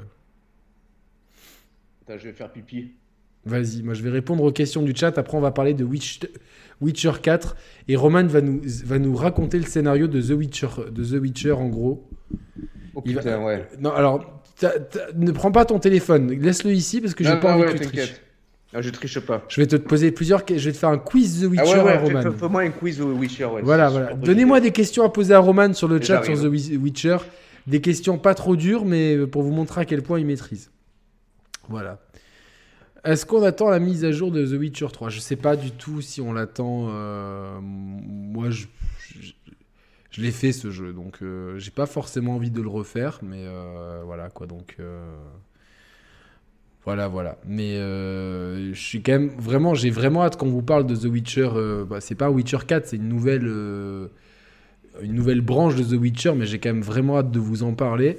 [2.02, 2.92] Attends, je vais faire pipi.
[3.44, 5.16] Vas-y, moi je vais répondre aux questions du chat.
[5.18, 7.56] Après, on va parler de Witcher 4.
[7.88, 11.52] Et Roman va nous, va nous raconter le scénario de The Witcher, de The Witcher
[11.52, 12.08] en gros.
[12.94, 13.66] Oh putain, ouais.
[13.80, 14.42] Non, alors,
[15.14, 16.30] ne prends pas ton téléphone.
[16.30, 18.20] Laisse-le ici parce que j'ai pas envie que tu triches.
[18.74, 19.44] Ah, je triche pas.
[19.48, 20.42] Je vais te poser plusieurs.
[20.46, 22.98] Je vais te faire un quiz The Witcher ah ouais, ouais, à Fais-moi un quiz
[22.98, 23.46] The Witcher.
[23.46, 24.14] Ouais, voilà, voilà.
[24.14, 27.18] Donnez-moi des questions à poser à Roman sur le chat sur The Witcher.
[27.66, 30.70] Des questions pas trop dures, mais pour vous montrer à quel point il maîtrise.
[31.68, 31.98] Voilà.
[33.04, 35.70] Est-ce qu'on attend la mise à jour de The Witcher 3 Je sais pas du
[35.70, 36.88] tout si on l'attend.
[36.90, 38.66] Euh, moi, je,
[40.10, 43.44] je, l'ai fait ce jeu, donc euh, j'ai pas forcément envie de le refaire, mais
[43.46, 44.46] euh, voilà quoi.
[44.46, 44.76] Donc
[46.88, 47.36] voilà, voilà.
[47.46, 51.50] Mais je suis quand même vraiment, j'ai vraiment hâte qu'on vous parle de The Witcher.
[51.88, 53.46] Bah, c'est pas Witcher 4, c'est une nouvelle,
[55.02, 57.74] une nouvelle branche de The Witcher, mais j'ai quand même vraiment hâte de vous en
[57.74, 58.18] parler.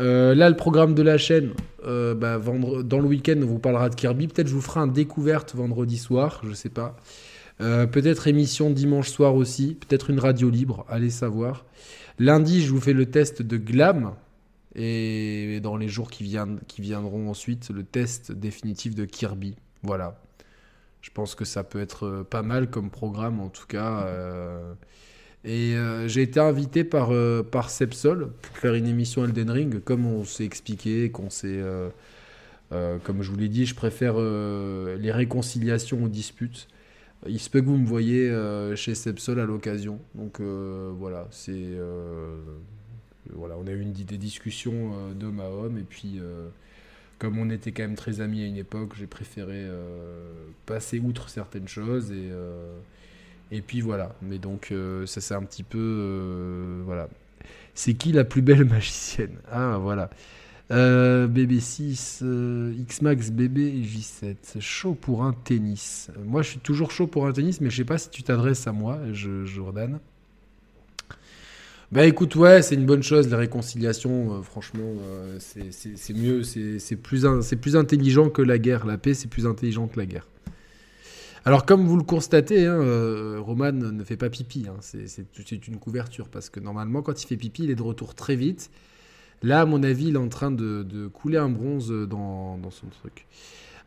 [0.00, 1.50] Euh, là, le programme de la chaîne,
[1.86, 2.40] euh, bah,
[2.84, 4.28] dans le week-end, on vous parlera de Kirby.
[4.28, 6.96] Peut-être je vous ferai un découverte vendredi soir, je sais pas.
[7.60, 9.76] Euh, peut-être émission dimanche soir aussi.
[9.86, 11.64] Peut-être une radio libre, allez savoir.
[12.18, 14.12] Lundi, je vous fais le test de Glam.
[14.74, 16.24] Et dans les jours qui,
[16.78, 19.56] viendront ensuite, le test définitif de Kirby.
[19.82, 20.20] Voilà.
[21.00, 24.08] Je pense que ça peut être pas mal comme programme, en tout cas.
[25.44, 30.06] Et euh, j'ai été invité par, euh, Sepsol pour faire une émission Elden Ring, comme
[30.06, 31.12] on s'est expliqué.
[32.72, 36.66] Euh, comme je vous l'ai dit, je préfère les réconciliations aux disputes.
[37.26, 40.00] il se peut que vous me voyez euh, chez Sepsol à l'occasion.
[40.14, 42.38] Donc euh, voilà, c'est euh,
[43.32, 46.48] voilà, on a eu des discussions euh, d'homme à homme et puis euh,
[47.18, 50.32] comme on était quand même très amis à une époque, j'ai préféré euh,
[50.66, 52.30] passer outre certaines choses et
[53.50, 54.14] et puis voilà.
[54.22, 54.72] Mais donc
[55.06, 57.08] ça c'est un petit peu voilà.
[57.74, 59.36] C'est qui la plus belle magicienne?
[59.50, 60.10] Ah voilà.
[60.70, 64.36] Euh, BB6, euh, Xmax, BB et J7.
[64.42, 66.10] C'est chaud pour un tennis.
[66.24, 68.66] Moi, je suis toujours chaud pour un tennis, mais je sais pas si tu t'adresses
[68.66, 70.00] à moi, je, Jordan.
[71.92, 76.96] Bah écoute, ouais, c'est une bonne chose, les réconciliations, euh, franchement, euh, c'est- mieux, c'est
[76.96, 77.26] plus,
[77.60, 78.84] plus intelligent que la guerre.
[78.86, 80.26] La paix, c'est plus intelligent que la guerre.
[81.44, 85.76] Alors, comme vous le constatez, hein, euh, Roman ne fait pas pipi, hein, c'est une
[85.76, 88.70] couverture, parce que normalement, quand il fait pipi, il est de retour très vite.
[89.42, 92.70] Là, à mon avis, il est en train de, de couler un bronze dans, dans
[92.70, 93.26] son truc.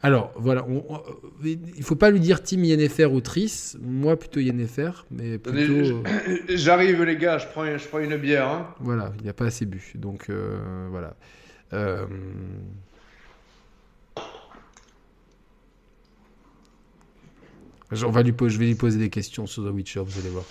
[0.03, 1.01] Alors, voilà, on, on-
[1.43, 5.73] il faut pas lui dire Team Yennefer ou Triss, moi plutôt Yennefer, mais plutôt...
[6.05, 8.47] euh, J'arrive, les gars, je prends, je prends une bière.
[8.47, 8.75] Hein.
[8.79, 9.93] Voilà, il n'y a pas assez bu.
[9.95, 11.15] Donc euh, voilà.
[11.73, 12.05] Euh,
[17.91, 20.19] je- on va lui po- je vais lui poser des questions sur The Witcher, vous
[20.19, 20.45] allez voir.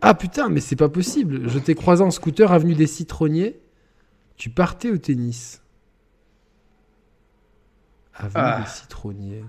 [0.00, 1.48] Ah putain, mais c'est pas possible.
[1.48, 3.58] Je t'ai croisé en scooter avenue des Citronniers.
[4.36, 5.60] Tu partais au tennis.
[8.18, 8.60] Avenue Ah.
[8.62, 9.44] des Citronniers.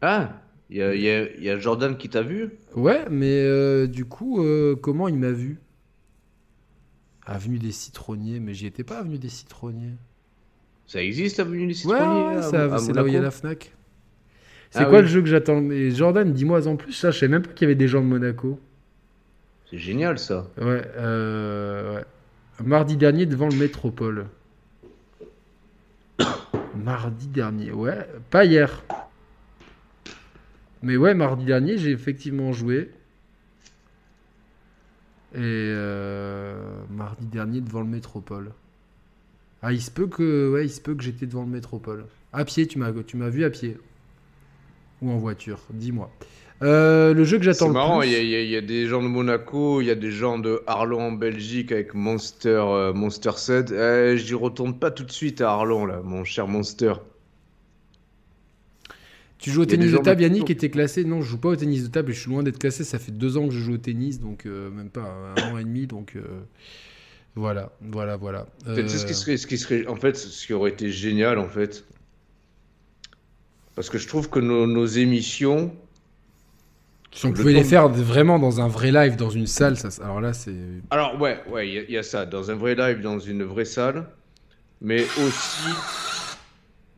[0.00, 0.40] Ah,
[0.70, 2.50] il y a, y a- y a Jordan qui t'a vu?
[2.76, 5.58] Ouais, mais euh, du coup, euh, comment il m'a vu?
[7.26, 9.94] Avenue des Citronniers, mais j'y étais pas, Avenue des Citronniers.
[10.86, 12.42] Ça existe, Avenue des Citronniers ouais,
[12.78, 13.74] c'est là où il y a la Fnac.
[14.70, 15.02] C'est Ah quoi oui.
[15.02, 15.60] le jeu que j'attends?
[15.60, 18.00] Mais Jordan, dis-moi en plus, ça, je savais même pas qu'il y avait des gens
[18.02, 18.60] de Monaco.
[19.70, 20.46] C'est génial, ça.
[20.58, 22.04] Ouais, euh, ouais.
[22.64, 24.26] Mardi dernier devant le Métropole.
[26.76, 28.82] mardi dernier, ouais, pas hier.
[30.82, 32.90] Mais ouais, mardi dernier, j'ai effectivement joué.
[35.34, 38.52] Et euh, mardi dernier devant le Métropole.
[39.60, 42.06] Ah, il se peut que, ouais, il se peut que j'étais devant le Métropole.
[42.32, 43.76] À pied, tu m'as, tu m'as vu à pied
[45.02, 45.60] ou en voiture.
[45.70, 46.10] Dis-moi.
[46.62, 48.08] Euh, le jeu que j'attends C'est le marrant, plus.
[48.08, 49.90] il y, a- il y a- il y a des gens de Monaco, il y
[49.90, 53.70] a des gens de Arlon en Belgique avec Monster, euh, Monster 7.
[53.70, 56.94] Euh, J'y retourne pas tout de suite à Arlon, là, mon cher Monster.
[59.38, 60.50] Tu joues au tennis de table, Yannick toujours.
[60.50, 61.04] était classé.
[61.04, 62.82] Non, je joue pas au tennis de table et je suis loin d'être classé.
[62.82, 65.02] Ça fait deux ans que je joue au tennis, donc euh, même pas
[65.36, 65.86] un an et demi.
[65.86, 66.16] Donc
[67.36, 68.46] voilà, voilà, voilà.
[68.66, 71.84] Ce qui serait, ce qui serait, en fait, ce qui aurait été génial, en fait.
[73.76, 75.72] Parce que je trouve que nos, nos émissions,
[77.12, 79.88] Si on le pouvait les faire vraiment dans un vrai live, dans une salle, ça,
[80.04, 80.54] alors là, c'est.
[80.90, 83.18] Alors ouais, ouais, il y, a- il y a ça, dans un vrai live, dans
[83.18, 84.06] une vraie salle,
[84.80, 85.86] mais aussi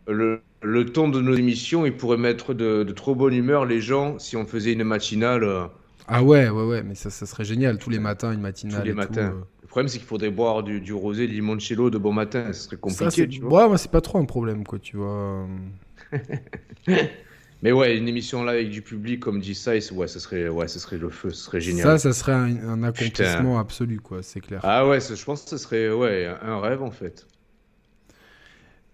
[0.07, 3.81] le, le ton de nos émissions, il pourrait mettre de, de trop bonne humeur les
[3.81, 5.67] gens si on faisait une matinale euh,
[6.07, 7.79] Ah ouais, ouais, ouais, mais ça, ça serait génial.
[7.79, 8.81] Tous les matins, une matinale.
[8.81, 9.23] tous les et tout, matins.
[9.23, 9.41] euh.
[9.63, 12.63] Le problème, c'est qu'il faudrait boire du, du rosé de limoncello de bon matin, ce
[12.65, 13.29] serait Ça, compliqué, c'est.
[13.29, 13.55] tu vois.
[13.63, 15.47] Ouais, moi, c'est pas trop un problème, quoi, tu vois.
[17.63, 20.67] Mais ouais, une émission là avec du public, comme dit Sice, ouais, ce serait, ouais,
[20.67, 21.83] ce serait le feu, ce serait génial.
[21.85, 24.61] Ça, ça serait un, un accomplissement absolu, quoi, c'est clair.
[24.63, 27.27] Ah ouais, ça- je pense que ce serait ouais, un rêve en fait.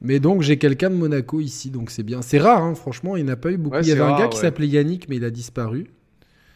[0.00, 2.22] Mais donc, j'ai quelqu'un de Monaco ici, donc c'est bien.
[2.22, 3.76] C'est rare, hein, franchement, il n'y en a pas eu beaucoup.
[3.76, 5.86] Ouais, il y avait un gars qui s'appelait Yannick, mais il a disparu.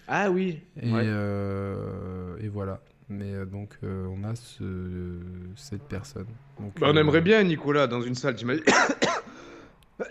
[0.08, 0.58] Ah oui.
[0.82, 1.02] Et, Ouais.
[1.04, 2.82] euh, et voilà.
[3.08, 4.64] Mais euh, donc, euh, on a ce,
[5.56, 6.26] cette personne.
[6.60, 8.64] Donc, Bah, on euh, aimerait bien Nicolas dans une salle, t'imagines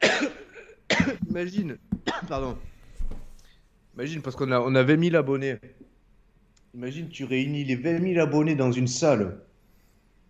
[1.28, 1.76] Imagine,
[2.28, 2.56] pardon.
[3.94, 5.56] Imagine parce qu'on a on a 20 000 abonnés.
[6.74, 9.40] Imagine tu réunis les 20 000 abonnés dans une salle.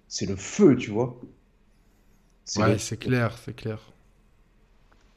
[0.09, 1.21] C'est le feu, tu vois.
[2.45, 3.79] C'est Ouais, le- c'est clair, c'est clair.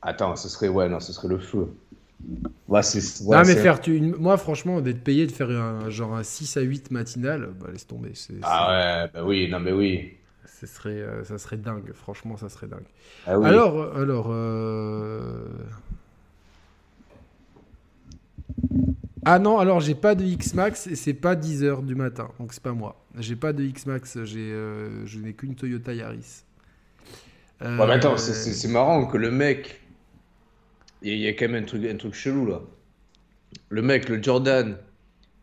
[0.01, 1.73] Attends, ce serait ouais non, ce serait le feu.
[2.67, 5.49] Ouais, c'est ouais, non, mais c'est- faire, tu, une- moi, franchement, d'être payé de faire
[5.49, 8.11] un, genre un 6 à 8 matinal, bah, laisse tomber.
[8.15, 10.13] c'est- Ah ouais, bah oui, non mais oui.
[10.45, 12.85] Ce serait, euh, ça serait dingue, franchement, ça serait dingue.
[13.25, 13.45] Ah oui.
[13.47, 14.27] Alors, alors.
[14.29, 15.47] euh,
[19.23, 22.63] Ah non, alors j'ai pas de X-Max et c'est pas 10h du matin, donc c'est
[22.63, 22.95] pas moi.
[23.19, 26.43] J'ai pas de X-Max, j'ai, euh, je n'ai qu'une Toyota Yaris.
[27.61, 29.81] Euh, Ouais, mais attends, c'est- c'est c'est marrant que le mec.
[31.03, 32.61] Il y, a- il y a quand même un truc, un truc chelou là.
[33.69, 34.77] Le mec, le Jordan,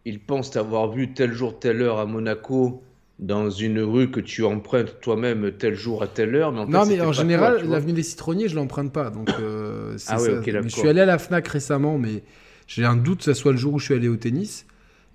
[0.04, 2.82] il pense t'avoir vu tel jour, telle heure à Monaco,
[3.18, 6.52] dans une rue que tu empruntes toi-même tel jour à telle heure.
[6.52, 9.10] Mais en Non, fait, mais en général, tu l'avenue des Citronniers, je l'emprunte pas.
[9.10, 12.22] Donc, euh, Ah ouais, Mais je suis allé à la Fnac récemment, mais
[12.68, 14.66] j'ai un doute que ça soit le jour où je suis allé au tennis.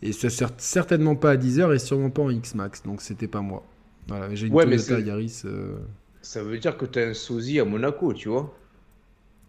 [0.01, 2.83] Et ça sert certainement pas à 10h et sûrement pas en X-Max.
[2.83, 3.63] Donc, c'était pas moi.
[4.09, 5.43] Voilà, j'ai une Ouais, Toyota Yaris.
[5.45, 5.75] euh,
[6.21, 8.53] Ça veut dire que t'as un sosie à Monaco, tu vois.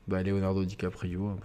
[0.07, 1.33] Bah, Leonardo DiCaprio.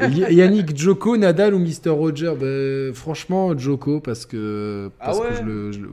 [0.00, 2.32] Yannick, Joko, Nadal ou Mister Roger?
[2.38, 4.90] Bah, Franchement, Joko, parce que.
[5.00, 5.36] ah ouais?
[5.38, 5.90] je le,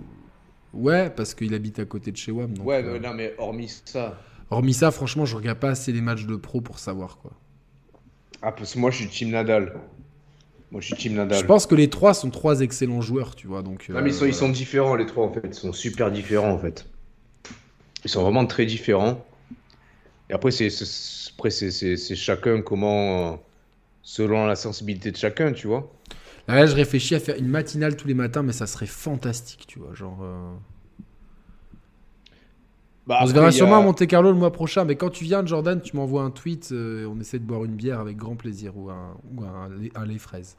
[0.74, 2.54] Ouais, parce qu'il habite à côté de chez WAM.
[2.64, 4.20] ouais, euh, non, mais hormis ça.
[4.52, 7.32] Hormis ça, franchement, je regarde pas assez les matchs de pro pour savoir quoi.
[8.42, 9.74] Ah, parce que moi, je suis Team Nadal.
[10.72, 11.40] Moi, je suis Team Nadal.
[11.40, 13.64] Je pense que les trois sont trois excellents joueurs, tu vois.
[13.64, 15.42] Donc, non, mais ils sont, ils sont différents, les trois, en fait.
[15.46, 16.86] Ils sont super différents, en fait.
[18.06, 19.26] Ils sont vraiment très différents.
[20.30, 23.40] Et après, c'est chacun comment.
[24.04, 25.92] Selon la sensibilité de chacun, tu vois.
[26.48, 29.80] Là, je réfléchis à faire une matinale tous les matins, mais ça serait fantastique, tu
[29.80, 29.94] vois.
[29.94, 30.20] Genre.
[30.24, 30.54] Euh.
[33.06, 35.46] Bah, on se verra sûrement à Monte Carlo le mois prochain, mais quand tu viens,
[35.46, 38.78] Jordan, tu m'envoies un tweet, euh, on essaie de boire une bière avec grand plaisir
[38.78, 40.58] ou un, ou un, lait fraise.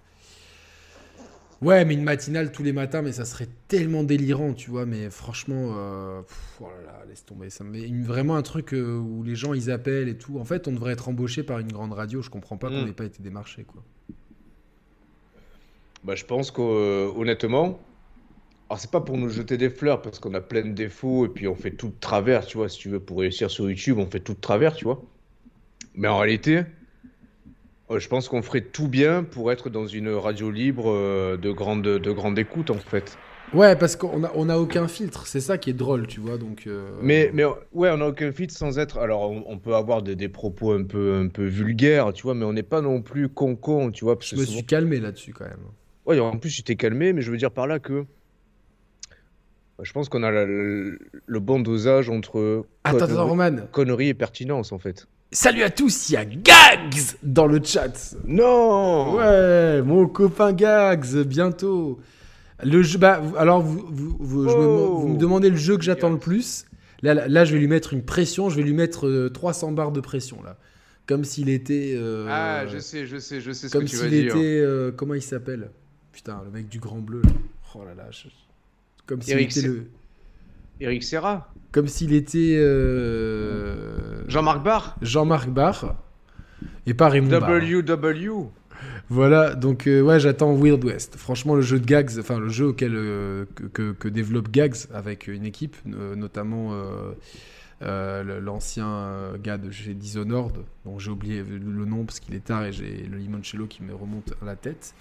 [1.60, 4.86] Ouais, mais une matinale tous les matins, mais ça serait tellement délirant, tu vois.
[4.86, 6.20] Mais franchement, euh,
[6.60, 7.50] oh là là, laisse tomber.
[7.50, 10.38] Ça met vraiment un truc euh, où les gens ils appellent et tout.
[10.38, 12.22] En fait, on devrait être embauché par une grande radio.
[12.22, 12.86] Je comprends pas qu'on mm.
[12.86, 13.82] n'ait pas été démarché, quoi.
[16.04, 17.80] Bah, je pense qu'honnêtement,
[18.70, 21.28] alors, c'est pas pour nous jeter des fleurs parce qu'on a plein de défauts et
[21.30, 22.68] puis on fait tout de travers, tu vois.
[22.68, 25.02] Si tu veux, pour réussir sur YouTube, on fait tout de travers, tu vois.
[25.94, 26.62] Mais en réalité, euh,
[27.96, 31.82] je pense qu'on ferait tout bien pour être dans une radio libre euh, de grande,
[31.82, 33.16] de grande écoute, en fait.
[33.54, 36.36] Ouais, parce qu'on a, on a aucun filtre, c'est ça qui est drôle, tu vois.
[36.36, 38.98] Donc, euh, mais, mais ouais, on a aucun filtre sans être.
[38.98, 42.44] Alors, on, peut avoir des, des, propos un peu, un peu vulgaires, tu vois, mais
[42.44, 44.18] on n'est pas non plus con-con, tu vois.
[44.20, 45.64] je me suis calmé là-dessus quand même.
[46.04, 48.04] Ouais, en plus, t'es calmé, mais je veux dire par là que
[49.82, 50.98] je pense qu'on a le,
[51.28, 52.66] bon dosage entre
[53.72, 55.06] conneries et pertinence en fait.
[55.30, 58.16] Salut à tous, il y a Gags dans le chat.
[58.24, 62.00] Non Ouais, mon copain Gags, bientôt.
[62.64, 65.16] Le jeu, bah, alors vous, vous, me, oh.
[65.18, 66.64] demandez le jeu que j'attends le plus.
[67.02, 69.92] Là, là, je vais lui mettre une pression, je vais lui mettre 300 euh, barres
[69.92, 70.56] de pression là.
[71.06, 71.92] Comme s'il était.
[71.94, 74.32] Euh, ah, je sais, je sais, je sais ce que tu vas dire.
[74.32, 74.60] Comme s'il était.
[74.60, 75.70] Euh, comment il s'appelle?
[76.12, 77.20] Putain, le mec du grand bleu.
[77.22, 77.30] Là.
[77.74, 78.08] Oh là là.
[79.04, 79.84] Comme s'il était le.
[80.80, 81.52] Eric Serra.
[81.70, 82.56] Comme s'il était.
[84.28, 84.96] Euh, Jean-Marc Barr.
[85.02, 85.94] Jean-Marc Barr.
[86.86, 88.50] Et pas Raymond WW.
[89.10, 91.16] Voilà, donc euh, ouais, j'attends Weird West.
[91.16, 95.44] Franchement, le jeu de Gags, enfin le jeu auquel euh, que, développe Gags avec une
[95.44, 96.72] équipe, notamment
[97.80, 102.72] l'ancien gars de chez Dishonored, dont j'ai oublié le nom parce qu'il est tard et
[102.72, 104.94] j'ai le limoncello qui me remonte à la tête.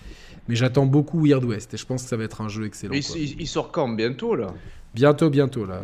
[0.48, 2.94] Mais j'attends beaucoup Weird West et je pense que ça va être un jeu excellent.
[2.94, 3.90] Il, sort quand?
[3.90, 4.54] Bientôt là?
[4.96, 5.82] Bientôt, bientôt là.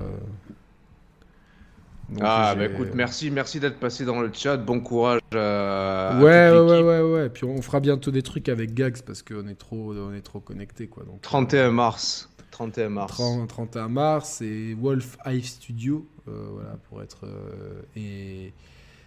[2.21, 4.57] Ah, bah écoute, merci, merci d'être passé dans le chat.
[4.57, 5.21] Bon courage.
[5.33, 9.47] À, ouais, ouais, ouais, ouais, Puis on fera bientôt des trucs avec Gags parce qu'on
[9.47, 11.03] est trop, on est trop connectés quoi.
[11.03, 12.29] Donc, 31 mars.
[12.51, 13.21] 31 mars.
[13.47, 18.53] 31 mars et Wolf Hive Studio, euh, voilà pour être euh, et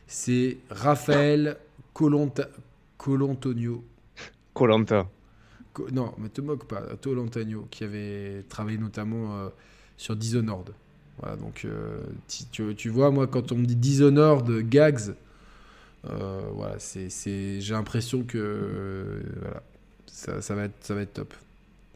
[0.06, 1.56] c'est Raphaël
[1.92, 2.48] Colonta
[2.98, 3.84] Colontonio.
[4.52, 5.06] Colanta
[5.92, 9.48] non, mais te moque pas, Tolantagno, qui avait travaillé notamment euh,
[9.96, 10.72] sur Dishonored.
[11.18, 12.02] Voilà, donc euh,
[12.50, 15.14] tu, vois, moi, quand on me dit Dishonored, Gags,
[16.04, 19.22] euh, voilà, j'ai l'impression que
[20.06, 21.34] ça, ça, va être, ça va être top.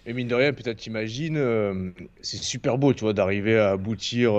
[0.07, 1.93] Et mine de rien, peut-être t'imagines,
[2.23, 4.33] c'est super beau, tu vois, d'arriver à aboutir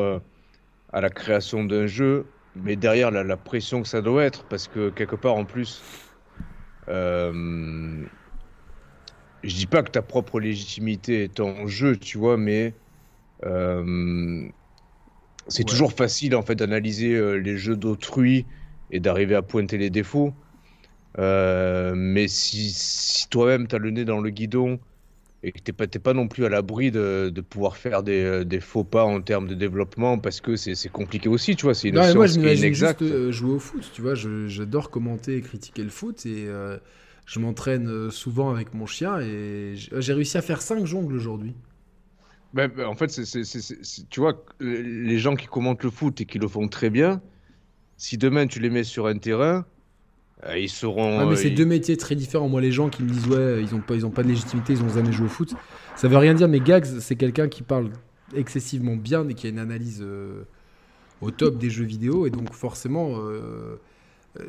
[0.91, 2.25] à la création d'un jeu,
[2.55, 5.83] mais derrière la, pression que ça doit être, parce que quelque part en plus,
[9.43, 12.73] je dis pas que ta propre légitimité est en jeu, tu vois, mais
[13.45, 14.47] euh,
[15.47, 18.45] c'est toujours facile en fait d'analyser euh, les jeux d'autrui
[18.91, 20.33] et d'arriver à pointer les défauts.
[21.19, 24.79] Euh, mais si, toi-même tu as le nez dans le guidon
[25.43, 29.03] et que t'es pas, pas non plus à l'abri de, pouvoir faire des, faux pas
[29.03, 31.73] en termes de développement parce que c'est compliqué aussi, tu vois.
[31.73, 32.39] C'est une non, moi, je
[32.73, 34.13] juste jouer au foot, tu vois.
[34.15, 36.47] J'adore commenter et critiquer le foot et
[37.31, 41.53] je m'entraîne euh, souvent avec mon chien et j'ai réussi à faire 5 jongles aujourd'hui.
[42.53, 46.37] Ben, ben, en fait, c'est, tu vois, les gens qui commentent le foot et qui
[46.37, 47.21] le font très bien,
[47.97, 49.65] si demain tu les mets sur un terrain,
[50.45, 51.19] euh, ils seront.
[51.19, 52.49] Ouais, mais c'est deux métiers très différents.
[52.49, 54.73] Moi, les gens qui me disent ouais, ils n'ont pas, ils ont pas de légitimité,
[54.73, 55.53] ils n'ont jamais joué au foot,
[55.95, 56.47] ça veut rien dire.
[56.47, 57.91] Mais Gags, c'est quelqu'un qui parle
[58.35, 60.43] excessivement bien et qui a une analyse euh,
[61.21, 63.17] au top des jeux vidéo et donc forcément.
[63.19, 63.77] Euh,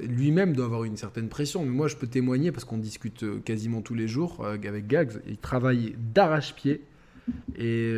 [0.01, 1.65] lui-même doit avoir une certaine pression.
[1.65, 4.87] Mais moi, je peux témoigner parce qu'on discute euh, quasiment tous les jours euh, avec
[4.87, 5.21] Gags.
[5.27, 6.83] Il travaille d'arrache-pied.
[7.59, 7.93] Et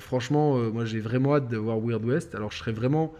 [0.00, 2.34] franchement, moi, j'ai vraiment hâte de voir Weird West.
[2.34, 3.12] Alors, je serais vraiment.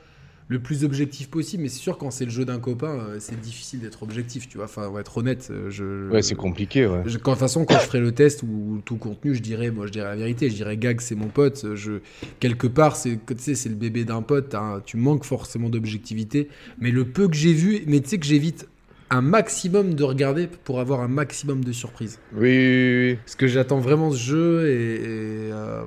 [0.48, 1.62] le plus objectif possible.
[1.62, 4.56] Mais c'est sûr, quand c'est le jeu d'un copain, euh, c'est difficile d'être objectif, tu
[4.56, 4.64] vois.
[4.64, 5.46] Enfin, on va être honnête.
[5.52, 7.02] euh, Je, Ouais, c'est compliqué, ouais.
[7.06, 9.70] je- quand, de toute façon, quand je ferai le test ou tout contenu, je dirais,
[9.70, 10.50] moi, je dirais la vérité.
[10.50, 11.64] Je dirais, Gag, c'est mon pote.
[11.76, 12.00] Je,
[12.40, 14.56] quelque part, c'est, tu sais, c'est le bébé d'un pote.
[14.56, 16.48] hein, tu manques forcément d'objectivité.
[16.80, 18.66] Mais le peu que j'ai vu, mais tu sais que j'évite
[19.10, 22.18] un maximum de regarder pour avoir un maximum de surprises.
[22.32, 23.16] Oui, oui, oui.
[23.16, 25.82] Parce que j'attends vraiment ce jeu et, et, euh,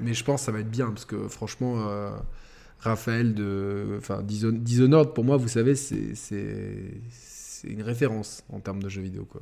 [0.00, 2.10] mais je pense que ça va être bien parce que franchement, euh,
[2.80, 6.12] Raphaël de, enfin Dishon- Dishonored pour moi, vous savez, c'est
[7.66, 9.40] une référence en termes de jeux vidéo quoi.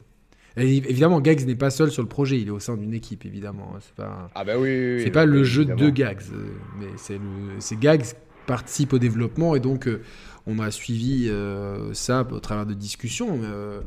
[0.57, 3.25] Et évidemment, Gags n'est pas seul sur le projet, il est au sein d'une équipe
[3.25, 3.73] évidemment.
[3.75, 5.03] hein, C'est pas Ah bah oui, oui, oui.
[5.03, 5.81] c'est pas le jeu évidemment.
[5.83, 6.47] de Gags, euh,
[6.79, 6.87] mais
[7.59, 8.05] c'est Gags
[8.47, 10.03] participe au développement et donc euh,
[10.47, 13.41] on a suivi euh, ça au travers de discussions.
[13.45, 13.81] euh,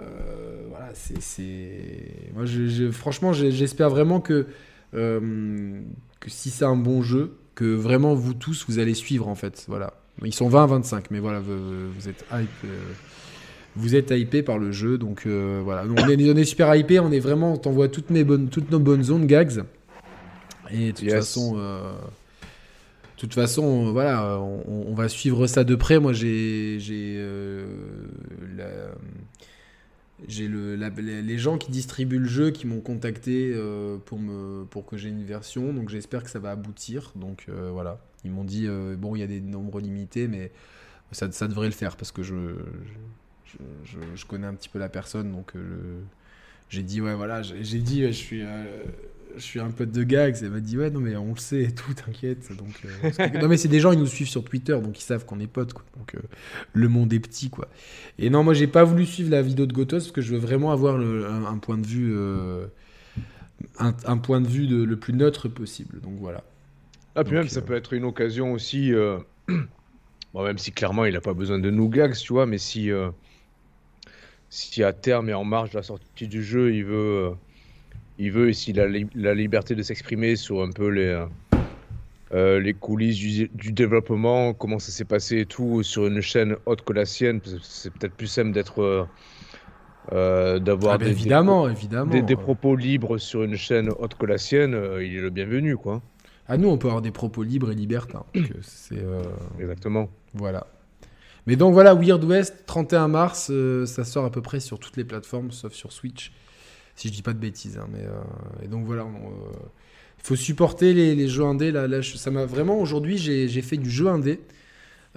[0.00, 4.46] euh, voilà, c'est moi je, je- franchement j'espère vraiment que
[4.92, 9.64] que si c'est un bon jeu, que vraiment vous tous vous allez suivre en fait.
[9.68, 9.94] Voilà,
[10.24, 12.70] ils sont 20 25, mais voilà vous, vous êtes hype.
[13.74, 15.84] vous êtes hypé par le jeu, donc euh, voilà.
[15.86, 18.70] On, est, on est super hypé, on est vraiment, on t'envoie toutes, mes bonnes, toutes
[18.70, 19.62] nos bonnes zones, Gags.
[20.70, 21.14] Et de toute Yes.
[21.14, 21.92] façon, euh,
[23.16, 25.98] de toute façon, voilà, on, va suivre ça de près.
[25.98, 27.64] Moi, j'ai, j'ai, euh,
[30.28, 34.98] le, les gens qui distribuent le jeu qui m'ont contacté euh, pour me, pour que
[34.98, 35.72] j'ai une version.
[35.72, 37.12] Donc, j'espère que ça va aboutir.
[37.16, 38.68] Donc, euh, voilà, ils m'ont dit
[38.98, 40.52] bon, il y a des nombres limités, mais
[41.10, 42.34] ça, ça devrait le faire parce que je,
[43.46, 45.54] je, je, connais un petit peu la personne, donc
[46.68, 48.42] j'ai dit ouais voilà, j'ai dit je suis
[49.36, 50.36] je suis un pote de gags.
[50.42, 52.50] Elle m'a dit ouais non mais on le sait et tout, t'inquiète.
[52.56, 55.02] Donc euh, que- non mais c'est des gens ils nous suivent sur Twitter donc ils
[55.04, 55.84] savent qu'on est potes quoi.
[55.98, 56.20] Donc euh,
[56.72, 57.68] le monde est petit quoi.
[58.18, 60.38] Et non moi j'ai pas voulu suivre la vidéo de Gotos parce que je veux
[60.40, 62.66] vraiment avoir le- un, un point de vue euh,
[63.78, 66.00] un, un point de vue de- le plus neutre possible.
[66.00, 66.42] Donc voilà.
[67.16, 68.92] Ah, puis Donc, même, ça peut être une occasion aussi.
[70.34, 72.90] Bon, même si clairement, il n'a pas besoin de nous gags, tu vois, mais si,
[74.50, 77.32] si à terme et en marge de la sortie du jeu, il veut,
[78.18, 81.24] il veut li- la liberté de s'exprimer sur un peu les,
[82.32, 86.56] euh, les coulisses du, du développement, comment ça s'est passé et tout, sur une chaîne
[86.66, 88.82] autre que la sienne, c'est peut-être plus simple d'être.
[88.82, 89.04] euh,
[90.12, 92.12] euh, d'avoir Ah, ben, des, des évidemment évidemment.
[92.12, 95.76] des, des propos libres sur une chaîne autre que la sienne, il est le bienvenu,
[95.76, 96.00] quoi.
[96.46, 98.24] Ah nous on peut avoir des propos libres et libertins.
[98.62, 99.02] C'est
[99.58, 100.08] Exactement.
[100.32, 100.68] Voilà.
[101.48, 104.96] Mais donc voilà, Weird West, 31 mars, euh, ça sort à peu près sur toutes
[104.96, 106.30] les plateformes, sauf sur Switch,
[106.96, 107.78] si je dis pas de bêtises.
[107.78, 109.06] hein, mais, euh, et donc voilà,
[110.18, 111.70] il faut supporter les, les jeux indés.
[111.70, 114.40] Là, ça m'a vraiment aujourd'hui, j'ai fait du jeu indé.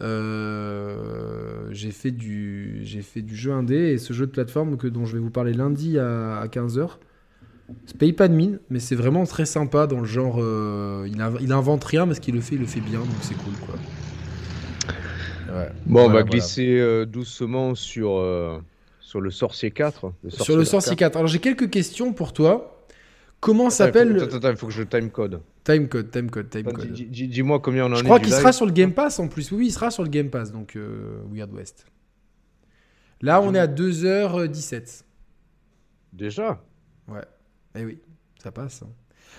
[0.01, 4.87] Euh, j'ai fait du j'ai fait du jeu indé et ce jeu de plateforme que
[4.87, 6.91] dont je vais vous parler lundi à, 15h.
[7.85, 10.37] Ça paye pas de mine, mais c'est vraiment très sympa dans le genre.
[10.39, 13.17] euh, il, il invente rien, mais ce qu'il le fait, il le fait bien, donc
[13.21, 13.75] c'est cool quoi.
[15.47, 15.69] Ouais.
[15.85, 16.23] Bon, on va voilà.
[16.23, 18.59] glisser euh, doucement sur, euh,
[19.09, 20.13] sur le Sorcier 4.
[20.27, 21.15] Sur le Sorcier 4.
[21.15, 22.85] Alors j'ai quelques questions pour toi.
[23.39, 25.41] Comment s'appelle Attends, attends, attends, il faut que je time code.
[25.63, 26.91] Time code, time code, time code.
[26.91, 28.03] dis- dis- Dis-moi combien on en Je est.
[28.03, 29.51] crois qu'il sera sur le Game Pass en plus.
[29.51, 31.87] Oui, il sera sur le Game Pass, donc euh, Weird West.
[33.21, 35.03] Là, on est à 2h17.
[36.13, 36.61] Déjà?
[37.07, 37.23] Ouais.
[37.75, 37.97] Eh oui,
[38.43, 38.83] ça passe.
[38.83, 38.89] hein.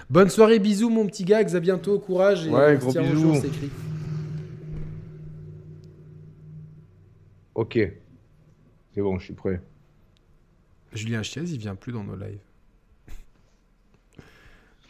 [0.08, 2.46] Bonne soirée, bisous mon petit Gags, à bientôt, courage.
[2.46, 3.14] Et Ouais, gros bisous.
[3.34, 3.42] jour.
[7.54, 7.78] Ok.
[9.00, 9.62] C'est bon, je suis prêt.
[10.92, 12.36] Julien Chiez, il vient plus dans nos lives.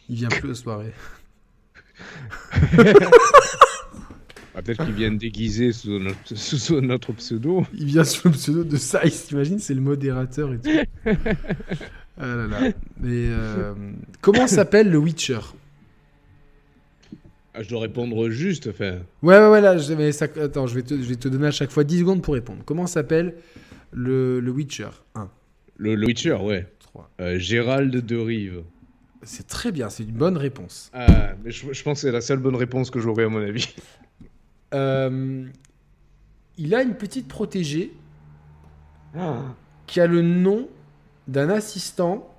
[0.08, 0.92] Il vient plus aux soirées.
[4.52, 7.64] Ah, Peut-être qu'ils viennent déguisés sous notre, sous notre pseudo.
[7.72, 10.70] Il vient sous le pseudo de Size, t'imagines C'est le modérateur et tout.
[12.18, 12.60] ah là là.
[12.98, 13.72] Mais euh,
[14.20, 15.39] comment s'appelle le Witcher?
[17.55, 18.66] Ah, je dois répondre juste.
[18.66, 21.28] Enfin, Ouais, ouais, ouais, là, je- mais ça- attends, je vais, te, je vais te
[21.28, 22.62] donner à chaque fois 10 secondes pour répondre.
[22.66, 23.36] Comment s'appelle
[23.93, 25.31] le, le Witcher 1,
[25.77, 26.67] le, le Witcher, ouais.
[26.81, 27.10] 3.
[27.20, 28.62] Euh, Gérald de Rive.
[29.23, 30.91] C'est très bien, c'est une bonne réponse.
[30.94, 33.43] Ah, mais je, je pense que c'est la seule bonne réponse que j'aurai à mon
[33.43, 33.75] avis.
[34.73, 35.47] Euh,
[36.57, 37.93] il a une petite protégée
[39.86, 40.69] qui a le nom
[41.27, 42.33] d'un assistant.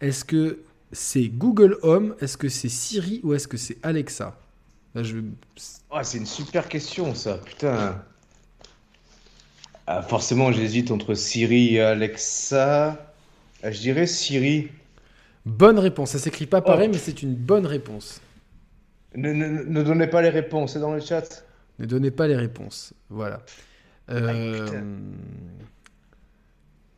[0.00, 0.60] Est-ce que
[0.92, 2.14] c'est Google Home?
[2.20, 3.20] Est-ce que c'est Siri?
[3.24, 4.38] Ou est-ce que c'est Alexa?
[4.94, 5.18] Là, je...
[5.90, 7.38] Ah, c'est une super question, ça.
[7.38, 8.04] Putain.
[9.86, 13.14] Ah, forcément, j'hésite entre Siri et Alexa.
[13.62, 14.68] Ah, je dirais Siri.
[15.44, 16.10] Bonne réponse.
[16.12, 16.92] Ça s'écrit pas pareil, Oh.
[16.92, 18.20] mais c'est une bonne réponse.
[19.14, 21.44] Ne, ne- ne donnez pas les réponses, c'est dans le chat.
[21.78, 22.92] Ne donnez pas les réponses.
[23.10, 23.42] Voilà.
[24.10, 24.84] Euh, putain.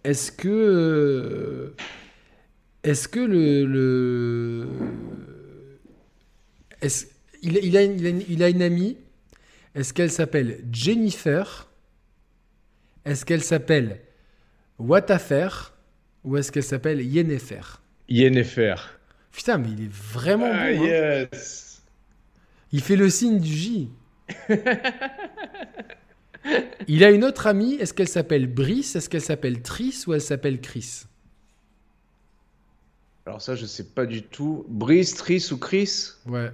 [0.04, 0.48] Est-ce que.
[0.48, 1.74] euh,
[2.82, 3.64] Est-ce que le.
[3.64, 4.68] le...
[6.82, 7.06] Est-ce...
[7.42, 8.96] Il, a, il, a il, a il a une amie.
[9.74, 11.68] Est-ce qu'elle s'appelle Jennifer?
[13.04, 14.00] Est-ce qu'elle s'appelle
[14.78, 15.48] Watafer
[16.24, 17.60] Ou est-ce qu'elle s'appelle Yennefer?
[18.08, 18.74] Yennefer.
[19.32, 20.82] Putain, mais il est vraiment Ah, bon.
[20.82, 21.26] hein.
[21.32, 21.82] yes.
[22.72, 23.90] Il fait le signe du J.
[26.88, 27.74] il a une autre amie.
[27.74, 28.96] Est-ce qu'elle s'appelle Brice?
[28.96, 31.04] Est-ce qu'elle s'appelle Tris Ou elle s'appelle Chris?
[33.26, 34.66] Alors ça, je sais pas du tout.
[34.68, 36.10] Brice, Tris ou Chris?
[36.26, 36.50] Ouais.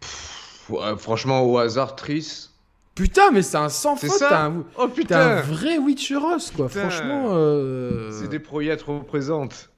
[0.00, 2.45] Pff, ouais, Franchement, au hasard, Tris.
[2.96, 4.10] Putain, mais c'est un sans faute.
[4.18, 6.66] T'as un, Oh t'es un vrai Witcheros, quoi.
[6.66, 6.88] Putain.
[6.88, 7.28] Franchement.
[7.34, 9.70] euh, C'est des proyettes représentes.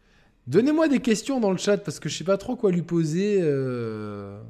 [0.47, 3.38] Donnez-moi des questions dans le chat parce que je sais pas trop quoi lui poser.
[3.42, 4.40] euh.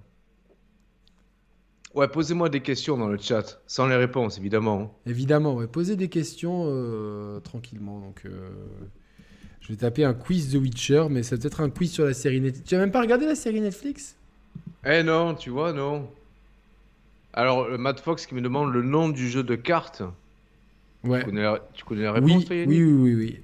[1.95, 4.95] Ouais, posez-moi des questions dans le chat, sans les réponses, évidemment.
[5.07, 5.67] Évidemment, ouais.
[5.67, 7.99] Posez des questions euh, tranquillement.
[7.99, 8.23] Donc,
[9.61, 12.13] je vais taper un quiz de Witcher, mais ça peut être un quiz sur la
[12.13, 12.69] série Netflix.
[12.69, 14.15] Tu as même pas regardé la série Netflix?
[14.85, 16.09] Eh non, tu vois, non.
[17.35, 20.03] Alors, euh, Matt Fox qui me demande le nom du jeu de cartes.
[21.05, 21.21] Ouais.
[21.21, 23.41] Tu connais la, tu connais la Oui, réponse, oui, toi, oui, oui, oui.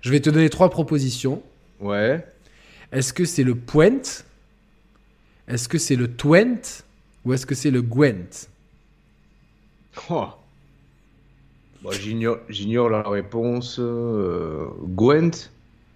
[0.00, 1.42] Je vais te donner trois propositions.
[1.80, 2.24] Ouais.
[2.92, 4.24] Est-ce que c'est le Puent?
[5.46, 6.82] Est-ce que c'est le Twent?
[7.24, 8.48] Ou est-ce que c'est le Gwent?
[10.10, 10.28] Oh.
[11.82, 11.90] Bon,
[12.48, 13.78] j'ignore la réponse.
[13.78, 15.50] euh, Gwent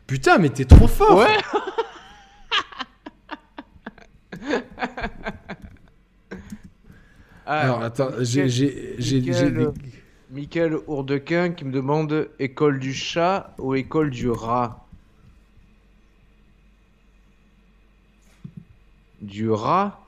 [0.06, 1.36] Putain, mais t'es trop fort Ouais
[7.60, 8.46] Alors, attends, j'ai...
[9.20, 9.68] des-
[10.30, 14.86] Michael Hourdequin qui me demande école du chat ou école du rat?
[19.20, 20.00] Du rat?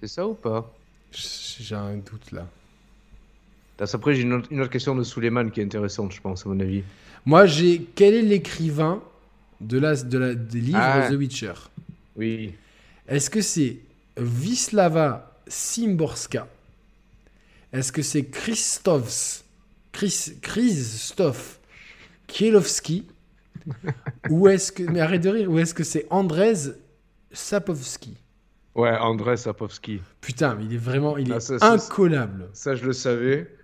[0.00, 0.72] C'est ça ou pas?
[1.12, 2.46] J'ai un doute là.
[3.78, 6.48] Après, j'ai une autre, une autre question de Suleiman qui est intéressante, je pense, à
[6.48, 6.82] mon avis.
[7.26, 7.82] Moi, j'ai...
[7.94, 9.02] Quel est l'écrivain
[9.60, 11.08] de la, de la, des livres Ah.
[11.10, 11.52] The Witcher?
[12.16, 12.54] Oui.
[13.08, 13.78] Est-ce que c'est
[14.16, 16.46] Wisława Szymborska
[17.72, 19.44] Est-ce que c'est Christophs
[19.92, 21.60] Chris, Christophe
[22.26, 23.06] Kielowski?
[24.30, 26.74] Ou est-ce que mais arrête de rire ou est-ce que c'est Andrzej
[27.32, 28.16] Sapowski?
[28.74, 30.00] Ouais, André Sapowski.
[30.20, 32.48] Putain, mais il est vraiment il est Ah, ça, incollable.
[32.52, 33.54] Ça, je le savais.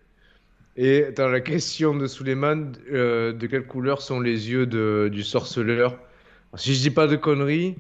[0.77, 5.23] Et dans la question de Suleiman, euh, de quelle couleur sont les yeux de, du
[5.23, 5.99] sorceleur?
[6.57, 7.77] Si je dis pas de conneries,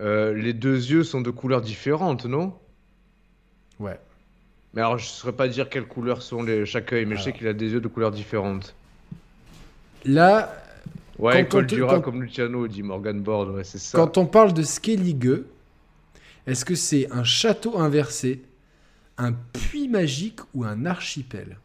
[0.00, 2.54] euh, les deux yeux sont de couleurs différentes, non?
[3.78, 3.98] Ouais.
[4.72, 7.22] Mais alors, je ne saurais pas dire quelles couleurs sont les, chaque œil, mais je
[7.22, 8.74] sais qu'il a des yeux de couleurs différentes.
[10.04, 10.52] Là,
[11.18, 13.96] Ouais, école te- quand- comme Luciano, dit Morgan Board, ouais, c'est ça.
[13.96, 15.42] quand on parle de Skellige,
[16.46, 18.42] est-ce que c'est un château inversé,
[19.16, 21.56] un puits magique ou un archipel?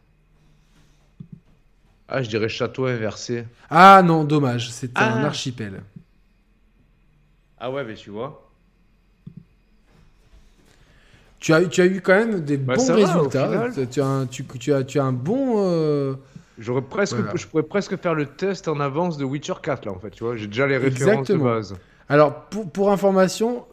[2.08, 3.44] Ah, je dirais château inversé.
[3.68, 5.14] Ah non, dommage, c'est Ah.
[5.14, 5.82] un archipel.
[7.60, 8.46] Ah ouais, mais tu vois.
[11.38, 13.68] Tu as, tu as eu quand même des Bah, bons va, résultats.
[13.90, 15.54] tu, as un, tu, tu as, tu as un bon.
[15.58, 16.14] euh,
[16.58, 17.32] J'aurais presque, Voilà.
[17.36, 20.24] je pourrais presque faire le test en avance de Witcher 4 là en fait, tu
[20.24, 20.36] vois.
[20.36, 21.44] J'ai déjà les références Exactement.
[21.44, 21.74] de base.
[22.10, 23.64] Alors, pour, pour information,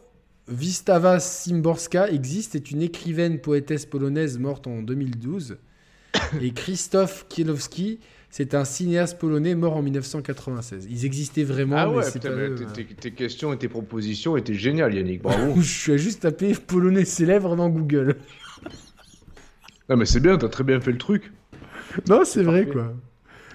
[0.50, 5.58] Wistava Szymborska existe, est une écrivaine poétesse polonaise morte en 2012.
[6.40, 8.00] Et Krzysztof Kielowski,
[8.30, 10.86] c'est un cinéaste polonais mort en 1996.
[10.90, 12.86] Ils existaient vraiment, ah ouais, putain, mais eux, tes, hein.
[13.00, 15.22] tes- questions et tes propositions étaient géniales, Yannick.
[15.22, 15.54] Bravo.
[15.60, 18.16] Je suis juste tapé polonais célèbre dans Google.
[19.88, 21.32] non mais c'est bien, t'as très bien fait le truc.
[22.08, 22.78] Non, c'est vrai, Parfait.
[22.80, 22.94] quoi.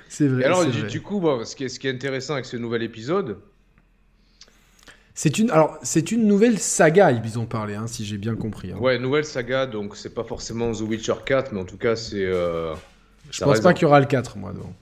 [0.09, 0.41] C'est vrai.
[0.41, 0.87] Et alors du, vrai.
[0.89, 3.37] du coup, bon, ce, qui est, ce qui est intéressant avec ce nouvel épisode,
[5.13, 8.71] C'est une, alors, c'est une nouvelle saga, ils ont parlé, hein, si j'ai bien compris.
[8.71, 8.77] hein.
[8.79, 12.25] ouais, nouvelle saga, donc c'est pas forcément The Witcher 4, mais en tout cas c'est.
[12.25, 12.73] euh,
[13.31, 14.73] Je pense pas qu'il y aura le 4, moi, donc.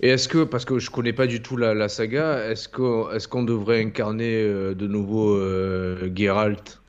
[0.00, 3.10] Et est-ce que, parce que je connais pas du tout la, la saga, est-ce qu'on
[3.10, 6.80] est qu'on devrait incarner euh, de nouveau euh, Geralt?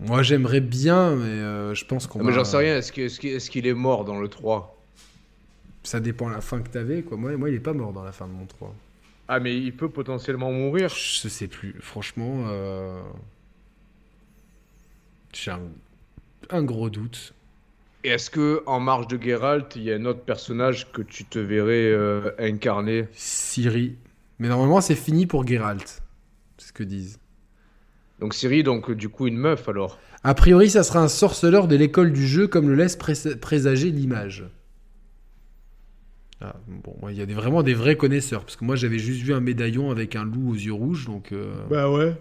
[0.00, 3.04] Moi, j'aimerais bien, mais euh, je pense qu'on Ah, Mais j'en sais rien, est-ce qu'il
[3.04, 4.82] est, qu'il est mort dans le 3
[5.82, 7.18] Ça dépend la fin que t'avais, quoi.
[7.18, 8.74] Moi, moi, il est pas mort dans la fin de mon 3.
[9.28, 10.88] Ah, mais il peut potentiellement mourir.
[10.88, 11.76] Je sais plus.
[11.80, 13.02] Franchement, euh...
[15.34, 15.60] j'ai un...
[16.48, 17.34] un gros doute.
[18.02, 21.24] Et est-ce que en marge de Geralt, il y a un autre personnage que tu
[21.24, 23.08] te verrais euh, incarner?
[23.12, 23.96] Siri.
[24.38, 26.02] Mais normalement, c'est fini pour Geralt.
[26.56, 27.18] C'est ce que disent.
[28.20, 29.98] Donc Ciri, donc du coup une meuf alors?
[30.24, 33.90] A priori, ça sera un sorceleur de l'école du jeu, comme le laisse pré- présager
[33.90, 34.44] l'image.
[36.42, 39.20] Ah, bon, il y a des, vraiment des vrais connaisseurs, parce que moi j'avais juste
[39.22, 41.32] vu un médaillon avec un loup aux yeux rouges, donc.
[41.32, 42.14] euh, Bah ouais.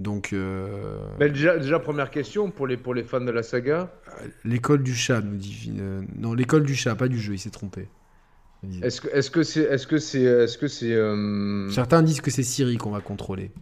[0.00, 0.32] Donc.
[0.32, 3.92] euh, Bah, déjà, déjà première question pour les, pour les fans de la saga.
[4.44, 5.72] L'école du chat, nous dit.
[5.78, 7.88] euh, non, l'école du chat, pas du jeu, il s'est trompé.
[8.82, 12.30] Est-ce que est-ce que c'est est-ce que c'est est-ce que c'est euh, Certains disent que
[12.32, 13.52] c'est Siri qu'on va contrôler.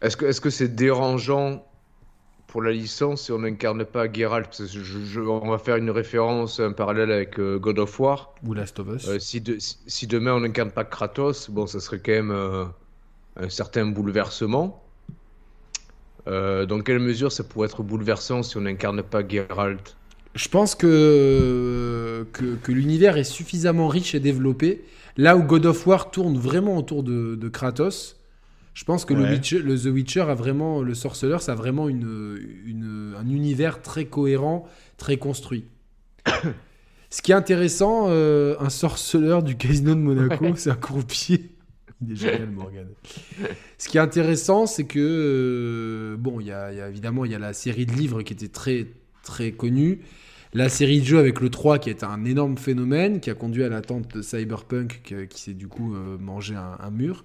[0.00, 1.64] est-ce que est-ce que c'est dérangeant
[2.46, 4.44] pour la licence si on n'incarne pas Geralt?
[4.46, 8.32] Parce que je- je- on va faire une référence un parallèle avec God of War.
[8.46, 9.18] Ou Last of Us.
[9.18, 13.86] Si, de- si- demain on n'incarne pas Kratos, bon, ça serait quand même un certain
[13.86, 14.84] bouleversement.
[16.28, 19.96] Euh, dans quelle mesure ça pourrait être bouleversant si on n'incarne pas Geralt?
[20.34, 24.84] Je pense que, que, que l'univers est suffisamment riche et développé.
[25.16, 28.16] Là où God of War tourne vraiment autour de, de Kratos,
[28.74, 29.24] je pense que le.
[29.32, 33.82] Witcher- le The Witcher a vraiment, le Sorcerer, ça a vraiment une, une- un univers
[33.82, 35.64] très cohérent, très construit.
[37.10, 41.50] Ce qui est intéressant, euh, un sorceleur du casino de Monaco, c'est un croupier.
[42.06, 42.86] Il est génial, Morgan.
[43.76, 47.38] Ce qui est intéressant, c'est que, euh, bon, il y a, évidemment, il y a
[47.38, 48.86] la série de livres qui était très,
[49.22, 50.00] très connue.
[50.54, 53.64] La série de jeux avec le 3 qui est un énorme phénomène, qui a conduit
[53.64, 57.22] à l'attente de Cyberpunk, qui, s'est du coup euh, mangé un, mur.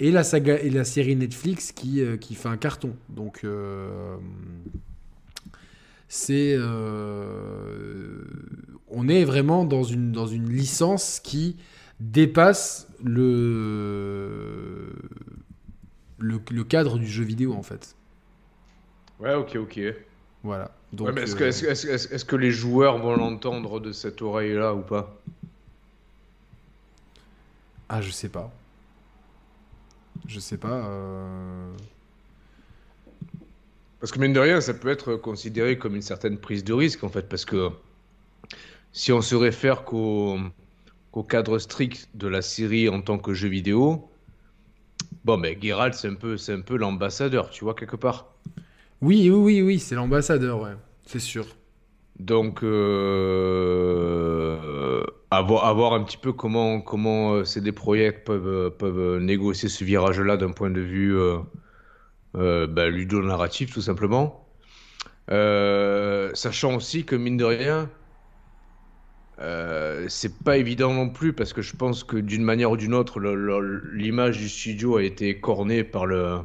[0.00, 2.94] Et la, saga, et la série Netflix qui, euh, qui fait un carton.
[3.08, 3.46] Donc,
[6.08, 6.58] c'est.
[8.90, 11.56] on est vraiment dans une, dans une licence qui
[12.00, 14.92] dépasse le,
[16.18, 17.96] le, le cadre du jeu vidéo, en fait.
[19.18, 19.78] Ouais, ok, ok.
[20.42, 20.70] Voilà.
[20.92, 23.80] Donc, Ouais, mais est-ce que, euh, est-ce, est-ce- est-ce- est-ce que les joueurs vont l'entendre
[23.80, 25.20] de cette oreille-là ou pas?
[27.88, 28.50] Ah, je sais pas.
[30.26, 30.86] Je sais pas.
[30.88, 31.72] euh,
[34.00, 37.04] Parce que mine de rien, ça peut être considéré comme une certaine prise de risque
[37.04, 37.70] en fait, parce que
[38.92, 40.38] si on se réfère qu'au
[41.12, 44.08] qu'au cadre strict de la série en tant que jeu vidéo,
[45.24, 48.34] bon, ben Geralt c'est un peu, c'est un peu l'ambassadeur, tu vois quelque part.
[49.00, 50.74] Oui, oui, oui, oui, c'est l'ambassadeur, ouais.
[51.06, 51.46] C'est sûr.
[52.18, 53.38] Donc, euh,
[55.30, 59.84] avoir, avoir un petit peu comment, comment euh, CD Projekt peuvent, euh, peuvent négocier ce
[59.84, 61.38] virage-là d'un point de vue euh,
[62.36, 64.44] euh, ludonarratif, tout simplement.
[65.28, 67.90] Sachant aussi que, mine de rien,
[69.40, 72.94] euh, c'est pas évident non plus, parce que je pense que d'une manière ou d'une
[72.94, 73.20] autre,
[73.92, 76.40] l'image du studio a été cornée par, le,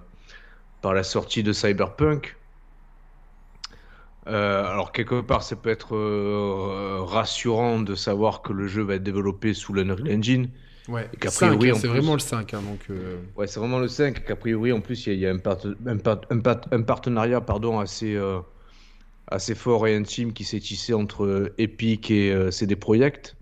[0.81, 2.37] par la sortie de Cyberpunk.
[4.27, 8.95] Euh, alors quelque part, ça peut être euh, rassurant de savoir que le jeu va
[8.95, 10.49] être développé sous l'Unreal Engine.
[10.87, 11.09] Ouais.
[11.13, 11.17] Et
[11.71, 12.85] hein, c'est plus- vraiment le 5, hein, donc...
[12.89, 15.27] euh, Ouais, c'est vraiment le 5, qu'a priori, en plus, il y a, il y
[15.27, 18.15] a un, part- un, part- un part- un partenariat pardon, assez,
[19.27, 23.35] assez fort et intime qui s'est tissé entre euh, Epic et euh, CD Projekt.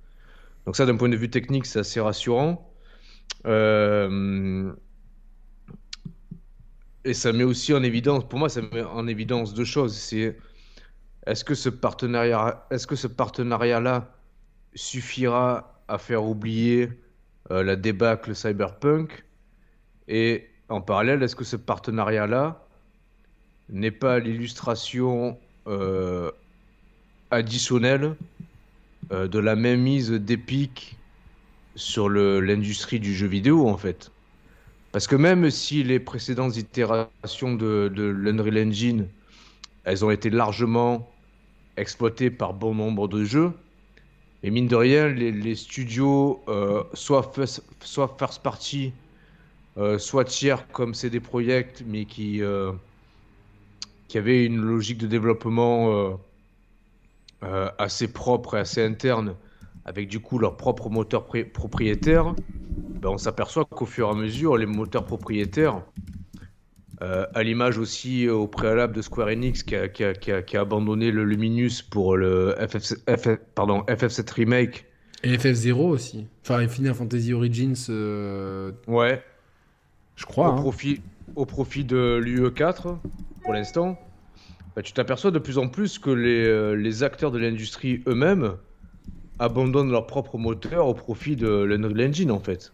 [0.66, 2.72] Donc ça, d'un point de vue technique, c'est assez rassurant.
[3.48, 4.74] Euh,
[7.04, 9.96] Et ça met aussi en évidence, pour moi, ça met en évidence deux choses.
[9.98, 10.38] C'est
[11.26, 14.16] est-ce que ce partenariat, est-ce que ce partenariat-là
[14.76, 16.90] suffira à faire oublier
[17.50, 19.26] la débâcle Cyberpunk?
[20.08, 22.68] Et en parallèle, est-ce que ce partenariat-là
[23.70, 26.32] n'est pas l'illustration euh,
[27.30, 28.16] additionnelle
[29.12, 30.98] euh, de la même mise d'Epic
[31.76, 34.12] sur l'industrie du jeu vidéo en fait.
[34.92, 39.08] Parce que même si les précédentes itérations de, de l'Unreal Engine,
[39.84, 41.10] elles ont été largement
[41.78, 43.52] exploitées par bon nombre de jeux,
[44.44, 48.92] et mine de rien, les, studios, euh, soit, first, soit first party,
[49.98, 52.42] soit tiers comme CD Projekt, mais qui,
[54.12, 56.10] qui avaient une logique de développement euh,
[57.44, 59.36] euh, assez propre et assez interne,
[59.86, 62.36] avec du coup leur propre moteur pri- propriétaire,
[63.02, 65.82] ben, on s'aperçoit qu'au fur et à mesure, les moteurs propriétaires,
[67.02, 70.42] euh, à l'image aussi au préalable de Square Enix qui a, qui a- qui a-
[70.42, 74.86] qui a abandonné le Luminous pour le FF, FF pardon, FF7 Remake.
[75.24, 76.28] Et FF0 aussi.
[76.44, 79.24] Enfin, Final Fantasy Origins, euh, Ouais,
[80.18, 80.50] je crois.
[80.50, 80.56] au, hein.
[80.62, 81.02] profit,
[81.38, 82.98] au profit de l'UE4
[83.44, 83.98] pour l'instant.
[84.76, 88.56] Bah, tu t'aperçois de plus en plus que les, euh, les acteurs de l'industrie eux-mêmes
[89.40, 92.72] abandonnent leur propre moteur au profit de l'Unreal Engine en fait.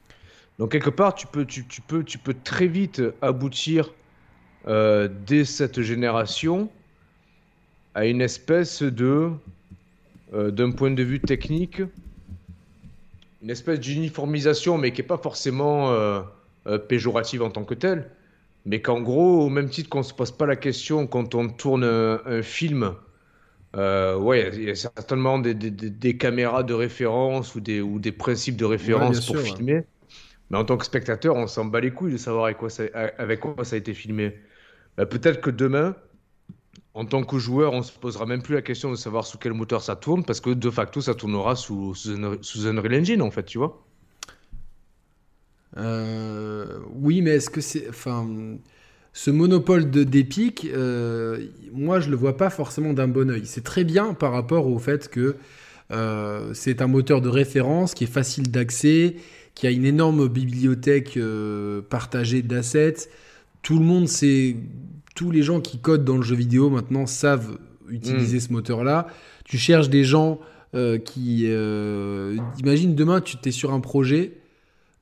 [0.59, 3.93] Donc quelque part, tu peux, tu, peux, tu peux très vite aboutir
[4.67, 6.69] euh, dès cette génération
[7.95, 9.31] à une espèce de,
[10.33, 11.81] euh, d'un point de vue technique,
[13.41, 15.95] une espèce d'uniformisation, mais qui n'est pas forcément
[16.89, 18.09] péjorative en tant que telle,
[18.67, 21.49] mais qu'en gros, au même titre qu'on ne se pose pas la question quand on
[21.49, 22.95] tourne un, un film,
[23.75, 27.81] euh, ouais, il y a certainement des, des- des- des caméras de référence ou des,
[27.81, 29.59] ou des principes de référence pour sûr, ouais.
[29.59, 29.83] filmer.
[30.51, 32.83] Mais en tant que spectateur, on s'en bat les couilles de savoir avec quoi ça,
[33.19, 34.35] avec quoi ça a été filmé.
[34.97, 35.95] Bah, Peut-être que demain,
[36.93, 39.53] en tant que joueur, on se posera même plus la question de savoir sous quel
[39.53, 43.21] moteur ça tourne, parce que de facto, ça tournera sous, sous, un- sous Unreal Engine,
[43.21, 43.86] en fait, tu vois.
[45.77, 47.89] Oui, mais est-ce que c'est.
[47.89, 48.27] Enfin,
[49.17, 51.39] ce monopole d'Epic, euh,
[51.73, 53.41] moi, je le vois pas forcément d'un bon oeil.
[53.45, 55.37] C'est très bien par rapport au fait que
[55.91, 59.15] euh, c'est un moteur de référence qui est facile d'accès,
[59.55, 63.09] qui a une énorme bibliothèque euh, partagée d'assets.
[63.63, 64.55] Tout le monde sait,
[65.15, 67.57] tous les gens qui codent dans le jeu vidéo maintenant savent
[67.89, 68.41] utiliser mm.
[68.41, 69.07] ce moteur-là.
[69.45, 70.39] Tu cherches des gens
[71.05, 71.45] qui...
[72.59, 74.33] imagine demain, tu es sur un projet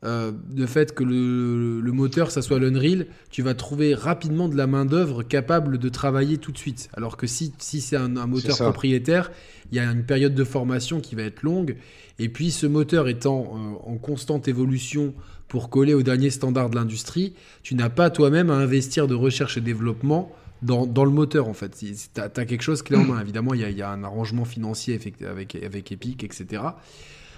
[0.06, 4.68] euh, le fait que le, moteur, ça soit l'Unreal, tu vas trouver rapidement de la
[4.68, 6.90] main-d'œuvre capable de travailler tout de suite.
[6.94, 9.32] Alors que si, si c'est un, moteur propriétaire,
[9.72, 11.78] il y a une période de formation qui va être longue.
[12.20, 15.14] Et puis, ce moteur étant euh, en constante évolution
[15.48, 19.58] pour coller aux derniers standards de l'industrie, tu n'as pas toi-même à investir de recherche
[19.58, 21.76] et développement dans, dans, le moteur en fait.
[21.78, 23.22] Tu as, quelque chose clé en main.
[23.22, 26.62] Évidemment, il y, a, un arrangement financier avec, avec Epic, etc.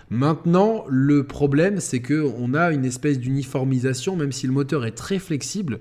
[0.09, 4.91] Maintenant, le problème, c'est que on a une espèce d'uniformisation, même si le moteur est
[4.91, 5.79] très flexible.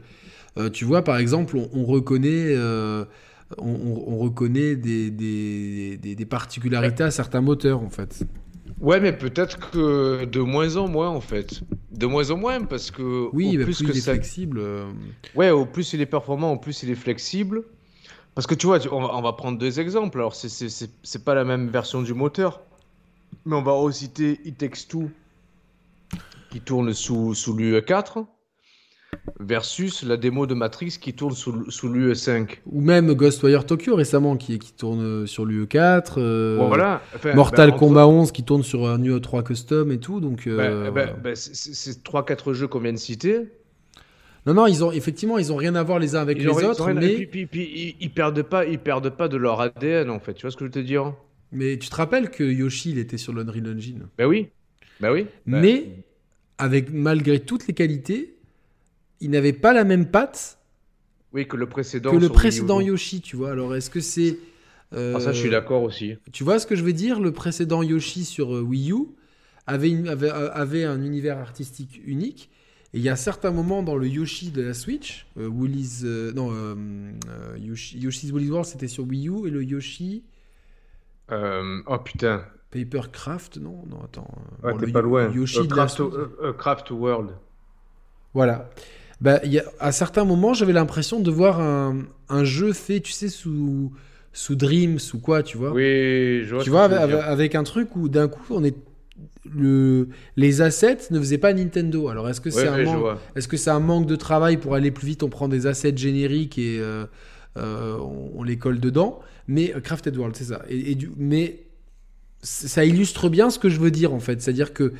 [0.58, 3.04] Euh, tu vois, par exemple, on, reconnaît, euh,
[3.58, 8.24] on, reconnaît des, des, des, particularités à certains moteurs, en fait.
[8.80, 11.62] Ouais, mais peut-être que de moins en moins, en fait.
[11.92, 13.28] De moins en moins, parce que.
[13.32, 14.58] Oui, au plus, que il est flexible.
[14.58, 14.90] Euh,
[15.36, 17.62] ouais, au plus il est performant, au plus il est flexible.
[18.34, 20.18] Parce que tu vois, on va, on va prendre deux exemples.
[20.18, 22.60] Alors, c'est pas la même version du moteur.
[23.46, 24.88] Mais on va aussi citer It Takes
[26.50, 28.26] qui tourne sous, sous l'UE4
[29.38, 32.58] versus la démo de Matrix qui tourne sous, sous l'UE5.
[32.66, 36.14] Ou même Ghostwire Tokyo récemment qui, qui tourne sur l'UE4.
[36.18, 37.02] Euh, voilà.
[37.34, 40.20] Mortal ben, Kombat 11 qui tourne sur un UE3 custom et tout.
[40.20, 43.48] Donc, euh, ben, ben, c'est 3-4 jeux qu'on vient de citer.
[44.46, 46.92] Non, non, ils ont effectivement, ils ont rien à voir les uns avec les autres,
[46.92, 50.34] mais puis, puis, ils, perdent pas, ils perdent pas de leur ADN en fait.
[50.34, 51.14] Tu vois ce que je veux te dire?
[51.52, 54.08] Mais tu te rappelles que Yoshi, il était sur l'Unreal Engine?
[54.18, 54.48] Ben oui.
[55.00, 55.26] Ben oui.
[55.44, 56.04] Mais,
[56.58, 58.36] avec malgré toutes les qualités,
[59.20, 60.58] il n'avait pas la même patte.
[61.32, 62.12] Oui, que le précédent.
[62.12, 63.52] Que le précédent Yoshi, tu vois.
[63.52, 64.38] Alors, est-ce que c'est.
[64.92, 66.16] ah, ça, je suis d'accord aussi.
[66.32, 67.20] Tu vois ce que je veux dire?
[67.20, 69.08] Le précédent Yoshi sur euh, Wii U
[69.66, 72.50] avait, une, avait, euh, avait, un univers artistique unique.
[72.94, 76.50] Et il y a certains moments dans le Yoshi de la Switch, euh, Woolly's, non,
[77.58, 80.22] Yoshi, Yoshi's Woolly's World, c'était sur Wii U, et le Yoshi
[81.32, 82.44] euh, oh putain.
[82.70, 83.84] Papercraft, non?
[83.88, 84.28] Non, attends.
[84.62, 85.30] Ouais, t'es pas loin.
[85.30, 86.02] Yoshi Craft,
[86.58, 87.30] Craft, World.
[88.34, 88.68] Voilà.
[89.20, 93.12] Bah, y a, à certains moments, j'avais l'impression de voir un, un, jeu fait, tu
[93.12, 93.92] sais, sous,
[94.32, 95.72] sous Dream, sous quoi, tu vois?
[95.72, 96.64] Oui, je vois.
[96.64, 98.76] Tu vois, avec, un truc où d'un coup, on est
[99.54, 102.08] le, les assets ne faisaient pas Nintendo.
[102.08, 104.90] Alors est-ce que c'est un, manque, est -ce c'est un manque de travail pour aller
[104.90, 107.06] plus vite On prend des assets génériques et euh,
[107.56, 107.96] euh,
[108.34, 109.20] on, les colle dedans?
[109.48, 110.64] Mais euh, Crafted World, c'est ça.
[110.68, 111.60] Et, du, mais
[112.42, 114.40] ça illustre bien ce que je veux dire en fait.
[114.40, 114.92] C'est-à-dire que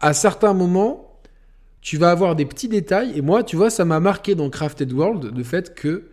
[0.00, 1.20] à certains moments,
[1.80, 3.12] tu vas avoir des petits détails.
[3.16, 6.10] Et moi, tu vois, ça m'a marqué dans Crafted World le fait que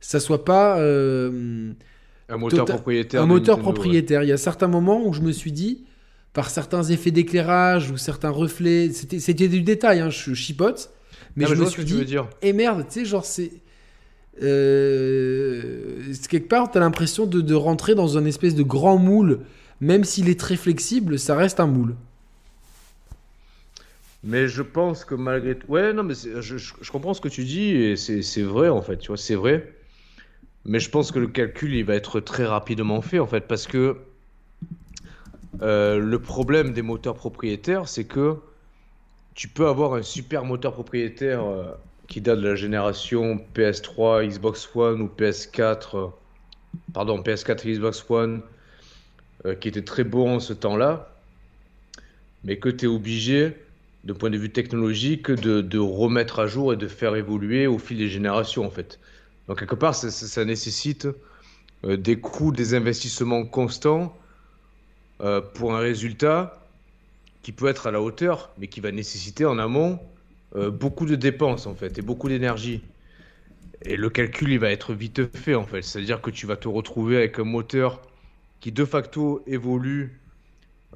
[0.00, 1.72] ça soit pas euh,
[2.28, 3.22] un moteur propriétaire.
[3.22, 4.22] Un moteur propriétaire.
[4.22, 5.84] Il y a certains moments où je me suis dit,
[6.32, 10.00] par certains effets d'éclairage ou certains reflets, c'était du détail.
[10.00, 10.90] Hein, je chipote.
[11.36, 13.52] Mais je me suis dit, et eh merde, tu sais, genre c'est
[14.42, 19.40] euh, quelque part, tu as l'impression de, rentrer dans un espèce de grand moule.
[19.80, 21.94] Même s'il est très flexible, ça reste un moule.
[24.24, 25.66] Mais je pense que malgré tout.
[25.68, 29.08] Ouais, non, mais je, comprends ce que tu dis et c'est vrai en fait, tu
[29.08, 29.72] vois, c'est vrai.
[30.64, 33.68] Mais je pense que le calcul, il va être très rapidement fait en fait, parce
[33.68, 33.96] que
[35.62, 38.36] euh, le problème des moteurs propriétaires, c'est que
[39.34, 41.72] tu peux avoir un super moteur propriétaire euh,
[42.08, 46.06] qui date de la génération PS3, Xbox One ou PS4, euh,
[46.94, 48.40] pardon, PS4 et Xbox One,
[49.44, 51.14] euh, qui était très bon en ce temps-là,
[52.44, 53.52] mais que tu es obligé,
[54.04, 57.98] de point de vue technologique, de, remettre à jour et de faire évoluer au fil
[57.98, 58.98] des générations, en fait.
[59.46, 61.08] Donc, quelque part, ça, nécessite
[61.84, 64.16] euh, des coûts, des investissements constants
[65.54, 66.64] pour un résultat
[67.42, 69.98] qui peut être à la hauteur, mais qui va nécessiter en amont
[70.56, 72.82] euh, beaucoup de dépenses en fait et beaucoup d'énergie.
[73.82, 75.82] Et le calcul il va être vite fait en fait.
[75.82, 78.00] C'est-à-dire que tu vas te retrouver avec un moteur
[78.60, 80.20] qui de facto évolue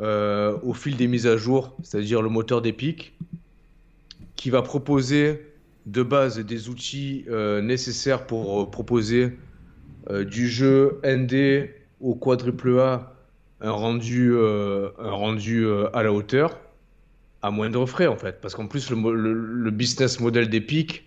[0.01, 3.15] euh, au fil des mises à jour, c'est-à-dire le moteur d'Epic,
[4.37, 5.47] qui va proposer
[5.85, 9.37] de base des outils euh, nécessaires pour proposer
[10.27, 13.15] du jeu ND au quadruple A,
[13.61, 16.59] un rendu, un rendu à la hauteur
[17.43, 18.41] à moindre frais en fait.
[18.41, 21.05] Parce qu'en plus, le, business model d'Epic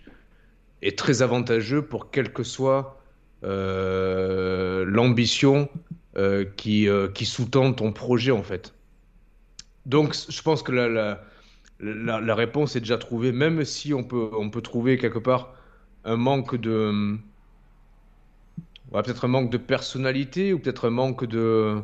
[0.81, 3.01] est très avantageux pour quelle que soit
[3.43, 5.69] euh, l'ambition
[6.17, 8.73] euh, qui, euh, qui sous-tend ton projet en fait.
[9.85, 11.21] Donc je pense que la,
[11.79, 15.53] la, réponse est déjà trouvée, même si on peut, on peut trouver quelque part
[16.03, 17.17] un manque de.
[18.91, 21.81] peut-être un manque de personnalité ou peut-être un manque de.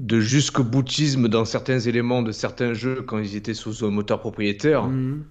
[0.00, 4.18] De jusqu'au boutisme dans certains éléments de certains jeux quand ils étaient sous un moteur
[4.20, 4.84] propriétaire.
[4.84, 5.26] Mhm.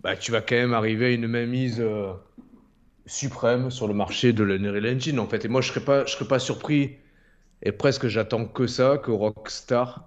[0.00, 2.12] Bah, tu vas quand même arriver à une mainmise euh,
[3.04, 5.44] suprême sur le marché de l'Unreal Engine en fait.
[5.44, 6.98] Et moi je serais pas, je serais pas surpris
[7.62, 10.06] et presque j'attends que ça, que Rockstar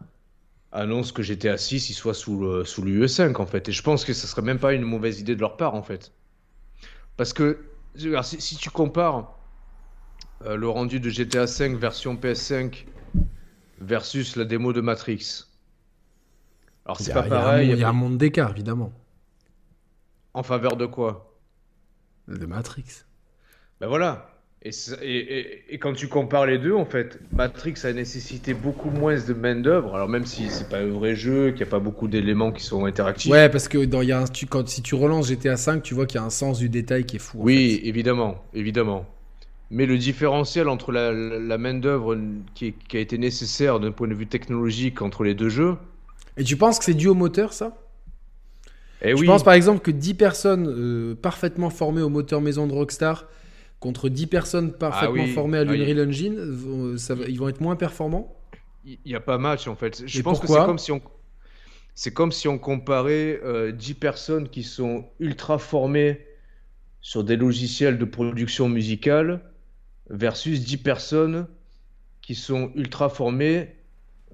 [0.72, 3.68] annonce que GTA 6 il soit sous le, sous l'UE5 en fait.
[3.68, 5.84] Et je pense que ce serait même pas une mauvaise idée de leur part en
[5.84, 6.14] fait.
[7.18, 7.66] Parce que
[8.22, 9.40] si, tu compares
[10.46, 12.86] euh, le rendu de GTA 5 version PS5
[13.80, 15.46] versus la démo de Matrix.
[16.86, 17.72] Alors c'est pas pareil.
[17.72, 18.94] Il y a un monde d'écart évidemment.
[20.34, 21.34] En faveur de quoi?
[22.28, 23.06] De Matrix.
[23.80, 24.36] Ben voilà.
[25.02, 29.96] Et, quand tu compares les deux, en fait, Matrix a nécessité beaucoup moins de main-d'œuvre.
[29.96, 32.64] Alors, même si c'est pas un vrai jeu, qu'il n'y a pas beaucoup d'éléments qui
[32.64, 33.32] sont interactifs.
[33.32, 36.08] Ouais, parce que dans, y a tu, quand, si tu relances GTA 5, tu vois
[36.08, 37.38] qu'il y a un sens du détail qui est fou.
[37.42, 39.06] Oui, évidemment, évidemment.
[39.72, 42.18] Mais le différentiel entre la, main-d'œuvre
[42.54, 45.76] qui, a été nécessaire d'un point de vue technologique entre les deux jeux.
[46.38, 47.78] Et tu penses que c'est dû au moteur, ça?
[49.02, 52.66] Et eh Je pense par exemple que 10 personnes euh, parfaitement formées au moteur maison
[52.66, 53.26] de Rockstar
[53.80, 57.76] contre 10 personnes parfaitement ah formées à ah l'Unreal Engine, ça ils vont être moins
[57.76, 58.36] performants?
[58.86, 60.04] Il n'y a pas match en fait.
[60.06, 61.02] Je pense que c'est comme si on.
[61.94, 63.40] C'est comme si on comparait
[63.74, 66.26] 10 euh, personnes qui sont ultra formées
[67.00, 69.42] sur des logiciels de production musicale
[70.10, 71.48] versus 10 personnes
[72.22, 73.76] qui sont ultra formées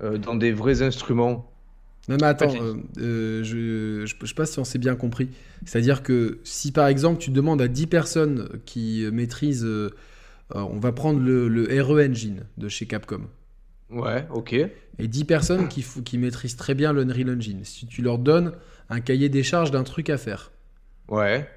[0.01, 1.51] euh, dans des vrais instruments.
[2.07, 5.29] Non mais attends, euh, euh, je, je, sais pas si on s'est bien compris.
[5.65, 9.91] C'est-à-dire que si par exemple tu demandes à 10 personnes qui maîtrisent, euh,
[10.49, 13.21] on va prendre le, le, RE Engine de chez Capcom.
[13.91, 14.53] Ouais, ok.
[14.53, 17.63] Et 10 personnes qui, qui maîtrisent très bien l'Unreal Engine.
[17.63, 18.53] Si tu leur donnes
[18.89, 20.51] un cahier des charges d'un truc à faire.
[21.07, 21.47] Ouais.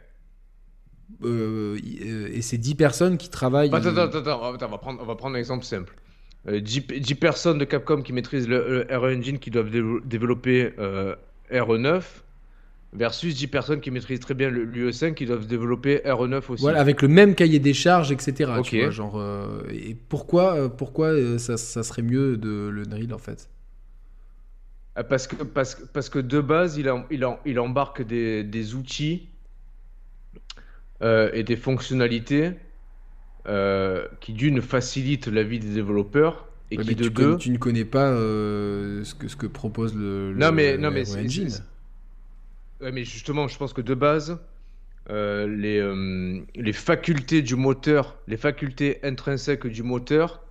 [1.25, 3.75] Et c'est 10 personnes qui travaillent.
[3.75, 5.94] Attends, attends, attends, on va prendre, on va prendre un exemple simple.
[6.47, 9.70] 10, euh, personnes de Capcom qui maîtrisent le, RE Engine qui doivent
[10.05, 11.15] développer euh,
[11.51, 12.02] RE9
[12.93, 16.62] versus 10 personnes qui maîtrisent très bien l'UE5 qui doivent développer RE9 aussi.
[16.62, 18.52] Voilà, avec le même cahier des charges, etc.
[18.62, 23.49] Tu genre, euh, et pourquoi, pourquoi ça, ça, serait mieux de le Unreal en fait?
[25.09, 29.28] Parce que, parce, parce que de base, il, il, il embarque des, des outils
[31.01, 32.53] et des fonctionnalités
[33.47, 37.37] euh, qui d'une facilite la vie des développeurs et qui de deux.
[37.37, 41.03] tu ne connais pas euh, ce, que, ce que propose le, non, mais, non, mais
[41.15, 41.51] engine.
[42.81, 44.39] Ouais, mais justement, je pense que de base,
[45.11, 45.83] euh, les,
[46.55, 50.43] les facultés du moteur, les facultés intrinsèques du moteur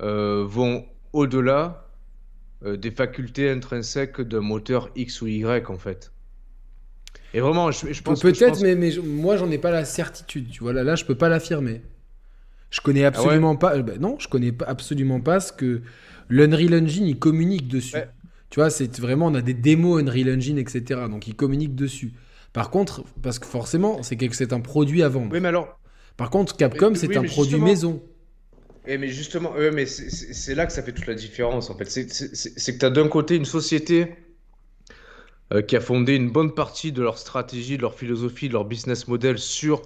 [0.00, 1.90] vont au-delà
[2.64, 6.10] des facultés intrinsèques d'un moteur X ou Y en fait.
[7.34, 10.48] Et vraiment, je, pense peut-être, mais, mais moi j'en ai pas la certitude.
[10.50, 11.82] Tu vois là, là, je peux pas l'affirmer.
[12.70, 13.78] Je connais ah absolument pas.
[13.82, 15.82] Bah, non, je connais absolument pas ce que
[16.28, 17.96] l'Unreal Engine il communique dessus.
[18.50, 21.02] Tu vois, c'est vraiment on a des démos Unreal Engine, etc.
[21.10, 22.12] Donc il communique dessus.
[22.52, 25.32] Par contre, parce que forcément, c'est que c'est un produit à vendre.
[25.32, 25.78] Oui, mais alors.
[26.16, 28.02] Par contre, Capcom, c'est un produit maison.
[28.86, 31.90] Et eh, mais justement, mais c'est là que ça fait toute la différence en fait.
[31.90, 34.14] C'est que tu as d'un côté une société
[35.52, 38.64] euh, qui a fondé une bonne partie de leur stratégie, de leur philosophie, de leur
[38.64, 39.82] business model sur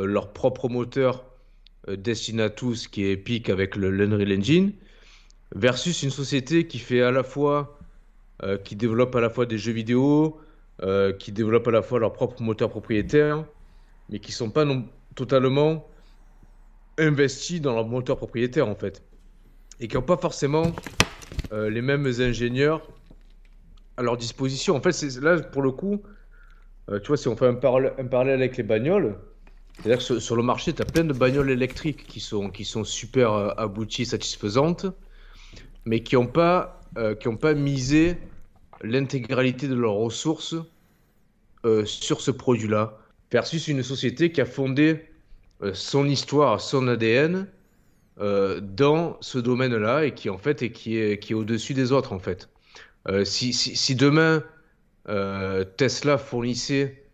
[0.00, 1.24] euh, leur propre moteur
[1.88, 2.48] euh, destiné
[2.90, 4.72] qui est Epic avec le l'Unreal Engine
[5.54, 7.78] versus une société qui fait à la fois
[8.42, 10.40] euh, qui développe à la fois des jeux vidéo,
[11.18, 13.46] qui développe à la fois leur propre moteur propriétaire,
[14.10, 14.66] mais qui sont pas
[15.14, 15.88] totalement
[16.98, 19.02] investis dans leur moteur propriétaire en fait,
[19.80, 20.76] et qui n'ont pas forcément
[21.50, 22.86] les mêmes ingénieurs
[23.96, 24.76] à leur disposition.
[24.76, 26.02] En fait, là pour le coup,
[26.88, 29.16] tu vois, si on fait un, parallèle avec les bagnoles,
[29.78, 32.84] c'est-à-dire que sur, le marché, tu as plein de bagnoles électriques qui sont, qui sont
[32.84, 34.86] super euh, abouties, satisfaisantes,
[35.84, 38.16] mais qui n'ont pas, euh, pas misé
[38.82, 40.54] l'intégralité de leurs ressources
[41.64, 42.98] euh, sur ce produit-là,
[43.30, 45.10] versus une société qui a fondé
[45.72, 47.48] son histoire, son ADN
[48.18, 52.12] dans ce domaine-là et qui en fait est, qui est, qui est au-dessus des autres
[52.12, 52.48] en fait.
[53.24, 54.42] Si, si, si, demain
[55.76, 57.06] Tesla fournissait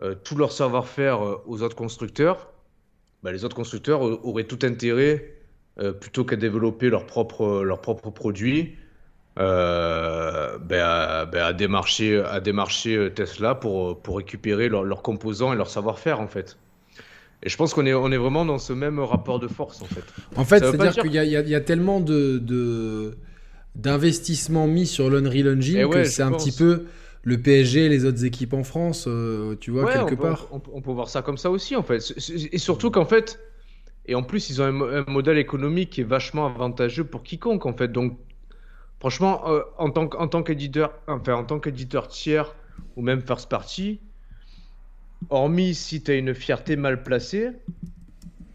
[0.00, 2.52] euh, tout leur savoir-faire euh, aux autres constructeurs,
[3.24, 5.34] bah, les autres constructeurs auraient tout intérêt,
[5.80, 8.76] euh, plutôt qu'à développer leurs propres leur propre produits,
[9.36, 16.20] bah, bah, à, démarcher, à démarcher Tesla pour, pour récupérer leurs composants et leur savoir-faire
[16.20, 16.56] en fait.
[17.42, 19.86] Et je pense qu'on est, on est vraiment dans ce même rapport de force en
[19.86, 20.04] fait.
[20.36, 23.16] En fait, c'est-à-dire qu'il y, y, a tellement de,
[23.78, 26.44] d'investissement mis sur l'Unreal Engine Eh ouais, que c'est un pense.
[26.44, 26.84] petit peu
[27.24, 30.22] le PSG et les autres équipes en France, euh, tu vois, Ouais, quelque on peut-
[30.22, 30.46] part.
[30.50, 32.14] On, peut- on peut voir ça comme ça aussi, en fait.
[32.52, 33.38] Et surtout qu'en fait,
[34.06, 37.22] et en plus, ils ont un, mo- un modèle économique qui est vachement avantageux pour
[37.22, 37.88] quiconque, en fait.
[37.92, 38.18] Donc,
[39.00, 42.54] franchement, euh, en tant, qu'- en tant qu'éditeur, enfin, en tant qu'éditeur tiers
[42.96, 44.00] ou même first party,
[45.30, 47.50] hormis si tu as une fierté mal placée,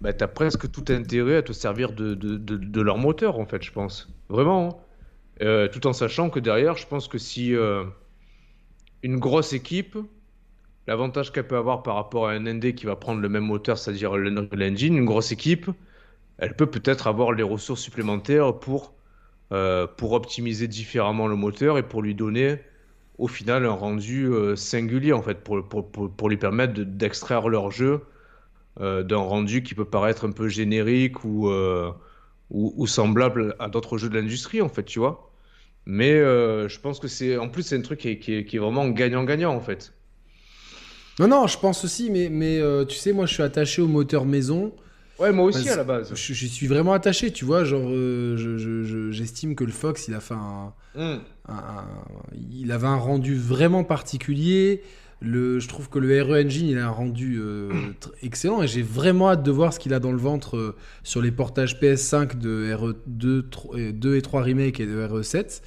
[0.02, 3.40] bah, tu as presque tout intérêt à te servir de, de, de- de leur moteur,
[3.40, 4.10] en fait, je pense.
[4.30, 4.70] Vraiment.
[4.70, 4.83] hein.
[5.42, 7.84] Euh, tout en sachant que derrière, je pense que si euh,
[9.02, 9.98] une grosse équipe,
[10.88, 13.78] l'avantage qu'elle peut avoir par rapport à un ND qui va prendre le même moteur,
[13.78, 15.70] c'est-à-dire l'Unreal Engine, une grosse équipe,
[16.38, 18.94] elle peut peut-être avoir les ressources supplémentaires pour,
[19.54, 22.60] euh, pour optimiser différemment le moteur et pour lui donner
[23.18, 27.72] au final un rendu singulier en fait, pour, pour, pour, lui permettre de- d'extraire leur
[27.72, 28.02] jeu
[28.80, 31.50] d'un rendu qui peut paraître un peu générique ou,
[32.54, 35.30] ou, ou semblable à d'autres jeux de l'industrie en fait, tu vois.
[35.86, 38.46] Mais euh, je pense que c'est en plus c'est un truc qui est, qui est-
[38.46, 39.92] qui est vraiment gagnant-gagnant en fait.
[41.20, 43.88] Non, non, je pense aussi, mais, mais euh, tu sais, moi, je suis attaché au
[43.88, 44.74] moteur maison.
[45.20, 46.12] Ouais, moi aussi à la base.
[46.16, 47.64] Je, je suis vraiment attaché, tu vois.
[47.64, 51.20] Genre, euh, je- je- je- j'estime que le Fox, il a fait un, Hmm.
[51.48, 51.88] un- un-
[52.52, 54.82] il avait un rendu vraiment particulier.
[55.26, 57.70] Le, je trouve que le RE Engine, il a un rendu euh,
[58.02, 60.76] tr- excellent et j'ai vraiment hâte de voir ce qu'il a dans le ventre euh,
[61.04, 65.62] sur les portages PS5 de RE2 tro- euh, 2 et 3 Remake et de RE7.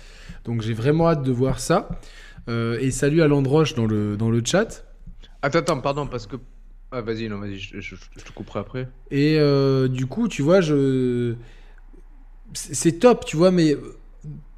[0.44, 1.88] Donc j'ai vraiment hâte de voir ça.
[2.50, 4.84] Euh, et salut à Landroche dans le, dans le chat.
[5.40, 6.36] Attends, attends, pardon, parce que.
[6.92, 8.88] Ah, vas-y, non, vas-y, je, je- je te couperai après.
[9.10, 9.38] Et
[9.88, 11.34] du coup, tu vois, je.
[12.52, 13.76] C'est top, tu vois, mais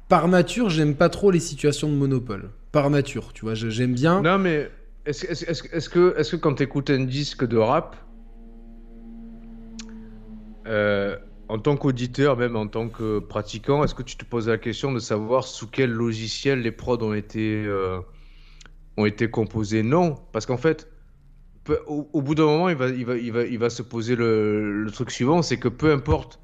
[0.07, 2.49] par nature, j'aime pas trop les situations de monopole.
[2.71, 4.21] Par nature, tu vois, j'aime bien.
[4.21, 4.69] Non, mais
[5.09, 7.95] est-ce que, est que quand tu écoutes un disque de rap,
[10.67, 14.57] euh, en tant qu'auditeur, même en tant que pratiquant, est-ce que tu te poses la
[14.57, 17.99] question de savoir sous quel logiciel les prods ont été, euh,
[18.97, 19.81] ont été composés?
[19.81, 20.87] Non, parce qu'en fait,
[21.63, 23.81] peu- au, au bout d'un moment, il va, il, va, il, va, il va se
[23.81, 26.39] poser le, le truc suivant, c'est que peu importe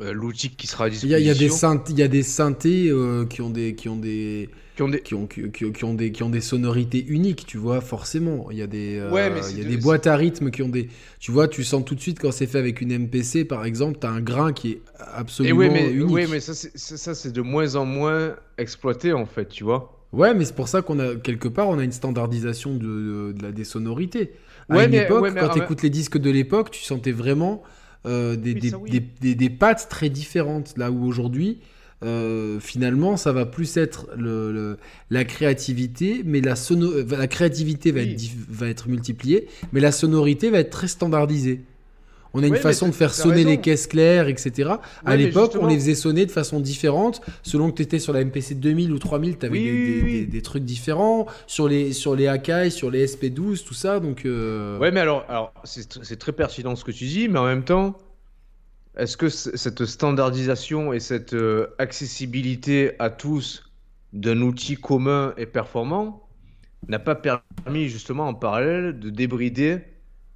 [0.00, 2.92] euh, l'outil qui sera à Il y a, des synth- il y a des synthés
[3.30, 5.92] qui ont des qui ont des qui ont des, qui ont, qui, qui- qui ont
[5.94, 8.48] des qui ont des sonorités uniques, tu vois, forcément.
[8.52, 10.62] Il y a des euh, Ouais, il y a de- des boîtes à rythme qui
[10.62, 13.44] ont des tu vois, tu sens tout de suite quand c'est fait avec une MPC
[13.44, 14.80] par exemple, tu as un grain qui est Et
[15.16, 16.14] absolument oui, mais, unique.
[16.14, 19.64] ouais, mais ça, c'est- ça, ça, c'est de moins en moins exploité, en fait, tu
[19.64, 19.98] vois.
[20.12, 23.42] Ouais, mais c'est pour ça qu'on a quelque part on a une standardisation de, de
[23.42, 24.30] la des sonorités.
[24.68, 26.84] À Ouais, une mais- époque, ouais, mais quand tu écoutes les disques de l'époque, tu
[26.84, 27.64] sentais vraiment
[28.06, 28.90] euh, des, Oui, des, ça, oui.
[28.90, 30.74] des, des- des pattes très différentes.
[30.78, 31.58] Là où aujourd'hui,
[32.04, 34.78] euh, finalement, ça va plus être le, le-
[35.10, 38.10] la créativité, mais la, sono la créativité va, Oui.
[38.10, 41.62] être, dif- va être multipliée, mais la sonorité va être très standardisée.
[42.34, 43.48] On a une façon de faire sonner raison.
[43.48, 44.70] les caisses claires, etc.
[45.04, 47.22] à l'époque, on les faisait sonner de façon différente.
[47.42, 50.02] Selon que tu étais sur la MPC 2000 ou 3000, tu avais des, oui, des-
[50.02, 50.12] oui.
[50.20, 51.26] des- des trucs différents.
[51.46, 53.98] Sur les, sur les Akai, sur les SP12, tout ça.
[53.98, 57.28] Donc, euh, Ouais, mais alors, alors c'est tr- c'est très pertinent ce que tu dis,
[57.28, 57.96] mais en même temps,
[58.98, 63.70] est-ce que cette standardisation et cette euh, accessibilité à tous
[64.12, 66.28] d'un outil commun et performant
[66.88, 69.80] n'a pas permis justement en parallèle de débrider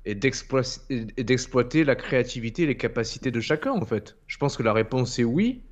[0.04, 4.16] et d'exploit- et d'exploiter la créativité et les capacités de chacun en fait?
[4.26, 5.62] Je pense que la réponse est oui.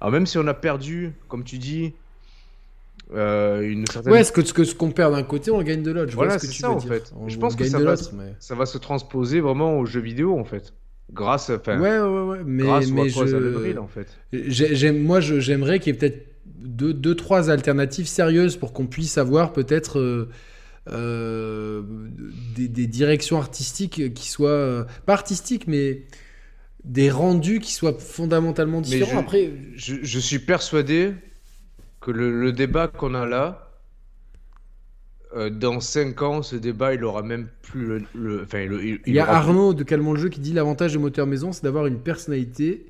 [0.00, 1.94] Alors même si on a perdu, comme tu dis,
[3.12, 5.90] euh, une certaine Ouais, ce que ce ce qu'on perd d'un côté, on gagne de
[5.90, 6.10] l'autre.
[6.10, 6.88] Je vois Voilà, ce que c'est tu ça, veux en dire.
[6.88, 7.12] fait.
[7.16, 8.34] On- Je pense que ça va mais...
[8.40, 10.74] ça va se transposer vraiment aux jeux vidéo en fait.
[11.12, 12.38] Grâce, enfin, Ouais, ouais, ouais.
[12.44, 13.36] Mais, grâce mais je...
[13.36, 14.08] l'Unreal en fait.
[14.32, 18.86] j'ai- j'aime, moi, j'aimerais qu'il y ait peut-être deux, deux, trois alternatives sérieuses pour qu'on
[18.86, 20.28] puisse avoir peut-être euh,
[20.90, 21.82] euh,
[22.56, 26.02] des, des directions artistiques qui soient euh, pas artistiques, mais
[26.84, 29.12] des rendus qui soient fondamentalement différents.
[29.12, 31.14] je- Après, Je, je suis persuadé
[32.00, 33.67] que le, le débat qu'on a là,
[35.36, 38.42] euh, dans 5 ans, ce débat, il aura même plus le.
[38.42, 41.26] enfin, il, y a plus- Arnaud de Calmont le jeu qui dit l'avantage des moteurs
[41.26, 42.86] maison, c'est d'avoir une personnalité.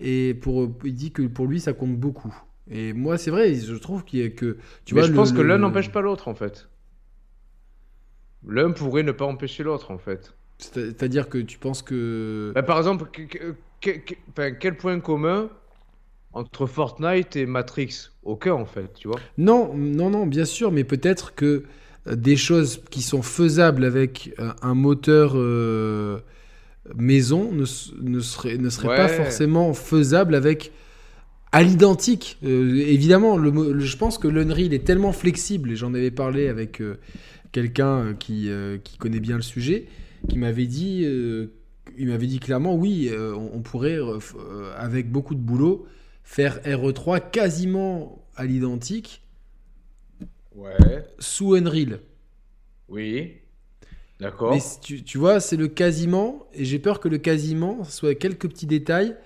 [0.00, 2.34] Et pour, il dit que pour lui, ça compte beaucoup.
[2.70, 4.56] Et moi, c'est vrai, je trouve qu'il y a que.
[4.84, 6.68] Tu Mais vois, je le- pense que l'un n'empêche pas l'autre en fait.
[8.46, 10.34] L'un pourrait ne pas empêcher l'autre en fait.
[10.58, 12.52] C'est- C'est-à-dire que tu penses que.
[12.54, 15.48] Bah, par exemple, que- que- que- que- enfin, quel point commun
[16.36, 19.20] entre Fortnite et Matrix Aucun en fait, tu vois.
[19.38, 21.64] Non, non, non, bien sûr, mais peut-être que
[22.06, 26.18] euh, des choses qui sont faisables avec euh, un moteur euh,
[26.94, 30.72] maison ne, seraient, ne pas forcément faisables avec
[31.52, 32.38] à l'identique.
[32.44, 36.10] Euh, évidemment, le, mo- le- je pense que l'Unreal est tellement flexible, et j'en avais
[36.10, 36.96] parlé avec euh,
[37.52, 38.50] quelqu'un qui,
[38.84, 39.86] qui connaît bien le sujet,
[40.28, 41.06] qui m'avait dit,
[41.96, 43.98] il m'avait dit clairement, oui, on, on pourrait,
[44.76, 45.86] avec beaucoup de boulot,
[46.26, 49.22] faire RE3 quasiment à l'identique
[50.54, 51.04] Ouais.
[51.18, 52.00] sous Unreal.
[52.88, 53.34] Oui.
[54.20, 54.52] D'accord.
[54.54, 58.48] Mais tu, tu vois, c'est le quasiment, et j'ai peur que le quasiment soit quelques
[58.48, 59.16] petits détails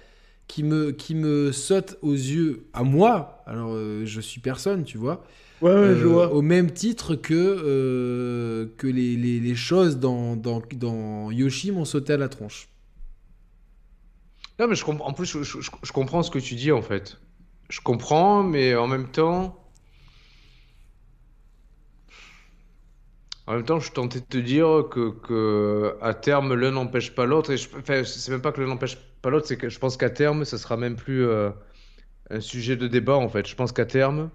[0.48, 3.42] qui me, qui me sautent aux yeux à moi.
[3.46, 5.24] Alors, euh, je suis personne, tu vois.
[5.62, 11.30] Ouais, Euh, Au même titre que, euh, que les, les- les choses dans, dans, dans
[11.30, 12.68] Yoshi m'ont sauté à la tronche.
[14.60, 14.84] Non, mais je.
[14.84, 17.18] En plus, je comprends ce que tu dis en fait.
[17.70, 19.58] Je comprends, mais en même temps,
[23.46, 27.14] en même temps, je suis tenté de te dire que, que à terme, l'un n'empêche
[27.14, 27.52] pas l'autre.
[27.52, 29.96] Et je, enfin, c'est même pas que l'un n'empêche pas l'autre, c'est que je pense
[29.96, 31.50] qu'à terme, ça sera même plus euh,
[32.28, 33.46] un sujet de débat en fait.
[33.48, 34.28] Je pense qu'à terme,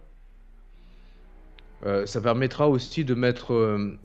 [1.85, 3.99] euh, ça permettra aussi de mettre euh,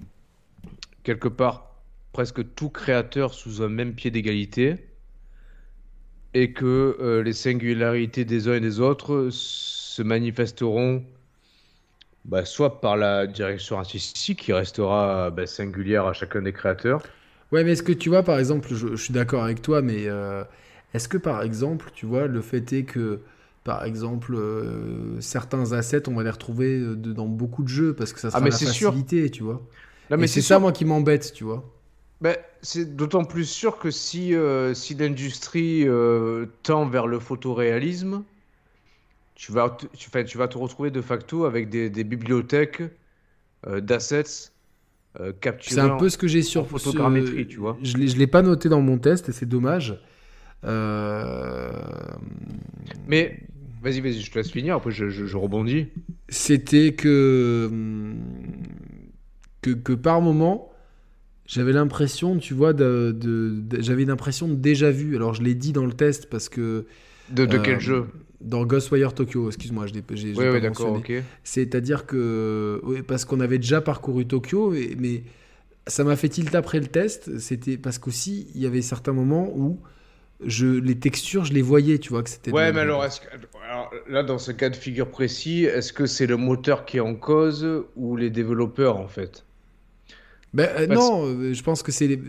[1.02, 1.76] quelque part
[2.12, 4.89] presque tout créateur sous un même pied d'égalité
[6.34, 11.04] et que euh, les singularités des uns et des autres se manifesteront
[12.24, 17.02] bah, soit par la direction artistique qui restera bah, singulière à chacun des créateurs.
[17.52, 20.06] Ouais, mais est-ce que tu vois, par exemple, je, je suis d'accord avec toi, mais
[20.06, 20.44] euh,
[20.94, 23.20] est-ce que, par exemple, tu vois, le fait est que,
[23.64, 28.12] par exemple, euh, certains assets, on va les retrouver de- dans beaucoup de jeux parce
[28.12, 28.94] que ça sera mais la sûr.
[29.00, 29.66] facilité, tu vois?
[30.10, 31.64] Non, mais c'est c'est ça, moi, qui m'embête, tu vois?
[32.20, 38.24] Ben, c'est d'autant plus sûr que si, euh, si l'industrie euh, tend vers le photoréalisme,
[39.34, 42.82] tu vas, te- tu, enfin, tu vas te retrouver de facto avec des, des bibliothèques
[43.66, 44.50] euh, d'assets
[45.40, 45.74] capturés.
[45.74, 47.78] C'est un peu ce que j'ai sur photogrammétrie, tu vois.
[47.82, 49.96] Je je l'ai pas noté dans mon test et c'est dommage.
[53.06, 53.40] Mais
[53.82, 55.88] vas-y, vas-y, je te laisse finir, après je, je- je rebondis.
[56.28, 57.68] C'était que,
[59.62, 60.69] que que par moment,
[61.50, 65.16] j'avais l'impression, tu vois, de, de- de- j'avais une impression de déjà vu.
[65.16, 66.86] Alors je l'ai dit dans le test parce que
[67.28, 68.06] De, de Euh, quel jeu?
[68.40, 71.12] dans Ghostwire Tokyo, excuse-moi, je l'ai, Oui, pas oui, d'accord, ok.
[71.44, 75.22] C'est-à-dire que, oui, parce qu'on avait déjà parcouru Tokyo, et- mais
[75.86, 77.38] ça m'a fait tilt après le test.
[77.38, 79.80] C'était parce qu'aussi, il y avait certains moments où
[80.44, 82.50] je, les textures, je les voyais, tu vois, que c'était.
[82.52, 83.26] Ouais, mais alors, est-ce que-
[83.70, 87.00] alors, là, dans ce cas de figure précis, est-ce que c'est le moteur qui est
[87.00, 89.44] en cause ou les développeurs en fait?
[90.52, 92.20] Ben, euh, Parce- non, euh, je pense que c'est les-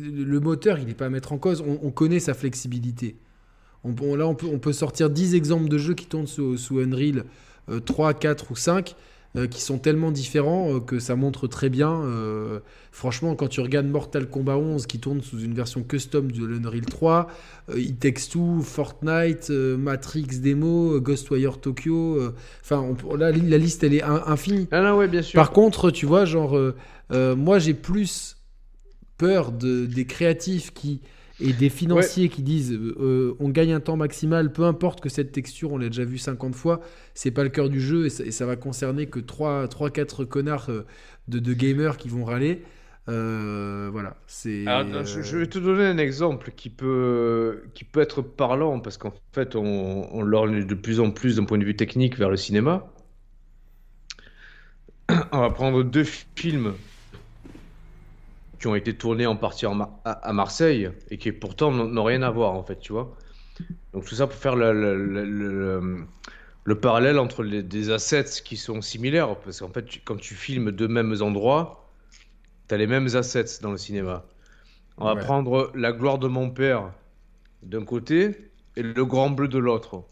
[0.00, 1.60] le moteur, il n'est pas à mettre en cause.
[1.66, 3.16] On, on connaît sa flexibilité.
[3.84, 6.56] On, on- là, on peut, on peut sortir 10 exemples de jeux qui tournent sous,
[6.56, 7.24] sous Unreal
[7.68, 8.94] euh, 3, 4 ou 5 euh,
[9.46, 12.02] qui sont tellement différents euh, que ça montre très bien.
[12.04, 12.60] euh,
[12.92, 16.84] franchement, quand tu regardes Mortal Kombat 11 qui tourne sous une version custom de l'Unreal
[16.86, 17.28] 3,
[17.70, 22.84] euh, It Takes Two, Fortnite, euh, Matrix Demo, euh, Ghostwire Tokyo, euh, enfin,
[23.16, 24.66] la liste, elle est in- infinie.
[24.72, 25.36] Ah non, ouais, bien sûr.
[25.38, 26.74] Par contre, tu vois, genre, euh,
[27.12, 28.36] euh, moi j'ai plus
[29.16, 31.00] peur de, des créatifs qui
[31.40, 35.32] et des financiers qui disent euh, on gagne un temps maximal, peu importe que cette
[35.32, 36.80] texture, on l'a déjà vu 50 fois,
[37.14, 40.70] c'est pas le cœur du jeu et ça, et ça va concerner que 3-4 connards
[40.70, 40.84] euh,
[41.28, 42.62] de, de gamers qui vont râler.
[43.08, 44.64] Euh, voilà, c'est.
[45.04, 49.14] Je, je vais te donner un exemple qui peut, qui peut être parlant parce qu'en
[49.32, 52.36] fait, on, on lorgne de plus en plus d'un point de vue technique vers le
[52.36, 52.92] cinéma.
[55.32, 56.74] On va prendre deux films
[58.58, 62.22] qui ont été tournés en partie en Mar- à, Marseille et qui pourtant n'ont rien
[62.22, 63.16] à voir en fait, tu vois.
[63.92, 65.98] Donc tout ça pour faire le, le- le- le-
[66.64, 70.34] le parallèle entre les, des assets qui sont similaires parce qu'en fait, tu- quand tu
[70.34, 71.90] filmes deux mêmes endroits,
[72.68, 74.26] tu as les mêmes assets dans le cinéma.
[74.98, 75.20] On va Ouais.
[75.20, 76.92] prendre La gloire de mon père
[77.62, 80.04] d'un côté et Le grand bleu de l'autre.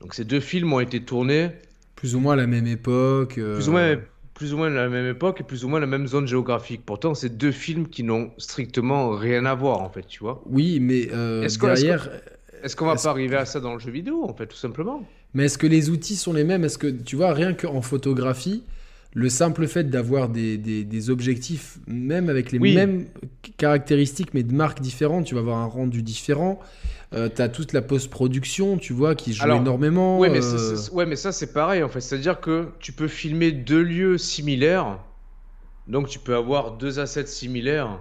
[0.00, 1.50] Donc ces deux films ont été tournés
[1.96, 3.38] plus ou moins à la même époque.
[3.38, 3.96] euh, plus ou moins,
[4.42, 6.82] plus ou moins la même époque et plus ou moins la même zone géographique.
[6.84, 10.42] Pourtant, c'est deux films qui n'ont strictement rien à voir en fait, tu vois.
[10.46, 12.10] Oui, mais euh, Est-ce derrière.
[12.64, 15.06] Est-ce qu'on va pas arriver à ça dans le jeu vidéo en fait, tout simplement?
[15.34, 16.64] Mais est-ce que les outils sont les mêmes?
[16.64, 18.64] Est-ce que, tu vois, rien qu'en photographie,
[19.14, 22.74] le simple fait d'avoir des, des- des objectifs, même avec les Oui.
[22.74, 23.06] mêmes
[23.58, 26.58] caractéristiques, mais de marques différentes, tu vas avoir un rendu différent.
[27.12, 30.18] Tu as toute la post-production, tu vois, qui joue Alors, énormément.
[30.18, 32.00] Ouais, mais, euh, ouais, mais ça c'est pareil en fait.
[32.00, 34.98] C'est-à-dire que tu peux filmer deux lieux similaires,
[35.88, 37.98] donc tu peux avoir deux assets similaires,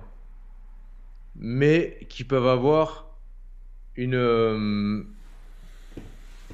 [1.35, 3.07] mais qui peuvent avoir
[3.95, 5.03] une, euh,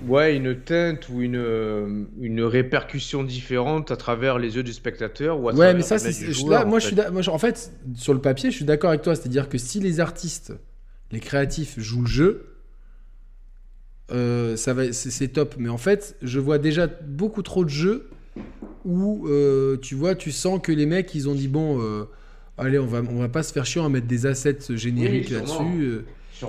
[0.05, 5.39] ouais, une teinte ou une, euh, une répercussion différente à travers les yeux du spectateur
[5.39, 6.95] ou à Ouais, travers mais ça, c'est, en moi, fait.
[6.95, 9.15] je suis, moi, en fait, sur le papier, je suis d'accord avec toi.
[9.15, 10.53] C'est-à-dire que si les artistes,
[11.11, 12.57] les créatifs jouent le jeu,
[14.11, 15.55] euh, ça va, c'est, top.
[15.57, 18.09] Mais en fait, je vois déjà beaucoup trop de jeux
[18.85, 22.05] où, euh, tu vois, tu sens que les mecs, ils ont dit bon, euh,
[22.57, 25.35] allez, on va, on va pas se faire chier à mettre des assets génériques Oui,
[25.35, 26.05] là-dessus.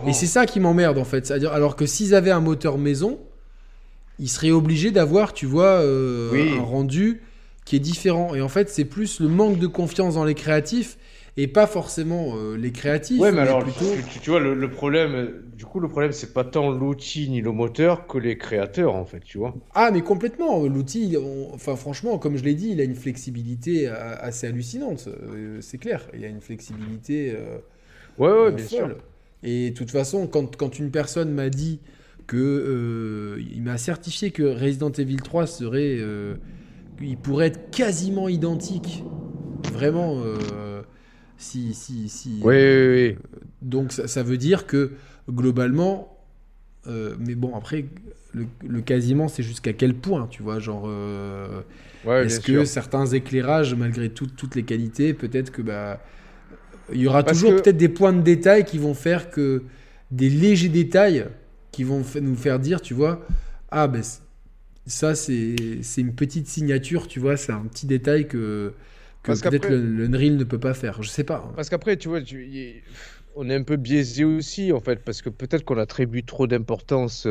[0.06, 1.26] Et c'est ça qui m'emmerde en fait.
[1.26, 3.18] C'est-à-dire, alors que s'ils avaient un moteur maison,
[4.18, 7.22] il serait obligé d'avoir, tu vois, un rendu
[7.64, 8.34] qui est différent.
[8.34, 10.98] Et en fait, c'est plus le manque de confiance dans les créatifs
[11.38, 13.20] et pas forcément euh, les créatifs.
[13.20, 13.94] Ouais, mais, alors, plutôt...
[14.20, 18.08] tu, vois, le, problème, du coup, le problème, c'est pas tant l'outil ni le moteur
[18.08, 19.54] que les créateurs, en fait, tu vois.
[19.72, 20.66] Ah, mais complètement.
[20.66, 21.16] L'outil,
[21.54, 25.08] enfin, franchement, comme je l'ai dit, il a une flexibilité assez hallucinante.
[25.08, 26.08] Euh, c'est clair.
[26.12, 27.32] Il a une flexibilité.
[27.36, 27.58] Euh,
[28.18, 28.96] ouais, ouais, bien sûr.
[29.44, 31.78] Et de toute façon, quand, quand une personne m'a dit
[32.26, 33.38] que.
[33.38, 35.98] il m'a certifié que Resident Evil 3 serait.
[37.00, 39.04] il pourrait être quasiment identique.
[39.72, 40.20] Vraiment
[41.38, 42.40] si, si, si.
[42.42, 43.16] Oui, oui, oui.
[43.62, 44.90] donc ça, veut dire que
[45.30, 46.18] globalement,
[46.86, 47.86] euh, mais bon après,
[48.32, 50.84] le, quasiment c'est jusqu'à quel point, tu vois, genre.
[50.86, 51.62] Euh,
[52.06, 56.00] est-ce que certains éclairages, malgré toutes les qualités, peut-être que bah,
[56.92, 59.62] il y aura toujours peut-être des points de détail qui vont faire que
[60.10, 61.26] des légers détails
[61.70, 63.24] qui vont nous faire dire, tu vois,
[63.70, 64.02] ah ben
[64.86, 65.54] ça c'est
[65.98, 68.72] une petite signature, tu vois, c'est un petit détail que
[69.22, 71.02] que peut-être le, le ne peut pas faire.
[71.02, 71.52] Je sais pas.
[71.56, 72.20] Parce qu'après, tu vois,
[73.36, 77.28] on est un peu biaisé aussi, en fait, parce que peut-être qu'on attribue trop d'importance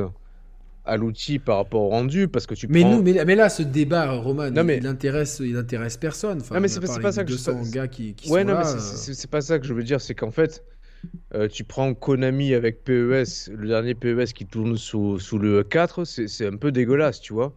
[0.88, 3.62] à l'outil par rapport au rendu parce que tu mais nous mais, mais là ce
[3.62, 4.78] débat Roman non, mais...
[4.78, 8.14] il intéresse il intéresse personne enfin, non mais c'est pas, ça que je gars qui,
[8.16, 8.80] qui ouais non mais euh.
[8.80, 10.64] c'est pas ça que je veux dire c'est qu'en fait
[11.36, 16.06] euh, tu prends Konami avec PES le dernier PES qui tourne sous, sous le 4
[16.06, 17.54] c'est un peu dégueulasse tu vois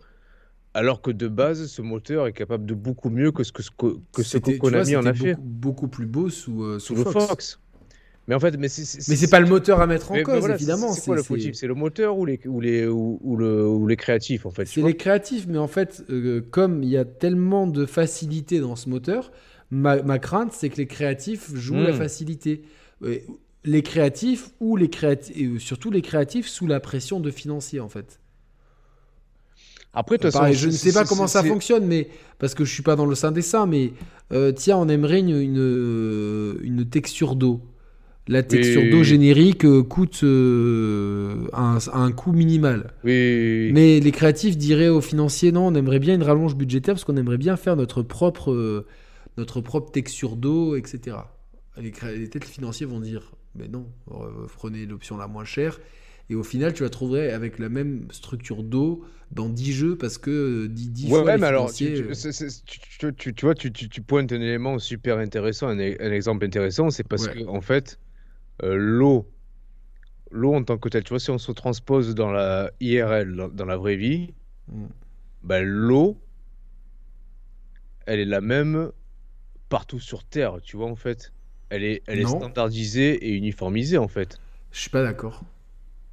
[0.75, 3.63] alors que de base, ce moteur est capable de beaucoup mieux que ce que,
[4.13, 5.37] que, ce que Konami en a fait.
[5.41, 7.59] Beaucoup, plus beau sous, euh, sous, le Fox.
[8.29, 10.93] Mais en fait, mais c'est pas le moteur à mettre en cause, évidemment.
[10.93, 11.55] C'est quoi le fautif?
[11.57, 14.83] C'est le moteur ou les, ou les, ou, le, ou les créatifs, en fait C'est
[14.83, 18.89] les créatifs, mais en fait, euh, comme il y a tellement de facilité dans ce
[18.89, 19.33] moteur,
[19.73, 21.97] ma, crainte, c'est que les créatifs jouent la hmm.
[21.99, 22.63] facilité.
[23.65, 27.89] Les créatifs ou les créatifs, et surtout les créatifs sous la pression de financier, en
[27.89, 28.21] fait.
[29.93, 30.19] Après,
[30.53, 33.15] je ne sais pas comment ça fonctionne, mais parce que je suis pas dans le
[33.15, 33.93] sein des seins, mais
[34.33, 37.61] euh, tiens, on aimerait une, une, euh, texture d'eau.
[38.29, 42.93] La texture d'eau générique euh, coûte un, un, coût minimal.
[43.03, 47.05] Oui, Mais les créatifs diraient aux financiers non, on aimerait bien une rallonge budgétaire parce
[47.05, 48.85] qu'on aimerait bien faire notre propre,
[49.37, 51.17] notre propre texture d'eau, etc.
[51.77, 53.87] Les, les têtes financiers vont dire mais non,
[54.57, 55.81] prenez l'option la moins chère
[56.31, 60.17] et au final, tu la trouverais avec la même structure d'eau dans 10 jeux parce
[60.17, 61.93] que 10, 10 ouais, fois mais alors, tu,
[63.35, 67.61] tu, vois, tu, pointes un élément super intéressant, un, exemple intéressant, c'est parce que en
[67.61, 67.99] fait,
[68.63, 69.29] euh, l'eau,
[70.31, 73.67] l'eau en tant que telle, tu vois, si on se transpose dans la IRL, dans,
[73.67, 74.33] la vraie vie,
[74.69, 74.87] mm.
[75.43, 76.17] bah, l'eau,
[78.07, 78.93] elle est la même
[79.69, 81.33] partout sur Terre, tu vois, en fait.
[81.71, 84.39] Elle est, elle est standardisée et uniformisée, en fait.
[84.71, 85.43] Je suis pas d'accord.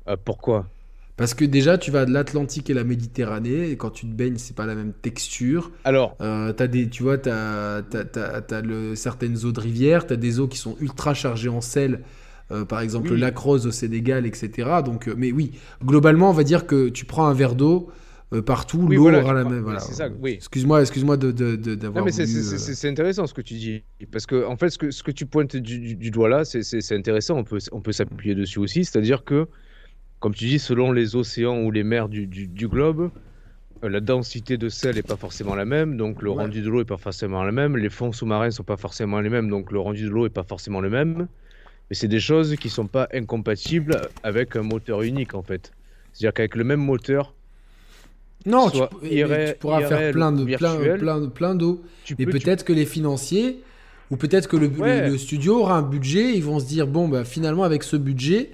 [0.07, 0.67] Euh, pourquoi?
[1.15, 4.37] Parce que déjà, tu vas de l'Atlantique et la Méditerranée, et quand tu te baignes,
[4.37, 5.71] c'est pas la même texture.
[5.83, 7.81] Alors, euh, as des, tu vois, tu as,
[8.63, 12.01] le, certaines eaux de rivière, tu as des eaux qui sont ultra chargées en sel,
[12.51, 14.69] euh, par exemple le lac Rose au Sénégal, etc.
[14.85, 15.53] Donc, mais oui,
[15.83, 17.89] globalement, on va dire que tu prends un verre d'eau,
[18.45, 19.61] partout, l'eau aura la même.
[19.61, 19.81] Voilà.
[20.21, 20.33] Oui.
[20.33, 22.05] Excuse-moi, excuse-moi d'avoir.
[22.05, 25.01] De, de, c'est intéressant ce que tu dis, parce que en fait, ce que, ce
[25.01, 27.37] que tu pointes du, du doigt là, c'est intéressant.
[27.37, 29.47] On peut, on peut s'appuyer dessus aussi, c'est-à-dire que
[30.19, 32.27] comme tu dis, selon les océans ou les mers du,
[32.67, 33.11] globe,
[33.83, 36.79] euh, la densité de sel n'est pas forcément la même, donc le rendu de l'eau
[36.79, 37.77] n'est pas forcément le même.
[37.77, 40.29] Les fonds sous-marins ne sont pas forcément les mêmes, donc le rendu de l'eau n'est
[40.29, 41.27] pas forcément le même.
[41.89, 45.71] Mais c'est des choses qui ne sont pas incompatibles avec un moteur unique, en fait.
[46.11, 47.33] C'est-à-dire qu'avec le même moteur,
[48.45, 48.79] non, tu,
[49.59, 51.83] pourras faire plein de plein, plein, d'eau.
[52.17, 53.61] Mais peut-être que les financiers
[54.09, 57.25] ou peut-être que le, le, studio aura un budget, ils vont se dire bon bah
[57.25, 58.51] finalement avec ce budget,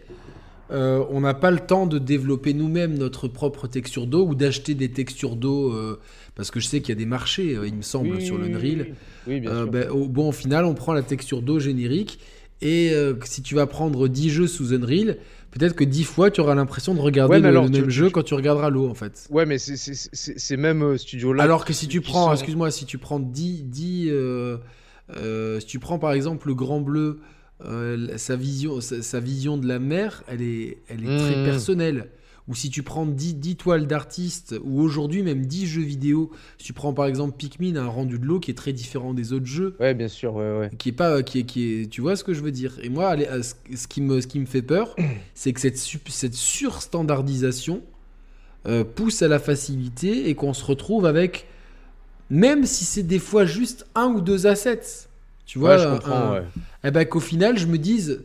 [0.72, 4.76] euh, on n'a pas le temps de développer nous-mêmes notre propre texture d'eau ou d'acheter
[4.76, 6.00] des textures d'eau euh,
[6.36, 8.96] parce que je sais qu'il y a des marchés, euh, il me semble, sur l'Unreal.
[9.28, 12.20] Oui, bien ben, au, bon, au final, on prend la texture d'eau générique
[12.62, 12.94] et
[13.26, 15.18] si tu vas prendre 10 jeux sous Unreal,
[15.52, 18.70] peut-être que 10 fois tu auras l'impression de regarder le, même jeu quand tu regarderas
[18.70, 19.28] l'eau en fait.
[19.30, 21.44] Ouais, mais c'est même studio là.
[21.44, 24.12] Alors que si tu prends, excuse-moi, si tu prends 10, 10
[25.60, 27.20] si tu prends par exemple le Grand Bleu.
[27.66, 31.46] Euh, sa, vision, sa, vision de la mer, elle est, elle est très mmh.
[31.46, 32.10] personnelle.
[32.50, 36.74] Ou si tu prends 10, toiles d'artistes, ou aujourd'hui même 10 jeux vidéo, si tu
[36.74, 39.78] prends par exemple Pikmin, un rendu de l'eau qui est très différent des autres jeux.
[39.80, 40.70] Ouais, bien sûr, ouais, ouais.
[40.78, 42.78] Qui est pas, qui est, qui est, tu vois ce que je veux dire?
[42.84, 44.96] Et moi, allez, euh, ce qui me, ce qui me fait peur,
[45.34, 47.82] c'est que cette, cette surstandardisation
[48.66, 51.48] euh, pousse à la facilité et qu'on se retrouve avec,
[52.30, 55.08] même si c'est des fois juste un ou deux assets.
[55.46, 56.44] Tu vois, je comprends, ouais.
[56.84, 58.24] Eh ben, qu'au final, je me dise,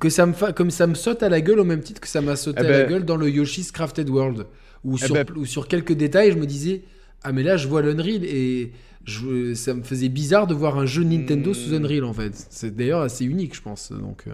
[0.00, 0.52] que ça me fa...
[0.52, 2.66] comme ça me saute à la gueule au même titre que ça m'a sauté Eh
[2.66, 4.46] à la ben- gueule dans le Yoshi's Crafted World
[4.84, 5.14] où, Eh sur...
[5.14, 6.82] ben- sur quelques détails je me disais
[7.22, 8.72] ah mais là je vois l'Unreal et
[9.04, 9.54] je...
[9.54, 11.54] ça me faisait bizarre de voir un jeu Nintendo Hmm.
[11.54, 14.32] sous Unreal en fait c'est d'ailleurs assez unique je pense donc euh,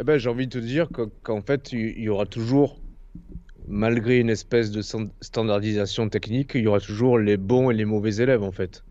[0.00, 2.80] Eh ben, j'ai envie de te dire que- qu'en fait, il y aura toujours,
[3.66, 7.84] malgré une espèce de stan- standardisation technique, il y aura toujours les bons et les
[7.84, 8.82] mauvais élèves, en fait.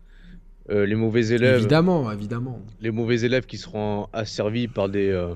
[0.70, 5.34] Euh, les mauvais élèves, évidemment évidemment les mauvais élèves qui seront asservis par des, euh,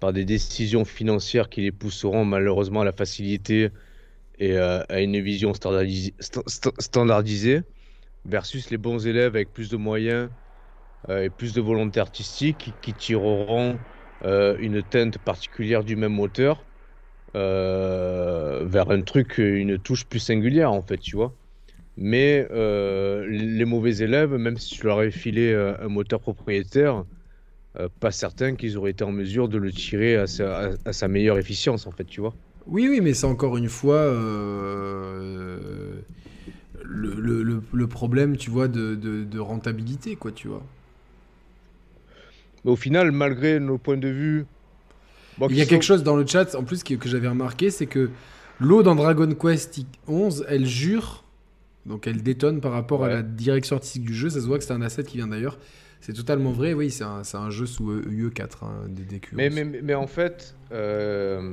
[0.00, 3.70] par des décisions financières qui les pousseront malheureusement à la facilité
[4.38, 7.62] et euh, à une vision standardisée,
[8.24, 10.30] versus les bons élèves avec plus de moyens
[11.08, 13.80] et plus de volonté artistique qui, qui tireront
[14.24, 16.66] une teinte particulière du même auteur
[17.34, 21.34] vers un truc, une touche plus singulière en fait, tu vois.
[21.96, 27.04] Mais euh, les mauvais élèves, même si tu leur avais filé euh, un moteur propriétaire,
[27.78, 30.92] euh, pas certain qu'ils auraient été en mesure de le tirer à sa, à- à
[30.94, 32.36] sa meilleure efficience, en fait, tu vois.
[32.66, 36.00] oui oui mais c'est encore une fois euh,
[36.82, 40.62] le, le- le- le problème tu vois de, de- de rentabilité quoi tu vois
[42.64, 44.46] Mais au final, malgré nos points de vue...
[45.38, 47.28] bon, Il y a sont- quelque chose dans le chat, en plus, que, que j'avais
[47.28, 48.10] remarqué, c'est que
[48.60, 51.24] l'eau dans Dragon Quest 11, elle jure,
[51.86, 54.30] donc elle détonne par rapport à la direction artistique du jeu.
[54.30, 55.58] Ça se voit que c'est un asset qui vient d'ailleurs.
[56.00, 59.36] C'est totalement vrai, oui, c'est un, un jeu sous E- UE4, hein, des DQ.
[59.36, 61.52] Mais, mais, mais en fait, euh,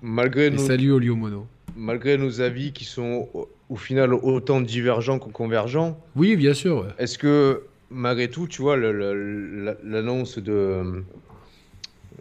[0.00, 1.46] malgré, Et nos, salut Olio Mono.
[1.76, 6.82] malgré nos avis qui sont au, au final autant divergents que convergents, Oui, bien sûr.
[6.82, 6.90] ouais.
[6.98, 11.02] Est-ce que malgré tout, tu vois, l'annonce de,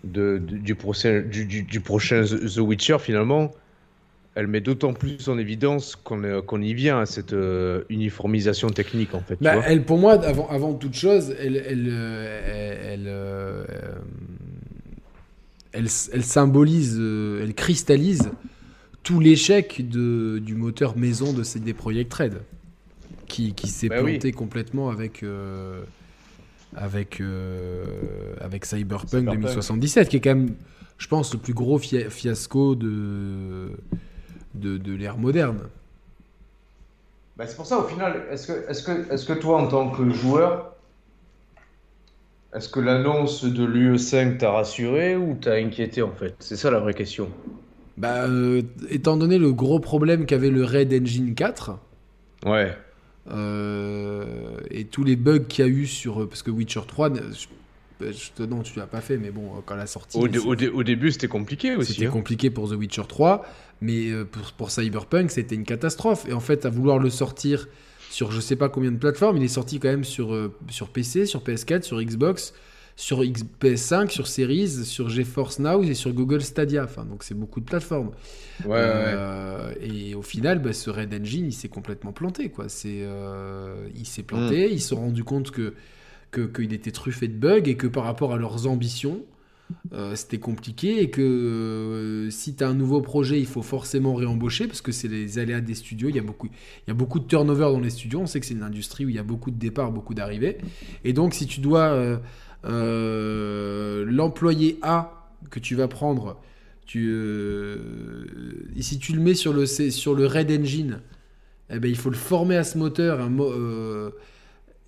[0.04, 3.52] de- de- du, prochain, du, du- du prochain The Witcher, finalement,
[4.36, 9.14] elle met d'autant plus en évidence qu'on qu'on y vient à cette euh, uniformisation technique,
[9.14, 9.38] en fait.
[9.42, 9.66] tu Bah, vois.
[9.66, 13.96] elle, pour moi, avant, avant toute chose, elle, elle, euh, elle, elle, euh, euh,
[15.72, 18.32] elle, elle symbolise, euh, elle cristallise
[19.04, 22.42] tout l'échec du moteur maison de CD Projekt Red,
[23.28, 24.14] qui, qui s'est Bah oui.
[24.14, 25.82] planté complètement avec, euh,
[26.76, 27.86] avec, euh,
[28.42, 29.42] avec Cyberpunk, Cyberpunk.
[29.42, 30.56] 2077, qui est quand même,
[30.98, 33.72] je pense, le plus gros fia- fiasco de,
[34.56, 35.62] de, de l'ère moderne.
[37.38, 39.90] Bah, c'est pour ça, au final, est-ce que, est que, est que toi, en tant
[39.90, 40.74] que joueur,
[42.54, 46.36] est-ce que l'annonce de l'UE5 t'a rassuré ou t'a inquiété, en fait?
[46.40, 47.30] C'est ça la vraie question.
[47.98, 51.78] Bah, euh, étant donné le gros problème qu'avait le Red Engine 4
[52.46, 52.76] Ouais.
[53.32, 56.28] euh, et tous les bugs qu'il y a eu sur.
[56.28, 59.62] Parce que Witcher 3, ne- je, je te- non, tu l'as pas fait, mais bon,
[59.66, 60.18] quand la sortie.
[60.18, 61.94] Au, dé- c'est- au dé- au début, c'était compliqué aussi.
[61.94, 62.12] C'était hein.
[62.12, 63.46] compliqué pour The Witcher 3,
[63.82, 66.26] mais euh, pour, pour Cyberpunk, c'était une catastrophe.
[66.28, 67.68] Et en fait, à vouloir le sortir
[68.12, 70.90] sur je sais pas combien de plateformes, il est sorti quand même sur, euh, sur
[70.90, 72.54] PC, sur PS4, sur Xbox,
[72.96, 76.84] sur X- PS5, sur Series, sur GeForce Now et sur Google Stadia.
[76.86, 78.12] Enfin, donc c'est beaucoup de plateformes.
[78.66, 78.76] Ouais.
[78.78, 82.50] Euh, Et au final, bah, ce Red Engine, il s'est complètement planté.
[82.50, 82.68] Quoi.
[82.68, 85.76] C'est, euh, il s'est planté, ils se sont rendus compte que,
[86.32, 89.24] que, qu'il était truffé de bugs et que par rapport à leurs ambitions,
[89.94, 94.14] euh, c'était compliqué et que euh, si tu as un nouveau projet, il faut forcément
[94.14, 96.10] réembaucher parce que c'est les aléas des studios.
[96.10, 98.20] Il y, a beaucoup, il y a beaucoup de turnover dans les studios.
[98.20, 100.58] On sait que c'est une industrie où il y a beaucoup de départs, beaucoup d'arrivées.
[101.04, 102.20] Et donc, si tu dois.
[102.66, 106.42] euh, l'employé A que tu vas prendre,
[106.86, 107.16] tu,
[108.80, 111.00] si tu le mets sur le, sur le Red Engine,
[111.70, 113.30] eh ben, il faut le former à ce moteur.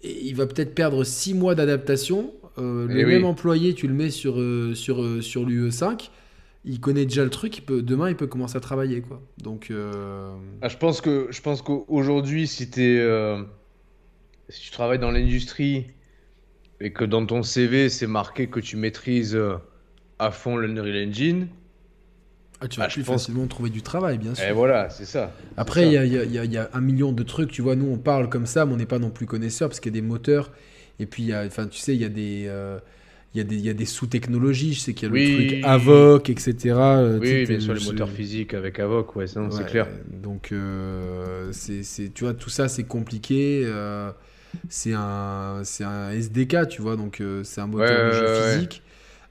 [0.03, 2.33] Et il va peut-être perdre 6 mois d'adaptation.
[2.57, 3.13] Euh, le Eh oui.
[3.13, 6.09] même employé, tu le mets sur, euh, sur, euh, sur l'UE5,
[6.65, 9.01] il connaît déjà le truc, il peut, demain il peut commencer à travailler.
[9.01, 9.21] Quoi.
[9.41, 9.71] Donc,
[10.61, 13.01] Ah, je pense que je pense qu'aujourd'hui, si tu
[14.71, 15.87] travailles dans l'industrie
[16.79, 19.39] et que dans ton CV c'est marqué que tu maîtrises
[20.19, 21.47] à fond l'Unreal Engine,
[22.59, 24.45] ah, tu vas Ah, plus pense- facilement trouver du travail, bien sûr.
[24.45, 25.33] et voilà, c'est ça.
[25.57, 27.49] Après, il y y y y a un million de trucs.
[27.51, 29.79] Tu vois, nous, on parle comme ça, mais on n'est pas non plus connaisseurs parce
[29.79, 30.51] qu'il y a des moteurs.
[31.01, 32.79] Et puis, il y a, enfin, tu sais, il y a des, euh,
[33.33, 34.73] il y a des, il y a des sous-technologies.
[34.75, 35.19] Je sais qu'il y a Oui.
[35.19, 36.99] le truc Avoc, etc.
[36.99, 39.87] euh, Oui, bien sûr, les moteurs physiques avec Avoc, ouais, non, c'est Ouais, clair.
[40.07, 43.63] Donc, euh, c'est, tu vois, tout ça, c'est compliqué.
[43.65, 44.11] euh,
[44.69, 48.25] c'est un, c'est un SDK, tu vois, donc euh, c'est un moteur Ouais, de jeu
[48.25, 48.67] ouais, ouais.
[48.67, 48.83] physique.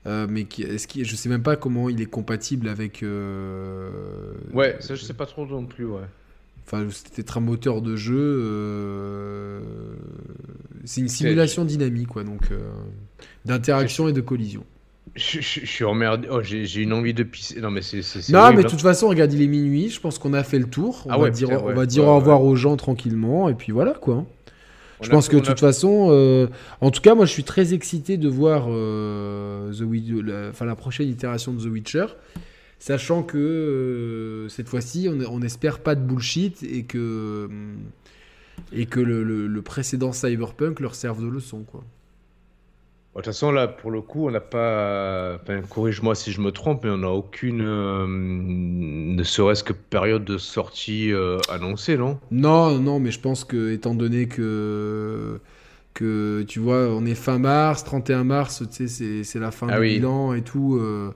[0.06, 3.04] mais qui, est-ce qu'il, je sais même pas comment il est compatible avec.
[4.52, 6.06] Ouais, ça je sais pas trop non plus, ouais.
[6.72, 8.14] Enfin, peut-être un moteur de jeu.
[8.16, 9.60] euh,
[10.84, 12.58] C'est une simulation dynamique, quoi, donc euh,
[13.44, 14.64] d'interaction et de collision.
[15.16, 16.28] Je, je- je suis emmerdé.
[16.30, 17.60] Oh, j'ai une envie de pisser.
[17.60, 17.98] Non, mais c'est.
[18.30, 18.70] Non, mais de hein.
[18.70, 19.88] toute façon, regarde, il est minuit.
[19.88, 21.02] Je pense qu'on a fait le tour.
[21.06, 23.54] On Ah va dire, putain, on va dire ouais, au revoir aux gens tranquillement, et
[23.54, 24.24] puis voilà, quoi.
[25.02, 26.46] je pense que de toute façon, euh,
[26.80, 29.82] en tout cas, moi je suis très excité de voir euh, The
[30.24, 32.06] la, enfin, la prochaine itération de The Witcher,
[32.80, 37.48] sachant que euh, cette fois-ci, on, on, espère pas de bullshit et que,
[38.72, 41.62] et que le, le précédent Cyberpunk leur serve de leçon.
[41.62, 41.84] Quoi.
[43.10, 45.34] De toute façon, là, pour le coup, on n'a pas.
[45.42, 47.60] Enfin, corrige-moi si je me trompe, mais on n'a aucune.
[47.60, 52.20] Euh, ne serait-ce que période de sortie euh, annoncée, non?
[52.30, 55.40] Non, non, mais je pense que, étant donné que.
[55.92, 59.80] Que tu vois, on est fin mars, 31 mars, tu sais, c'est la fin ah
[59.80, 60.78] du bilan et tout.
[60.80, 61.12] Euh,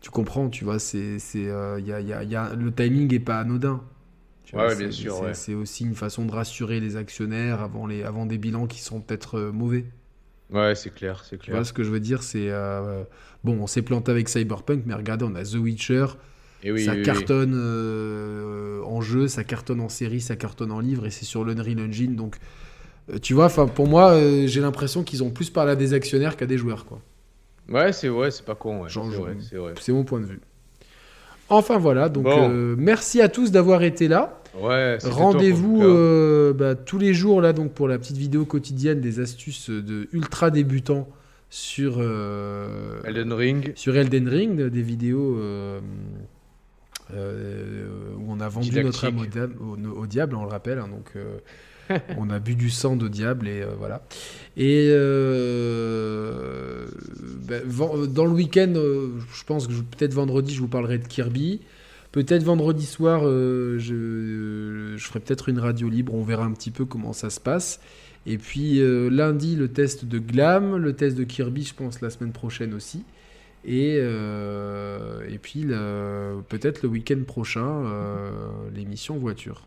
[0.00, 1.18] tu comprends, tu vois, c'est.
[1.34, 3.82] Y a, y a, le timing est pas anodin.
[4.52, 5.30] ouais, bien sûr.
[5.34, 9.00] C'est aussi une façon de rassurer les actionnaires avant, les, avant des bilans qui sont
[9.00, 9.84] peut-être mauvais.
[10.50, 11.44] Ouais, c'est clair, c'est clair.
[11.44, 12.48] Tu vois, ce que je veux dire, c'est.
[12.50, 13.04] Euh,
[13.44, 16.06] bon, on s'est planté avec Cyberpunk, mais regardez, on a The Witcher.
[16.64, 21.06] Et oui, ça cartonne euh, en jeu, ça cartonne en série, ça cartonne en livre,
[21.06, 22.16] et c'est sur l'Unreal Engine.
[22.16, 22.36] Donc,
[23.12, 26.46] euh, tu vois, pour moi, j'ai l'impression qu'ils ont plus parlé à des actionnaires qu'à
[26.46, 27.00] des joueurs, quoi.
[27.68, 28.82] Ouais, c'est ouais, c'est pas con.
[28.82, 28.88] Ouais.
[29.80, 30.40] C'est mon point de vue.
[31.50, 32.26] Enfin voilà, donc
[32.76, 34.38] merci à tous d'avoir été là.
[35.04, 39.70] Rendez-vous euh, bah, tous les jours là donc pour la petite vidéo quotidienne des astuces
[39.70, 41.08] de ultra débutants
[41.50, 43.72] sur euh, Elden Ring.
[43.74, 45.80] Sur Elden Ring, des vidéos euh,
[48.18, 49.18] où on a vendu notre âme
[49.96, 50.78] au, diable, on le rappelle.
[50.78, 51.14] Hein, donc
[52.18, 54.02] on a bu du sang de diable et voilà.
[54.56, 54.88] Et
[57.48, 57.60] bah,
[58.08, 61.60] dans le week-end, je pense que peut-être vendredi, je vous parlerai de Kirby.
[62.12, 66.86] Peut-être vendredi soir, euh, je, ferai peut-être une radio libre, on verra un petit peu
[66.86, 67.80] comment ça se passe.
[68.26, 72.08] Et puis euh, lundi, le test de Glam, le test de Kirby, je pense, la
[72.08, 73.04] semaine prochaine aussi.
[73.64, 75.66] Et, euh, et puis
[76.48, 77.84] peut-être le week-end prochain,
[78.74, 79.66] l'émission voiture.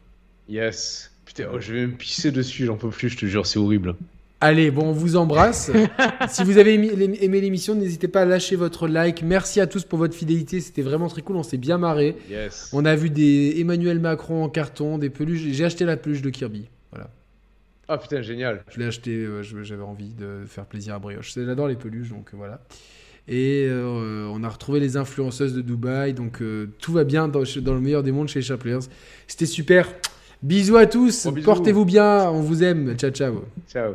[0.49, 1.10] Yes.
[1.25, 3.95] Putain, oh, je vais me pisser dessus, j'en peux plus, je te jure, c'est horrible.
[4.43, 5.71] Allez, bon, on vous embrasse.
[6.29, 9.21] si vous avez aimé l'émission, n'hésitez pas à lâcher votre like.
[9.21, 10.59] Merci à tous pour votre fidélité.
[10.61, 11.35] C'était vraiment très cool.
[11.35, 12.17] On s'est bien marré.
[12.73, 15.41] On a vu des Emmanuel Macron en carton, des peluches.
[15.51, 16.67] J'ai acheté la peluche de Kirby.
[16.91, 17.11] Voilà.
[17.87, 18.63] Ah putain, génial.
[18.69, 19.27] Je l'ai acheté,
[19.61, 21.33] j'avais envie de faire plaisir à Brioche.
[21.35, 22.61] J'adore les peluches, donc voilà.
[23.27, 26.13] Et euh, on a retrouvé les influenceuses de Dubaï.
[26.13, 28.79] Donc euh, tout va bien dans, le meilleur des mondes chez Chaplers.
[29.27, 29.87] C'était super.
[30.41, 31.27] Bisous à tous.
[31.43, 32.29] Portez-vous bien.
[32.29, 32.95] On vous aime.
[32.97, 33.43] Ciao, ciao.
[33.67, 33.93] Ciao.